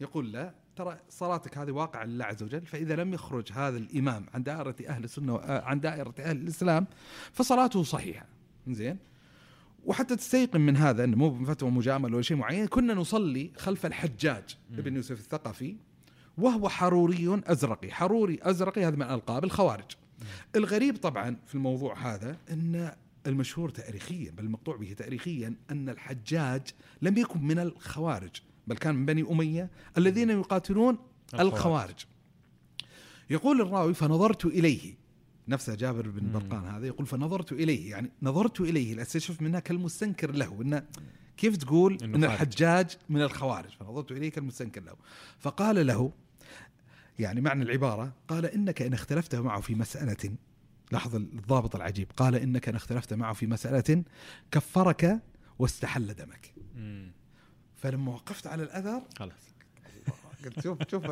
يقول 0.00 0.32
لا 0.32 0.54
ترى 0.76 0.98
صلاتك 1.08 1.58
هذه 1.58 1.70
واقعة 1.70 2.04
لله 2.04 2.24
عز 2.24 2.42
وجل 2.42 2.66
فإذا 2.66 2.96
لم 2.96 3.14
يخرج 3.14 3.52
هذا 3.52 3.76
الإمام 3.76 4.26
عن 4.34 4.42
دائرة 4.42 4.76
أهل 4.88 5.04
السنة 5.04 5.36
آه، 5.36 5.62
عن 5.64 5.80
دائرة 5.80 6.14
أهل 6.18 6.36
الإسلام 6.36 6.86
فصلاته 7.32 7.82
صحيحة. 7.82 8.26
زين 8.68 8.98
وحتى 9.84 10.16
تستيقن 10.16 10.60
من 10.60 10.76
هذا 10.76 11.04
إنه 11.04 11.16
مو 11.16 11.30
بفتوى 11.30 11.70
مجامله 11.70 12.14
ولا 12.14 12.22
شيء 12.22 12.36
معين 12.36 12.66
كنا 12.66 12.94
نصلي 12.94 13.50
خلف 13.56 13.86
الحجاج 13.86 14.56
ابن 14.72 14.96
يوسف 14.96 15.18
الثقفي 15.18 15.76
وهو 16.38 16.68
حروري 16.68 17.40
أزرقي. 17.46 17.92
حروري 17.92 18.38
أزرقي 18.42 18.84
هذا 18.84 18.96
من 18.96 19.02
ألقاب 19.02 19.44
الخوارج. 19.44 19.90
الغريب 20.56 20.96
طبعا 20.96 21.36
في 21.46 21.54
الموضوع 21.54 22.14
هذا 22.14 22.36
إن 22.50 22.92
المشهور 23.26 23.68
تاريخيا 23.68 24.30
بل 24.30 24.44
المقطوع 24.44 24.76
به 24.76 24.92
تاريخيا 24.92 25.54
أن 25.70 25.88
الحجاج 25.88 26.62
لم 27.02 27.18
يكن 27.18 27.42
من 27.42 27.58
الخوارج 27.58 28.30
بل 28.66 28.76
كان 28.76 28.94
من 28.94 29.06
بني 29.06 29.22
أمية 29.30 29.70
الذين 29.98 30.30
يقاتلون 30.30 30.98
الخوارج. 31.34 31.52
الخوارج 31.52 32.04
يقول 33.30 33.60
الراوي 33.60 33.94
فنظرت 33.94 34.44
إليه 34.44 34.94
نفسه 35.48 35.74
جابر 35.74 36.08
بن. 36.08 36.32
برقان 36.32 36.64
هذا 36.64 36.86
يقول 36.86 37.06
فنظرت 37.06 37.52
إليه 37.52 37.90
يعني 37.90 38.10
نظرت 38.22 38.60
إليه 38.60 38.94
لاستشف 38.94 39.42
منها 39.42 39.60
كالمستنكر 39.60 40.30
له 40.32 40.62
انه 40.62 40.86
كيف 41.36 41.56
تقول 41.56 41.98
إن. 42.02 42.24
الحجاج 42.24 42.96
من 43.08 43.22
الخوارج 43.22 43.70
فنظرت 43.70 44.12
إليه 44.12 44.30
كالمستنكر 44.30 44.82
له 44.82 44.96
فقال 45.38 45.86
له 45.86 46.12
يعني 47.18 47.40
معنى 47.40 47.62
العبارة 47.62 48.12
قال 48.28 48.46
إنك 48.46 48.82
إن 48.82 48.92
اختلفت 48.92 49.34
معه 49.34 49.60
في 49.60 49.74
مسألة 49.74 50.36
لاحظ 50.92 51.14
الضابط 51.14 51.76
العجيب. 51.76 52.08
قال 52.16 52.34
إنك 52.34 52.68
إن 52.68 52.74
اختلفت 52.74 53.14
معه 53.14 53.32
في 53.32 53.46
مسألة 53.46 54.04
كفرك 54.50 55.20
واستحل 55.58 56.14
دمك. 56.14 56.54
مم. 56.76 57.12
فلما 57.76 58.12
وقفت 58.12 58.46
على 58.46 58.62
الأثر 58.62 59.02
خلاص. 59.18 59.54
قلت 60.44 60.60
شوف 60.60 60.78
شوف 60.90 61.04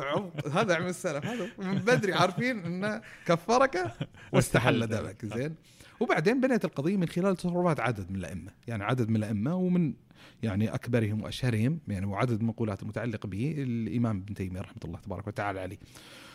هذا 0.53 0.75
علم 0.75 0.87
السلف 0.87 1.25
هذا 1.25 1.49
من 1.57 1.75
بدري 1.75 2.13
عارفين 2.13 2.65
إنه 2.65 3.01
كفرك 3.25 3.95
واستحل 4.31 4.87
دمك. 4.87 5.25
زين. 5.25 5.55
وبعدين 5.99 6.41
بنيت 6.41 6.65
القضية 6.65 6.97
من 6.97 7.07
خلال 7.07 7.35
تصرفات 7.35 7.79
عدد 7.79 8.11
من 8.11 8.15
الأئمة. 8.15 8.51
يعني 8.67 8.83
عدد 8.83 9.09
من 9.09 9.15
الأئمة 9.15 9.55
ومن 9.55 9.93
يعني 10.43 10.73
أكبرهم 10.73 11.21
وأشهرهم 11.21 11.79
يعني 11.87 12.05
وعدد 12.05 12.31
من 12.31 12.39
المقولات 12.39 12.83
المتعلقه 12.83 13.27
به 13.27 13.55
الإمام 13.57 14.17
ابن 14.17 14.33
تيمية 14.33 14.61
رحمة 14.61 14.79
الله 14.85 14.99
تبارك 14.99 15.27
وتعالى 15.27 15.59
عليه. 15.59 15.77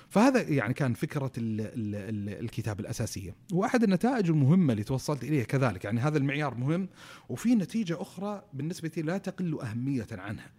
فهذا 0.08 0.40
يعني 0.40 0.74
كان 0.74 0.94
فكرة 0.94 1.32
ال 1.38 1.60
ال 1.60 1.94
ال 1.94 2.44
الكتاب 2.44 2.80
الأساسية. 2.80 3.34
وأحد 3.52 3.82
النتائج 3.82 4.30
المهمة 4.30 4.72
اللي 4.72 4.84
توصلت 4.84 5.24
إليها 5.24 5.44
كذلك 5.44 5.84
يعني 5.84 6.00
هذا 6.00 6.18
المعيار 6.18 6.54
مهم 6.54 6.88
وفي 7.28 7.54
نتيجة 7.54 8.02
أخرى 8.02 8.42
بالنسبة 8.52 8.90
لي 8.96 9.02
لا 9.02 9.18
تقل 9.18 9.60
أهمية 9.60 10.06
عنها 10.12 10.50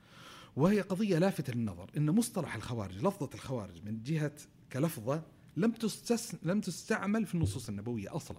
وهي 0.55 0.81
قضية 0.81 1.17
لافتة 1.17 1.53
للنظر 1.53 1.89
إن 1.97 2.09
مصطلح 2.09 2.55
الخوارج 2.55 3.05
لفظة 3.05 3.29
الخوارج 3.33 3.85
من 3.85 4.03
جهة 4.03 4.31
كلفظة 4.73 5.23
لم 5.57 5.71
تستس 5.71 6.35
لم 6.43 6.61
تستعمل 6.61 7.25
في 7.25 7.35
النصوص 7.35 7.69
النبوية 7.69 8.15
أصلا. 8.15 8.37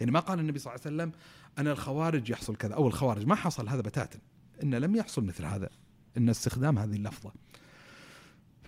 يعني 0.00 0.12
ما 0.12 0.20
قال 0.20 0.40
النبي 0.40 0.58
صلى 0.58 0.74
الله 0.74 0.84
عليه 0.86 0.96
وسلم 0.96 1.12
أن 1.58 1.68
الخوارج 1.68 2.30
يحصل 2.30 2.56
كذا 2.56 2.74
أو 2.74 2.88
الخوارج 2.88 3.26
ما 3.26 3.34
حصل 3.34 3.68
هذا 3.68 3.80
بتاتا 3.80 4.18
إن 4.62 4.74
لم 4.74 4.96
يحصل 4.96 5.24
مثل 5.24 5.44
هذا 5.44 5.70
إن 6.16 6.28
استخدام 6.28 6.78
هذه 6.78 6.96
اللفظة. 6.96 7.32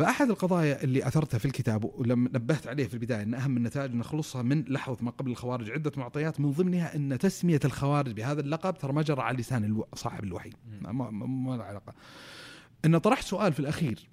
فأحد 0.00 0.30
القضايا 0.30 0.84
اللي 0.84 1.06
أثرتها 1.06 1.38
في 1.38 1.44
الكتاب 1.44 1.84
ولما 1.84 2.30
نبهت 2.34 2.66
عليه 2.66 2.86
في 2.86 2.94
البداية 2.94 3.22
أن 3.22 3.34
أهم 3.34 3.56
النتائج 3.56 3.94
نخلصها 3.94 4.42
من 4.42 4.64
لحظة 4.68 4.96
ما 5.00 5.10
قبل 5.10 5.30
الخوارج 5.30 5.70
عدة 5.70 5.92
معطيات 5.96 6.40
من 6.40 6.50
ضمنها 6.50 6.96
أن 6.96 7.18
تسمية 7.18 7.60
الخوارج 7.64 8.12
بهذا 8.12 8.40
اللقب 8.40 8.78
ترى 8.78 8.92
ما 8.92 9.02
جرى 9.02 9.22
على 9.22 9.38
لسان 9.38 9.64
ألو... 9.64 9.86
صاحب 9.94 10.24
الوحي. 10.24 10.50
ما, 10.80 10.92
ما, 10.92 11.10
ما, 11.10 11.56
له 11.56 11.64
علاقة. 11.64 11.94
أن 12.84 12.98
طرحت 12.98 13.24
سؤال 13.24 13.52
في 13.52 13.60
الأخير 13.60 14.08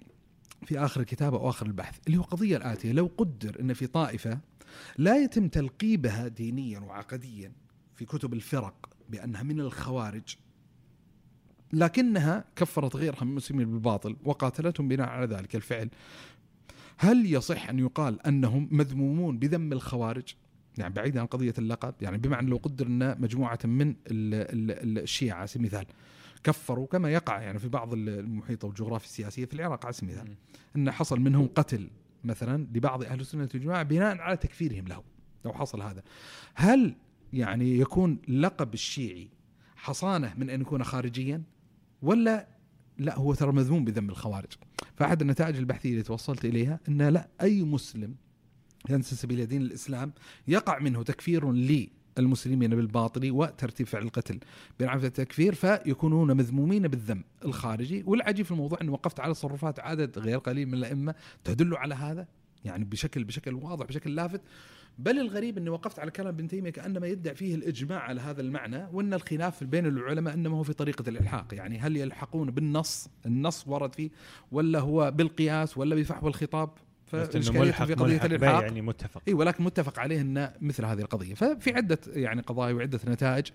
في 0.64 0.78
آخر 0.78 1.00
الكتاب 1.00 1.34
أو 1.34 1.48
آخر 1.48 1.66
البحث 1.66 1.98
اللي 2.06 2.18
هو 2.18 2.22
قضية 2.22 2.56
الآتية. 2.56 2.92
لو 2.92 3.10
قدر 3.18 3.60
أن 3.60 3.72
في 3.72 3.86
طائفة 3.86 4.38
لا 4.98 5.16
يتم 5.16 5.48
تلقيبها 5.48 6.28
دينيا 6.28 6.78
وعقديا 6.78 7.52
في 7.94 8.04
كتب 8.04 8.32
الفرق 8.32 8.88
بأنها 9.08 9.42
من 9.42 9.60
الخوارج 9.60 10.36
لكنها 11.72 12.44
كفرت 12.56 12.96
غيرها 12.96 13.24
من 13.24 13.30
المسلمين 13.30 13.70
بالباطل 13.70 14.16
وقاتلتهم 14.24 14.88
بناء 14.88 15.08
على 15.08 15.26
ذلك 15.26 15.56
الفعل. 15.56 15.88
هل 16.98 17.32
يصح 17.32 17.68
أن 17.68 17.78
يقال 17.78 18.26
أنهم 18.26 18.68
مذمومون 18.70 19.38
بذم 19.38 19.72
الخوارج؟ 19.72 20.34
يعني 20.78 20.94
بعيدا 20.94 21.20
عن 21.20 21.26
قضية 21.26 21.54
اللقب 21.58 21.94
يعني 22.00 22.18
بمعنى 22.18 22.50
لو 22.50 22.56
قدر 22.56 22.86
أن 22.86 23.20
مجموعة 23.20 23.58
من 23.64 23.88
ال- 23.88 23.96
ال- 24.82 24.98
الشيعة 24.98 25.36
على 25.36 25.46
سبيل 25.46 25.66
المثال 25.66 25.86
كفروا 26.44 26.86
كما 26.86 27.10
يقع 27.12 27.40
يعني 27.42 27.58
في 27.58 27.68
بعض 27.68 27.92
المحيط 27.92 28.64
والجغرافيا 28.64 29.06
السياسية 29.08 29.44
في 29.44 29.54
العراق 29.54 29.84
على 29.84 29.92
سبيل 29.92 30.10
المثال. 30.10 30.34
أن 30.76 30.90
حصل 30.90 31.20
منهم 31.20 31.46
قتل 31.46 31.90
مثلا 32.24 32.66
لبعض 32.74 33.02
أهل 33.04 33.20
السنة 33.20 33.48
والجماعة 33.54 33.82
بناء 33.82 34.18
على 34.18 34.36
تكفيرهم 34.36 34.84
له 34.88 35.02
لو 35.44 35.52
حصل 35.52 35.82
هذا. 35.82 36.02
هل 36.54 36.94
يعني 37.32 37.78
يكون 37.78 38.18
لقب 38.28 38.74
الشيعي 38.74 39.28
حصانة 39.76 40.34
من 40.36 40.50
أن 40.50 40.60
يكون 40.60 40.84
خارجيا؟ 40.84 41.42
ولا 42.02 42.48
لا 42.98 43.18
هو 43.18 43.34
ترى 43.34 43.52
مذموم 43.52 43.84
بذم 43.84 44.10
الخوارج. 44.10 44.52
فأحد 44.96 45.20
النتائج 45.20 45.56
البحثية 45.56 45.90
اللي 45.90 46.02
توصلت 46.02 46.44
إليها 46.44 46.80
أن 46.88 47.02
لا 47.02 47.28
أي 47.42 47.62
مسلم 47.62 48.14
ينتسب 48.90 49.30
إلى 49.30 49.46
دين 49.46 49.62
الإسلام 49.62 50.12
يقع 50.48 50.78
منه 50.78 51.02
تكفير 51.02 51.50
المسلمين 52.18 52.70
بالباطل 52.70 53.30
وترتيب 53.30 53.86
فعل 53.86 54.02
القتل. 54.02 54.38
بين 54.78 54.88
عفة 54.88 55.06
التكفير 55.06 55.54
فيكونون 55.54 56.36
مذمومين 56.36 56.88
بالذم 56.88 57.24
الخارجي. 57.44 58.02
والعجيب 58.06 58.44
في 58.44 58.52
الموضوع 58.52 58.78
أن 58.82 58.88
وقفت 58.88 59.20
على 59.20 59.34
تصرفات 59.34 59.80
عدد 59.80 60.18
غير 60.18 60.38
قليل 60.38 60.68
من 60.68 60.74
الأئمة 60.74 61.14
تدل 61.44 61.76
على 61.76 61.94
هذا 61.94 62.26
يعني 62.64 62.84
بشكل 62.84 63.24
بشكل 63.24 63.54
واضح 63.54 63.86
بشكل 63.86 64.14
لافت. 64.14 64.40
بل 64.98 65.18
الغريب 65.18 65.58
أني 65.58 65.70
وقفت 65.70 65.98
على 65.98 66.10
كلام 66.10 66.28
ابن 66.28 66.48
تيمية 66.48 66.70
كأنما 66.70 67.06
يدعي 67.06 67.34
فيه 67.34 67.54
الإجماع 67.54 68.00
على 68.00 68.20
هذا 68.20 68.40
المعنى 68.40 68.86
وأن 68.92 69.14
الخلاف 69.14 69.64
بين 69.64 69.86
العلماء 69.86 70.34
إنما 70.34 70.56
هو 70.56 70.62
في 70.62 70.72
طريقة 70.72 71.08
الإلحاق. 71.08 71.54
يعني 71.54 71.78
هل 71.78 71.96
يلحقون 71.96 72.50
بالنص 72.50 73.08
النص 73.26 73.68
ورد 73.68 73.94
فيه 73.94 74.10
ولا 74.52 74.78
هو 74.78 75.10
بالقياس 75.10 75.78
ولا 75.78 75.94
بفحوى 75.94 76.28
الخطاب؟ 76.28 76.70
فإشكالية 77.06 77.70
في 77.70 77.94
قضية 77.94 78.24
الإلحاق. 78.24 78.62
يعني 78.62 78.82
متفق. 78.82 79.22
إي 79.28 79.34
ولكن 79.34 79.64
متفق 79.64 79.98
عليه 79.98 80.20
أن 80.20 80.50
مثل 80.60 80.84
هذه 80.84 81.00
القضية. 81.00 81.34
ففي 81.34 81.74
عدة 81.74 81.98
يعني 82.06 82.42
قضايا 82.42 82.74
وعدة 82.74 83.00
نتائج. 83.08 83.46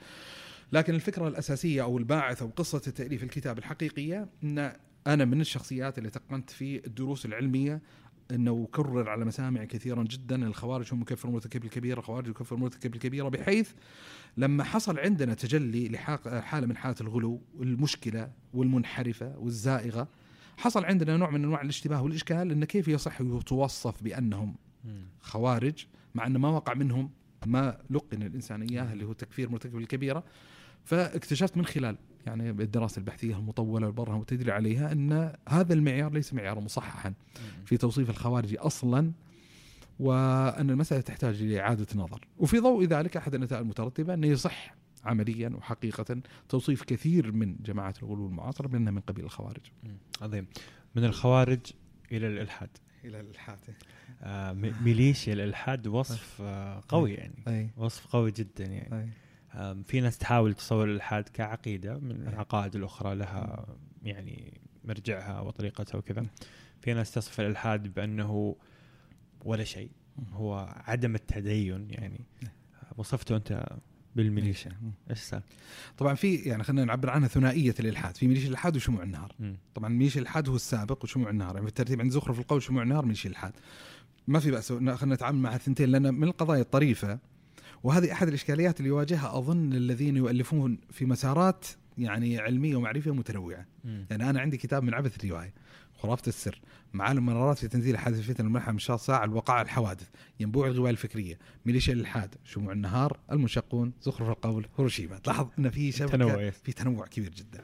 لكن 0.72 0.95
الفكرة 0.95 1.28
الأساسية 1.28 1.84
أو 1.84 1.98
الباعث 1.98 2.41
أو 2.41 2.49
قصة 2.56 2.80
تأليف 2.80 3.24
الكتاب 3.24 3.57
الحقيقية 3.57 4.28
أن 4.44 4.74
أنا 5.07 5.26
من 5.26 5.41
الشخصيات 5.41 5.98
اللي 5.98 6.10
تقنت 6.10 6.49
في 6.49 6.88
الدروس 6.88 7.26
العلمية 7.26 7.82
أنه 8.32 8.68
كرر 8.72 9.10
على 9.10 9.26
مسامع 9.26 9.66
كثيرا 9.66 10.04
جدا. 10.04 10.48
الخوارج 10.48 10.94
هم 10.94 11.02
مكفر 11.02 11.30
مرتكب 11.30 11.64
الكبيره 11.64 12.00
الخوارج 12.00 12.28
يكفر 12.28 12.56
مرتكب 12.56 12.94
الكبيره 12.95 13.30
بحيث 13.30 13.72
لما 14.38 14.64
حصل 14.64 15.00
عندنا 15.00 15.34
تجلي 15.34 15.90
لحاله 15.90 16.68
من 16.68 16.78
حالات 16.78 17.02
الغلو 17.02 17.41
المشكلة 17.60 18.32
والمنحرفة 18.54 19.38
والزائغة 19.38 20.08
حصل 20.58 20.86
عندنا 20.86 21.18
نوع 21.18 21.30
من 21.30 21.44
أنواع 21.44 21.62
الاشتباه 21.62 22.04
والإشكال 22.04 22.52
أن 22.52 22.66
كيف 22.66 22.88
يصح 22.88 23.22
يتوصف 23.22 24.04
بأنهم 24.04 24.56
خوارج 25.22 25.86
مع 26.16 26.28
أن 26.28 26.38
ما 26.38 26.50
وقع 26.50 26.74
منهم 26.74 27.10
ما 27.45 27.78
لقن 27.90 28.24
الإنسان 28.24 28.62
إياه 28.62 28.94
اللي 28.94 29.06
هو 29.06 29.14
تكفير 29.14 29.50
مرتكب 29.50 29.78
الكبيرة. 29.78 30.24
فاكتشفت 30.84 31.58
من 31.58 31.66
خلال 31.66 31.98
يعني 32.26 32.50
الدراسة 32.50 33.00
البحثية 33.00 33.36
المطولة 33.36 33.88
والبرهه 33.88 34.18
والتدريب 34.18 34.50
عليها 34.50 34.91
إن 34.91 35.34
هذا 35.50 35.74
المعيار 35.74 36.14
ليس 36.14 36.34
معيارا 36.34 36.60
مصححا 36.60 37.14
في 37.66 37.78
توصيف 37.78 38.10
الخوارج 38.10 38.56
أصلا 38.60 39.12
وأن 40.00 40.70
المسألة 40.70 41.02
تحتاج 41.02 41.44
لاعاده 41.44 41.88
نظر 41.95 42.28
وفي 42.38 42.60
ضوء 42.60 42.86
ذلك 42.86 43.18
أحد 43.18 43.36
النتائج 43.36 43.62
المترتبة 43.62 44.14
انه 44.14 44.28
يصح 44.28 44.76
عمليا 45.06 45.50
وحقيقة 45.50 46.22
توصيف 46.50 46.84
كثير 46.84 47.32
من 47.32 47.56
جماعات 47.56 48.04
الغلو 48.04 48.28
المعاصرة 48.28 48.68
بانها 48.68 48.91
من 48.91 49.00
قبيل 49.00 49.26
الخوارج. 49.26 49.62
عظيم. 50.22 50.48
من 50.95 51.04
الخوارج 51.04 51.60
إلى 52.12 52.28
الإلحاد. 52.28 52.70
إلى 53.06 53.20
الإلحاد. 53.20 53.60
آه 54.22 54.54
ميليشيا 54.54 55.34
الإلحاد 55.34 55.88
وصف 55.88 56.41
آه 56.41 56.84
قوي 56.88 57.14
يعني. 57.14 57.44
أي. 57.48 57.70
وصف 57.78 58.08
قوي 58.08 58.32
جدا 58.32 58.66
يعني. 58.66 59.04
أي. 59.04 59.10
في 59.86 60.02
ناس 60.02 60.18
تحاول 60.18 60.54
تصور 60.54 60.86
الإلحاد 60.86 61.30
كعقيدة 61.30 61.98
من 62.00 62.28
العقائد 62.28 62.76
الأخرى 62.76 63.16
لها 63.16 63.66
يعني 64.04 64.62
مرجعها 64.84 65.40
وطريقتها 65.40 65.98
وكذا. 65.98 66.26
في 66.82 66.94
ناس 66.94 67.12
تصف 67.12 67.40
الإلحاد 67.40 67.94
بأنه 67.94 68.56
ولا 69.46 69.64
شيء 69.64 69.92
هو 70.32 70.76
عدم 70.88 71.16
التدين 71.16 71.90
يعني. 71.90 72.26
وصفته 72.98 73.36
أنت 73.36 73.66
بالميليشيا. 74.16 74.72
إيش 75.10 75.20
صار؟ 75.20 75.42
طبعا 75.98 76.14
في 76.14 76.36
يعني 76.36 76.64
خلينا 76.64 76.86
نعبر 76.86 77.10
عنها 77.10 77.28
ثنائية 77.28 77.76
الإلحاد. 77.80 78.18
في 78.18 78.28
ميليشيا 78.28 78.48
الإلحاد 78.48 78.76
وشموع 78.76 79.04
النهار 79.04 79.36
م. 79.40 79.54
طبعا 79.76 79.90
ميليشيا 79.90 80.22
الإلحاد 80.22 80.50
هو 80.50 80.56
السابق 80.56 81.04
وشموع 81.04 81.30
النهار 81.30 81.56
يعني 81.56 81.62
في 81.62 81.70
الترتيب 81.70 82.02
عند 82.02 82.12
زخرف 82.12 82.40
القول 82.40 82.64
شموع 82.64 82.84
النهار 82.84 83.06
ميليشيا 83.06 83.30
الإلحاد. 83.30 83.54
ما 84.28 84.40
في 84.40 84.52
بأس 84.52 84.72
خلينا 84.72 85.16
نتعامل 85.16 85.40
مع 85.40 85.56
الثنتين 85.56 85.90
لأن 85.90 86.14
من 86.14 86.24
القضايا 86.24 86.62
الطريفة 86.62 87.20
وهذه 87.84 88.11
أحد 88.11 88.27
الإشكاليات 88.27 88.80
اللي 88.80 88.89
يواجهها 88.89 89.38
أظن 89.38 89.73
الذين 89.73 90.18
يؤلفون 90.18 90.77
في 90.91 91.05
مسارات 91.05 91.65
يعني 91.97 92.39
علمية 92.39 92.76
ومعرفية 92.76 93.14
متنوعة. 93.14 93.65
م. 93.84 94.03
يعني 94.10 94.30
أنا 94.30 94.39
عندي 94.41 94.57
كتاب 94.57 94.84
من 94.84 94.93
عبث 94.93 95.23
الرواية 95.23 95.53
خرافة 95.97 96.27
السر 96.27 96.61
معالم 96.93 97.26
منارات 97.26 97.57
في 97.57 97.68
تنزيل 97.68 97.97
حادث 97.97 98.19
الفتن 98.19 98.45
الملحة 98.45 98.72
من 98.72 98.80
شهر 98.80 98.97
ساعة 98.97 99.23
الوقائع 99.23 99.61
الحوادث 99.61 100.10
ينبوع 100.39 100.68
الغواية 100.68 100.91
الفكرية 100.91 101.39
ميليشيا 101.65 101.93
الإلحاد 101.93 102.35
شموع 102.43 102.73
النهار 102.73 103.19
المنشقون 103.31 103.93
زخرف 104.01 104.30
القول 104.30 104.68
هيروشيما 104.77 105.18
تلاحظ 105.18 105.47
أن 105.60 105.69
في 105.69 105.91
شبكة 105.91 106.11
تنوع 106.11 106.49
في 106.49 106.72
تنوع 106.73 107.07
كبير 107.07 107.30
جدا 107.30 107.64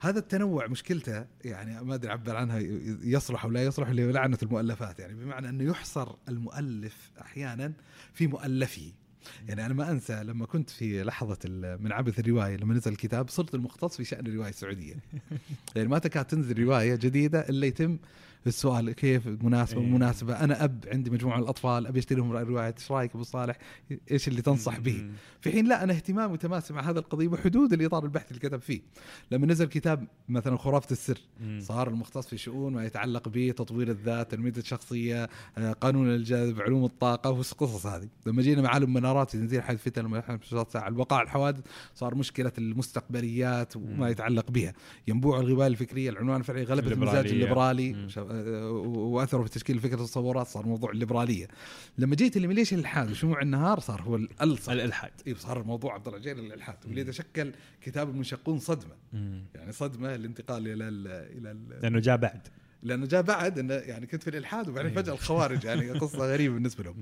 هذا 0.00 0.18
التنوع 0.18 0.66
مشكلته 0.66 1.26
يعني 1.44 1.84
ما 1.84 1.94
أدري 1.94 2.10
اعبر 2.10 2.36
عنها 2.36 2.58
يصلح 3.02 3.44
أو 3.44 3.50
لا 3.50 3.64
يصلح 3.64 3.88
لعنه 3.90 4.38
المؤلفات 4.42 4.98
يعني 4.98 5.14
بمعنى 5.14 5.48
إنه 5.48 5.64
يحصر 5.64 6.14
المؤلف 6.28 7.10
أحيانا 7.20 7.72
في 8.12 8.26
مؤلفه 8.26 8.92
يعني 9.48 9.66
أنا 9.66 9.74
ما 9.74 9.90
أنسى 9.90 10.22
لما 10.24 10.46
كنت 10.46 10.70
في 10.70 11.02
لحظة 11.02 11.38
من 11.80 11.92
عبث 11.92 12.18
الرواية 12.18 12.56
لما 12.56 12.74
نزل 12.74 12.92
الكتاب 12.92 13.28
صرت 13.28 13.54
المختص 13.54 13.96
في 13.96 14.04
شأن 14.04 14.26
الرواية 14.26 14.50
السعودية. 14.50 14.94
يعني 15.76 15.88
ما 15.88 15.98
تكاد 15.98 16.24
تنزل 16.24 16.62
رواية 16.62 16.94
جديدة 16.94 17.40
إلا 17.40 17.66
يتم 17.66 17.98
السؤال 18.46 18.92
كيف 18.92 19.26
مناسبة 19.26 19.80
إيه. 19.80 19.86
مناسبة. 19.86 20.44
أنا 20.44 20.64
أب 20.64 20.84
عندي 20.92 21.10
مجموعة 21.10 21.36
من 21.36 21.42
الأطفال 21.42 21.86
أبي 21.86 21.98
اشتري 21.98 22.18
لهم 22.18 22.32
روايه 22.32 22.74
إيش 22.78 22.92
رأيك 22.92 23.14
أبو 23.14 23.22
صالح؟ 23.22 23.58
إيش 24.10 24.28
اللي 24.28 24.42
تنصح 24.42 24.78
به؟ 24.78 25.10
في 25.40 25.52
حين 25.52 25.66
لا 25.66 25.84
أنا 25.84 25.92
اهتمامي 25.92 26.32
متماسك 26.32 26.72
مع 26.72 26.90
هذا 26.90 26.98
القضية 26.98 27.28
بحدود 27.28 27.72
الإطار 27.72 28.04
البحثي 28.04 28.28
اللي 28.28 28.40
كتب 28.40 28.60
فيه. 28.60 28.80
لما 29.30 29.46
نزل 29.46 29.66
كتاب 29.66 30.06
مثلا 30.28 30.56
خرافة 30.56 30.90
السر 30.90 31.18
صار 31.58 31.88
المختص 31.88 32.26
في 32.26 32.38
شؤون 32.38 32.72
ما 32.72 32.84
يتعلق 32.84 33.28
بتطوير 33.28 33.90
الذات 33.90 34.30
تنميه 34.30 34.52
الشخصية 34.56 35.28
آه، 35.58 35.72
قانون 35.72 36.14
الجذب 36.14 36.60
علوم 36.60 36.84
الطاقة 36.84 37.30
والقصص 37.30 37.86
هذه. 37.86 38.08
لما 38.26 38.42
جينا 38.42 38.62
معالم 38.62 38.92
منارات 39.14 39.30
في 39.30 39.38
تنزيل 39.38 39.62
حدث 39.62 39.82
فتن 39.82 40.64
ساعه 40.68 40.88
الوقائع 40.88 41.22
الحوادث 41.22 41.60
صار 41.94 42.14
مشكلة 42.14 42.52
المستقبليات 42.58 43.76
وما 43.76 44.08
يتعلق 44.08 44.50
بها. 44.50 44.72
ينبوع 45.08 45.40
الغبال 45.40 45.66
الفكرية 45.66 46.10
العنوان 46.10 46.40
الفعلي 46.40 46.62
غلبة 46.62 46.92
المزاج 46.92 47.26
الليبرالي 47.26 48.08
واثروا 48.84 49.44
في 49.44 49.50
تشكيل 49.50 49.78
فكرة 49.78 50.00
التصورات 50.00 50.46
صار 50.46 50.66
موضوع 50.66 50.90
الليبرالية. 50.90 51.48
لما 51.98 52.16
جيت 52.16 52.38
لميليشيا 52.38 52.76
الإلحاد 52.76 53.10
وشموع 53.10 53.42
النهار 53.42 53.80
صار 53.80 54.02
هو 54.02 54.16
الألصق. 54.16 54.72
الإلحاد. 54.72 55.12
اي 55.26 55.34
صار 55.34 55.60
الموضوع 55.60 55.94
عبد 55.94 56.20
جيل 56.20 56.38
الإلحاد. 56.38 56.76
واللي 56.86 57.04
تشكل 57.04 57.52
كتاب 57.80 58.10
المنشقون 58.10 58.58
صدمة. 58.58 58.94
يعني 59.54 59.72
صدمة 59.72 60.14
الانتقال 60.14 60.68
إلى 60.68 60.88
ال 60.88 61.06
إلى 61.08 61.50
ال 61.50 61.80
لأنه 61.82 61.98
جاء 62.00 62.16
بعد. 62.16 62.48
لأنه 62.82 63.06
جاء 63.06 63.22
بعد 63.22 63.58
إنه 63.58 63.74
يعني 63.74 64.06
كنت 64.06 64.22
في 64.22 64.30
الإلحاد 64.30 64.68
وبعدين 64.68 64.92
فجأة 64.92 65.12
الخوارج 65.12 65.64
يعني 65.64 65.90
قصة 65.90 66.18
غريبة 66.32 66.54
بالنسبة 66.54 66.84
لهم. 66.84 66.94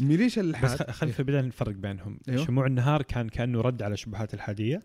ميليشيا 0.00 0.42
الالحاد 0.42 0.70
بس 0.70 0.82
خلينا 0.82 1.14
في 1.14 1.20
البداية 1.20 1.40
نفرق 1.40 1.74
بينهم 1.74 2.18
أيوه؟ 2.28 2.44
شموع 2.44 2.66
النهار 2.66 3.02
كان 3.02 3.28
كأنه 3.28 3.60
رد 3.60 3.82
على 3.82 3.96
شبهات 3.96 4.34
الحادية 4.34 4.82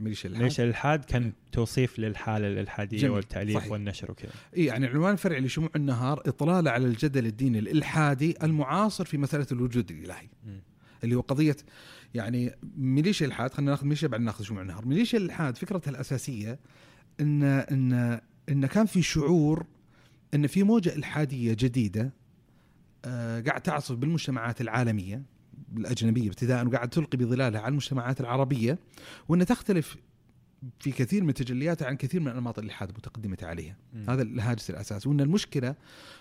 ميليشيا 0.00 0.28
الالحاد 0.28 0.42
ميليشيا 0.42 0.64
الالحاد 0.64 1.04
كان 1.04 1.32
توصيف 1.52 1.98
للحالة 1.98 2.46
الالحاديه 2.48 2.98
جميل. 2.98 3.10
والتأليف 3.10 3.56
صحيح. 3.56 3.72
والنشر 3.72 4.10
وكذا 4.10 4.30
إي 4.56 4.64
يعني 4.64 4.86
العنوان 4.86 5.12
الفرعي 5.12 5.40
لشموع 5.40 5.70
النهار 5.76 6.22
إطلالة 6.26 6.70
على 6.70 6.86
الجدل 6.86 7.26
الديني 7.26 7.58
الإلحادي 7.58 8.34
المعاصر 8.42 9.04
في 9.04 9.18
مسألة 9.18 9.46
الوجود 9.52 9.90
الإلهي 9.90 10.28
م. 10.46 10.58
اللي 11.04 11.14
هو 11.14 11.20
قضية 11.20 11.56
يعني 12.14 12.54
ميليشيا 12.76 13.26
الالحاد 13.26 13.54
خلينا 13.54 13.70
ناخذ 13.70 13.84
ميليشيا 13.84 14.08
بعدين 14.08 14.26
ناخذ 14.26 14.44
شموع 14.44 14.62
النهار 14.62 14.86
ميليشيا 14.86 15.18
الالحاد 15.18 15.56
فكرتها 15.56 15.90
الأساسية 15.90 16.58
ان 17.20 17.42
ان 17.42 18.20
إن 18.48 18.66
كان 18.66 18.86
في 18.86 19.02
شعور 19.02 19.66
إن 20.34 20.46
في 20.46 20.62
موجة 20.62 20.94
إلحادية 20.96 21.56
جديدة 21.58 22.12
قاعد 23.46 23.60
تعصف 23.60 23.94
بالمجتمعات 23.94 24.60
العالمية 24.60 25.22
الأجنبية 25.76 26.28
ابتداء 26.28 26.66
وقاعد 26.66 26.88
تلقي 26.88 27.18
بظلالها 27.18 27.60
على 27.60 27.68
المجتمعات 27.68 28.20
العربية 28.20 28.78
وأنها 29.28 29.44
تختلف 29.44 29.96
في 30.80 30.90
كثير 30.90 31.24
من 31.24 31.34
تجلياتها 31.34 31.86
عن 31.86 31.96
كثير 31.96 32.20
من 32.20 32.28
انماط 32.28 32.58
الالحاد 32.58 32.88
المتقدمه 32.88 33.36
عليها. 33.42 33.76
م. 33.92 34.10
هذا 34.10 34.22
الهاجس 34.22 34.70
الاساسي 34.70 35.08
وأن 35.08 35.20
المشكلة 35.20 35.74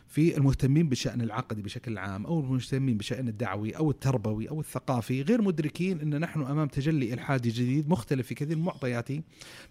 في 0.07 0.37
المهتمين 0.37 0.89
بالشان 0.89 1.21
العقدي 1.21 1.61
بشكل 1.61 1.97
عام 1.97 2.25
أو 2.25 2.39
المهتمين 2.39 2.97
بالشان 2.97 3.27
الدعوي 3.27 3.77
أو 3.77 3.91
التربوي 3.91 4.49
أو 4.49 4.59
الثقافي 4.59 5.21
غير 5.21 5.41
مدركين 5.41 6.01
أن 6.01 6.19
نحن 6.19 6.41
أمام 6.41 6.67
تجلي 6.67 7.13
إلحادي 7.13 7.49
جديد 7.49 7.89
مختلف 7.89 8.27
في 8.27 8.35
كثير 8.35 8.57
من 8.57 8.63
معطياته 8.63 9.21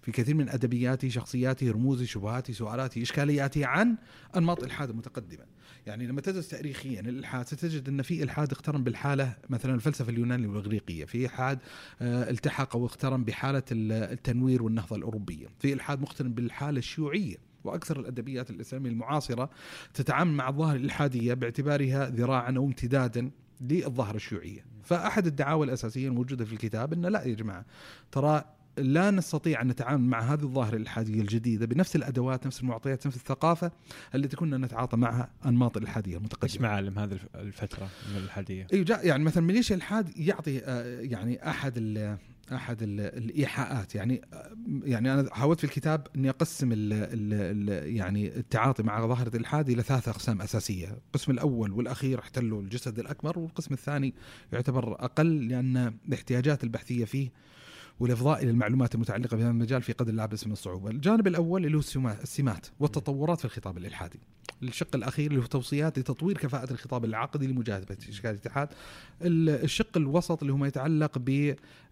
في 0.01 0.11
كثير 0.11 0.35
من 0.35 0.49
ادبياته 0.49 1.09
شخصياته 1.09 1.71
رموزه 1.71 2.05
شبهاته 2.05 2.53
سؤالاته 2.53 3.01
اشكالياته 3.01 3.65
عن 3.65 3.97
أنماط 4.37 4.63
إلحاد 4.63 4.89
المتقدمه 4.89 5.45
يعني 5.87 6.07
لما 6.07 6.21
تدرس 6.21 6.47
تاريخيا 6.47 6.99
الإلحاد 6.99 7.47
ستجد 7.47 7.89
أن 7.89 8.01
في 8.01 8.23
إلحاد 8.23 8.51
اقترن 8.51 8.83
بالحالة 8.83 9.35
مثلا 9.49 9.75
الفلسفة 9.75 10.09
اليونانية 10.09 10.47
والإغريقية 10.47 11.05
في 11.05 11.25
إلحاد 11.25 11.59
آه، 12.01 12.29
التحق 12.29 12.75
أو 12.75 12.85
اقترن 12.85 13.23
بحالة 13.23 13.63
التنوير 13.71 14.63
والنهضة 14.63 14.95
الأوروبية. 14.95 15.47
في 15.59 15.73
إلحاد 15.73 16.01
مقترن 16.01 16.33
بالحالة 16.33 16.79
الشيوعية 16.79 17.35
وأكثر 17.63 17.99
الأدبيات 17.99 18.49
الإسلامية 18.49 18.89
المعاصرة 18.89 19.49
تتعامل 19.93 20.31
مع 20.31 20.49
الظاهرة 20.49 20.75
الإلحادية 20.75 21.33
باعتبارها 21.33 22.09
ذراعا 22.09 22.53
أو 22.57 22.65
امتدادا 22.65 23.31
للظاهرة 23.61 24.15
الشيوعية. 24.15 24.65
فأحد 24.83 25.27
الدعاوى 25.27 25.65
الأساسية 25.65 26.07
الموجودة 26.07 26.45
في 26.45 26.53
الكتاب 26.53 26.93
أن 26.93 27.05
لا 27.05 27.23
يا 27.23 27.35
جماعة 27.35 27.65
ترى 28.11 28.43
لا 28.77 29.11
نستطيع 29.11 29.61
أن 29.61 29.67
نتعامل 29.67 30.01
مع 30.09 30.19
هذه 30.19 30.43
الظاهرة 30.43 30.75
الإلحادية 30.75 31.21
الجديدة 31.21 31.65
بنفس 31.65 31.95
الأدوات 31.95 32.45
نفس 32.47 32.61
المعطيات 32.61 33.07
نفس 33.07 33.17
الثقافة 33.17 33.71
التي 34.15 34.35
كنا 34.35 34.57
نتعاطى 34.57 34.97
معها 34.97 35.29
أنماط 35.45 35.77
الإلحادية 35.77 36.11
إيش 36.11 36.17
المتقدمه 36.17 36.61
معالم 36.67 36.99
هذه 36.99 37.11
الف- 37.11 37.27
الفترة 37.35 37.89
من 38.11 38.17
الإلحادية؟ 38.17 38.67
جاء 38.73 39.07
يعني 39.07 39.23
مثلا 39.23 39.43
ميليشيا 39.43 39.75
الإلحاد 39.75 40.17
يعطي 40.17 40.59
آه، 40.65 40.99
يعني 41.01 41.49
أحد 41.49 41.73
ال 41.77 42.17
أحد 42.53 42.83
ال 42.83 42.99
الإيحاءات. 42.99 43.95
يعني 43.95 44.21
آه، 44.33 44.51
يعني 44.83 45.13
أنا 45.13 45.33
حاولت 45.35 45.59
في 45.59 45.63
الكتاب 45.65 46.07
أني 46.15 46.29
أقسم 46.29 46.71
ال 46.71 46.93
ال 46.93 47.33
ال 47.33 47.95
يعني 47.95 48.37
التعاطي 48.37 48.83
مع 48.83 49.07
ظاهرة 49.07 49.29
الإلحاد 49.29 49.69
إلى 49.69 49.81
ثلاث 49.83 50.07
أقسام 50.07 50.41
أساسية، 50.41 50.87
القسم 50.87 51.31
الأول 51.31 51.71
والأخير 51.71 52.19
احتلوا 52.19 52.61
الجسد 52.61 52.99
الأكبر 52.99 53.39
والقسم 53.39 53.73
الثاني 53.73 54.13
يعتبر 54.53 54.93
أقل 55.05 55.47
لأن 55.47 55.93
الاحتياجات 56.07 56.63
البحثية 56.63 57.05
فيه 57.05 57.29
والإفضاء 57.99 58.43
إلى 58.43 58.51
المعلومات 58.51 58.95
المتعلقة 58.95 59.37
بهذا 59.37 59.49
المجال 59.49 59.81
في 59.81 59.93
قدر 59.93 60.13
لا 60.13 60.25
باس 60.25 60.47
من 60.47 60.53
الصعوبة. 60.53 60.89
الجانب 60.89 61.27
الأول 61.27 61.65
اللي 61.65 61.77
هو 61.77 61.81
السما- 61.81 62.21
السمات 62.23 62.67
والتطورات 62.79 63.39
في 63.39 63.45
الخطاب 63.45 63.77
الإلحادي. 63.77 64.19
الشق 64.63 64.95
الأخير 64.95 65.31
اللي 65.31 65.41
هو 65.41 65.45
توصيات 65.45 65.99
لتطوير 65.99 66.37
كفاءة 66.37 66.71
الخطاب 66.73 67.05
العقدي 67.05 67.47
لمجاذبه 67.47 67.97
اشكال 68.09 68.29
الاتحاد. 68.31 68.69
ال- 69.21 69.49
الشق 69.49 69.97
الوسط 69.97 70.41
اللي 70.41 70.53
هو 70.53 70.57
ما 70.57 70.67
يتعلق 70.67 71.17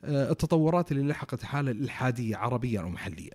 بالتطورات 0.03 0.91
اللي 0.91 1.03
لحقت 1.03 1.43
حالة 1.43 1.71
الالحاديه 1.71 2.37
عربيا 2.37 2.81
أو 2.81 2.89
محليا. 2.89 3.31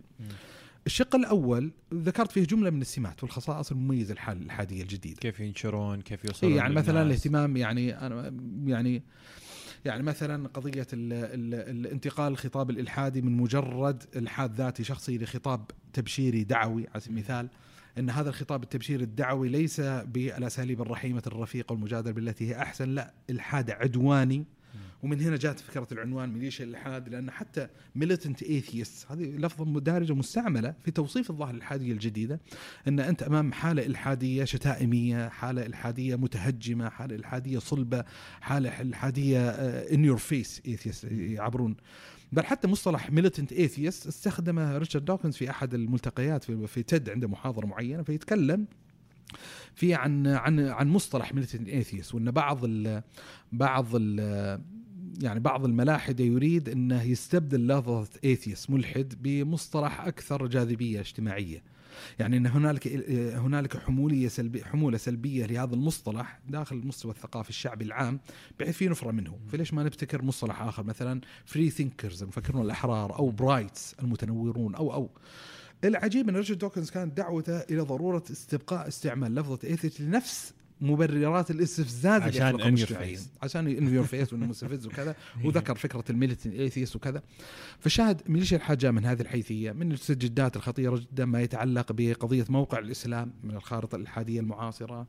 الشق 0.87 1.17
الأول 1.17 1.71
ذكرت 1.95 2.33
فيه 2.33 2.45
جملة 2.45 2.71
من 2.71 2.81
السمات 2.81 3.23
والخصائص 3.23 3.71
المميزة 3.71 4.13
الحاله 4.13 4.41
الإلحادية 4.41 4.83
الجديدة. 4.83 5.21
كيف 5.21 5.41
ينشرون؟ 5.41 6.01
كيف 6.01 6.25
يوصلون؟ 6.25 6.53
إيه 6.53 6.59
يعني 6.59 6.75
مثلا؟ 6.75 7.03
الاهتمام 7.03 7.57
يعني 7.57 8.07
أنا 8.07 8.35
يعني 8.67 9.03
يعني 9.85 10.03
مثلا 10.03 10.49
قضية 10.49 10.87
ال 10.93 11.13
ال 11.13 11.55
الانتقال 11.55 12.33
الخطاب 12.33 12.71
الإلحادي 12.71 13.23
من 13.23 13.37
مجرد 13.37 14.03
إلحاد 14.17 14.55
ذاتي 14.55 14.85
شخصي 14.85 15.19
لخطاب 15.19 15.71
تبشيري 15.93 16.45
دعوي 16.45 16.87
على 16.89 17.01
سبيل 17.01 17.17
المثال 17.17 17.49
إن 17.99 18.11
هذا 18.11 18.29
الخطاب 18.29 18.63
التبشيري 18.63 19.05
الدعوي 19.05 19.49
ليس 19.49 19.81
بالأساليب 19.81 20.81
الرحيمة 20.81 21.23
الرفيقة 21.27 21.73
والمجادلة 21.73 22.13
بالتي 22.13 22.49
هي 22.51 22.63
أحسن 22.63 22.89
لا 22.89 23.15
إلحاد 23.31 23.71
عدواني 23.71 24.45
ومن 25.05 25.21
هنا 25.21 25.37
جاءت 25.37 25.61
فكرة 25.61 25.87
العنوان 25.93 26.33
ميليشيا 26.33 26.65
الإلحاد 26.65 27.09
لأن 27.09 27.31
حتى 27.31 27.69
militant 27.95 28.43
atheist 28.43 29.07
هذه 29.11 29.37
لفظه 29.37 29.65
دارجة 29.65 30.15
مستعملة 30.15 30.75
في 30.85 30.91
توصيف 30.91 31.31
الظاهره 31.31 31.51
الإلحادية 31.51 31.93
الجديدة 31.93 32.41
إن 32.89 33.01
أنت 33.01 33.23
أمام 33.23 33.53
حالة 33.53 33.87
إلحادية 33.87 34.45
شتائمية، 34.45 35.29
حالة 35.29 35.67
إلحادية 35.67 36.17
متهجمة، 36.17 36.89
حالة 36.89 37.17
إلحادية 37.17 37.59
صلبة، 37.59 38.05
حالة 38.41 38.81
إلحادية 38.81 39.51
in 39.51 40.05
your 40.05 40.17
face 40.17 40.63
atheist 40.67 41.05
يعبرون. 41.13 41.77
بل 42.33 42.45
حتى 42.45 42.69
مصطلح 42.69 43.11
militant 43.11 43.53
atheist 43.53 44.07
استخدمه 44.07 44.79
ريتشارد 44.79 45.05
دوكنز 45.05 45.37
في 45.37 45.51
أحد 45.51 45.75
الملتقيات 45.75 46.45
في, 46.45 46.83
TED 46.83 47.11
عنده 47.11 47.29
محاضرة 47.29 47.67
معينة 47.67 48.03
فيتكلم 48.03 48.67
في 49.75 49.95
عن 49.95 50.27
عن 50.27 50.61
عن 50.61 50.89
مصطلح 50.89 51.35
militant 51.35 51.69
atheist 51.69 52.15
وإن 52.15 52.31
بعض 52.31 52.61
ال 52.65 53.03
بعض 53.53 53.87
ال 53.95 54.74
يعني 55.23 55.41
بعض 55.41 55.65
الملاحدة 55.65 56.25
يريد 56.25 56.69
إنه 56.69 57.03
يستبدل 57.03 57.69
لفظة 57.69 58.09
atheist 58.25 58.71
ملحد 58.71 59.15
بمصطلح 59.23 60.01
أكثر 60.01 60.47
جاذبية 60.47 61.01
اجتماعية. 61.01 61.63
يعني 62.19 62.37
إن 62.37 62.47
هنالك 62.47 62.89
هنالك 63.37 63.77
حمولية 63.77 64.29
سلبيه 64.29 64.65
حمولة 64.65 64.99
سلبية 64.99 65.47
لهذا 65.47 65.75
المصطلح 65.75 66.41
داخل 66.49 66.77
المستوى 66.77 67.13
الثقافي 67.13 67.51
الشعبي 67.51 67.85
العام 67.85 68.21
بحيث 68.61 68.77
في 68.77 68.89
نفرة 68.89 69.11
منه، 69.11 69.39
فليش 69.53 69.75
ما 69.75 69.83
نبتكر 69.83 70.23
مصطلح 70.23 70.63
آخر؟ 70.63 70.85
مثلا 70.85 71.21
free 71.45 71.71
thinkers 71.71 72.23
المفكرون 72.23 72.65
الأحرار 72.65 73.19
أو 73.19 73.31
brights 73.31 73.95
المتنورون 74.03 74.75
أو 74.75 74.95
أو. 74.95 75.11
العجيب 75.85 76.29
إن 76.29 76.37
ريتشارد 76.37 76.59
دوكنز 76.59 76.91
كانت 76.91 77.17
دعوته 77.17 77.59
إلى 77.59 77.81
ضرورة 77.81 78.25
استبقاء 78.31 78.89
استعمال 78.89 79.35
لفظة 79.35 79.59
atheist 79.65 80.01
لنفس 80.01 80.55
مبررات 80.85 81.51
الاستفزاز 81.51 82.23
عشان 82.23 82.59
your 82.59 82.61
المجتمعين. 82.61 83.17
face. 83.17 83.21
عشان 83.43 83.67
in 83.67 83.95
your 83.95 84.05
face 84.05 84.33
وانه 84.33 84.47
مستفز 84.47 84.87
وكذا. 84.87 85.15
وذكر 85.45 85.75
فكرة 85.75 86.05
ال 86.11 86.15
militant 86.15 86.51
atheist 86.51 86.97
وكذا. 86.97 87.23
فشاهد 87.81 88.23
ميليشيا 88.29 88.57
الحاجة 88.57 88.91
من 88.91 89.05
هذه 89.05 89.21
الحيثية 89.21 89.73
من 89.73 89.93
المستجدات 89.93 90.57
الخطيرة 90.57 90.97
جدا 90.97 91.25
ما 91.25 91.41
يتعلق 91.43 91.93
بقضية 91.93 92.45
موقع 92.49 92.79
الإسلام 92.79 93.33
من 93.45 93.57
الخارطة 93.57 93.97
الإلحادية 93.97 94.41
المعاصرة 94.41 95.07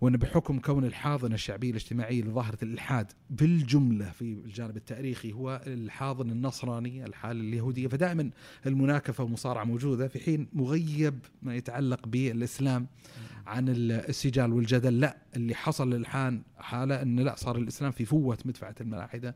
وأن 0.00 0.16
بحكم 0.16 0.58
كون 0.58 0.84
الحاضنه 0.84 1.34
الشعبيه 1.34 1.70
الاجتماعيه 1.70 2.22
لظاهرة 2.22 2.58
الإلحاد 2.62 3.12
بالجملة 3.30 4.10
في 4.10 4.22
الجانب 4.22 4.76
التاريخي 4.76 5.32
هو 5.32 5.60
الحاضنه 5.66 6.32
النصرانيه 6.32 7.06
الحاله 7.06 7.40
اليهودية. 7.40 7.88
فدائما 7.88 8.30
المناكفة 8.66 9.24
والمصارعة 9.24 9.64
موجودة 9.64 10.08
في 10.08 10.18
حين 10.18 10.48
مغيب 10.52 11.18
ما 11.42 11.56
يتعلق 11.56 12.06
بالإسلام. 12.06 12.86
عن 13.48 13.68
السجال 13.68 14.52
والجدل. 14.52 15.00
لا 15.00 15.16
اللي 15.36 15.54
حصل 15.54 15.94
الان 15.94 16.42
حالة 16.58 17.02
إن 17.02 17.20
لا 17.20 17.34
صار 17.36 17.56
الإسلام 17.56 17.90
في 17.90 18.04
فوة 18.04 18.38
مدفعة 18.44 18.74
الملاحدة. 18.80 19.34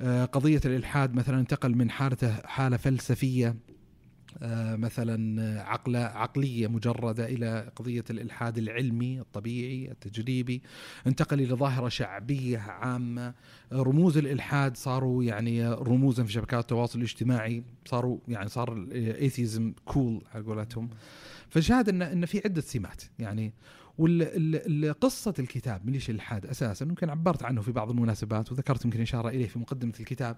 آه، 0.00 0.24
قضية 0.24 0.60
الإلحاد 0.64 1.14
مثلا 1.14 1.40
انتقل 1.40 1.74
من 1.74 1.90
حالته 1.90 2.32
حالة 2.32 2.76
فلسفية 2.76 3.56
آه، 4.42 4.76
مثلا 4.76 5.62
عقل 5.62 5.96
عقلية 5.96 6.68
مجردة 6.68 7.26
إلى 7.26 7.72
قضية 7.76 8.04
الإلحاد 8.10 8.58
العلمي 8.58 9.20
الطبيعي 9.20 9.90
التجريبي. 9.90 10.62
انتقل 11.06 11.40
إلى 11.40 11.54
ظاهرة 11.54 11.88
شعبية 11.88 12.58
عامة. 12.58 13.34
رموز 13.72 14.18
الإلحاد 14.18 14.76
صاروا 14.76 15.24
يعني 15.24 15.68
رموزا 15.68 16.24
في 16.24 16.32
شبكات 16.32 16.60
التواصل 16.60 16.98
الاجتماعي. 16.98 17.62
صاروا 17.86 18.18
يعني 18.28 18.48
صار 18.48 18.72
الايثيزم 18.72 19.72
كول 19.84 20.22
على 20.34 20.44
قولتهم. 20.44 20.90
فشاهد 21.50 21.88
ان 21.88 22.02
إن 22.02 22.26
في 22.26 22.40
عدة 22.44 22.60
سمات. 22.60 23.02
يعني 23.18 23.52
وقصة 23.98 25.34
الكتاب 25.38 25.86
ميليشيا 25.86 26.14
الإلحاد 26.14 26.46
أساسا 26.46 26.84
يمكن 26.84 27.10
عبرت 27.10 27.42
عنه 27.42 27.62
في 27.62 27.72
بعض 27.72 27.90
المناسبات 27.90 28.52
وذكرت 28.52 28.84
يمكن 28.84 29.00
إشارة 29.00 29.28
إليه 29.28 29.46
في 29.46 29.58
مقدمة 29.58 29.92
الكتاب 30.00 30.36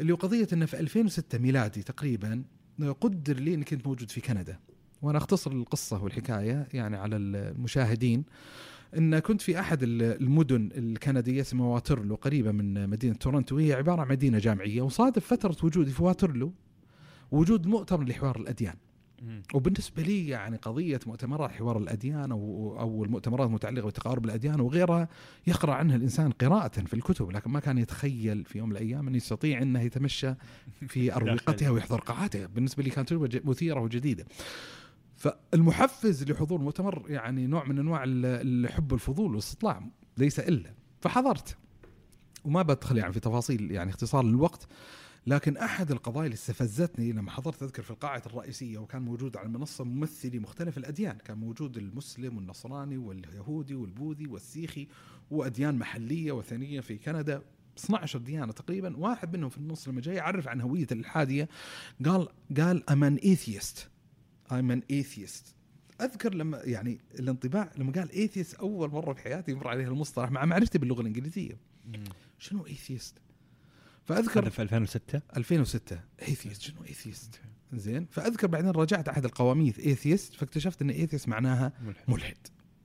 اللي 0.00 0.12
هو 0.12 0.16
قضية 0.16 0.48
أنه 0.52 0.66
في 0.66 0.80
2006 0.80 1.38
ميلادي 1.38 1.82
تقريبا 1.82 2.42
قدر 3.00 3.36
لي 3.36 3.54
أني 3.54 3.64
كنت 3.64 3.86
موجود 3.86 4.10
في 4.10 4.20
كندا. 4.20 4.58
وأنا 5.02 5.18
أختصر 5.18 5.52
القصة 5.52 6.02
والحكاية 6.02 6.68
يعني 6.72 6.96
على 6.96 7.16
المشاهدين. 7.16 8.24
إن 8.98 9.18
كنت 9.18 9.42
في 9.42 9.60
أحد 9.60 9.78
المدن 9.82 10.70
الكندية 10.74 11.40
اسمها 11.40 11.66
واترلو 11.66 12.14
قريبة 12.14 12.52
من 12.52 12.90
مدينة 12.90 13.14
تورنتو 13.14 13.56
وهي 13.56 13.72
عبارة 13.72 14.00
عن 14.00 14.08
مدينة 14.08 14.38
جامعية 14.38 14.82
وصادف 14.82 15.26
فترة 15.26 15.56
وجودي 15.62 15.90
في 15.90 16.02
واترلو 16.02 16.52
وجود 17.30 17.66
مؤتمر 17.66 18.04
لحوار 18.04 18.36
الأديان. 18.36 18.74
وبالنسبة 19.54 20.02
لي 20.02 20.28
يعني 20.28 20.56
قضية 20.56 21.00
مؤتمرات 21.06 21.52
حوار 21.52 21.78
الأديان 21.78 22.32
أو 22.32 22.76
أو 22.80 23.04
المؤتمرات 23.04 23.48
المتعلقة 23.48 23.86
بتقارب 23.86 24.24
الأديان 24.24 24.60
وغيرها 24.60 25.08
يقرا 25.46 25.74
عنها 25.74 25.96
الإنسان 25.96 26.30
قراءة 26.30 26.68
في 26.80 26.94
الكتب 26.94 27.30
لكن 27.30 27.50
ما 27.50 27.60
كان 27.60 27.78
يتخيل 27.78 28.44
في 28.44 28.58
يوم 28.58 28.68
من 28.68 28.76
الأيام 28.76 29.08
انه 29.08 29.16
يستطيع 29.16 29.62
انه 29.62 29.80
يتمشى 29.80 30.34
في 30.88 31.12
اروقتها 31.16 31.70
ويحضر 31.70 32.00
قاعاتها 32.00 32.46
بالنسبة 32.46 32.82
لي 32.82 32.90
كانت 32.90 33.08
تجربة 33.08 33.40
مثيرة 33.44 33.80
وجديدة. 33.80 34.24
فالمحفز 35.16 36.24
لحضور 36.30 36.58
المؤتمر 36.58 37.04
يعني 37.08 37.46
نوع 37.46 37.64
من 37.64 37.78
أنواع 37.78 38.04
ال- 38.04 38.66
الحب 38.66 38.94
الفضول 38.94 39.30
والاستطلاع 39.30 39.82
ليس 40.18 40.40
إلا. 40.40 40.70
فحضرت. 41.00 41.56
وما 42.44 42.62
بدخل 42.62 42.98
يعني 42.98 43.12
في 43.12 43.20
تفاصيل 43.20 43.70
يعني 43.70 43.90
اختصار 43.90 44.24
للوقت. 44.24 44.68
لكن 45.28 45.56
أحد 45.56 45.90
القضايا 45.90 46.26
اللي 46.26 46.34
استفزتني 46.34 47.12
لما 47.12 47.30
حضرت 47.30 47.62
أذكر 47.62 47.82
في 47.82 47.90
القاعه 47.90 48.22
الرئيسية 48.26 48.78
وكان 48.78 49.02
موجود 49.02 49.36
على 49.36 49.46
المنصه 49.46 49.84
ممثلي 49.84 50.38
مختلف 50.38 50.78
الأديان، 50.78 51.18
كان 51.18 51.38
موجود 51.38 51.76
المسلم 51.76 52.36
والنصراني 52.36 52.96
واليهودي 52.96 53.74
والبوذي 53.74 54.26
والسيخي 54.26 54.88
وأديان 55.30 55.78
محلية 55.78 56.32
وثنية 56.32 56.80
في 56.80 56.96
كندا 56.96 57.42
12 57.78 58.18
ديانة 58.18 58.52
تقريبا، 58.52 58.96
واحد 58.96 59.36
منهم 59.36 59.50
في 59.50 59.58
النص 59.58 59.88
لما 59.88 60.00
جاي 60.00 60.14
يعرف 60.14 60.48
عن 60.48 60.60
هوية 60.60 60.86
الالحاديه 60.92 61.48
قال 62.04 62.28
قال 62.56 62.82
I'm 62.90 63.18
an 63.18 63.24
atheist 63.24 63.78
I'm 64.50 64.70
an 64.70 64.82
atheist 64.92 65.58
أذكر 66.00 66.34
لما 66.34 66.60
يعني 66.64 66.98
الانطباع 67.18 67.72
لما 67.76 67.92
قال 67.92 68.08
atheist 68.08 68.60
أول 68.60 68.90
مرة 68.90 69.12
في 69.12 69.20
حياتي 69.20 69.52
يمر 69.52 69.68
عليه 69.68 69.88
المصطلح 69.88 70.30
مع 70.30 70.44
معرفتي 70.44 70.78
باللغة 70.78 71.00
الإنجليزية. 71.00 71.58
شنو 72.38 72.66
atheist؟ 72.66 73.27
فأذكر 74.08 74.40
هذا 74.40 74.50
في 74.50 74.62
2006 74.62 75.20
2006 75.36 76.00
atheist 76.28 76.62
شنو 76.62 76.84
atheist 76.88 77.40
زين. 77.72 78.06
فأذكر 78.10 78.46
بعدين 78.46 78.70
راجعت 78.70 79.08
أحد 79.08 79.24
القواميس 79.24 79.78
atheist 79.78 80.34
فاكتشفت 80.34 80.82
إن 80.82 80.90
atheist 80.90 81.28
معناها 81.28 81.72
ملحد. 81.82 82.10
ملحد. 82.10 82.36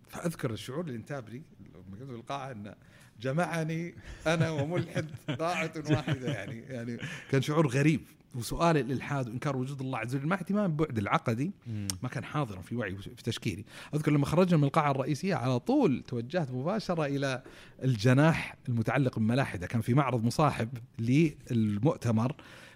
فأذكر 0.09 0.51
الشعور 0.51 0.85
اللي 0.85 0.95
انتاب 0.95 1.29
لي 1.29 1.41
لما 1.59 1.97
كنت 1.97 2.03
في 2.03 2.15
القاعة 2.15 2.51
انه 2.51 2.75
جمعني 3.21 3.95
أنا 4.27 4.49
وملحد 4.49 5.09
قاعه 5.39 5.73
واحدة 5.89 6.33
يعني 6.33 6.59
يعني 6.59 6.97
كان 7.31 7.41
شعور 7.41 7.67
غريب. 7.67 8.01
وسؤال 8.35 8.77
الالحاد 8.77 9.29
وانكار 9.29 9.57
وجود 9.57 9.81
الله 9.81 9.97
عز 9.97 10.15
وجل. 10.15 10.27
مع 10.27 10.35
اهتمام 10.35 10.75
بالبعد 10.75 10.97
العقدي. 10.97 11.51
ما 12.03 12.09
كان 12.09 12.23
حاضرا 12.23 12.61
في 12.61 12.75
وعي 12.75 12.95
في 12.95 13.23
تشكيلي. 13.23 13.65
أذكر 13.95 14.11
لما 14.11 14.25
خرجنا 14.25 14.57
من 14.57 14.63
القاعة 14.63 14.91
الرئيسية 14.91 15.35
على 15.35 15.59
طول 15.59 16.03
توجهت 16.07 16.51
مباشرة 16.51 17.05
إلى 17.05 17.43
الجناح 17.83 18.55
المتعلق 18.69 19.19
بالملاحده 19.19 19.67
كان 19.67 19.81
في 19.81 19.93
معرض 19.93 20.23
مصاحب 20.23 20.69
للمؤتمر. 20.99 22.35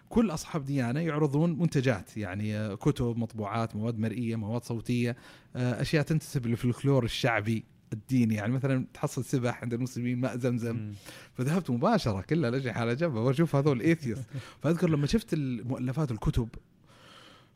كل 0.09 0.31
أصحاب 0.31 0.65
ديانة 0.65 0.99
يعرضون 0.99 1.59
منتجات 1.59 2.17
يعني 2.17 2.75
كتب 2.75 3.17
مطبوعات 3.17 3.75
مواد 3.75 3.99
مرئية 3.99 4.35
مواد 4.35 4.63
صوتية 4.63 5.15
أشياء 5.55 6.03
تنتسب 6.03 6.47
للفلكلور 6.47 7.03
الشعبي. 7.03 7.63
الديني 7.93 8.35
يعني 8.35 8.53
مثلا 8.53 8.85
تحصل 8.93 9.25
سبح 9.25 9.61
عند 9.61 9.73
المسلمين 9.73 10.19
ماء 10.19 10.37
زمزم. 10.37 10.93
فذهبت 11.33 11.69
مباشرة 11.69 12.21
كلها 12.21 12.49
الاجنحه 12.49 12.81
على 12.81 12.95
جنب 12.95 13.13
وأشوف 13.13 13.55
هذول 13.55 13.81
atheists 13.81 14.19
فأذكر 14.61 14.89
لما 14.89 15.07
شفت 15.07 15.33
المؤلفات 15.33 16.11
الكتب 16.11 16.49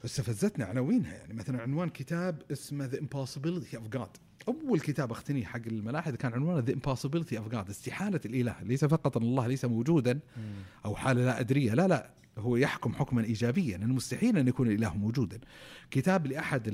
استفزتني 0.05 0.63
عناوينها 0.63 1.13
يعني 1.13 1.33
مثلا 1.33 1.61
عنوان 1.61 1.89
كتاب 1.89 2.41
اسمه 2.51 2.85
the 2.85 2.99
impossibility 2.99 3.77
of 3.77 3.87
God 3.87 4.09
أول 4.47 4.79
كتاب 4.79 5.11
أقتنيه 5.11 5.45
حق 5.45 5.61
الملاحدة 5.67 6.17
كان 6.17 6.33
عنوانه 6.33 6.59
the 6.59 6.73
impossibility 6.73 7.37
of 7.37 7.47
God 7.47 7.69
استحالة 7.69 8.19
الإله. 8.25 8.55
ليس 8.63 8.85
فقط 8.85 9.17
أن 9.17 9.23
الله 9.23 9.47
ليس 9.47 9.65
موجودا. 9.65 10.19
أو 10.85 10.95
حاله 10.95 11.25
لا 11.25 11.39
ادريه 11.39 11.73
لا 11.73 11.87
لا 11.87 12.09
هو 12.37 12.55
يحكم 12.55 12.93
حكما 12.93 13.23
ايجابيا. 13.23 13.75
انه 13.75 13.93
مستحيل 13.93 14.37
أن 14.37 14.47
يكون 14.47 14.67
الإله 14.67 14.97
موجودا. 14.97 15.39
كتاب 15.91 16.27
لأحد 16.27 16.67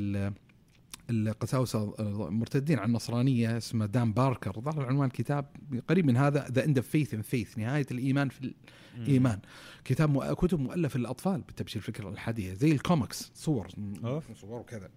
القساوسه 1.10 1.94
المرتدين 2.28 2.80
عن 2.80 2.88
النصرانيه 2.90 3.58
اسمه 3.58 3.86
دان 3.86 4.14
باركر. 4.14 4.60
ظهر 4.60 4.86
عنوان 4.86 5.10
كتاب 5.10 5.46
قريب 5.90 6.06
من 6.06 6.18
هذا 6.18 6.48
the 6.52 6.66
end 6.66 6.78
of 6.78 6.88
faith 6.88 7.14
in 7.14 7.22
faith 7.22 7.58
نهاية 7.58 7.86
الإيمان 7.92 8.30
في 8.30 8.54
الإيمان. 8.98 9.40
كتاب 9.86 10.14
مؤ- 10.20 10.34
كتب 10.34 10.60
مؤلفه 10.60 11.00
للاطفال 11.00 11.42
بتبشير 11.42 11.82
الفكرة 11.82 12.08
الالحاديه 12.08 12.54
زي 12.54 12.72
الكوميكس 12.72 13.32
صور 13.36 13.68
أوف. 14.06 14.32
صور 14.42 14.60
وكذا. 14.60 14.90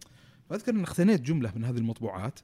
فأذكر 0.51 0.73
إن 0.73 0.81
اقتنيت 0.82 1.20
جملة 1.20 1.53
من 1.57 1.65
هذه 1.65 1.77
المطبوعات 1.78 2.41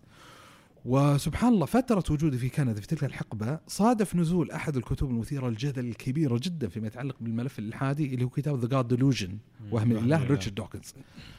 وسبحان 0.89 1.53
الله 1.53 1.67
فترة 1.67 2.05
وجودي 2.11 2.39
في 2.39 2.49
كندا 2.49 2.81
في 2.81 2.87
تلك 2.87 3.05
الحقبة 3.05 3.61
صادف 3.67 4.17
نزول 4.17 4.51
أحد 4.51 4.77
الكتب 4.77 5.11
المثيرة 5.11 5.49
للجدل 5.49 5.89
الكبيرة 5.89 6.41
جدا 6.43 6.69
فيما 6.69 6.87
يتعلق 6.87 7.17
بالملف 7.21 7.59
الإلحادي 7.59 8.15
اللي 8.15 8.25
هو 8.25 8.29
كتاب 8.29 8.59
The 8.61 8.69
God 8.69 8.89
Delusion 8.89 9.39
وهم 9.71 9.93
الإله 9.93 10.27
ريتشارد 10.27 10.55
دوكنز. 10.55 10.95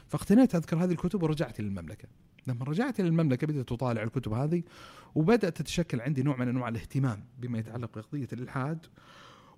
فاقتنيت 0.07 0.56
أذكر 0.56 0.84
هذه 0.84 0.91
الكتب 0.91 1.24
ورجعت 1.24 1.60
إلى 1.60 1.68
المملكة. 1.68 2.07
لما 2.48 2.65
رجعت 2.65 2.99
إلى 2.99 3.07
المملكة 3.07 3.48
بدأت 3.48 3.72
أطالع 3.72 4.03
الكتب 4.03 4.34
هذه 4.34 4.64
وبدأت 5.15 5.57
تتشكل 5.57 6.02
عندي 6.02 6.24
نوع 6.24 6.38
من 6.38 6.48
أنواع 6.48 6.69
الاهتمام 6.69 7.24
بما 7.40 7.60
يتعلق 7.60 7.95
بقضية 7.95 8.28
الإلحاد. 8.34 8.86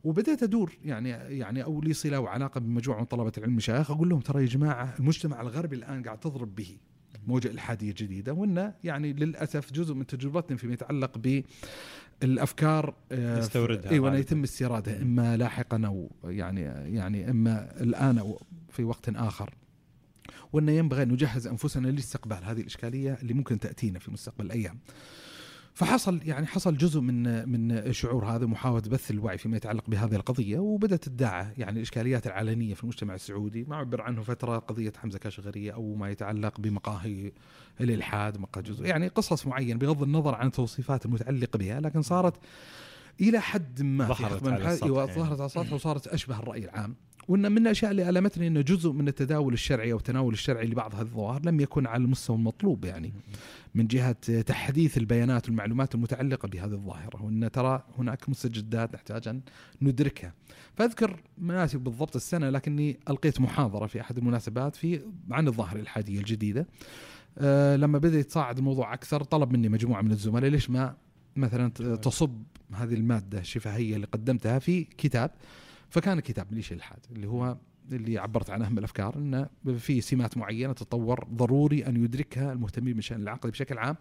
وبدأت 0.03 0.43
أدور 0.43 0.77
يعني 0.85 1.09
يعني 1.09 1.63
أو 1.63 1.81
لي 1.81 1.93
صلة 1.93 2.19
وعلاقة 2.19 2.59
بمجموعة 2.59 2.99
من 2.99 3.05
طلبة 3.05 3.31
العلم 3.37 3.55
مشايخ 3.55 3.91
أقول 3.91 4.09
لهم 4.09 4.19
ترى 4.19 4.41
يا 4.41 4.47
جماعة 4.47 4.95
المجتمع 4.99 5.41
الغربي 5.41 5.75
الآن 5.75 6.03
قاعد 6.03 6.19
تضرب 6.19 6.55
به. 6.55 6.77
موجة 7.27 7.47
إلحادية 7.47 7.93
جديدة 7.97 8.33
وإن 8.33 8.73
يعني 8.83 9.13
للأسف 9.13 9.73
جزء 9.73 9.93
من 9.93 10.05
تجربتنا 10.07 10.57
فيما 10.57 10.73
يتعلق 10.73 11.43
بالأفكار 12.21 12.93
آه، 13.11 13.39
نستوردها 13.39 13.91
إيوه 13.91 14.07
أن 14.07 14.13
غالباً. 14.13 14.27
يتم 14.27 14.43
استيرادها 14.43 15.01
إما 15.01 15.37
لاحقا 15.37 15.81
أو 15.85 16.11
يعني 16.23 16.61
يعني 16.95 17.29
إما 17.29 17.81
الآن 17.81 18.17
أو 18.17 18.41
في 18.69 18.83
وقت 18.83 19.09
آخر 19.09 19.53
وانه 20.53 20.71
ينبغي 20.71 21.03
أن 21.03 21.09
نجهز 21.11 21.47
أنفسنا 21.47 21.87
لاستقبال 21.87 22.43
هذه 22.43 22.61
الإشكالية 22.61 23.17
اللي 23.21 23.33
ممكن 23.33 23.59
تأتينا 23.59 23.99
في 23.99 24.11
مستقبل 24.11 24.45
الأيام. 24.45 24.79
فحصل 25.73 26.19
يعني 26.25 26.47
حصل 26.47 26.77
جزء 26.77 26.99
من 26.99 27.49
من 27.49 27.93
شعور 27.93 28.25
هذا 28.25 28.45
محاولة 28.45 28.81
بث 28.81 29.11
الوعي 29.11 29.37
فيما 29.37 29.57
يتعلق 29.57 29.89
بهذه 29.89 30.15
القضية 30.15 30.59
وبدأت 30.59 31.03
تدعى 31.03 31.47
يعني 31.57 31.77
الإشكاليات 31.77 32.27
العلنية 32.27 32.73
في 32.73 32.83
المجتمع 32.83 33.15
السعودي 33.15 33.63
ما 33.63 33.75
عبر 33.75 34.01
عنه 34.01 34.21
فترة 34.21 34.57
قضية 34.57 34.93
حمزة 34.97 35.19
كاشغرية 35.19 35.71
أو 35.73 35.95
ما 35.95 36.09
يتعلق 36.09 36.59
بمقاهي 36.59 37.31
الإلحاد 37.81 38.37
مقاهي 38.37 38.63
جزء 38.63 38.85
يعني 38.85 39.07
قصص 39.07 39.47
معينة 39.47 39.79
بغض 39.79 40.03
النظر 40.03 40.35
عن 40.35 40.47
التوصيفات 40.47 41.05
المتعلقة 41.05 41.57
بها 41.57 41.79
لكن 41.79 42.01
صارت 42.01 42.35
إلى 43.21 43.39
حد 43.39 43.81
ما 43.81 44.07
ظهرت 44.07 44.47
على 44.47 44.71
السطح 44.73 44.83
أيوة، 44.83 45.05
يعني. 45.05 45.15
ظهرت 45.15 45.39
على 45.39 45.45
السطح 45.45 45.73
وصارت 45.73 46.07
أشبه 46.07 46.39
الرأي 46.39 46.65
العام 46.65 46.95
وإن 47.29 47.51
من 47.51 47.57
الأشياء 47.57 47.91
اللي 47.91 48.09
ألمتني 48.09 48.47
إنه 48.47 48.61
جزء 48.61 48.91
من 48.91 49.07
التداول 49.07 49.53
الشرعي 49.53 49.91
أو 49.91 49.97
التناول 49.97 50.33
الشرعي 50.33 50.67
لبعض 50.67 50.95
هذه 50.95 51.01
الظواهر 51.01 51.45
لم 51.45 51.59
يكن 51.59 51.87
على 51.87 52.03
المستوى 52.03 52.35
المطلوب 52.35 52.85
يعني. 52.85 53.13
من 53.75 53.87
جهة 53.87 54.41
تحديث 54.41 54.97
البيانات 54.97 55.49
والمعلومات 55.49 55.95
المتعلقة 55.95 56.47
بهذه 56.47 56.71
الظاهرة. 56.71 57.23
وإن 57.23 57.51
ترى 57.51 57.83
هناك 57.97 58.29
مستجدات 58.29 58.93
نحتاج 58.93 59.27
أن 59.27 59.41
ندركها. 59.81 60.33
فأذكر 60.73 61.19
مناسب 61.37 61.79
بالضبط 61.79 62.15
السنة 62.15 62.49
لكني 62.49 62.99
ألقيت 63.09 63.41
محاضرة 63.41 63.87
في 63.87 64.01
أحد 64.01 64.17
المناسبات 64.17 64.75
في 64.75 65.01
عن 65.31 65.47
الظاهرة 65.47 65.75
الالحاديه 65.75 66.19
الجديدة. 66.19 66.67
أه 67.37 67.75
لما 67.75 67.97
بدأ 67.97 68.19
يتصاعد 68.19 68.57
الموضوع 68.57 68.93
أكثر 68.93 69.23
طلب 69.23 69.51
مني 69.51 69.69
مجموعة 69.69 70.01
من 70.01 70.11
الزملاء 70.11 70.49
ليش 70.49 70.69
ما 70.69 70.95
مثلا 71.35 71.69
تصب 71.95 72.43
هذه 72.73 72.93
المادة 72.93 73.39
الشفهيه 73.39 73.95
اللي 73.95 74.07
قدمتها 74.07 74.59
في 74.59 74.83
كتاب. 74.83 75.31
فكان 75.89 76.19
كتاب 76.19 76.53
ليش 76.53 76.71
الالحاد 76.71 76.99
اللي 77.11 77.27
هو 77.27 77.57
اللي 77.91 78.17
عبرت 78.17 78.49
عن 78.49 78.61
اهم 78.61 78.77
الأفكار 78.77 79.15
إنه 79.15 79.47
في 79.77 80.01
سمات 80.01 80.37
معينة 80.37 80.73
تطور 80.73 81.27
ضروري 81.33 81.87
أن 81.87 82.03
يدركها 82.03 82.53
المهتمين 82.53 82.93
بالشأن 82.93 83.21
العقدي 83.21 83.51
بشكل 83.51 83.77
عام 83.77 83.95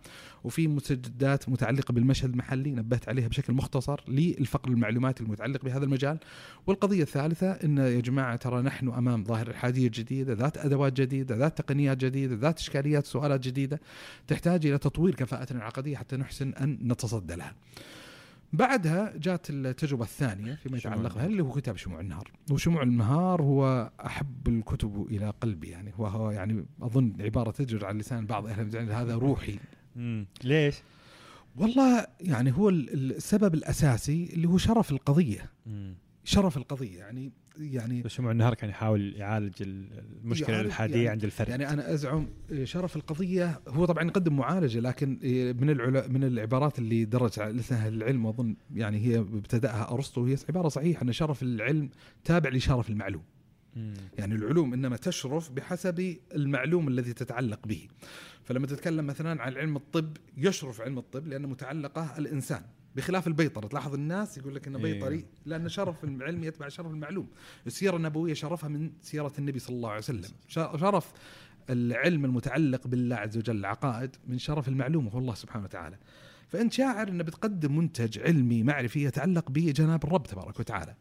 وفي 0.45 0.69
مستجدات 0.69 1.49
متعلقة 1.49 1.93
بالمشهد 1.93 2.31
المحلي 2.31 2.71
نبهت 2.71 3.09
عليها 3.09 3.29
بشكل 3.29 3.53
مختصر 3.53 4.01
للفقر 4.09 4.71
المعلوماتي 4.71 5.25
المتعلق 5.25 5.65
بهذا 5.65 5.85
المجال. 5.85 6.19
والقضية 6.67 7.03
الثالثة 7.03 7.51
إن 7.51 7.79
يا 7.79 8.01
جماعة 8.01 8.37
ترى 8.37 8.63
نحن 8.63 8.89
أمام 8.89 9.25
ظاهرة 9.25 9.51
الحادية 9.51 9.91
جديده 9.95 10.33
ذات 10.33 10.59
أدوات 10.59 10.93
جديدة 10.93 11.37
ذات 11.37 11.59
تقنيات 11.59 11.97
جديدة 11.97 12.35
ذات 12.35 12.59
إشكاليات 12.59 13.07
سؤالات 13.07 13.41
جديدة 13.41 13.81
تحتاج 14.27 14.67
إلى 14.67 14.79
تطوير 14.79 15.15
كفاءتنا 15.15 15.59
العقديه 15.59 15.97
حتى 15.97 16.17
نحسن 16.17 16.55
أن 16.55 16.79
نتصدى 16.83 17.35
لها. 17.35 17.55
بعدها 18.53 19.13
جات 19.17 19.51
التجربة 19.51 20.05
الثانية 20.05 20.55
فيما 20.55 20.77
يتعلق 20.79 21.15
بها. 21.15 21.27
اللي 21.27 21.43
هو 21.43 21.53
كتاب 21.53 21.77
شموع 21.77 22.01
النهار 22.01 22.31
وشموع 22.51 22.83
النهار 22.83 23.43
هو 23.43 23.91
أحب 24.07 24.49
الكتب 24.49 25.07
إلى 25.11 25.33
قلبي 25.41 25.69
يعني 25.69 25.93
هو, 25.97 26.07
هو 26.07 26.31
يعني 26.31 26.65
أظن 26.83 27.13
عبارة 27.21 27.51
تجر 27.51 27.87
على 27.87 27.99
لسان 27.99 28.27
بعض 28.27 28.47
أهل 28.47 28.69
العلم 28.69 28.91
هذا 28.91 29.15
روحي 29.17 29.59
مم. 29.97 30.27
ليش؟ 30.45 30.75
والله 31.57 32.07
يعني 32.21 32.53
هو 32.53 32.69
ال- 32.69 33.17
السبب 33.17 33.55
الأساسي 33.55 34.31
اللي 34.33 34.49
هو 34.49 34.59
شرف 34.59 34.91
القضية 34.91 35.51
مم. 35.67 35.95
شرف 36.25 36.57
القضية 36.57 36.99
يعني 36.99 37.33
يعني 37.59 38.03
بس 38.03 38.11
شموع 38.11 38.31
النهار 38.31 38.55
كان 38.55 38.71
يحاول 38.71 39.15
يعالج 39.17 39.55
ال- 39.63 39.87
المشكلة 40.25 40.49
يعالج 40.49 40.61
الالحاديه 40.67 40.95
يعني- 40.97 41.09
عند 41.09 41.25
الفرد؟ 41.25 41.49
يعني 41.49 41.69
أنا 41.73 41.93
أزعم 41.95 42.27
شرف 42.65 42.97
القضية 42.97 43.61
هو 43.69 43.85
طبعا 43.85 44.05
يقدم 44.05 44.37
معالجة 44.37 44.81
لكن 44.81 45.09
من 45.61 45.71
العلا 45.71 46.09
من 46.09 46.25
العبارات 46.25 46.79
اللي 46.79 47.05
درج 47.05 47.41
لها 47.41 47.89
العلم 47.89 48.27
أظن 48.27 48.57
يعني 48.75 48.99
هي 49.07 49.19
ابتدأها 49.19 49.93
أرسطو 49.93 50.25
هي 50.27 50.37
عبارة 50.49 50.69
صحيحة 50.69 51.03
إن 51.03 51.13
شرف 51.13 51.43
العلم 51.43 51.91
تابع 52.25 52.51
لشرف 52.51 52.91
المعلوم. 52.91 53.23
يعني 54.19 54.35
العلوم 54.35 54.73
إنما 54.73 54.97
تشرف 54.97 55.51
بحسب 55.51 56.17
المعلوم 56.35 56.89
الذي 56.89 57.13
تتعلق 57.13 57.67
به. 57.67 57.89
فلما 58.45 58.67
تتكلم 58.67 59.07
مثلا 59.07 59.43
عن 59.43 59.53
علم 59.57 59.77
الطب 59.77 60.17
يشرف 60.37 60.81
علم 60.81 60.99
الطب 60.99 61.27
لأنه 61.27 61.49
متعلقة 61.49 62.19
الإنسان. 62.19 62.63
بخلاف 62.99 63.27
البيطره 63.27 63.67
تلاحظ 63.67 63.95
الناس 63.95 64.39
يقول 64.39 64.55
لك 64.55 64.67
إنه 64.67 64.79
إيه. 64.79 64.93
بيطري 64.95 65.27
لأن 65.47 65.69
شرف 65.69 66.05
العلم 66.05 66.45
يتبع 66.45 66.69
شرف 66.69 66.87
المعلوم. 66.87 67.29
السيرة 67.67 67.97
النبوية 67.97 68.35
شرفها 68.35 68.69
من 68.69 68.93
سيرة 69.03 69.33
النبي 69.39 69.59
صلى 69.59 69.77
الله 69.77 69.89
عليه 69.89 69.99
وسلم. 69.99 70.31
شرف 70.49 71.13
العلم 71.71 72.25
المتعلق 72.25 72.87
بالله 72.87 73.17
عز 73.17 73.37
وجل 73.37 73.57
العقائد 73.57 74.17
من 74.27 74.39
شرف 74.39 74.69
المعلوم 74.69 75.07
وهو 75.07 75.19
الله 75.19 75.35
سبحانه 75.35 75.65
وتعالى. 75.65 75.99
فأنت 76.49 76.73
شاعر 76.73 77.09
إنه 77.09 77.25
بتقدم 77.25 77.77
منتج 77.79 78.19
علمي 78.19 78.63
معرفي 78.63 79.05
يتعلق 79.05 79.51
بجناب 79.51 80.05
الرب 80.05 80.27
تبارك 80.27 80.61
وتعالى. 80.61 80.95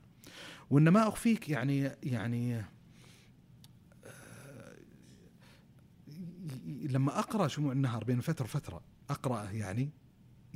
وان 0.70 0.90
ما 0.90 1.08
أخفيك 1.08 1.50
يعني 1.50 1.92
يعني 2.04 2.66
لما 6.68 7.20
أقرأ 7.20 7.48
شموع 7.48 7.72
النهار 7.72 8.04
بين 8.04 8.20
فترة 8.20 8.46
وفترة 8.46 8.82
أقرأه 9.10 9.52
يعني 9.52 9.90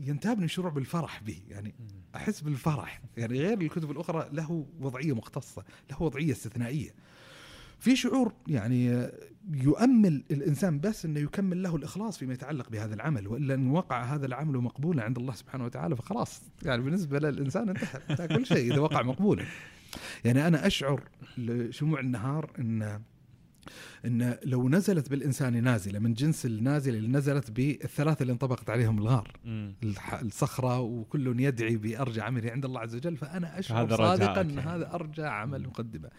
ينتابني 0.01 0.47
شعور 0.47 0.69
بالفرح 0.69 1.21
به 1.23 1.41
يعني 1.49 1.75
أحس 2.15 2.41
بالفرح. 2.41 3.01
يعني 3.17 3.39
غير 3.39 3.61
الكتب 3.61 3.91
الأخرى 3.91 4.29
له 4.33 4.65
وضعية 4.79 5.15
مختصة 5.15 5.63
له 5.91 6.01
وضعية 6.01 6.31
استثنائية. 6.31 6.89
في 7.79 7.95
شعور 7.95 8.33
يعني 8.47 9.09
يؤمل 9.53 10.23
الإنسان 10.31 10.79
بس 10.79 11.05
إنه 11.05 11.19
يكمل 11.19 11.63
له 11.63 11.75
الإخلاص 11.75 12.17
فيما 12.17 12.33
يتعلق 12.33 12.69
بهذا 12.69 12.95
العمل 12.95 13.27
وإلا 13.27 13.53
إن 13.53 13.67
وقع 13.67 14.03
هذا 14.03 14.25
العمل 14.25 14.57
مقبولا 14.57 15.03
عند 15.03 15.17
الله 15.17 15.33
سبحانه 15.33 15.65
وتعالى 15.65 15.95
فخلاص. 15.95 16.41
يعني 16.63 16.81
بالنسبة 16.81 17.19
للإنسان 17.19 17.69
انتهى 18.09 18.27
كل 18.27 18.45
شيء 18.45 18.73
إذا 18.73 18.79
وقع 18.79 19.01
مقبولا. 19.01 19.45
يعني 20.25 20.47
أنا 20.47 20.67
أشعر 20.67 21.03
لشموع 21.37 21.99
النهار 21.99 22.51
إن 22.59 23.01
إن 24.05 24.37
لو 24.43 24.69
نزلت 24.69 25.09
بالإنسان 25.09 25.63
نازلة 25.63 25.99
من 25.99 26.13
جنس 26.13 26.45
النازلة 26.45 26.97
اللي 26.97 27.07
نزلت 27.07 27.51
بالثلاثه 27.51 28.21
اللي 28.21 28.33
انطبقت 28.33 28.69
عليهم 28.69 28.97
الغار. 28.97 29.39
الصخرة 30.21 30.79
وكل 30.79 31.39
يدعي 31.39 31.77
بأرجى 31.77 32.21
عمله 32.21 32.51
عند 32.51 32.65
الله 32.65 32.79
عز 32.79 32.95
وجل 32.95 33.17
فأنا 33.17 33.59
أشعر 33.59 33.83
هذا 33.83 33.95
صادقا 33.95 34.41
إن 34.41 34.49
يعني. 34.49 34.61
هذا 34.61 34.93
أرجى 34.93 35.23
عمل 35.23 35.67
مقدمة. 35.67 36.09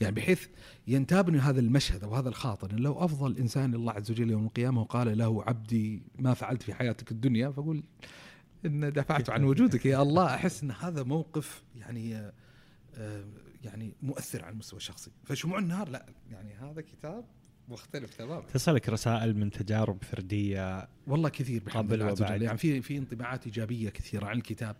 يعني 0.00 0.14
بحيث 0.14 0.46
ينتابني 0.88 1.38
هذا 1.38 1.60
المشهد 1.60 2.04
أو 2.04 2.14
هذا 2.14 2.28
الخاطر 2.28 2.70
إن 2.70 2.78
لو 2.78 3.04
أفضل 3.04 3.36
إنسان 3.36 3.74
لله 3.74 3.92
عز 3.92 4.10
وجل 4.10 4.30
يوم 4.30 4.44
القيامة 4.44 4.80
وقال 4.80 5.18
له 5.18 5.44
عبدي 5.44 6.02
ما 6.18 6.34
فعلت 6.34 6.62
في 6.62 6.74
حياتك 6.74 7.12
الدنيا 7.12 7.50
فأقول 7.50 7.82
إن 8.66 8.92
دفعت 8.92 9.30
عن 9.30 9.44
وجودك 9.44 9.86
يا 9.86 10.02
الله 10.02 10.34
أحس 10.34 10.62
إن 10.62 10.70
هذا 10.70 11.02
موقف 11.02 11.62
يعني 11.76 12.16
آه، 12.94 13.24
يعني 13.66 13.92
مؤثر 14.02 14.44
على 14.44 14.52
المستوى 14.52 14.76
الشخصي. 14.76 15.10
فشموع 15.24 15.58
النهار 15.58 15.88
لا 15.88 16.06
يعني 16.30 16.54
هذا 16.54 16.80
كتاب 16.80 17.24
مختلف 17.68 18.14
تماما. 18.14 18.42
تصلك 18.54 18.88
رسائل 18.88 19.36
من 19.36 19.50
تجارب 19.50 20.04
فردية 20.04 20.88
والله 21.06 21.28
كثير 21.28 21.62
بحمد 21.62 21.92
الله 21.92 22.06
عز. 22.06 22.22
وجل. 22.22 22.42
يعني 22.42 22.58
في 22.58 22.82
في 22.82 22.98
انطباعات 22.98 23.46
إيجابية 23.46 23.90
كثيرة 23.90 24.26
عن 24.26 24.36
الكتاب. 24.36 24.76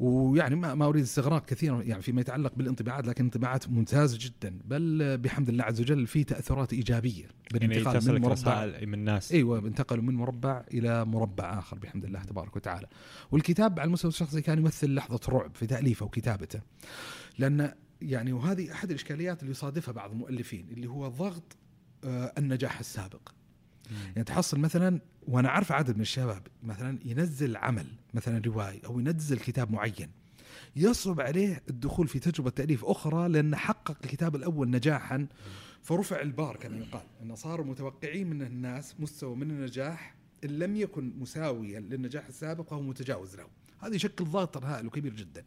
ويعني 0.00 0.54
ما 0.54 0.74
ما 0.74 0.86
أريد 0.86 1.02
استغراق 1.02 1.44
كثيرا 1.44 1.82
يعني 1.82 2.02
فيما 2.02 2.20
يتعلق 2.20 2.54
بالانطباعات 2.54 3.06
لكن 3.06 3.24
انطباعات 3.24 3.68
ممتازه 3.68 4.18
جدا. 4.20 4.58
بل 4.64 5.18
بحمد 5.18 5.48
الله 5.48 5.64
عز 5.64 5.80
وجل 5.80 6.06
في 6.06 6.24
تاثرات 6.24 6.72
إيجابية 6.72 7.22
يعني 7.22 7.32
بالانتقال 7.52 7.94
من 7.94 8.00
تصلك 8.00 8.20
مربع. 8.20 8.32
رسائل 8.32 8.86
من 8.86 8.94
الناس. 8.94 9.32
أيوه 9.32 9.58
انتقلوا 9.58 10.02
من 10.02 10.14
مربع 10.14 10.64
إلى 10.74 11.04
مربع 11.04 11.58
آخر 11.58 11.78
بحمد 11.78 12.04
الله 12.04 12.22
تبارك 12.22 12.56
وتعالى. 12.56 12.86
والكتاب 13.32 13.80
على 13.80 13.86
المستوى 13.86 14.08
الشخصي 14.08 14.42
كان 14.42 14.58
يمثل 14.58 14.94
لحظة 14.94 15.20
رعب 15.28 15.54
في 15.54 15.66
تأليفه 15.66 16.06
وكتابته. 16.06 16.60
لأن 17.38 17.74
يعني 18.04 18.32
وهذه 18.32 18.72
أحد 18.72 18.90
الإشكاليات 18.90 19.40
اللي 19.40 19.50
يصادفها 19.50 19.92
بعض 19.92 20.10
المؤلفين 20.10 20.68
اللي 20.70 20.86
هو 20.88 21.08
ضغط 21.08 21.56
آه، 22.04 22.32
النجاح 22.38 22.78
السابق. 22.78 23.28
يعني 23.90 24.24
تحصل 24.24 24.60
مثلا 24.60 25.00
وأنا 25.28 25.48
عارف 25.48 25.72
عدد 25.72 25.94
من 25.96 26.00
الشباب 26.02 26.46
مثلا 26.62 26.98
ينزل 27.04 27.56
عمل 27.56 27.86
مثلا 28.14 28.42
رواية 28.46 28.80
أو 28.86 29.00
ينزل 29.00 29.38
كتاب 29.38 29.70
معين 29.72 30.10
يصعب 30.76 31.20
عليه 31.20 31.62
الدخول 31.70 32.08
في 32.08 32.18
تجربة 32.18 32.50
تأليف 32.50 32.84
أخرى 32.84 33.28
لأن 33.28 33.56
حقق 33.56 33.96
الكتاب 34.04 34.36
الأول 34.36 34.70
نجاحا. 34.70 35.26
فرفع 35.82 36.20
البار 36.20 36.56
كما 36.56 36.76
يقال 36.78 37.02
أن 37.22 37.36
صاروا 37.36 37.66
متوقعين 37.66 38.30
من 38.30 38.42
الناس 38.42 38.94
مستوى 38.98 39.36
من 39.36 39.50
النجاح 39.50 40.14
إن 40.44 40.50
لم 40.50 40.76
يكن 40.76 41.12
مساويا 41.18 41.80
للنجاح 41.80 42.26
السابق 42.26 42.68
فهو 42.68 42.82
متجاوز 42.82 43.36
له. 43.36 43.46
هذا 43.80 43.94
يشكل 43.94 44.24
ضغط 44.24 44.64
هائل 44.64 44.86
وكبير 44.86 45.14
جدا. 45.14 45.44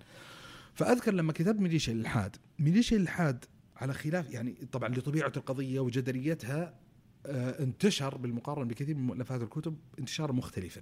فأذكر 0.78 1.14
لما 1.14 1.34
كتبت 1.34 1.60
ميليشيا 1.62 1.94
الالحاد 1.94 2.36
ميليشيا 2.60 2.98
الالحاد 2.98 3.46
على 3.78 3.94
خلاف 3.94 4.32
يعني 4.32 4.54
طبعا 4.72 4.90
لطبيعة 4.90 5.32
القضية 5.38 5.80
وجدليتها 5.80 6.74
آه، 7.26 7.64
انتشر 7.64 8.18
بالمقارنة 8.18 8.66
بكثير 8.66 8.96
من 8.96 9.08
مؤلفات 9.08 9.42
الكتب 9.42 9.78
انتشارا 10.00 10.32
مختلفا 10.32 10.82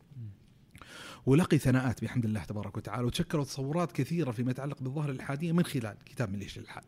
ولقي 1.25 1.57
ثناءات 1.57 2.03
بحمد 2.03 2.25
الله 2.25 2.43
تبارك 2.43 2.77
وتعالى 2.77 3.05
وتشكلوا 3.05 3.43
تصورات 3.43 3.91
كثيرة 3.91 4.31
فيما 4.31 4.51
يتعلق 4.51 4.81
بالظاهرة 4.81 5.11
الالحاديه 5.11 5.51
من 5.51 5.65
خلال 5.65 5.97
كتاب 6.05 6.31
ميليشيا 6.31 6.61
الالحاد. 6.61 6.83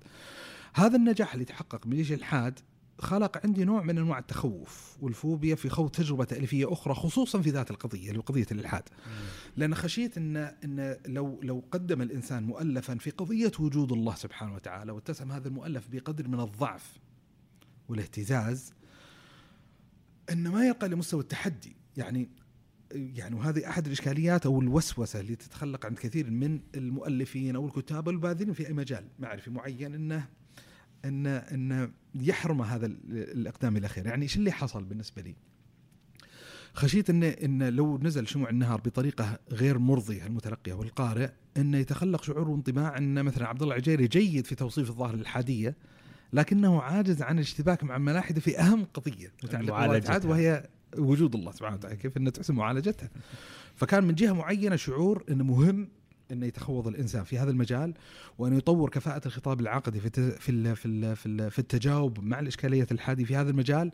هذا 0.74 0.96
النجاح 0.96 1.34
اللي 1.34 1.46
تحقق 1.46 1.88
ميليشيا 1.88 2.16
الالحاد 2.16 2.60
خلق 3.00 3.38
عندي 3.44 3.66
نوع 3.66 3.84
من 3.84 3.98
أنواع 3.98 4.20
التخوف 4.20 4.98
والفوبيا 5.02 5.56
في 5.56 5.70
خوض 5.70 5.90
تجربة 5.92 6.24
تأليفية 6.24 6.74
أخرى 6.74 6.94
خصوصا 6.94 7.42
في 7.42 7.50
ذات 7.50 7.72
القضية 7.72 8.10
اللي 8.10 8.22
قضية 8.22 8.46
الإلحاد. 8.52 8.84
لأن 9.56 9.76
خشيت 9.76 10.18
إن 10.18 10.38
إن 10.38 10.98
لو 11.06 11.40
لو 11.44 11.64
قدم 11.72 12.02
الإنسان 12.02 12.44
مؤلفا 12.44 12.96
في 12.96 13.10
قضية 13.10 13.52
وجود 13.60 13.92
الله 13.92 14.16
سبحانه 14.16 14.56
وتعالى 14.56 14.92
واتسم 14.92 15.32
هذا 15.32 15.48
المؤلف 15.48 15.88
بقدر 15.92 16.28
من 16.28 16.40
الضعف 16.40 17.00
والاهتزاز 17.90 18.74
انه 20.32 20.52
ما 20.52 20.66
يرقى 20.66 20.90
لمستوى 20.90 21.22
التحدي 21.22 21.76
يعني 21.98 22.30
يعني 22.92 23.36
وهذه 23.36 23.70
أحد 23.70 23.86
الإشكاليات 23.86 24.46
أو 24.46 24.62
الوسوسة 24.62 25.20
اللي 25.20 25.36
تتخلق 25.36 25.86
عند 25.86 25.98
كثير 25.98 26.32
من 26.32 26.60
المؤلفين 26.76 27.56
أو 27.56 27.66
الكتاب 27.66 28.10
الباذلين 28.10 28.54
في 28.54 28.68
أي 28.68 28.74
مجال 28.74 29.08
معرفي 29.20 29.50
معين 29.50 29.94
إنه 29.94 30.28
ان 31.06 31.28
ان 31.28 31.92
يحرم 32.22 32.62
هذا 32.62 32.86
ال- 32.86 32.98
الأقدام 33.12 33.72
إلى 33.72 33.80
الاخير، 33.80 34.06
يعني 34.08 34.24
إيش 34.24 34.38
اللي 34.38 34.52
حصل 34.52 34.84
بالنسبة 34.84 35.22
لي؟ 35.22 35.36
خشيت 36.74 37.10
ان 37.10 37.24
إن 37.24 37.64
لو 37.70 37.98
نزل 37.98 38.28
شموع 38.28 38.50
النهار 38.50 38.82
بطريقة 38.82 39.40
غير 39.52 39.78
مرضية 39.78 40.26
المتلقي 40.26 40.72
أو 40.72 40.84
القارئ 40.84 41.30
إنه 41.58 41.78
يتخلق 41.78 42.24
شعور 42.24 42.50
وانطباع 42.50 42.98
إن 42.98 43.24
مثلا 43.26 43.48
عبد 43.48 43.62
الله 43.62 43.76
العجيري 43.76 44.08
جيد 44.08 44.46
في 44.46 44.56
توصيف 44.56 44.90
الظاهره 44.90 45.16
الالحاديه 45.16 45.76
لكنه 46.34 46.82
عاجز 46.82 47.22
عن 47.22 47.36
الاشتباك 47.36 47.84
مع 47.84 47.96
الملاحدة 47.96 48.42
في 48.42 48.60
أهم 48.60 48.86
قضية 48.94 49.32
متعلقة 49.44 50.02
وهي 50.30 50.70
وجود 50.98 51.36
الله 51.36 51.52
سبحانه 51.52 51.76
وتعالى 51.76 51.96
كيف 51.96 52.18
إنه 52.18 52.30
تحسن 52.30 52.56
معالجتها. 52.56 53.10
فكان 53.76 54.04
من 54.04 54.16
جهة 54.16 54.32
معينة 54.34 54.76
شعور 54.76 55.24
إنه 55.30 55.44
مهم 55.44 55.90
إنه 56.32 56.46
يتخوض 56.46 56.88
الإنسان 56.88 57.24
في 57.24 57.38
هذا 57.40 57.52
المجال 57.52 57.94
وأن 58.38 58.58
يطور 58.58 58.90
كفاءة 58.90 59.22
الخطاب 59.28 59.60
العقدي 59.60 60.00
في 60.00 60.10
في 60.10 60.76
في 60.76 61.16
في 61.16 61.26
ال- 61.26 61.52
في 61.52 61.60
التجاوب 61.60 62.24
مع 62.24 62.40
الإشكالية 62.40 62.88
الحادي 62.92 63.26
في 63.26 63.36
هذا 63.36 63.50
المجال. 63.50 63.92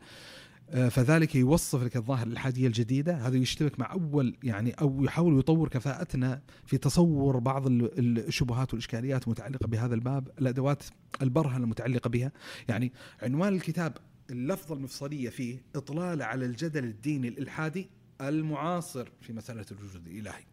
آه، 0.70 0.90
فذلك 0.90 1.36
يوصف 1.36 1.84
لك 1.84 1.96
الظاهره 1.98 2.24
الالحاديه 2.28 2.68
الجديدة. 2.68 3.14
هذا 3.28 3.38
يشتبك 3.38 3.80
مع 3.80 3.92
أول 3.94 4.36
يعني 4.44 4.72
أو 4.72 5.04
يحاول 5.04 5.40
يطور 5.40 5.70
كفاءتنا 5.70 6.42
في 6.66 6.78
تصور 6.78 7.40
بعض 7.40 7.68
ال- 7.68 8.28
الشبهات 8.28 8.74
والإشكاليات 8.74 9.24
المتعلقة 9.26 9.68
بهذا 9.68 9.96
الباب 9.96 10.28
الأدوات 10.40 10.84
البرهنة 11.22 11.64
المتعلقة 11.64 12.08
بها. 12.10 12.32
يعني 12.70 12.94
عنوان 13.22 13.54
الكتاب 13.54 13.98
اللفظة 14.30 14.76
المفصلية 14.76 15.30
فيه 15.30 15.62
اطلاله 15.76 16.26
على 16.26 16.46
الجدل 16.46 16.84
الديني 16.84 17.28
الإلحادي 17.28 17.90
المعاصر 18.22 19.10
في 19.22 19.34
مسألة 19.34 19.66
الوجود 19.72 20.08
الإلهي. 20.08 20.44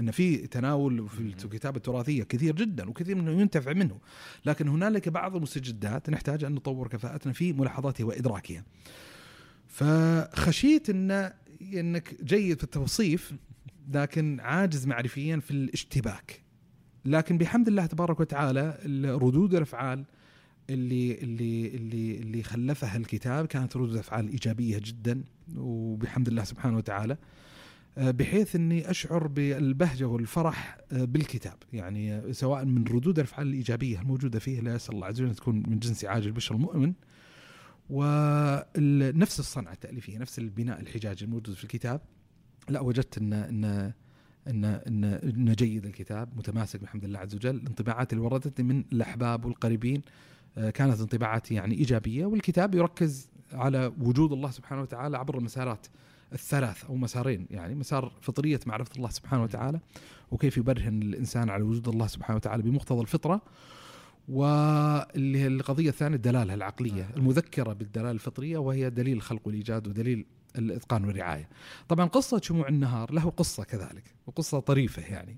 إن 0.00 0.10
في 0.10 0.36
تناول 0.36 1.08
في 1.08 1.20
الكتابه 1.20 1.76
التراثية 1.76 2.22
كثير 2.22 2.54
جدا 2.54 2.90
وكثير 2.90 3.16
منه 3.16 3.30
ينتفع 3.30 3.72
منه. 3.72 4.00
لكن 4.46 4.68
هنالك 4.68 5.08
بعض 5.08 5.36
المستجدات 5.36 6.10
نحتاج 6.10 6.44
أن 6.44 6.52
نطور 6.54 6.88
كفاءتنا 6.88 7.32
في 7.32 7.52
ملاحظاتها 7.52 8.04
وإدراكها. 8.04 8.64
فخشيت 9.68 10.90
ان 10.90 11.32
إنك 11.74 12.24
جيد 12.24 12.58
في 12.58 12.64
التوصيف 12.64 13.32
لكن 13.92 14.40
عاجز 14.40 14.86
معرفيا 14.86 15.36
في 15.36 15.50
الاشتباك. 15.50 16.42
لكن 17.04 17.38
بحمد 17.38 17.68
الله 17.68 17.86
تبارك 17.86 18.20
وتعالى 18.20 18.78
ردود 19.22 19.54
الأفعال 19.54 20.04
اللي 20.70 21.14
اللي 21.14 21.66
اللي 21.68 22.16
اللي 22.16 22.42
خلفها 22.42 22.96
الكتاب 22.96 23.46
كانت 23.46 23.76
ردود 23.76 23.96
أفعال 23.96 24.28
إيجابية 24.28 24.78
جدا. 24.84 25.24
وبحمد 25.56 26.28
الله 26.28 26.44
سبحانه 26.44 26.76
وتعالى. 26.76 27.12
آه، 27.12 27.16
بحيث 27.96 28.56
إني 28.56 28.90
أشعر 28.90 29.26
بالبهجة 29.26 30.04
والفرح 30.04 30.78
آه، 30.92 31.04
بالكتاب. 31.04 31.56
يعني 31.72 32.14
آه، 32.14 32.32
سواء 32.32 32.64
من 32.64 32.84
ردود 32.84 33.18
الأفعال 33.18 33.46
الإيجابية 33.46 34.00
الموجودة 34.00 34.38
فيه 34.38 34.60
لا 34.60 34.74
يسأل 34.74 34.94
الله 34.94 35.06
عز 35.06 35.20
وجل 35.20 35.34
تكون 35.34 35.62
من 35.68 35.78
جنس 35.78 36.04
عاجل 36.04 36.26
البشر 36.26 36.54
المؤمن 36.54 36.92
ونفس 37.90 39.40
الصنعة 39.40 39.72
التأليفية 39.72 40.18
نفس 40.18 40.38
البناء 40.38 40.80
الحجاجي 40.80 41.24
الموجود 41.24 41.54
في 41.54 41.64
الكتاب. 41.64 42.00
لا 42.68 42.80
وجدت 42.80 43.18
إن 43.18 43.32
إن 43.32 43.64
إن 44.46 44.64
إن 44.64 45.04
إن 45.04 45.52
جيد 45.52 45.86
الكتاب 45.86 46.28
متماسك 46.36 46.80
بحمد 46.80 47.04
الله 47.04 47.18
عز 47.18 47.34
وجل. 47.34 47.56
الانطباعات 47.56 48.12
اللي 48.12 48.24
وردتني 48.24 48.66
من 48.66 48.84
الأحباب 48.92 49.44
والقريبين 49.44 50.02
آه، 50.58 50.70
كانت 50.70 51.00
انطباعات 51.00 51.52
يعني 51.52 51.74
إيجابية 51.74 52.26
والكتاب 52.26 52.74
يركز 52.74 53.28
على 53.52 53.92
وجود 54.00 54.32
الله 54.32 54.50
سبحانه 54.50 54.82
وتعالى 54.82 55.18
عبر 55.18 55.38
المسارات 55.38 55.86
الثلاث 56.32 56.84
أو 56.84 56.96
مسارين 56.96 57.46
يعني 57.50 57.74
مسار 57.74 58.12
فطرية 58.20 58.60
معرفه 58.66 58.90
الله 58.96 59.08
سبحانه 59.08 59.42
وتعالى 59.42 59.80
وكيف 60.30 60.56
يبرهن 60.56 61.02
الإنسان 61.02 61.50
على 61.50 61.62
وجود 61.62 61.88
الله 61.88 62.06
سبحانه 62.06 62.36
وتعالى 62.36 62.62
بمقتضى 62.62 63.00
الفطرة 63.00 63.40
واللي 64.28 65.38
هي 65.38 65.46
القضية 65.46 65.88
الثانية 65.88 66.16
الدلالة 66.16 66.54
العقلية 66.54 67.10
المذكرة 67.16 67.72
بالدلالة 67.72 68.10
الفطرية 68.10 68.58
وهي 68.58 68.90
دليل 68.90 69.16
الخلق 69.16 69.40
والإيجاد 69.44 69.88
ودليل 69.88 70.26
الإتقان 70.58 71.04
والرعاية. 71.04 71.48
طبعا 71.88 72.06
قصة 72.06 72.40
شموع 72.40 72.68
النهار 72.68 73.12
له 73.12 73.30
قصة 73.30 73.64
كذلك 73.64 74.14
وقصة 74.26 74.60
طريفة 74.60 75.02
يعني. 75.02 75.36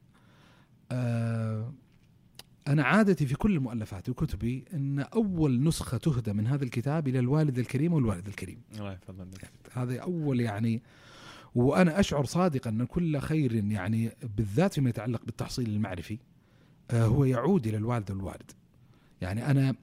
آه 0.92 1.72
أنا 2.68 2.82
عادتي 2.82 3.26
في 3.26 3.34
كل 3.34 3.60
مؤلفاتي 3.60 4.10
وكتبي 4.10 4.64
إن 4.74 5.00
أول 5.00 5.62
نسخة 5.62 5.98
تهدى 5.98 6.32
من 6.32 6.46
هذا 6.46 6.64
الكتاب 6.64 7.08
إلى 7.08 7.18
الوالد 7.18 7.58
الكريم 7.58 7.92
والوالد 7.92 8.28
الكريم. 8.28 8.62
الله 8.74 8.98
هذا 9.72 9.98
أول 9.98 10.40
يعني 10.40 10.82
وأنا 11.54 12.00
أشعر 12.00 12.24
صادقا 12.24 12.70
إن 12.70 12.84
كل 12.84 13.18
خير 13.18 13.54
يعني 13.54 14.10
بالذات 14.36 14.74
فيما 14.74 14.90
يتعلق 14.90 15.24
بالتحصيل 15.24 15.68
المعرفي 15.68 16.18
آه، 16.90 17.04
هو 17.04 17.24
يعود 17.24 17.66
إلى 17.66 17.76
الوالد 17.76 18.10
والوالد. 18.10 18.52
يعني 19.20 19.50
أنا 19.50 19.74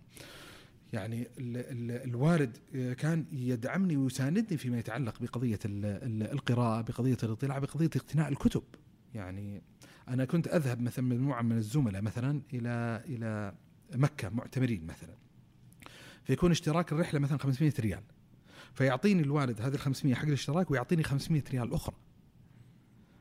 يعني 0.93 1.21
ال 1.21 1.57
ال 1.57 2.09
الوالد 2.09 2.57
آه، 2.75 2.93
كان 2.93 3.25
يدعمني 3.31 3.97
ويساندني 3.97 4.57
فيما 4.57 4.79
يتعلق 4.79 5.21
بقضية 5.21 5.59
ال 5.65 5.85
ال 5.85 6.31
القراءة، 6.31 6.81
بقضية 6.81 7.17
الاطلاع، 7.23 7.59
بقضية 7.59 7.89
اقتناء 7.95 8.29
الكتب. 8.29 8.63
يعني 9.13 9.61
أنا 10.07 10.25
كنت 10.25 10.47
أذهب 10.47 10.81
مثلا 10.81 11.05
مجموعه 11.05 11.41
من 11.41 11.57
الزملاء 11.57 12.01
مثلا 12.01 12.41
إلى 12.53 13.03
إلى 13.07 13.53
مكة 13.95 14.29
معتمرين 14.29 14.85
مثلا. 14.85 15.15
فيكون 16.23 16.51
اشتراك 16.51 16.91
الرحلة 16.91 17.19
مثلا 17.19 17.37
500 17.37 17.73
ريال. 17.79 18.03
فيعطيني 18.73 19.21
الوالد 19.21 19.61
هذه 19.61 19.73
ال 19.73 19.79
500 19.79 20.15
حق 20.15 20.25
الاشتراك 20.25 20.71
ويعطيني 20.71 21.03
500 21.03 21.43
ريال 21.51 21.73
أخرى. 21.73 21.95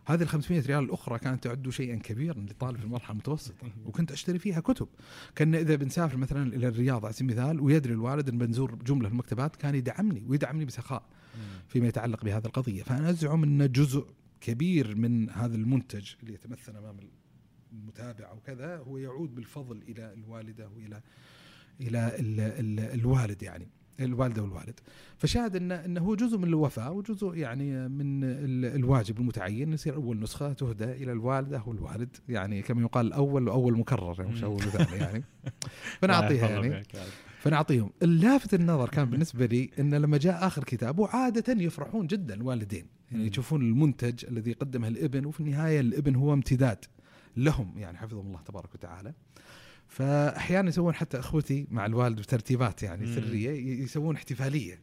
هذه 0.06 0.22
ال 0.22 0.28
500 0.28 0.60
ريال 0.66 0.84
الأخرى 0.84 1.18
كانت 1.18 1.44
تعد 1.44 1.70
شيئا 1.70 1.96
كبيرا 1.96 2.46
لطالب 2.50 2.76
في 2.76 2.84
المرحلة 2.84 3.10
المتوسطة 3.10 3.54
وكنت 3.86 4.12
أشتري 4.12 4.38
فيها 4.38 4.60
كتب 4.60 4.88
كان 5.34 5.54
إذا 5.54 5.74
بنسافر 5.74 6.16
مثلا 6.16 6.54
إلى 6.54 6.68
الرياض 6.68 7.04
على 7.04 7.14
سبيل 7.14 7.38
المثال 7.38 7.60
ويدري 7.60 7.92
الوالد 7.92 8.28
إن 8.28 8.38
بنزور 8.38 8.74
جملة 8.74 9.08
المكتبات 9.08 9.56
كان 9.56 9.74
يدعمني 9.74 10.24
ويدعمني 10.28 10.64
بسخاء 10.64 11.02
فيما 11.68 11.88
يتعلق 11.88 12.24
بهذه 12.24 12.46
القضية 12.46 12.82
فأنا 12.82 13.10
أزعم 13.10 13.42
إن 13.42 13.72
جزء 13.72 14.06
كبير 14.44 14.94
من 14.96 15.30
هذا 15.30 15.56
المنتج 15.56 16.12
اللي 16.22 16.34
يتمثل 16.34 16.76
أمام 16.76 16.96
متابعه 17.72 18.34
وكذا 18.34 18.76
هو 18.76 18.98
يعود 18.98 19.34
بالفضل 19.34 19.82
إلى 19.88 20.12
الوالدة 20.12 20.68
والى 20.68 21.00
إلى 21.80 22.16
ال 22.20 22.40
ال 22.40 22.80
الوالد 23.00 23.42
يعني 23.42 23.68
الوالدة 24.00 24.42
والوالد. 24.42 24.80
فشاهد 25.18 25.56
ان 25.56 25.72
إنه 25.72 26.00
هو 26.00 26.14
جزء 26.14 26.38
من 26.38 26.44
الوفاء 26.44 26.92
وجزء 26.92 27.34
يعني 27.34 27.88
من 27.88 28.24
ال- 28.24 28.64
الواجب 28.76 29.18
المتعين 29.18 29.72
يصير 29.72 29.94
أول 29.94 30.20
نسخة 30.20 30.52
تهدى 30.52 30.84
إلى 30.92 31.12
الوالدة 31.12 31.62
والوالد. 31.66 32.16
يعني 32.28 32.62
كما 32.62 32.82
يقال 32.82 33.06
الأول 33.06 33.48
واول 33.48 33.78
مكرر 33.78 34.16
يعني 34.20 34.32
مش. 34.32 34.44
أول 34.44 34.62
يعني. 35.00 35.24
فنعطيها 36.00 36.48
يعني. 36.48 36.68
ربك. 36.68 36.86
فنعطيهم. 37.40 37.90
اللافت 38.02 38.54
النظر 38.54 38.88
كان 38.88 39.04
بالنسبة 39.10 39.46
لي 39.46 39.70
إن 39.78 39.94
لما 39.94 40.16
جاء 40.18 40.46
آخر 40.46 40.64
كتاب 40.64 40.98
وعادة 40.98 41.62
يفرحون 41.62 42.06
جدا 42.06 42.34
الوالدين. 42.34 42.86
يعني. 43.12 43.26
يشوفون 43.26 43.62
المنتج 43.62 44.24
الذي 44.26 44.52
قدمه 44.52 44.88
الابن 44.88 45.24
وفي 45.26 45.40
النهاية 45.40 45.80
الابن 45.80 46.14
هو 46.14 46.32
امتداد 46.34 46.84
لهم 47.36 47.78
يعني 47.78 47.98
حفظهم 47.98 48.26
الله 48.26 48.40
تبارك 48.40 48.74
وتعالى 48.74 49.12
فأحيانا 49.88 50.68
يسوون 50.68 50.94
حتى 50.94 51.18
أخوتي 51.18 51.66
مع 51.70 51.86
الوالد 51.86 52.18
بترتيبات 52.18 52.82
يعني. 52.82 53.14
سرية 53.14 53.50
يسوون 53.84 54.14
احتفالية. 54.16 54.80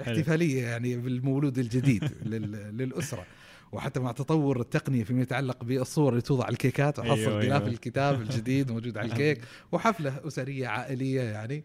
احتفالية 0.00 0.62
يعني 0.66 0.96
بالمولود 0.96 1.58
الجديد 1.58 2.04
لل- 2.26 2.76
للأسرة 2.78 3.26
وحتى 3.72 4.00
مع 4.00 4.12
تطور 4.12 4.60
التقنية 4.60 5.04
فيما 5.04 5.22
يتعلق 5.22 5.64
بالصور 5.64 6.08
اللي 6.12 6.22
توضع 6.22 6.44
على 6.44 6.52
الكيكات 6.52 6.98
وحصل 6.98 7.12
أيوة، 7.12 7.32
غلاف 7.38 7.62
أيوة. 7.62 7.68
الكتاب 7.74 8.20
الجديد 8.20 8.72
موجود 8.72 8.98
على 8.98 9.08
الكيك 9.12 9.40
وحفلة 9.72 10.20
أسرية 10.26 10.68
عائلية 10.68 11.22
يعني 11.22 11.64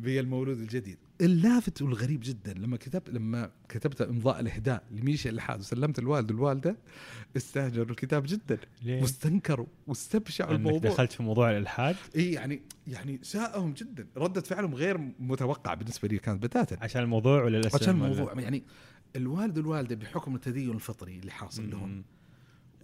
بالمولود 0.00 0.58
الجديد. 0.58 0.98
اللافت 1.20 1.82
والغريب 1.82 2.20
جدا 2.24 2.52
لما 2.54 2.76
كتبت 2.76 3.10
لما 3.10 3.50
كتبت 3.68 4.00
إمضاء 4.00 4.40
الإهداء 4.40 4.84
لميشا 4.90 5.30
الحاد 5.30 5.60
وسلمت 5.60 5.98
الوالد 5.98 6.30
والوالدة 6.30 6.76
استهجروا 7.36 7.86
الكتاب 7.90 8.22
جدا. 8.26 8.58
ليه؟ 8.82 9.00
واستنكروا 9.02 9.66
واستبشعوا 9.86 10.54
الموضوع. 10.54 10.78
دخلت 10.90 11.12
في 11.12 11.22
موضوع 11.22 11.50
الإلحاد؟ 11.50 11.96
إي 12.16 12.32
يعني 12.32 12.60
يعني 12.86 13.18
ساءهم 13.22 13.72
جدا. 13.72 14.06
ردة 14.16 14.40
فعلهم 14.40 14.74
غير 14.74 14.98
متوقع 15.18 15.74
بالنسبة 15.74 16.08
لي 16.08 16.18
كانت 16.18 16.42
بتاتا. 16.42 16.76
عشان 16.84 17.02
الموضوع 17.02 17.44
ولا 17.44 17.70
عشان 17.74 18.00
ولا- 18.00 18.12
الموضوع 18.12 18.40
يعني 18.42 18.62
الوالد 19.16 19.58
والوالدة 19.58 19.96
بحكم 19.96 20.34
التدين 20.34 20.70
الفطري 20.70 21.18
اللي 21.18 21.30
حاصل 21.32 21.70
لهم. 21.70 22.04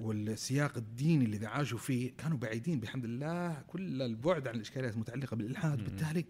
والسياق 0.01 0.77
الديني 0.77 1.25
اللي 1.25 1.47
عاشوا 1.47 1.79
فيه 1.79 2.13
كانوا 2.19 2.39
بعيدين 2.39 2.81
بحمد 2.81 3.05
الله 3.05 3.63
كل 3.67 4.03
البعد 4.03 4.49
عن 4.49 4.55
الإشكاليات 4.55 4.95
المتعلقة 4.95 5.37
بالإلحاد. 5.37 5.85
بالتالي 5.85 6.25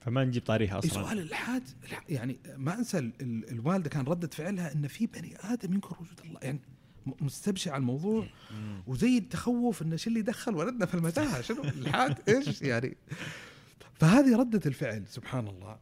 فما 0.00 0.24
نجيب 0.24 0.42
طاريها 0.44 0.72
إيه 0.72 0.78
أصلا 0.78 0.90
سؤال 0.90 1.18
الالحاد 1.18 1.62
الح- 1.84 2.04
يعني 2.08 2.38
ما 2.56 2.74
أنسى 2.78 2.98
ال- 2.98 3.12
ال- 3.20 3.50
الوالدة 3.50 3.90
كان 3.90 4.04
ردة 4.04 4.28
فعلها 4.28 4.72
إن 4.74 4.88
في 4.88 5.06
بني 5.06 5.36
آدم 5.40 5.72
ينكر 5.74 5.96
وجود 6.00 6.20
الله 6.24 6.40
يعني 6.42 6.60
مستبشع 7.20 7.76
الموضوع 7.76 8.26
مم. 8.50 8.82
وزي 8.86 9.18
التخوف 9.18 9.82
انه 9.82 9.96
شو 9.96 10.10
اللي 10.10 10.22
دخل 10.22 10.54
ولدنا 10.54 10.86
في 10.86 10.94
المتاهة 10.94 11.40
شنو 11.40 11.62
الالحاد 11.64 12.18
إيش 12.28 12.62
يعني 12.62 12.96
فهذه 13.94 14.36
ردة 14.36 14.60
الفعل 14.66 15.04
سبحان 15.08 15.46
الله. 15.48 15.78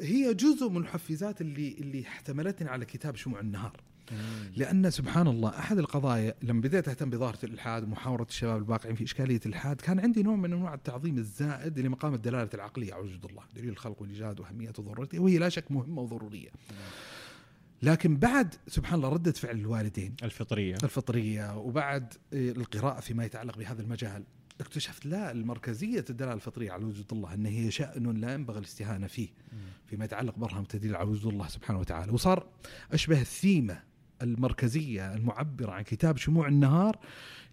هي 0.00 0.34
جزء 0.34 0.68
من 0.68 0.76
الحفيزات 0.76 1.40
اللي 1.40 1.72
اللي 1.72 2.02
احتملتني 2.08 2.68
على 2.68 2.84
كتاب 2.84 3.16
شموع 3.16 3.40
النهار. 3.40 3.80
لأن 4.56 4.90
سبحان 4.90 5.26
الله 5.26 5.58
أحد 5.58 5.78
القضايا 5.78 6.34
لما 6.42 6.60
بديت 6.60 6.88
أهتم 6.88 7.10
بظاهرة 7.10 7.38
الإلحاد 7.44 7.84
ومحاورة 7.84 8.26
الشباب 8.28 8.62
الواقعين 8.62 8.94
في 8.94 9.04
إشكالية 9.04 9.40
الإلحاد 9.46 9.80
كان 9.80 10.00
عندي 10.00 10.22
نوع 10.22 10.36
من 10.36 10.52
أنواع 10.52 10.74
التعظيم 10.74 11.18
الزائد 11.18 11.78
لمقام 11.78 12.14
الدلالة 12.14 12.50
العقلية 12.54 12.94
على 12.94 13.02
وجود 13.02 13.24
الله، 13.24 13.42
دليل 13.56 13.68
الخلق 13.68 14.02
والإيجاد 14.02 14.40
واهميته 14.40 14.82
وضرورته 14.82 15.18
وهي 15.18 15.38
لا 15.38 15.48
شك 15.48 15.70
مهمة 15.70 16.02
وضرورية. 16.02 16.48
لكن 17.82 18.16
بعد 18.16 18.54
سبحان 18.68 18.98
الله 18.98 19.08
ردة 19.08 19.32
فعل 19.32 19.56
الوالدين. 19.56 20.14
الفطرية. 20.22 20.74
الفطرية 20.74 21.56
وبعد 21.56 22.14
القراءة 22.32 23.00
فيما 23.00 23.24
يتعلق 23.24 23.58
بهذا 23.58 23.82
المجال 23.82 24.24
اكتشفت 24.60 25.06
لا 25.06 25.30
المركزية 25.30 26.04
الدلالة 26.10 26.32
الفطرية 26.32 26.72
على 26.72 26.84
وجود 26.84 27.06
الله 27.12 27.34
أن 27.34 27.46
هي 27.46 27.70
شأن 27.70 28.16
لا 28.20 28.34
ينبغي 28.34 28.58
الاستهانة 28.58 29.06
فيه 29.06 29.28
فيما 29.86 30.04
يتعلق 30.04 30.38
برهن 30.38 30.62
التدليل 30.62 30.96
على 30.96 31.08
وجود 31.08 31.32
الله 31.32 31.48
سبحانه 31.48 31.80
وتعالى. 31.80 32.12
وصار 32.12 32.46
أشبه 32.92 33.20
الثيمة 33.20 33.89
المركزية 34.22 35.14
المعبرة 35.14 35.72
عن 35.72 35.82
كتاب 35.82 36.16
شموع 36.16 36.48
النهار 36.48 36.98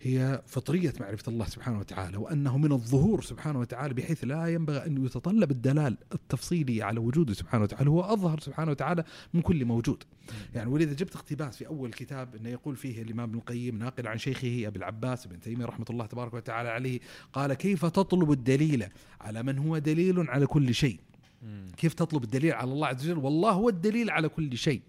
هي 0.01 0.41
فطرية 0.45 0.93
معرفة 0.99 1.31
الله 1.31 1.45
سبحانه 1.45 1.79
وتعالى 1.79 2.17
وأنه 2.17 2.57
من 2.57 2.71
الظهور 2.71 3.21
سبحانه 3.21 3.59
وتعالى 3.59 3.93
بحيث 3.93 4.23
لا 4.23 4.47
ينبغي 4.47 4.85
أن 4.85 5.05
يتطلب 5.05 5.51
الدلال 5.51 5.97
التفصيلي 6.13 6.83
على 6.83 6.99
وجوده 6.99 7.33
سبحانه 7.33 7.63
وتعالى 7.63 7.89
هو 7.89 8.01
أظهر 8.01 8.39
سبحانه 8.39 8.71
وتعالى 8.71 9.03
من 9.33 9.41
كل 9.41 9.65
موجود. 9.65 10.03
يعني 10.55 10.69
ولذا 10.69 10.93
جبت 10.93 11.15
اقتباس 11.15 11.57
في 11.57 11.67
أول 11.67 11.91
كتاب 11.91 12.35
إنه 12.35 12.49
يقول 12.49 12.75
فيه 12.75 13.01
الإمام 13.01 13.29
ابن 13.29 13.37
القيم 13.37 13.79
ناقل 13.79 14.07
عن 14.07 14.17
شيخه 14.17 14.67
أبي 14.67 14.79
العباس 14.79 15.27
بن 15.27 15.39
تيمية 15.39 15.65
رحمة 15.65 15.85
الله 15.89 16.05
تبارك 16.05 16.33
وتعالى 16.33 16.69
عليه 16.69 16.99
قال 17.33 17.53
كيف 17.53 17.85
تطلب 17.85 18.31
الدليل 18.31 18.85
على 19.21 19.43
من 19.43 19.57
هو 19.57 19.77
دليل 19.77 20.29
على 20.29 20.45
كل 20.45 20.73
شيء. 20.73 20.99
كيف 21.77 21.93
تطلب 21.93 22.23
الدليل 22.23 22.53
على 22.53 22.71
الله 22.71 22.87
عز 22.87 23.09
وجل؟ 23.09 23.17
والله 23.17 23.51
هو 23.51 23.69
الدليل 23.69 24.09
على 24.09 24.29
كل 24.29 24.57
شيء. 24.57 24.81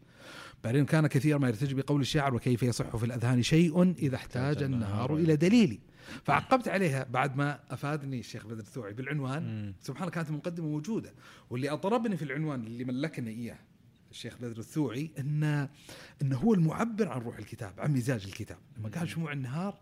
بعدين 0.65 0.85
كان 0.85 1.07
كثير 1.07 1.39
ما 1.39 1.49
يرتج 1.49 1.73
بقول 1.73 2.01
الشاعر 2.01 2.35
وكيف 2.35 2.63
يصح 2.63 2.97
في 2.97 3.07
الأذهان 3.07 3.43
شيء 3.43 3.83
إذا 3.83 4.17
احتاج 4.17 4.63
النهار 4.63 5.17
إلى 5.17 5.37
دليل. 5.37 5.79
فعقبت 6.25 6.69
عليها 6.69 7.07
بعد 7.11 7.37
ما 7.37 7.61
أفادني 7.71 8.21
الشيخ 8.21 8.47
بدر 8.47 8.59
الثوعي 8.59 8.93
بالعنوان. 8.93 9.43
مم. 9.43 9.75
سبحان 9.81 10.03
الله 10.03 10.15
كانت 10.15 10.29
المقدمة 10.29 10.67
موجودة. 10.67 11.13
واللي 11.51 11.69
أطربني 11.69 12.17
في 12.17 12.23
العنوان 12.23 12.67
اللي 12.67 12.85
ملكني 12.85 13.31
إياه 13.31 13.59
الشيخ 14.11 14.37
بدر 14.41 14.59
الثوعي 14.59 15.11
أن 15.19 15.69
أنه 16.23 16.37
هو 16.37 16.55
المعبر 16.55 17.09
عن 17.09 17.21
روح 17.21 17.39
الكتاب 17.39 17.73
عن 17.79 17.93
مزاج 17.93 18.25
الكتاب. 18.25 18.59
لما 18.79 18.89
قال 18.89 19.09
شموع 19.09 19.33
النهار 19.33 19.79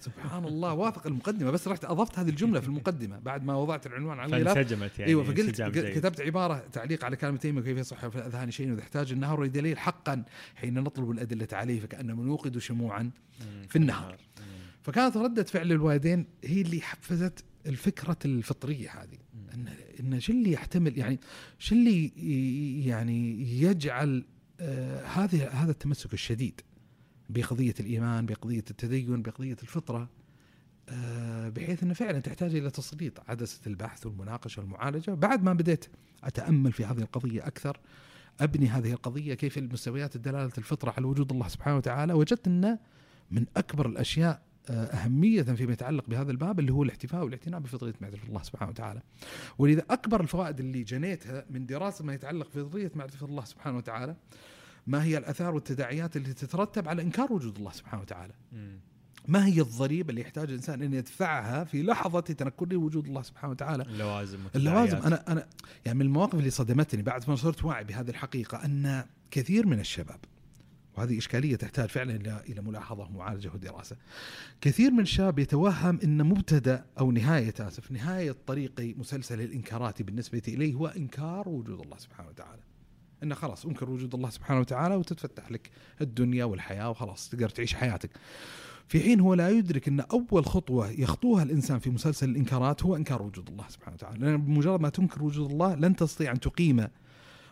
سبحان 0.00 0.44
الله 0.44 0.72
وافق 0.74 1.06
المقدمة 1.06 1.50
بس 1.50 1.68
رحت 1.68 1.84
أضفت 1.84 2.18
هذه 2.18 2.28
الجملة 2.28 2.60
في 2.60 2.66
المقدمة 2.66 3.18
بعد 3.18 3.44
ما 3.44 3.54
وضعت 3.54 3.86
العنوان 3.86 4.18
على 4.18 4.36
الغلاف 4.36 4.54
فانسجمت 4.54 4.98
يعني 4.98 5.10
أيوه 5.10 5.24
فقلت. 5.24 5.62
كتبت 5.98 6.20
عبارة 6.20 6.64
تعليق 6.72 7.04
على 7.04 7.16
كلام 7.16 7.36
تيميه 7.36 7.62
كيف 7.62 7.78
يصح 7.78 8.06
في 8.08 8.16
الاذهان 8.16 8.50
شيء 8.50 8.70
واذا 8.70 8.80
احتاج 8.80 9.12
النهار 9.12 9.46
دليل 9.46 9.78
حقا 9.78 10.24
حين 10.54 10.74
نطلب 10.74 11.10
الأدلة 11.10 11.48
عليه 11.52 11.80
فكانما 11.80 12.24
نوقد 12.24 12.58
شموعا. 12.58 13.10
في 13.68 13.76
النهار. 13.76 14.12
مم. 14.12 14.44
فكانت 14.82 15.16
ردة 15.16 15.42
فعل 15.42 15.72
الوالدين 15.72 16.26
هي 16.44 16.60
اللي 16.60 16.80
حفزت 16.80 17.44
الفكرة 17.66 18.18
الفطرية 18.24 18.90
هذه 18.90 19.18
إن 19.54 19.68
إن 20.00 20.20
شو 20.20 20.32
اللي 20.32 20.52
يحتمل 20.52 20.98
يعني 20.98 21.20
شو 21.58 21.74
اللي 21.74 22.12
يعني 22.86 23.40
يجعل 23.62 24.24
آه 24.60 25.04
هذه 25.06 25.48
هذا 25.48 25.70
التمسك 25.70 26.12
الشديد 26.12 26.60
بقضية 27.32 27.74
الإيمان 27.80 28.26
بقضية 28.26 28.64
التدين 28.70 29.22
بقضية 29.22 29.56
الفطرة 29.62 30.08
آه، 30.88 31.48
بحيث 31.48 31.82
إنه 31.82 31.94
فعلا 31.94 32.18
تحتاج 32.18 32.54
إلى 32.54 32.70
تسليط 32.70 33.30
عدسة 33.30 33.60
البحث 33.66 34.06
والمناقشة 34.06 34.60
والمعالجة 34.60 35.10
بعد 35.10 35.42
ما 35.42 35.52
بديت 35.52 35.86
أتأمل 36.24 36.72
في 36.72 36.84
هذه 36.84 36.98
القضية 36.98 37.46
أكثر 37.46 37.80
أبني 38.40 38.68
هذه 38.68 38.92
القضية 38.92 39.34
كيف 39.34 39.58
المستويات 39.58 40.16
الدلالة 40.16 40.52
الفطرة 40.58 40.94
على 40.96 41.06
وجود 41.06 41.32
الله 41.32 41.48
سبحانه 41.48 41.76
وتعالى 41.76 42.12
وجدت 42.12 42.46
إنه 42.46 42.78
من 43.30 43.46
أكبر 43.56 43.86
الأشياء 43.86 44.42
آه، 44.70 44.84
أهمية 44.84 45.42
فيما 45.42 45.72
يتعلق 45.72 46.04
بهذا 46.08 46.30
الباب 46.30 46.60
اللي 46.60 46.72
هو 46.72 46.82
الاحتفاء 46.82 47.24
والاعتناء 47.24 47.60
بفطرية 47.60 47.94
معرفة 48.00 48.28
الله 48.28 48.42
سبحانه 48.42 48.70
وتعالى. 48.70 49.02
ولذا 49.58 49.82
أكبر 49.90 50.20
الفوائد 50.20 50.60
اللي 50.60 50.82
جنيتها 50.82 51.44
من 51.50 51.66
دراسة 51.66 52.04
ما 52.04 52.14
يتعلق 52.14 52.46
بفطرية 52.46 52.92
معرفة 52.94 53.26
الله 53.26 53.44
سبحانه 53.44 53.76
وتعالى 53.76 54.16
ما 54.86 55.04
هي 55.04 55.18
الآثار 55.18 55.54
والتداعيات 55.54 56.16
اللي 56.16 56.32
تترتب 56.32 56.88
على 56.88 57.02
إنكار 57.02 57.32
وجود 57.32 57.56
الله 57.56 57.72
سبحانه 57.72 58.02
وتعالى. 58.02 58.34
ما 59.28 59.46
هي 59.46 59.60
الضريبة 59.60 60.10
اللي 60.10 60.20
يحتاج 60.20 60.48
الإنسان 60.48 60.82
أن 60.82 60.94
يدفعها 60.94 61.64
في 61.64 61.82
لحظة 61.82 62.20
تنكره 62.20 62.76
وجود 62.76 63.06
الله 63.06 63.22
سبحانه 63.22 63.50
وتعالى؟ 63.50 63.82
اللوازم 63.82 64.38
اللوازم. 64.56 64.96
أنا 64.96 65.32
أنا 65.32 65.46
يعني 65.86 65.98
من 65.98 66.06
المواقف 66.06 66.34
اللي 66.34 66.50
صدمتني 66.50 67.02
بعد 67.02 67.30
ما 67.30 67.36
صرت 67.36 67.64
واعي 67.64 67.84
بهذه 67.84 68.10
الحقيقة 68.10 68.64
أن 68.64 69.04
كثير 69.30 69.66
من 69.66 69.80
الشباب 69.80 70.18
وهذه 70.96 71.18
إشكالية 71.18 71.56
تحتاج 71.56 71.88
فعلا 71.88 72.16
إلى 72.16 72.42
إلى 72.48 72.60
ملاحظة 72.60 73.02
ومعالجة 73.02 73.50
ودراسة. 73.54 73.96
كثير 74.60 74.90
من 74.90 75.00
الشباب 75.00 75.38
يتوهم 75.38 76.00
أن 76.04 76.26
مبتدأ 76.26 76.84
أو 76.98 77.10
نهاية 77.12 77.54
آسف 77.60 77.90
نهاية 77.90 78.36
طريق 78.46 78.80
مسلسل 78.80 79.40
الإنكارات 79.40 80.02
بالنسبة 80.02 80.42
إليه 80.48 80.74
هو 80.74 80.86
إنكار 80.86 81.48
وجود 81.48 81.80
الله 81.80 81.98
سبحانه 81.98 82.28
وتعالى. 82.28 82.62
أنه 83.22 83.34
خلاص 83.34 83.66
أنكر 83.66 83.90
وجود 83.90 84.14
الله 84.14 84.30
سبحانه 84.30 84.60
وتعالى 84.60 84.96
وتتفتح 84.96 85.52
لك 85.52 85.70
الدنيا 86.00 86.44
والحياة 86.44 86.90
وخلاص 86.90 87.28
تقدر 87.28 87.48
تعيش 87.48 87.74
حياتك. 87.74 88.10
في 88.88 89.00
حين 89.00 89.20
هو 89.20 89.34
لا 89.34 89.50
يدرك 89.50 89.88
إن 89.88 90.00
أول 90.00 90.46
خطوة 90.46 90.90
يخطوها 90.90 91.42
الإنسان 91.42 91.78
في 91.78 91.90
مسلسل 91.90 92.28
الإنكارات 92.28 92.82
هو 92.82 92.96
إنكار 92.96 93.22
وجود 93.22 93.48
الله 93.48 93.64
سبحانه 93.68 93.94
وتعالى، 93.94 94.18
لأن 94.18 94.36
بمجرد 94.36 94.80
ما 94.80 94.88
تنكر 94.88 95.22
وجود 95.22 95.50
الله 95.50 95.74
لن 95.74 95.96
تستطيع 95.96 96.32
أن 96.32 96.40
تقيم 96.40 96.86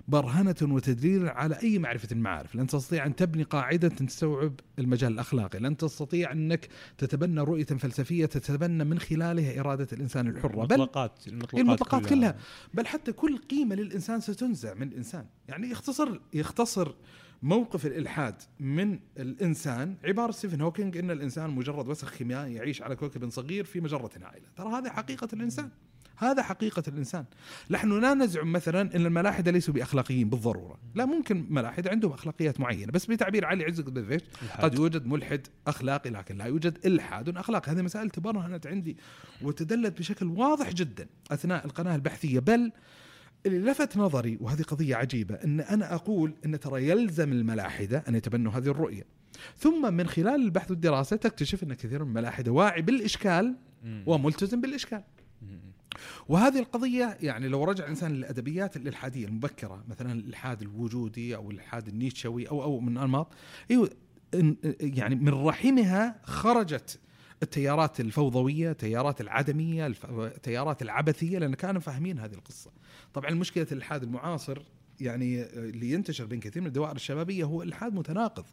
برهنة 0.09 0.57
وتدليل 0.63 1.29
على 1.29 1.59
أي 1.63 1.79
معرفة 1.79 2.09
المعارف. 2.13 2.55
لن 2.55 2.67
تستطيع 2.67 3.07
أن 3.07 3.17
تبني 3.17 3.43
قاعدة 3.43 3.89
تستوعب 3.89 4.53
المجال 4.79 5.13
الأخلاقي. 5.13 5.59
لن 5.59 5.77
تستطيع 5.77 6.33
أنك 6.33 6.69
تتبنى 6.99 7.41
رؤية 7.41 7.65
فلسفية 7.65 8.27
تتبنى 8.27 8.85
من 8.85 8.99
خلالها 8.99 9.61
إرادة 9.61 9.89
الإنسان 9.93 10.27
الحرة. 10.27 10.67
بل 10.67 10.75
المطلقات 10.75 11.29
المطلقات, 11.29 11.61
المطلقات 11.61 12.07
كلها. 12.07 12.37
بل 12.75 12.87
حتى 12.87 13.13
كل 13.13 13.39
قيمة 13.39 13.75
للإنسان 13.75 14.21
ستنزع 14.21 14.75
من 14.75 14.89
الإنسان. 14.89 15.27
يعني 15.49 15.71
يختصر 15.71 16.21
يختصر 16.35 16.95
موقف 17.43 17.87
الإلحاد 17.87 18.35
من 18.61 18.99
الإنسان. 19.19 19.97
عبارة 20.05 20.33
ستيفن 20.33 20.61
هوكينج 20.61 20.97
إن 20.97 21.11
الإنسان 21.11 21.51
مجرد 21.51 21.89
وسخ 21.89 22.15
كيميائي 22.15 22.55
يعيش 22.55 22.83
على 22.83 22.97
كوكب 22.97 23.31
صغير 23.31 23.65
في 23.65 23.81
مجرة 23.81 24.11
هائله، 24.23 24.47
ترى 24.57 24.69
هذا 24.69 24.93
حقيقة 24.93 25.29
الإنسان. 25.33 25.71
هذا 26.19 26.43
حقيقة 26.43 26.83
الإنسان. 26.89 27.25
نحن 27.71 28.01
لا 28.01 28.15
نزعم 28.15 28.53
مثلا 28.53 28.97
أن 28.97 29.07
الملاحدة 29.07 29.51
ليسوا 29.51 29.75
بأخلاقيين 29.75 30.29
بالضرورة. 30.31 30.79
لا 30.95 31.05
ممكن 31.05 31.47
ملاحدة 31.51 31.91
عندهم 31.91 32.13
أخلاقيات 32.13 32.61
معينة 32.61 32.93
بس 32.93 33.07
بتعبير 33.07 33.45
علي 33.45 33.65
عزت 33.65 33.81
قد 33.81 34.21
قد 34.59 34.75
يوجد 34.75 35.07
ملحد 35.07 35.47
أخلاقي 35.67 36.11
لكن 36.11 36.37
لا 36.37 36.45
يوجد 36.45 36.79
إلحاد 36.87 37.37
أخلاقي. 37.37 37.73
هذه 37.73 37.83
مسائل 37.83 38.11
تبرهنت 38.11 38.67
عندي 38.67 38.97
وتدلت 39.43 39.99
بشكل 39.99 40.27
واضح 40.27 40.73
جدا 40.73 41.07
أثناء 41.31 41.67
القناة 41.67 41.95
البحثية. 41.95 42.39
بل 42.39 42.73
اللي 43.47 43.71
لفت 43.71 43.97
نظري 43.97 44.39
وهذه 44.41 44.63
قضية 44.63 44.97
عجيبة 44.97 45.35
أن 45.35 45.61
أنا 45.61 45.95
أقول 45.95 46.35
أن 46.45 46.61
ترى 46.61 46.89
يلزم 46.89 47.33
الملاحدة 47.33 48.05
أن 48.09 48.15
يتبنوا 48.15 48.53
هذه 48.53 48.69
الرؤية. 48.69 49.03
ثم 49.57 49.95
من 49.95 50.07
خلال 50.07 50.35
البحث 50.35 50.71
والدراسة 50.71 51.17
تكتشف 51.17 51.63
أن 51.63 51.75
كثير 51.75 52.05
من 52.05 52.09
الملاحدة 52.09 52.53
واعي 52.53 52.83
بالإشكال 52.83 53.55
وملتزم 54.07 54.61
بالإشكال. 54.61 55.03
وهذه 56.29 56.59
القضية 56.59 57.19
يعني 57.21 57.49
لو 57.49 57.65
رجع 57.65 57.85
الإنسان 57.85 58.13
للأدبيات 58.13 58.77
الإلحادية 58.77 59.27
المبكرة 59.27 59.85
مثلا 59.89 60.13
الإلحاد 60.13 60.63
الوجودي 60.63 61.37
أو 61.37 61.51
الإلحاد 61.51 61.89
النيتشوي 61.89 62.49
أو 62.49 62.63
أو 62.63 62.81
من 62.81 62.99
أنماط 62.99 63.33
أيوه 63.71 63.91
يعني 64.81 65.15
من 65.15 65.29
رحمها 65.29 66.21
خرجت 66.23 66.99
التيارات 67.43 68.01
الفوضوية 68.01 68.71
التيارات 68.71 69.21
العدمية 69.21 69.87
التيارات 70.09 70.83
العبثية 70.83 71.39
لأن 71.39 71.55
كانوا 71.55 71.81
فاهمين 71.81 72.19
هذه 72.19 72.35
القصة. 72.35 72.71
طبعا 73.15 73.31
مشكلة 73.31 73.67
الإلحاد 73.73 74.03
المعاصر 74.03 74.59
يعني 75.01 75.43
اللي 75.43 75.93
ينتشر 75.93 76.25
بين 76.25 76.41
كثير 76.41 76.63
من 76.63 76.69
الدوائر 76.69 76.97
الشبابية 76.97 77.45
هو 77.45 77.63
إلحاد 77.63 77.95
متناقض. 77.95 78.45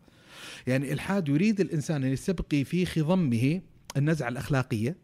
يعني 0.68 0.94
إلحاد 0.94 1.30
يريد 1.30 1.60
الإنسان 1.60 2.04
أن 2.04 2.12
يستبقي 2.12 2.64
في 2.64 2.86
خضمه 2.86 3.62
النزعة 3.98 4.30
الأخلاقية 4.30 4.96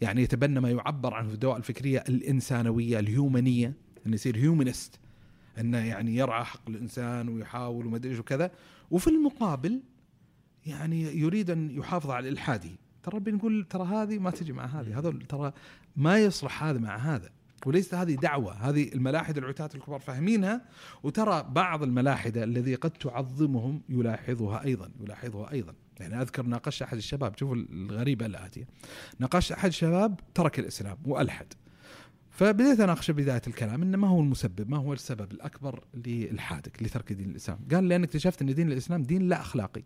يعني 0.00 0.22
يتبنى 0.22 0.60
ما 0.60 0.70
يعبر 0.70 1.14
عنه 1.14 1.28
في 1.28 1.34
الدواء 1.34 1.56
الفكرية 1.56 2.04
الإنسانوية 2.08 2.98
الهيومانية 2.98 3.74
إنه 4.06 4.14
يصير 4.14 4.36
هيومنست 4.36 5.00
إنه 5.60 5.78
يعني 5.78 6.16
يرعى 6.16 6.44
حق 6.44 6.68
الإنسان 6.68 7.28
ويحاول 7.28 7.86
وما 7.86 7.96
أدري 7.96 8.10
إيش 8.10 8.18
وكذا. 8.18 8.50
وفي 8.90 9.10
المقابل 9.10 9.82
يعني 10.66 11.02
يريد 11.02 11.50
أن 11.50 11.70
يحافظ 11.70 12.10
على 12.10 12.28
الإلحادي. 12.28 12.78
ترى 13.02 13.20
بنقول 13.20 13.66
ترى 13.70 13.84
هذه 13.84 14.18
ما 14.18 14.30
تجي 14.30 14.52
مع 14.52 14.64
هذه. 14.64 14.98
هذول 14.98 15.22
ترى 15.22 15.52
ما 15.96 16.18
يصلح 16.18 16.64
هذا 16.64 16.78
مع 16.78 16.96
هذا. 16.96 17.30
وليس 17.66 17.94
هذه 17.94 18.14
دعوة. 18.14 18.52
هذه 18.52 18.92
الملاحدة 18.92 19.40
العتاة 19.40 19.70
الكبار 19.74 20.00
فاهمينها. 20.00 20.64
وترى 21.02 21.46
بعض 21.50 21.82
الملاحدة 21.82 22.44
الذي 22.44 22.74
قد 22.74 22.90
تعظمهم 22.90 23.82
يلاحظها 23.88 24.64
أيضا 24.64 24.90
يلاحظها 25.00 25.52
أيضا. 25.52 25.74
يعني 26.00 26.22
أذكر 26.22 26.42
ناقشت 26.42 26.82
أحد 26.82 26.96
الشباب 26.96 27.38
شوفوا 27.38 27.56
الغريبة 27.56 28.26
الاتيه 28.26 28.66
ناقشت 29.18 29.52
أحد 29.52 29.68
الشباب 29.68 30.20
ترك 30.34 30.58
الإسلام 30.58 30.98
وألحد. 31.04 31.46
فبديت 32.30 32.80
أناقشه 32.80 33.12
بدايه 33.12 33.42
الكلام 33.46 33.82
إنه 33.82 33.98
ما 33.98 34.08
هو 34.08 34.20
المسبب 34.20 34.70
ما 34.70 34.76
هو 34.76 34.92
السبب 34.92 35.32
الأكبر 35.32 35.84
لالحادك 35.94 36.82
لترك 36.82 37.12
دين 37.12 37.30
الإسلام. 37.30 37.58
قال 37.72 37.88
لأن 37.88 38.02
اكتشفت 38.02 38.42
أن 38.42 38.54
دين 38.54 38.72
الإسلام 38.72 39.02
دين 39.02 39.28
لا 39.28 39.40
أخلاقي. 39.40 39.82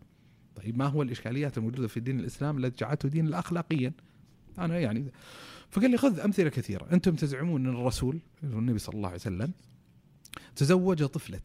طيب 0.57 0.79
ما 0.79 0.87
هو 0.87 1.03
الإشكاليات 1.03 1.59
الموجودة 1.59 1.89
في 1.89 2.01
دين 2.01 2.21
الإسلام 2.21 2.59
التي 2.59 2.85
جعلته 2.85 3.09
دين 3.09 3.35
اخلاقيا؟ 3.35 3.93
أنا 4.59 4.79
يعني 4.79 5.13
فقال 5.71 5.91
لي 5.91 5.97
خذ 5.97 6.21
أمثلة 6.21 6.49
كثيرة. 6.49 6.87
أنتم 6.93 7.15
تزعمون 7.15 7.67
أن 7.67 7.75
الرسول 7.75 8.21
النبي 8.43 8.79
صلى 8.79 8.95
الله 8.95 9.09
عليه 9.09 9.19
وسلم 9.19 9.53
تزوج 10.57 11.05
طفلة. 11.05 11.41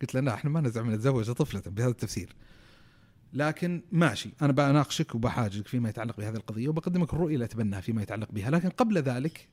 قلت 0.00 0.14
له 0.14 0.20
لا 0.20 0.34
إحنا 0.34 0.50
ما 0.50 0.60
نزعم 0.60 0.90
نتزوج 0.90 1.30
طفلة 1.30 1.62
بهذا 1.66 1.90
التفسير. 1.90 2.36
لكن 3.32 3.82
ماشي 3.92 4.30
أنا 4.42 4.52
بناقشك 4.52 5.14
وبحاجك 5.14 5.66
فيما 5.68 5.88
يتعلق 5.88 6.16
بهذه 6.16 6.36
القضية 6.36 6.68
وبقدمك 6.68 7.14
الرؤية 7.14 7.34
اللي 7.34 7.44
أتبناها 7.44 7.80
فيما 7.80 8.02
يتعلق 8.02 8.32
بها. 8.32 8.50
لكن 8.50 8.68
قبل 8.68 8.98
ذلك 8.98 9.48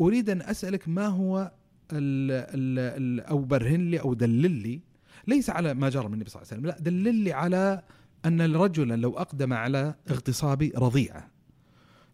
أريد 0.00 0.30
أن 0.30 0.42
أسألك 0.42 0.88
ما 0.88 1.06
هو 1.06 1.52
ال 1.92 2.30
ال 2.32 2.78
ال 2.78 3.26
أو 3.26 3.38
برهن 3.38 3.90
لي 3.90 4.00
أو 4.00 4.14
دلل 4.14 4.50
لي 4.50 4.80
ليس 5.26 5.50
على 5.50 5.74
ما 5.74 5.88
جرى 5.88 6.08
من 6.08 6.14
النبي 6.14 6.30
صلى 6.30 6.42
الله 6.42 6.52
عليه 6.52 6.62
وسلم 6.62 6.70
لا 6.70 6.80
دلل 6.80 7.14
لي 7.14 7.32
على 7.32 7.82
أن 8.24 8.40
الرجل 8.40 9.00
لو 9.00 9.18
أقدم 9.18 9.52
على 9.52 9.94
اغتصاب 10.10 10.70
رضيعه 10.76 11.30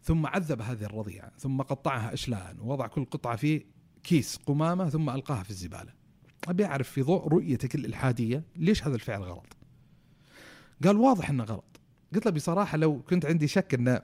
ثم 0.03 0.27
عذب 0.27 0.63
هذه 0.63 0.85
الرضيعه 0.85 1.33
ثم 1.39 1.63
قطعها 1.63 2.13
اشلاء 2.13 2.57
ووضع 2.61 2.87
كل 2.87 3.05
قطعة 3.05 3.37
في 3.37 3.65
كيس 4.03 4.37
قمامة 4.47 4.89
ثم 4.89 5.11
ألقاها 5.11 5.43
في 5.43 5.51
الزبالة. 5.51 5.93
أبي 6.49 6.65
أعرف 6.65 6.91
في 6.91 7.03
ضوء 7.03 7.29
رؤيتك 7.29 7.75
الإلحادية 7.75 8.45
ليش 8.57 8.87
هذا 8.87 8.95
الفعل 8.95 9.23
غلط؟ 9.23 9.57
قال 10.85 10.97
واضح 10.97 11.31
إنه 11.31 11.45
غلط. 11.45 11.81
قلت 12.15 12.27
له 12.27 12.33
بصراحة 12.33 12.79
لو 12.79 13.03
كنت 13.03 13.27
عندي 13.27 13.49
شك 13.49 13.75
إن 13.75 14.01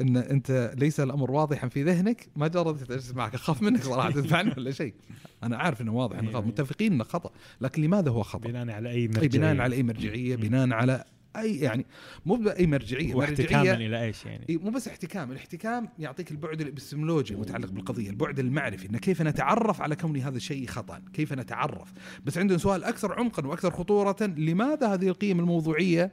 إن 0.00 0.16
أنت 0.16 0.74
ليس 0.78 1.00
الأمر 1.00 1.30
واضحا 1.30 1.68
في 1.68 1.82
ذهنك 1.82 2.28
ما 2.36 2.48
جربت 2.48 2.90
أجلس 2.90 3.14
معك. 3.14 3.34
أخاف 3.34 3.62
منك 3.62 3.82
صراحة 3.82 4.10
تدفعني 4.10 4.54
ولا 4.56 4.70
شيء. 4.70 4.94
أنا 5.42 5.56
عارف 5.56 5.80
إنه 5.80 5.94
واضح 5.94 6.18
إنه 6.18 6.30
غلط. 6.30 6.42
إيه. 6.42 6.48
متفقين 6.50 6.92
إنه 6.92 7.04
خطأ. 7.04 7.30
لكن 7.60 7.82
لماذا 7.82 8.10
هو 8.10 8.22
خطأ؟ 8.22 8.48
بناء 8.48 8.70
على 8.70 8.90
أي 8.90 9.08
مرجعيه 9.08 9.28
بناء 9.28 9.60
على 9.60 9.76
أي 9.76 9.82
مرجعية؟ 9.82 10.36
بناء 10.36 10.72
على 10.72 11.04
أي 11.40 11.56
يعني 11.56 11.86
مو 12.26 12.36
بأي 12.36 12.66
مرجعية 12.66 13.14
واحتكاما 13.14 13.74
إلى 13.74 14.04
إيش 14.04 14.26
يعني؟ 14.26 14.46
مو 14.48 14.70
بس 14.70 14.88
احتكام 14.88 15.32
الاحتكام 15.32 15.88
يعطيك 15.98 16.30
البعد 16.30 16.60
الابستمولوجي 16.60 17.34
المتعلق 17.34 17.70
بالقضية 17.70 18.10
البعد 18.10 18.38
المعرفي 18.38 18.90
إن 18.90 18.96
كيف 18.96 19.22
نتعرف 19.22 19.80
على 19.80 19.96
كون 19.96 20.16
هذا 20.16 20.36
الشيء 20.36 20.66
خطأ 20.66 21.02
كيف 21.12 21.32
نتعرف؟ 21.32 21.92
بس 22.24 22.38
عندنا 22.38 22.58
سؤال 22.58 22.84
أكثر 22.84 23.12
عمقا 23.12 23.46
وأكثر 23.46 23.70
خطورة 23.70 24.16
لماذا 24.20 24.86
هذه 24.94 25.08
القيم 25.08 25.40
الموضوعية 25.40 26.12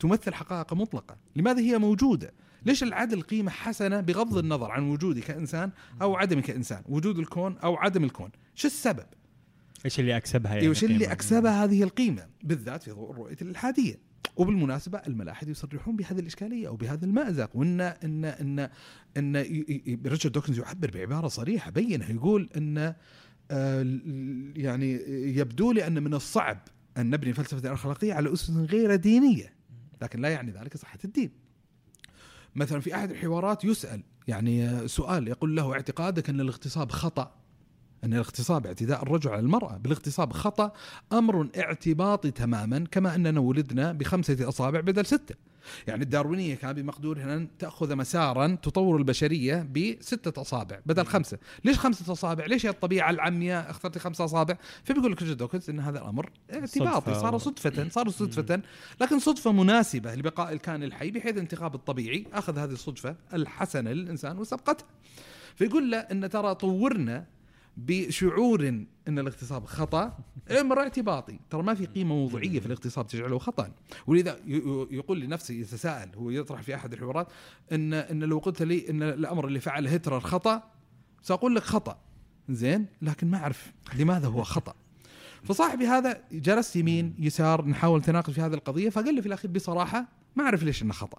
تمثل 0.00 0.34
حقائق 0.34 0.74
مطلقة؟ 0.74 1.16
لماذا 1.36 1.60
هي 1.60 1.78
موجودة؟ 1.78 2.32
ليش 2.64 2.82
العدل 2.82 3.22
قيمة 3.22 3.50
حسنة 3.50 4.00
بغض 4.00 4.38
النظر 4.38 4.70
عن 4.70 4.90
وجودي 4.90 5.20
كإنسان 5.20 5.70
أو 6.02 6.16
عدمي 6.16 6.42
كإنسان؟ 6.42 6.82
وجود 6.88 7.18
الكون 7.18 7.58
أو 7.58 7.76
عدم 7.76 8.04
الكون 8.04 8.30
شو 8.54 8.66
السبب؟ 8.66 9.06
إيش 9.84 10.00
اللي 10.00 10.16
أكسبها 10.16 10.54
يعني 10.54 10.68
إيش 10.68 10.84
اللي 10.84 11.12
أكسبها 11.12 11.64
هذه 11.64 11.82
القيمة؟ 11.82 12.26
بالذات 12.42 12.82
في 12.82 12.90
ضوء 12.90 13.10
الرؤيه 13.10 13.36
الإلحادية. 13.42 14.11
وبالمناسبة 14.36 14.98
الملاحد 14.98 15.48
يصرحون 15.48 15.96
بهذه 15.96 16.18
الإشكالية 16.18 16.68
أو 16.68 16.76
بهذا 16.76 17.04
المأزق 17.04 17.56
وإن 17.56 17.80
إن 17.80 18.24
إن 18.24 18.68
إن 19.16 19.36
ريتشارد 20.06 20.32
دوكنز 20.32 20.58
يعبر 20.58 20.90
بعبارة 20.90 21.28
صريحة 21.28 21.70
بينة 21.70 22.10
يقول 22.10 22.48
إن 22.56 22.94
آه، 23.50 23.82
يعني 24.56 24.92
يبدو 25.38 25.72
لي 25.72 25.86
أن 25.86 26.02
من 26.02 26.14
الصعب 26.14 26.58
أن 26.96 27.10
نبني 27.10 27.32
فلسفة 27.32 27.68
الاخلاقيه 27.68 28.14
على 28.14 28.32
أسس 28.32 28.50
غير 28.50 28.96
دينية 28.96 29.54
لكن 30.02 30.20
لا 30.20 30.28
يعني 30.28 30.50
ذلك 30.50 30.76
صحة 30.76 30.98
الدين. 31.04 31.30
مثلا 32.54 32.80
في 32.80 32.94
أحد 32.94 33.10
الحوارات 33.10 33.64
يسأل 33.64 34.02
يعني 34.28 34.88
سؤال 34.88 35.28
يقول 35.28 35.56
له 35.56 35.72
اعتقادك 35.72 36.28
أن 36.28 36.40
الاغتصاب 36.40 36.90
خطأ؟ 36.90 37.41
أن 38.04 38.12
الاغتصاب 38.12 38.66
اعتداء 38.66 39.02
الرجل 39.02 39.30
على 39.30 39.40
المرأة 39.40 39.76
بالاغتصاب 39.76 40.32
خطأ 40.32 40.72
أمر 41.12 41.48
اعتباطي 41.56 42.30
تماما 42.30 42.84
كما 42.90 43.14
أننا 43.14 43.40
ولدنا 43.40 43.92
بخمسة 43.92 44.48
أصابع 44.48 44.80
بدل 44.80 45.06
ستة. 45.06 45.34
يعني 45.86 46.02
الداروينية 46.02 46.54
كان 46.54 46.72
بمقدورها 46.72 47.36
أن 47.36 47.48
تأخذ 47.58 47.96
مسارا 47.96 48.58
تطور 48.62 48.96
البشرية 48.96 49.68
بستة 49.74 50.40
أصابع 50.40 50.80
بدل 50.86 51.06
خمسة. 51.06 51.38
ليش 51.64 51.78
خمسة 51.78 52.12
أصابع؟ 52.12 52.46
ليش 52.46 52.66
الطبيعة 52.66 53.10
العمياء 53.10 53.70
اخترت 53.70 53.98
خمسة 53.98 54.24
أصابع؟ 54.24 54.56
فبيقول 54.84 55.12
لك 55.12 55.22
دوكنز 55.22 55.70
أن 55.70 55.80
هذا 55.80 55.98
الأمر 55.98 56.30
اعتباطي 56.54 57.14
صار 57.14 57.38
صدفة 57.38 57.88
صار 57.88 58.08
صدفة. 58.08 58.62
لكن 59.00 59.18
صدفة 59.18 59.52
مناسبة 59.52 60.14
لبقاء 60.14 60.52
الكائن 60.52 60.82
الحي 60.82 61.10
بحيث 61.10 61.34
الانتخاب 61.34 61.74
الطبيعي. 61.74 62.26
أخذ 62.32 62.58
هذه 62.58 62.72
الصدفة 62.72 63.16
الحسنة 63.34 63.92
للإنسان 63.92 64.38
وسبقتها 64.38 64.86
فيقول 65.56 65.90
له 65.90 65.98
أن 65.98 66.30
ترى 66.30 66.54
طورنا 66.54 67.26
بشعور 67.76 68.68
إن 69.08 69.18
الاغتصاب 69.18 69.64
خطأ 69.64 70.18
أمر 70.60 70.80
اعتباطي. 70.80 71.38
ترى 71.50 71.62
ما 71.62 71.74
في 71.74 71.86
قيمة 71.86 72.14
موضوعية 72.14 72.60
في 72.60 72.66
الاغتصاب 72.66 73.06
تجعله 73.06 73.38
خطأ. 73.38 73.72
ولذا 74.06 74.38
يقول 74.90 75.20
لنفسه 75.20 75.54
يتساءل 75.54 76.08
هو 76.16 76.30
يطرح 76.30 76.62
في 76.62 76.74
أحد 76.74 76.92
الحوارات 76.92 77.28
إن 77.72 77.94
إن 77.94 78.24
لو 78.24 78.38
قلت 78.38 78.62
لي 78.62 78.90
إن 78.90 79.02
الأمر 79.02 79.46
اللي 79.46 79.60
فعله 79.60 79.94
هتلر 79.94 80.20
خطأ 80.20 80.62
سأقول 81.22 81.54
لك 81.54 81.62
خطأ. 81.62 81.98
زين؟ 82.48 82.86
لكن 83.02 83.30
ما 83.30 83.38
أعرف 83.38 83.72
لماذا 83.98 84.26
هو 84.26 84.42
خطأ. 84.42 84.74
فصاحبي 85.44 85.86
هذا 85.86 86.24
جلس 86.32 86.76
يمين 86.76 87.14
يسار 87.18 87.66
نحاول 87.66 87.98
نتناقش 87.98 88.34
في 88.34 88.40
هذه 88.40 88.54
القضية 88.54 88.88
فقال 88.90 89.14
لي 89.14 89.22
في 89.22 89.28
الأخير 89.28 89.50
بصراحة 89.50 90.08
ما 90.36 90.44
أعرف 90.44 90.62
ليش 90.62 90.82
إنه 90.82 90.92
خطأ. 90.92 91.18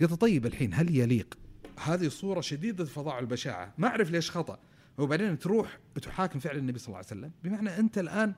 قلت 0.00 0.14
طيب 0.14 0.46
الحين 0.46 0.74
هل 0.74 0.96
يليق؟ 0.96 1.38
هذه 1.84 2.06
الصورة 2.06 2.40
شديدة 2.40 2.84
الفظاع 2.84 3.16
والبشاعه 3.16 3.74
ما 3.78 3.88
أعرف 3.88 4.10
ليش 4.10 4.30
خطأ. 4.30 4.58
وبعدين 4.98 5.38
تروح 5.38 5.78
تحاكم 6.02 6.38
فعل 6.38 6.56
النبي 6.56 6.78
صلى 6.78 6.86
الله 6.86 6.96
عليه 6.96 7.06
وسلم. 7.06 7.30
بمعنى 7.44 7.78
أنت 7.78 7.98
الآن 7.98 8.32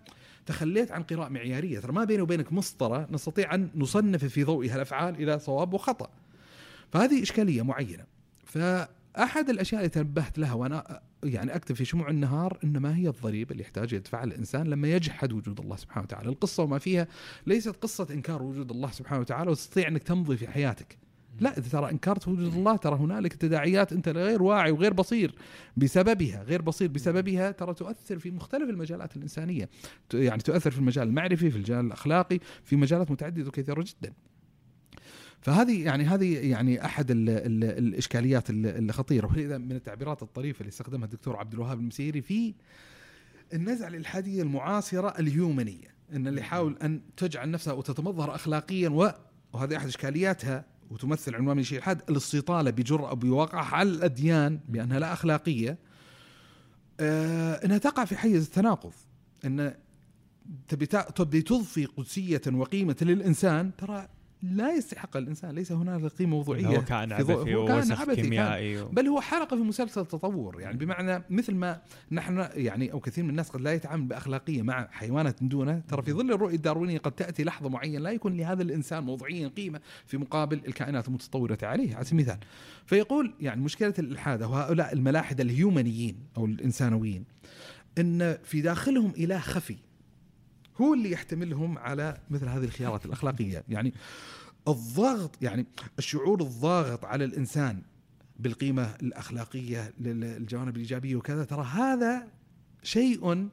تخليت 0.47 0.93
عن 0.93 1.03
قراءة 1.03 1.29
معيارية. 1.29 1.81
ترى 1.81 1.93
ما 1.93 2.05
بيني 2.05 2.23
وبينك 2.23 2.53
مسطرة 2.53 3.09
نستطيع 3.11 3.55
أن 3.55 3.71
نصنف 3.75 4.25
في 4.25 4.45
ضوئها 4.45 4.77
الأفعال 4.77 5.23
إلى 5.23 5.39
صواب 5.39 5.75
وخطأ. 5.75 6.11
فهذه 6.93 7.23
إشكالية 7.23 7.63
معينة. 7.63 8.05
ف 8.45 8.59
احد 9.19 9.51
الأشياء 9.51 9.81
اللي 9.81 9.89
تنبهت 9.91 10.39
لها 10.39 10.53
وأنا 10.53 11.01
يعني 11.25 11.55
أكتب 11.55 11.75
في 11.75 11.85
شموع 11.85 12.11
النهار 12.11 12.59
ان 12.65 12.79
ما 12.79 12.97
هي 12.97 13.09
الضريبة 13.09 13.53
اللي 13.53 13.63
يحتاج 13.63 13.93
يدفعها 13.93 14.25
الإنسان 14.25 14.67
لما 14.67 14.89
يجحد 14.89 15.33
وجود 15.33 15.61
الله 15.61 15.77
سبحانه 15.77 16.05
وتعالى، 16.05 16.29
القصة 16.29 16.63
وما 16.63 16.79
فيها 16.79 17.09
ليست 17.47 17.77
قصة 17.77 18.07
إنكار 18.11 18.43
وجود 18.43 18.71
الله 18.71 18.91
سبحانه 18.91 19.21
وتعالى 19.21 19.51
وتستطيع 19.51 19.89
أنك 19.89 20.03
تمضي 20.03 20.37
في 20.37 20.49
حياتك. 20.49 20.99
لا 21.41 21.51
ترى 21.51 21.91
انكرت 21.91 22.29
وجود 22.29 22.55
الله 22.55 22.77
ترى 22.77 22.97
هنالك 22.97 23.33
تداعيات 23.33 23.93
أنت 23.93 24.09
غير 24.09 24.43
واعي 24.43 24.71
وغير 24.71 24.93
بصير 24.93 25.35
بسببها 25.77 26.43
غير 26.43 26.63
بصير 26.63 26.89
بسببها 26.89 27.51
ترى 27.51 27.75
تؤثر 27.75 28.19
في 28.19 28.31
مختلف 28.31 28.71
المجالات 28.71 29.17
الإنسانية. 29.17 29.69
يعني 30.15 30.43
تؤثر 30.43 30.71
في 30.71 30.79
المجال 30.79 31.09
المعرفي 31.09 31.51
في 31.51 31.57
المجال 31.57 31.87
الأخلاقي 31.87 32.39
في 32.65 32.77
مجالات 32.77 33.11
متعددة 33.11 33.49
وكثيرة 33.49 33.85
جدا. 33.87 34.13
فهذه 35.41 35.85
يعني 35.85 36.05
هذه 36.05 36.51
يعني 36.51 36.85
أحد 36.85 37.11
ال 37.11 37.29
ال 37.29 37.65
الإشكاليات 37.65 38.45
الخطيرة. 38.51 39.27
وهي 39.27 39.59
من 39.59 39.73
التعبيرات 39.73 40.23
الطريفة 40.23 40.61
اللي 40.61 40.69
استخدمها 40.69 41.05
الدكتور 41.05 41.37
عبد 41.37 41.53
الوهاب 41.53 41.79
المسيري 41.79 42.23
في 42.23 42.55
النزعة 43.53 43.89
الإلحادية 43.89 44.43
المعاصرة 44.43 45.09
الهيومنية. 45.19 45.93
إن 46.13 46.27
اللي 46.27 46.41
يحاول 46.41 46.77
أن 46.83 47.01
تجعل 47.17 47.51
نفسها 47.51 47.73
وتتمظهر 47.73 48.35
اخلاقيا 48.35 48.89
وهذه 48.89 49.77
أحد 49.77 49.87
إشكالياتها 49.87 50.72
وتمثل 50.93 51.35
عنوان 51.35 51.57
من 51.57 51.63
شيء 51.63 51.79
الحاد 51.79 52.03
الاستطالة 52.11 52.71
بجرأة 52.71 53.15
بواقع 53.15 53.75
على 53.75 53.89
الأديان 53.89 54.61
بأنها 54.69 54.99
لا 54.99 55.13
أخلاقية. 55.13 55.79
آه 57.01 57.55
إنها 57.65 57.79
تقع 57.79 58.05
في 58.05 58.17
حيز 58.17 58.45
التناقض. 58.45 58.93
إن 59.45 59.75
تبي 61.15 61.43
تضفي 61.43 61.85
قدسية 61.85 62.41
وقيمة 62.53 62.97
للإنسان 63.03 63.77
ترى 63.77 64.09
لا 64.43 64.75
يستحق 64.75 65.17
الإنسان 65.17 65.55
ليس 65.55 65.73
هنالك 65.73 66.13
قيمة 66.13 66.31
موضوعية. 66.37 66.67
هو 66.67 66.85
كان 66.85 67.13
عبثي 67.13 67.55
ووسخ 67.55 68.13
كيميائي 68.13 68.81
و... 68.81 68.89
بل 68.89 69.07
هو 69.07 69.21
حلقه 69.21 69.57
في 69.57 69.63
مسلسل 69.63 70.07
تطور 70.07 70.61
يعني 70.61 70.77
بمعنى 70.77 71.25
مثل 71.31 71.55
ما 71.55 71.81
نحن 72.13 72.47
يعني 72.55 72.93
أو 72.93 73.01
كثير 73.01 73.25
من 73.25 73.31
الناس 73.31 73.51
قد 73.51 73.61
لا 73.61 73.73
يتعامل 73.73 74.05
بأخلاقية 74.05 74.63
مع 74.63 74.89
حيوانات 74.91 75.45
دونه 75.45 75.83
ترى 75.89 76.03
في 76.03 76.13
ظل 76.13 76.33
الرؤية 76.33 76.57
الداروينية 76.57 76.99
قد 76.99 77.13
تأتي 77.13 77.45
لحظة 77.45 77.69
معينة 77.69 77.99
لا 77.99 78.11
يكون 78.11 78.37
لهذا 78.37 78.63
الإنسان 78.63 79.05
موضوعيا 79.05 79.49
قيمة 79.49 79.81
في 80.07 80.19
مقابل 80.19 80.61
الكائنات 80.67 81.09
المتطورة 81.09 81.59
عليه. 81.63 81.97
على 81.97 82.05
سبيل 82.05 82.21
المثال 82.21 82.39
فيقول 82.87 83.35
يعني 83.41 83.61
مشكلة 83.61 83.95
الالحاد 83.99 84.43
وهؤلاء 84.43 84.93
الملاحدة 84.93 85.43
الهيومنيين 85.45 86.17
أو 86.37 86.45
الإنسانويين 86.45 87.25
إن 87.99 88.39
في 88.45 88.61
داخلهم 88.61 89.13
إله 89.19 89.39
خفي. 89.39 89.77
هو 90.83 90.95
اللي 90.95 91.11
يحتملهم 91.11 91.79
على 91.79 92.19
مثل 92.31 92.49
هذه 92.49 92.65
الخيارات 92.65 93.07
الأخلاقية. 93.07 93.65
يعني 93.69 93.95
الضغط 94.69 95.43
يعني 95.43 95.67
الشعور 95.99 96.41
الضاغط 96.41 97.05
على 97.05 97.25
الإنسان 97.25 97.83
بالقيمة 98.39 98.95
الأخلاقية 99.03 99.95
للجوانب 100.01 100.77
الإيجابية 100.77 101.17
وكذا 101.17 101.45
ترى 101.45 101.65
هذا 101.65 102.29
شيء 102.83 103.49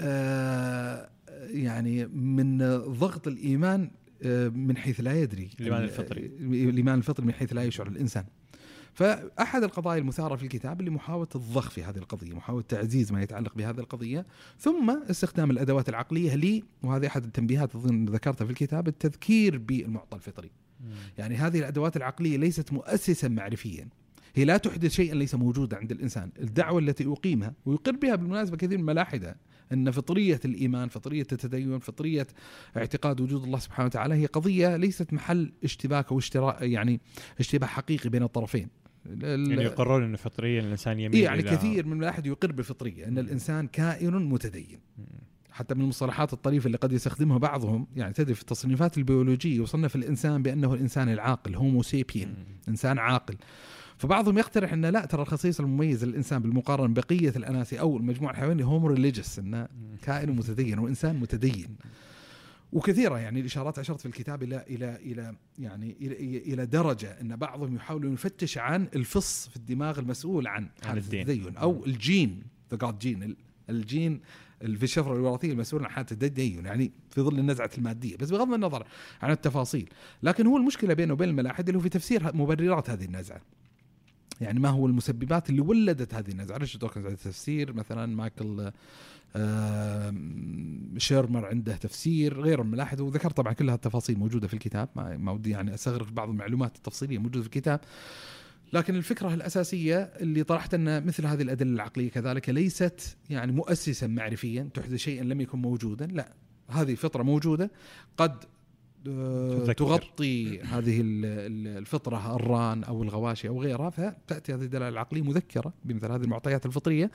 آه 0.00 1.10
يعني 1.46 2.06
من 2.06 2.58
ضغط 2.78 3.28
الإيمان 3.28 3.90
آه 4.22 4.48
من 4.48 4.76
حيث 4.76 5.00
لا 5.00 5.20
يدري. 5.20 5.50
الإيمان 5.60 5.82
الفطري. 5.82 6.26
الإيمان 6.40 6.98
الفطري 6.98 7.26
من 7.26 7.32
حيث 7.32 7.52
لا 7.52 7.64
يشعر 7.64 7.86
الإنسان. 7.88 8.24
فأحد 8.94 9.62
القضايا 9.62 9.98
المثارة 9.98 10.36
في 10.36 10.42
الكتاب 10.42 10.80
اللي 10.80 10.90
محاولة 10.90 11.28
الضخ 11.34 11.70
في 11.70 11.82
هذه 11.82 11.98
القضية، 11.98 12.34
محاولة 12.34 12.64
تعزيز 12.68 13.12
ما 13.12 13.22
يتعلق 13.22 13.54
بهذه 13.54 13.78
القضية، 13.78 14.26
ثم 14.58 14.90
استخدام 15.10 15.50
الأدوات 15.50 15.88
العقلية 15.88 16.34
لي 16.34 16.62
وهذه 16.82 17.06
أحد 17.06 17.24
التنبيهات 17.24 17.74
أظن 17.74 18.04
ذكرتها 18.04 18.44
في 18.44 18.50
الكتاب 18.50 18.88
التذكير 18.88 19.58
بالمعطى 19.58 20.16
الفطري. 20.16 20.50
يعني 21.18 21.36
هذه 21.36 21.58
الأدوات 21.58 21.96
العقلية 21.96 22.36
ليست 22.36 22.72
مؤسسا 22.72 23.28
معرفيا. 23.28 23.88
هي 24.34 24.44
لا 24.44 24.56
تحدث 24.56 24.90
شيئا 24.90 25.14
ليس 25.14 25.34
موجودا 25.34 25.76
عند 25.76 25.92
الإنسان، 25.92 26.30
الدعوة 26.40 26.78
التي 26.78 27.06
أقيمها 27.06 27.54
ويقر 27.66 27.92
بها 27.92 28.14
بالمناسبة 28.14 28.56
كثير 28.56 28.78
من 28.78 28.80
الملاحده 28.80 29.36
أن 29.72 29.90
فطرية 29.90 30.40
الإيمان، 30.44 30.88
فطرية 30.88 31.26
التدين، 31.32 31.78
فطرية 31.78 32.26
اعتقاد 32.76 33.20
وجود 33.20 33.42
الله 33.42 33.58
سبحانه 33.58 33.86
وتعالى 33.86 34.14
هي 34.14 34.26
قضية 34.26 34.76
ليست 34.76 35.12
محل 35.12 35.52
اشتباك 35.64 36.12
أو 36.12 36.18
اشتراء 36.18 36.64
يعني 36.64 37.00
اشتباه 37.40 37.66
حقيقي 37.66 38.08
بين 38.08 38.22
الطرفين. 38.22 38.68
يعني 39.06 39.62
يقررون 39.62 40.02
إنه 40.02 40.16
فطريا 40.16 40.60
الإنسان 40.60 41.00
يميل 41.00 41.16
إيه 41.16 41.24
يعني 41.24 41.42
كثير 41.42 41.86
من 41.86 42.02
الأحد 42.02 42.26
يقر 42.26 42.52
بالفطريه 42.52 43.06
إن 43.06 43.18
الإنسان 43.18 43.66
كائن 43.66 44.14
متدين. 44.14 44.78
حتى 45.50 45.74
من 45.74 45.80
المصطلحات 45.80 46.32
الطريفة 46.32 46.66
اللي 46.66 46.78
قد 46.78 46.92
يستخدمها 46.92 47.38
بعضهم 47.38 47.86
يعني 47.96 48.12
تدري 48.12 48.34
في 48.34 48.40
التصنيفات 48.40 48.98
البيولوجية 48.98 49.62
يصنف 49.62 49.96
الإنسان 49.96 50.42
بأنه 50.42 50.74
الإنسان 50.74 51.08
العاقل 51.08 51.54
هومو 51.54 51.82
سيبين 51.82 52.34
إنسان 52.68 52.98
عاقل. 52.98 53.36
فبعضهم 53.98 54.38
يقترح 54.38 54.72
إنه 54.72 54.90
لا 54.90 55.04
ترى 55.04 55.22
الخصيص 55.22 55.60
المميز 55.60 56.04
للإنسان 56.04 56.42
بالمقارنة 56.42 56.94
بقية 56.94 57.32
الأناسي 57.36 57.80
أو 57.80 57.96
المجموعة 57.96 58.32
الحيوانية 58.32 58.64
homo 58.64 58.86
religious 58.86 59.38
إنه 59.38 59.68
كائن 60.02 60.30
متدين 60.30 60.78
وإنسان 60.78 61.16
متدين. 61.16 61.76
وكثيرة 62.72 63.18
يعني 63.18 63.40
الإشارات 63.40 63.78
اشرت 63.78 64.00
في 64.00 64.06
الكتاب 64.06 64.42
إلى 64.42 64.64
إلى 64.70 64.96
إلى 64.96 65.34
يعني 65.58 65.96
إلى 66.00 66.38
إلى 66.38 66.66
درجة 66.66 67.20
أن 67.20 67.36
بعضهم 67.36 67.76
يحاول 67.76 68.12
يفتش 68.12 68.58
عن 68.58 68.88
الفص 68.94 69.48
في 69.48 69.56
الدماغ 69.56 69.98
المسؤول 69.98 70.46
عن 70.46 70.68
حاله 70.84 71.00
التدين 71.00 71.56
أو 71.56 71.84
الجين 71.86 72.42
the 72.70 72.76
God 72.76 72.98
gene 72.98 73.36
الجين 73.70 74.20
في 74.60 74.82
الشفره 74.82 75.12
الوراثية 75.14 75.52
المسؤول 75.52 75.84
عن 75.84 75.90
حالة 75.90 76.06
التدين 76.12 76.66
يعني 76.66 76.92
في 77.10 77.20
ظل 77.20 77.38
النزعة 77.38 77.70
المادية. 77.78 78.16
بس 78.16 78.30
بغض 78.30 78.52
النظر 78.52 78.86
عن 79.22 79.30
التفاصيل 79.30 79.88
لكن 80.22 80.46
هو 80.46 80.56
المشكلة 80.56 80.94
بينه 80.94 81.12
وبين 81.12 81.28
الملاحدة 81.28 81.68
اللي 81.68 81.78
هو 81.78 81.82
في 81.82 81.88
تفسير 81.88 82.36
مبررات 82.36 82.90
هذه 82.90 83.04
النزعة. 83.04 83.40
يعني 84.40 84.60
ما 84.60 84.68
هو 84.68 84.86
المسببات 84.86 85.50
اللي 85.50 85.60
ولدت 85.60 86.14
هذه 86.14 86.30
النزعه 86.30 86.56
ريتشارد 86.56 86.80
دوكنز 86.80 87.06
عنده 87.06 87.18
تفسير 87.18 87.72
مثلا؟ 87.72 88.06
مايكل 88.06 88.70
شيرمر 90.98 91.46
عنده 91.46 91.76
تفسير 91.76 92.40
غير 92.40 92.62
الملاحد 92.62 93.00
وذكر 93.00 93.30
طبعا 93.30 93.52
كل 93.52 93.70
التفاصيل 93.70 94.18
موجودة 94.18 94.48
في 94.48 94.54
الكتاب. 94.54 94.88
ما 94.96 95.32
ودي 95.32 95.50
يعني 95.50 95.74
استغرق 95.74 96.10
بعض 96.10 96.28
المعلومات 96.28 96.76
التفصيلية 96.76 97.18
موجودة 97.18 97.40
في 97.40 97.46
الكتاب. 97.46 97.80
لكن 98.72 98.96
الفكرة 98.96 99.34
الأساسية 99.34 99.98
اللي 99.98 100.42
طرحت 100.42 100.74
إن 100.74 101.06
مثل 101.06 101.26
هذه 101.26 101.42
الأدلة 101.42 101.70
العقلية 101.70 102.10
كذلك 102.10 102.48
ليست 102.48 103.16
يعني 103.30 103.52
مؤسسا 103.52 104.06
معرفيا 104.06 104.68
تحدث 104.74 104.94
شيئا 104.94 105.24
لم 105.24 105.40
يكن 105.40 105.58
موجودا. 105.58 106.06
لا 106.06 106.32
هذه 106.68 106.94
فطرة 106.94 107.22
موجودة. 107.22 107.70
قد. 108.16 108.44
تغطي 109.76 110.60
هذه 110.60 111.00
الفطرة 111.02 112.36
الران 112.36 112.84
أو 112.84 113.02
الغواشي 113.02 113.48
أو 113.48 113.62
غيرها 113.62 113.90
فتأتي 113.90 114.54
هذه 114.54 114.62
الدلالة 114.62 114.88
العقلية 114.88 115.22
مذكرة 115.22 115.72
بمثل 115.84 116.12
هذه 116.12 116.22
المعطيات 116.22 116.66
الفطرية 116.66 117.10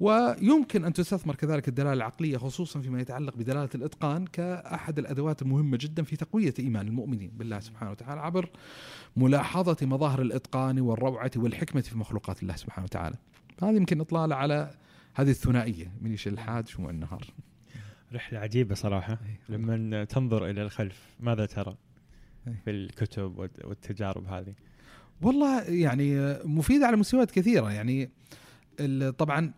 ويمكن 0.00 0.84
أن 0.84 0.92
تستثمر 0.92 1.34
كذلك 1.34 1.68
الدلالة 1.68 1.92
العقلية 1.92 2.36
خصوصا 2.36 2.80
فيما 2.80 3.00
يتعلق 3.00 3.36
بدلالة 3.36 3.68
الإتقان 3.74 4.26
كأحد 4.26 4.98
الأدوات 4.98 5.42
المهمة 5.42 5.78
جدا 5.80 6.02
في 6.02 6.16
تقوية 6.16 6.54
إيمان 6.58 6.88
المؤمنين 6.88 7.30
بالله 7.36 7.60
سبحانه 7.60 7.90
وتعالى 7.90 8.20
عبر 8.20 8.50
ملاحظة 9.16 9.76
مظاهر 9.82 10.22
الإتقان 10.22 10.80
والروعة 10.80 11.30
والحكمة 11.36 11.80
في 11.80 11.98
مخلوقات 11.98 12.42
الله 12.42 12.56
سبحانه 12.56 12.84
وتعالى. 12.84 13.16
هذه 13.62 13.76
يمكن 13.76 14.00
اطلاله 14.00 14.34
على 14.34 14.70
هذه 15.14 15.30
الثنائية 15.30 15.92
من 16.00 16.16
الحاد 16.26 16.68
شموع 16.68 16.90
النهار. 16.90 17.24
رحلة 18.14 18.38
عجيبة 18.38 18.74
صراحة. 18.74 19.18
لما 19.48 20.04
تنظر 20.04 20.50
إلى 20.50 20.62
الخلف 20.62 21.16
ماذا 21.20 21.46
ترى 21.46 21.76
في 22.64 22.70
الكتب 22.70 23.38
والتجارب 23.64 24.26
هذه؟ 24.26 24.54
والله 25.22 25.62
يعني 25.62 26.36
مفيدة 26.44 26.86
على 26.86 26.96
مستويات 26.96 27.30
كثيرة. 27.30 27.72
يعني 27.72 28.10
طبعا 29.18 29.52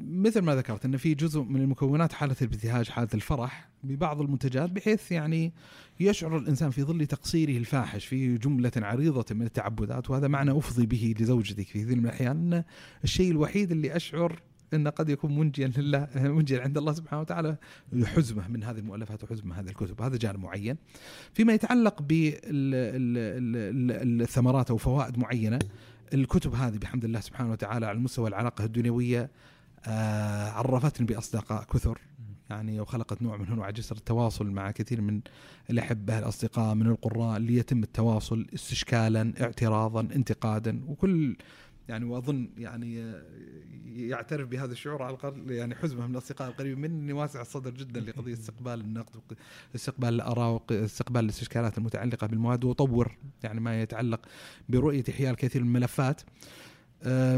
مثل 0.00 0.40
ما 0.40 0.54
ذكرت 0.54 0.84
إن 0.84 0.96
في 0.96 1.14
جزء 1.14 1.40
من 1.42 1.60
المكونات 1.60 2.12
حالة 2.12 2.36
الابتهاج 2.42 2.88
حالة 2.88 3.08
الفرح 3.14 3.68
ببعض 3.84 4.20
المنتجات 4.20 4.70
بحيث 4.70 5.12
يعني 5.12 5.52
يشعر 6.00 6.36
الإنسان 6.38 6.70
في 6.70 6.82
ظل 6.82 7.06
تقصيره 7.06 7.58
الفاحش 7.58 8.06
في 8.06 8.38
جملة 8.38 8.72
عريضة 8.76 9.34
من 9.34 9.42
التعبدات 9.42 10.10
وهذا 10.10 10.28
معنى 10.28 10.50
أفضي 10.50 10.86
به 10.86 11.14
لزوجتك 11.20 11.66
في 11.66 11.84
كثير 11.84 11.96
من 11.96 12.04
الاحيان 12.04 12.52
أن 12.52 12.64
الشيء 13.04 13.30
الوحيد 13.30 13.70
اللي 13.70 13.96
أشعر 13.96 14.42
انه 14.74 14.90
قد 14.90 15.08
يكون 15.08 15.38
منجيا 15.38 15.72
لله 15.76 16.08
منجيا 16.36 16.62
عند 16.62 16.78
الله 16.78 16.92
سبحانه 16.92 17.20
وتعالى 17.20 17.56
حزمه 18.04 18.48
من 18.48 18.64
هذه 18.64 18.78
المؤلفات 18.78 19.24
وحزمه 19.24 19.46
من 19.46 19.52
هذه 19.52 19.68
الكتب. 19.68 20.02
هذا 20.02 20.16
جانب 20.16 20.40
معين. 20.40 20.76
فيما 21.34 21.52
يتعلق 21.52 22.02
بالثمرات 23.62 24.70
أو 24.70 24.76
فوائد 24.76 25.18
معينة 25.18 25.58
الكتب 26.14 26.54
هذه 26.54 26.78
بحمد 26.78 27.04
الله 27.04 27.20
سبحانه 27.20 27.50
وتعالى 27.52 27.86
على 27.86 27.98
مستوى 27.98 28.28
العلاقه 28.28 28.64
الدنيوية 28.64 29.30
آه 29.86 30.50
عرفتني 30.50 31.06
بأصدقاء 31.06 31.64
كثر. 31.64 31.98
يعني 32.52 32.80
وخلقت 32.80 33.22
نوع 33.22 33.36
من 33.36 33.46
أنواع 33.46 33.70
جسر 33.70 33.96
التواصل 33.96 34.50
مع 34.50 34.70
كثير 34.70 35.00
من 35.00 35.20
الاحبه 35.70 36.18
الأصدقاء 36.18 36.74
من 36.74 36.86
القراء 36.86 37.36
اللي 37.36 37.56
يتم 37.56 37.82
التواصل 37.82 38.46
استشكالا 38.54 39.32
اعتراضا 39.40 40.00
انتقادا 40.00 40.80
وكل 40.86 41.36
يعني 41.88 42.04
وأظن 42.04 42.50
يعني 42.58 43.14
يعترف 43.96 44.48
بهذا 44.48 44.72
الشعور 44.72 45.02
على 45.02 45.14
الأقل 45.14 45.50
يعني 45.50 45.74
حزمه 45.74 46.06
من 46.06 46.12
الأصدقاء 46.12 46.48
القريبين 46.48 46.80
مني 46.80 47.12
واسع 47.12 47.40
الصدر 47.40 47.70
جدا 47.70 48.00
لقضية 48.10 48.32
استقبال 48.32 48.80
النقد 48.80 49.20
استقبال 49.74 50.08
الاراء 50.08 50.62
واستقبال 50.70 51.24
الاستشكالات 51.24 51.78
المتعلقة 51.78 52.26
بالمواد 52.26 52.64
وطور 52.64 53.16
يعني 53.42 53.60
ما 53.60 53.82
يتعلق 53.82 54.20
برؤية 54.68 55.04
إحياء 55.08 55.30
الكثير 55.30 55.62
من 55.62 55.68
الملفات. 55.68 56.20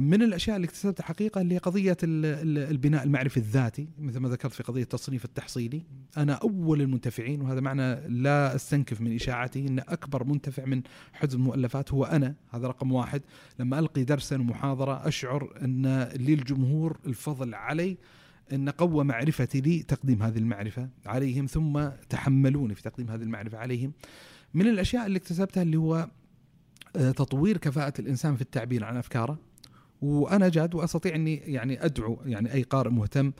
من 0.00 0.22
الأشياء 0.22 0.56
اللي 0.56 0.64
اكتسبتها 0.64 1.04
حقيقة 1.04 1.40
اللي 1.40 1.54
هي 1.54 1.58
قضية 1.58 1.96
البناء 2.02 3.04
المعرفي 3.04 3.36
الذاتي 3.36 3.88
مثل 3.98 4.18
ما 4.18 4.28
ذكرت 4.28 4.52
في 4.52 4.62
قضية 4.62 4.82
التصنيف 4.82 5.24
التحصيلي. 5.24 5.82
أنا 6.16 6.32
أول 6.32 6.80
المنتفعين 6.80 7.40
وهذا 7.40 7.60
معنى 7.60 8.08
لا 8.08 8.54
أستنكف 8.54 9.00
من 9.00 9.14
اشاعتي 9.14 9.68
إن 9.68 9.78
أكبر 9.78 10.24
منتفع 10.24 10.64
من 10.64 10.82
حزب 11.12 11.38
المؤلفات 11.38 11.92
هو 11.92 12.04
أنا. 12.04 12.34
هذا 12.50 12.66
رقم 12.66 12.92
واحد. 12.92 13.22
لما 13.58 13.78
ألقي 13.78 14.04
درسا 14.04 14.36
ومحاضرة 14.36 15.08
أشعر 15.08 15.54
أن 15.62 16.08
للجمهور 16.16 16.98
الفضل 17.06 17.54
علي 17.54 17.96
أن 18.52 18.68
قوى 18.68 19.04
معرفتي 19.04 19.60
لي 19.60 19.82
تقديم 19.82 20.22
هذه 20.22 20.38
المعرفة 20.38 20.88
عليهم 21.06 21.46
ثم 21.46 21.88
تحملوني 22.08 22.74
في 22.74 22.82
تقديم 22.82 23.10
هذه 23.10 23.22
المعرفة 23.22 23.58
عليهم. 23.58 23.92
من 24.54 24.66
الأشياء 24.66 25.06
اللي 25.06 25.18
اكتسبتها 25.18 25.62
اللي 25.62 25.76
هو 25.76 26.08
آه، 26.96 27.10
تطوير 27.10 27.56
كفاءة 27.56 28.00
الإنسان 28.00 28.36
في 28.36 28.42
التعبير 28.42 28.84
عن 28.84 28.96
أفكاره. 28.96 29.38
وأنا 30.02 30.48
جاد 30.48 30.74
وأستطيع 30.74 31.14
أني 31.14 31.36
يعني 31.36 31.84
أدعو 31.84 32.18
يعني 32.26 32.52
أي 32.52 32.62
قارئ 32.62 32.90
مهتم 32.90 33.32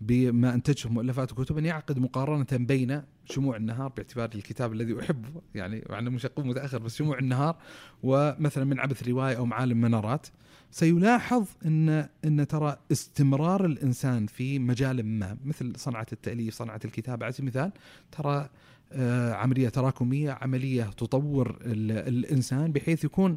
بما 0.00 0.54
أنتجه 0.54 0.88
مؤلفات 0.88 1.32
وكتب 1.32 1.58
أن 1.58 1.66
يعقد 1.66 1.98
مقارنة 1.98 2.46
بين 2.52 3.02
شموع 3.24 3.56
النهار 3.56 3.88
باعتبار 3.88 4.30
الكتاب 4.34 4.72
الذي 4.72 5.00
أحبه 5.00 5.28
يعني 5.54 5.84
مع 5.90 5.98
أنه 5.98 6.10
مش 6.10 6.26
اقوم 6.26 6.48
متأخر 6.48 6.78
بس 6.78 6.96
شموع 6.96 7.18
النهار 7.18 7.56
ومثلا 8.02 8.64
من 8.64 8.80
عبث 8.80 9.08
روايه 9.08 9.36
أو 9.36 9.46
معالم 9.46 9.80
منارات 9.80 10.26
سيلاحظ 10.70 11.46
أن 11.64 12.08
أن 12.24 12.46
ترى 12.46 12.76
استمرار 12.92 13.64
الإنسان 13.64 14.26
في 14.26 14.58
مجال 14.58 15.06
ما 15.06 15.36
مثل 15.44 15.72
صنعة 15.76 16.06
التأليف 16.12 16.54
صنعة 16.54 16.80
الكتابة. 16.84 17.24
على 17.24 17.32
سبيل 17.32 17.48
المثال 17.48 17.72
ترى 18.12 18.48
آه، 18.92 19.32
عملية 19.32 19.68
تراكمية 19.68 20.38
عملية 20.40 20.82
تطور 20.84 21.58
الإنسان 21.64 22.72
بحيث 22.72 23.04
يكون 23.04 23.36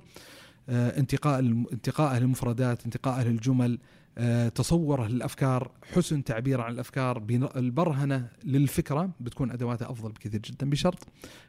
انتقاء 0.70 1.40
انتقائه 1.74 2.20
للمفردات 2.20 2.86
انتقائه 2.86 3.24
للجمل 3.24 3.80
آه، 4.20 4.50
تصوره 4.50 5.08
للأفكار 5.08 5.72
حسن 5.94 6.24
تعبير 6.24 6.62
عن 6.62 6.72
الأفكار 6.72 7.24
البرهنة 7.56 8.28
للفكرة 8.44 9.10
بتكون 9.20 9.52
ادواتها 9.52 9.91
أفضل 9.91 10.12
بكثير 10.12 10.41
جدا 10.41 10.70
بشرط 10.70 11.08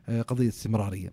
آه، 0.09 0.23
قضية 0.23 0.49
استمرارية 0.49 1.13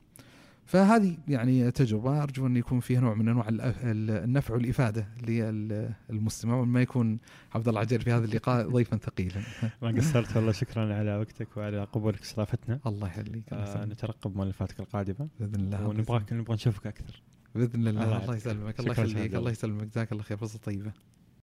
فهذه 0.66 1.18
يعني 1.28 1.72
تجربة 1.72 2.24
أرجو 2.24 2.48
أن 2.48 2.58
يكون 2.58 2.80
فيها 2.80 3.02
نوع 3.02 3.14
من 3.14 3.28
أنواع 3.28 3.48
النفع 3.50 4.54
والإفادة 4.54 5.08
للمستمع 5.28 6.56
وما 6.56 6.82
يكون 6.82 7.20
عبد 7.56 7.68
الله 7.68 7.80
عجير 7.80 8.02
في 8.02 8.12
هذا 8.12 8.26
اللقاء 8.26 8.70
ضيفا 8.70 8.98
ثقيلا. 8.98 9.42
ما 9.82 9.92
قصرت 9.98 10.36
والله 10.36 10.52
شكرا 10.52 10.96
على 10.96 11.18
وقتك 11.18 11.58
وعلى 11.58 11.84
قبولك 11.84 12.22
استضافتنا. 12.22 12.80
الله 12.86 13.08
يخليك. 13.08 13.54
آه 13.54 13.86
نترقب 13.86 14.36
مؤلفاتك 14.36 14.80
القادمة. 14.80 15.28
بإذن 15.40 15.56
الله. 15.56 15.88
ونبغاك 15.88 16.34
نبغى 16.34 16.54
نشوفك 16.54 16.88
أكثر. 16.88 17.22
بإذن 17.58 17.88
الله. 17.88 18.04
الله, 18.04 18.24
الله 18.24 18.36
يسلمك 18.36 18.80
الله 18.80 18.92
يخليك 18.92 19.36
الله 19.36 19.52
يسلمك. 19.52 19.84
جزاك 19.84 20.12
الله 20.12 20.24
خير 20.24 20.38
فرصة 20.38 20.60
طيبة. 20.60 20.92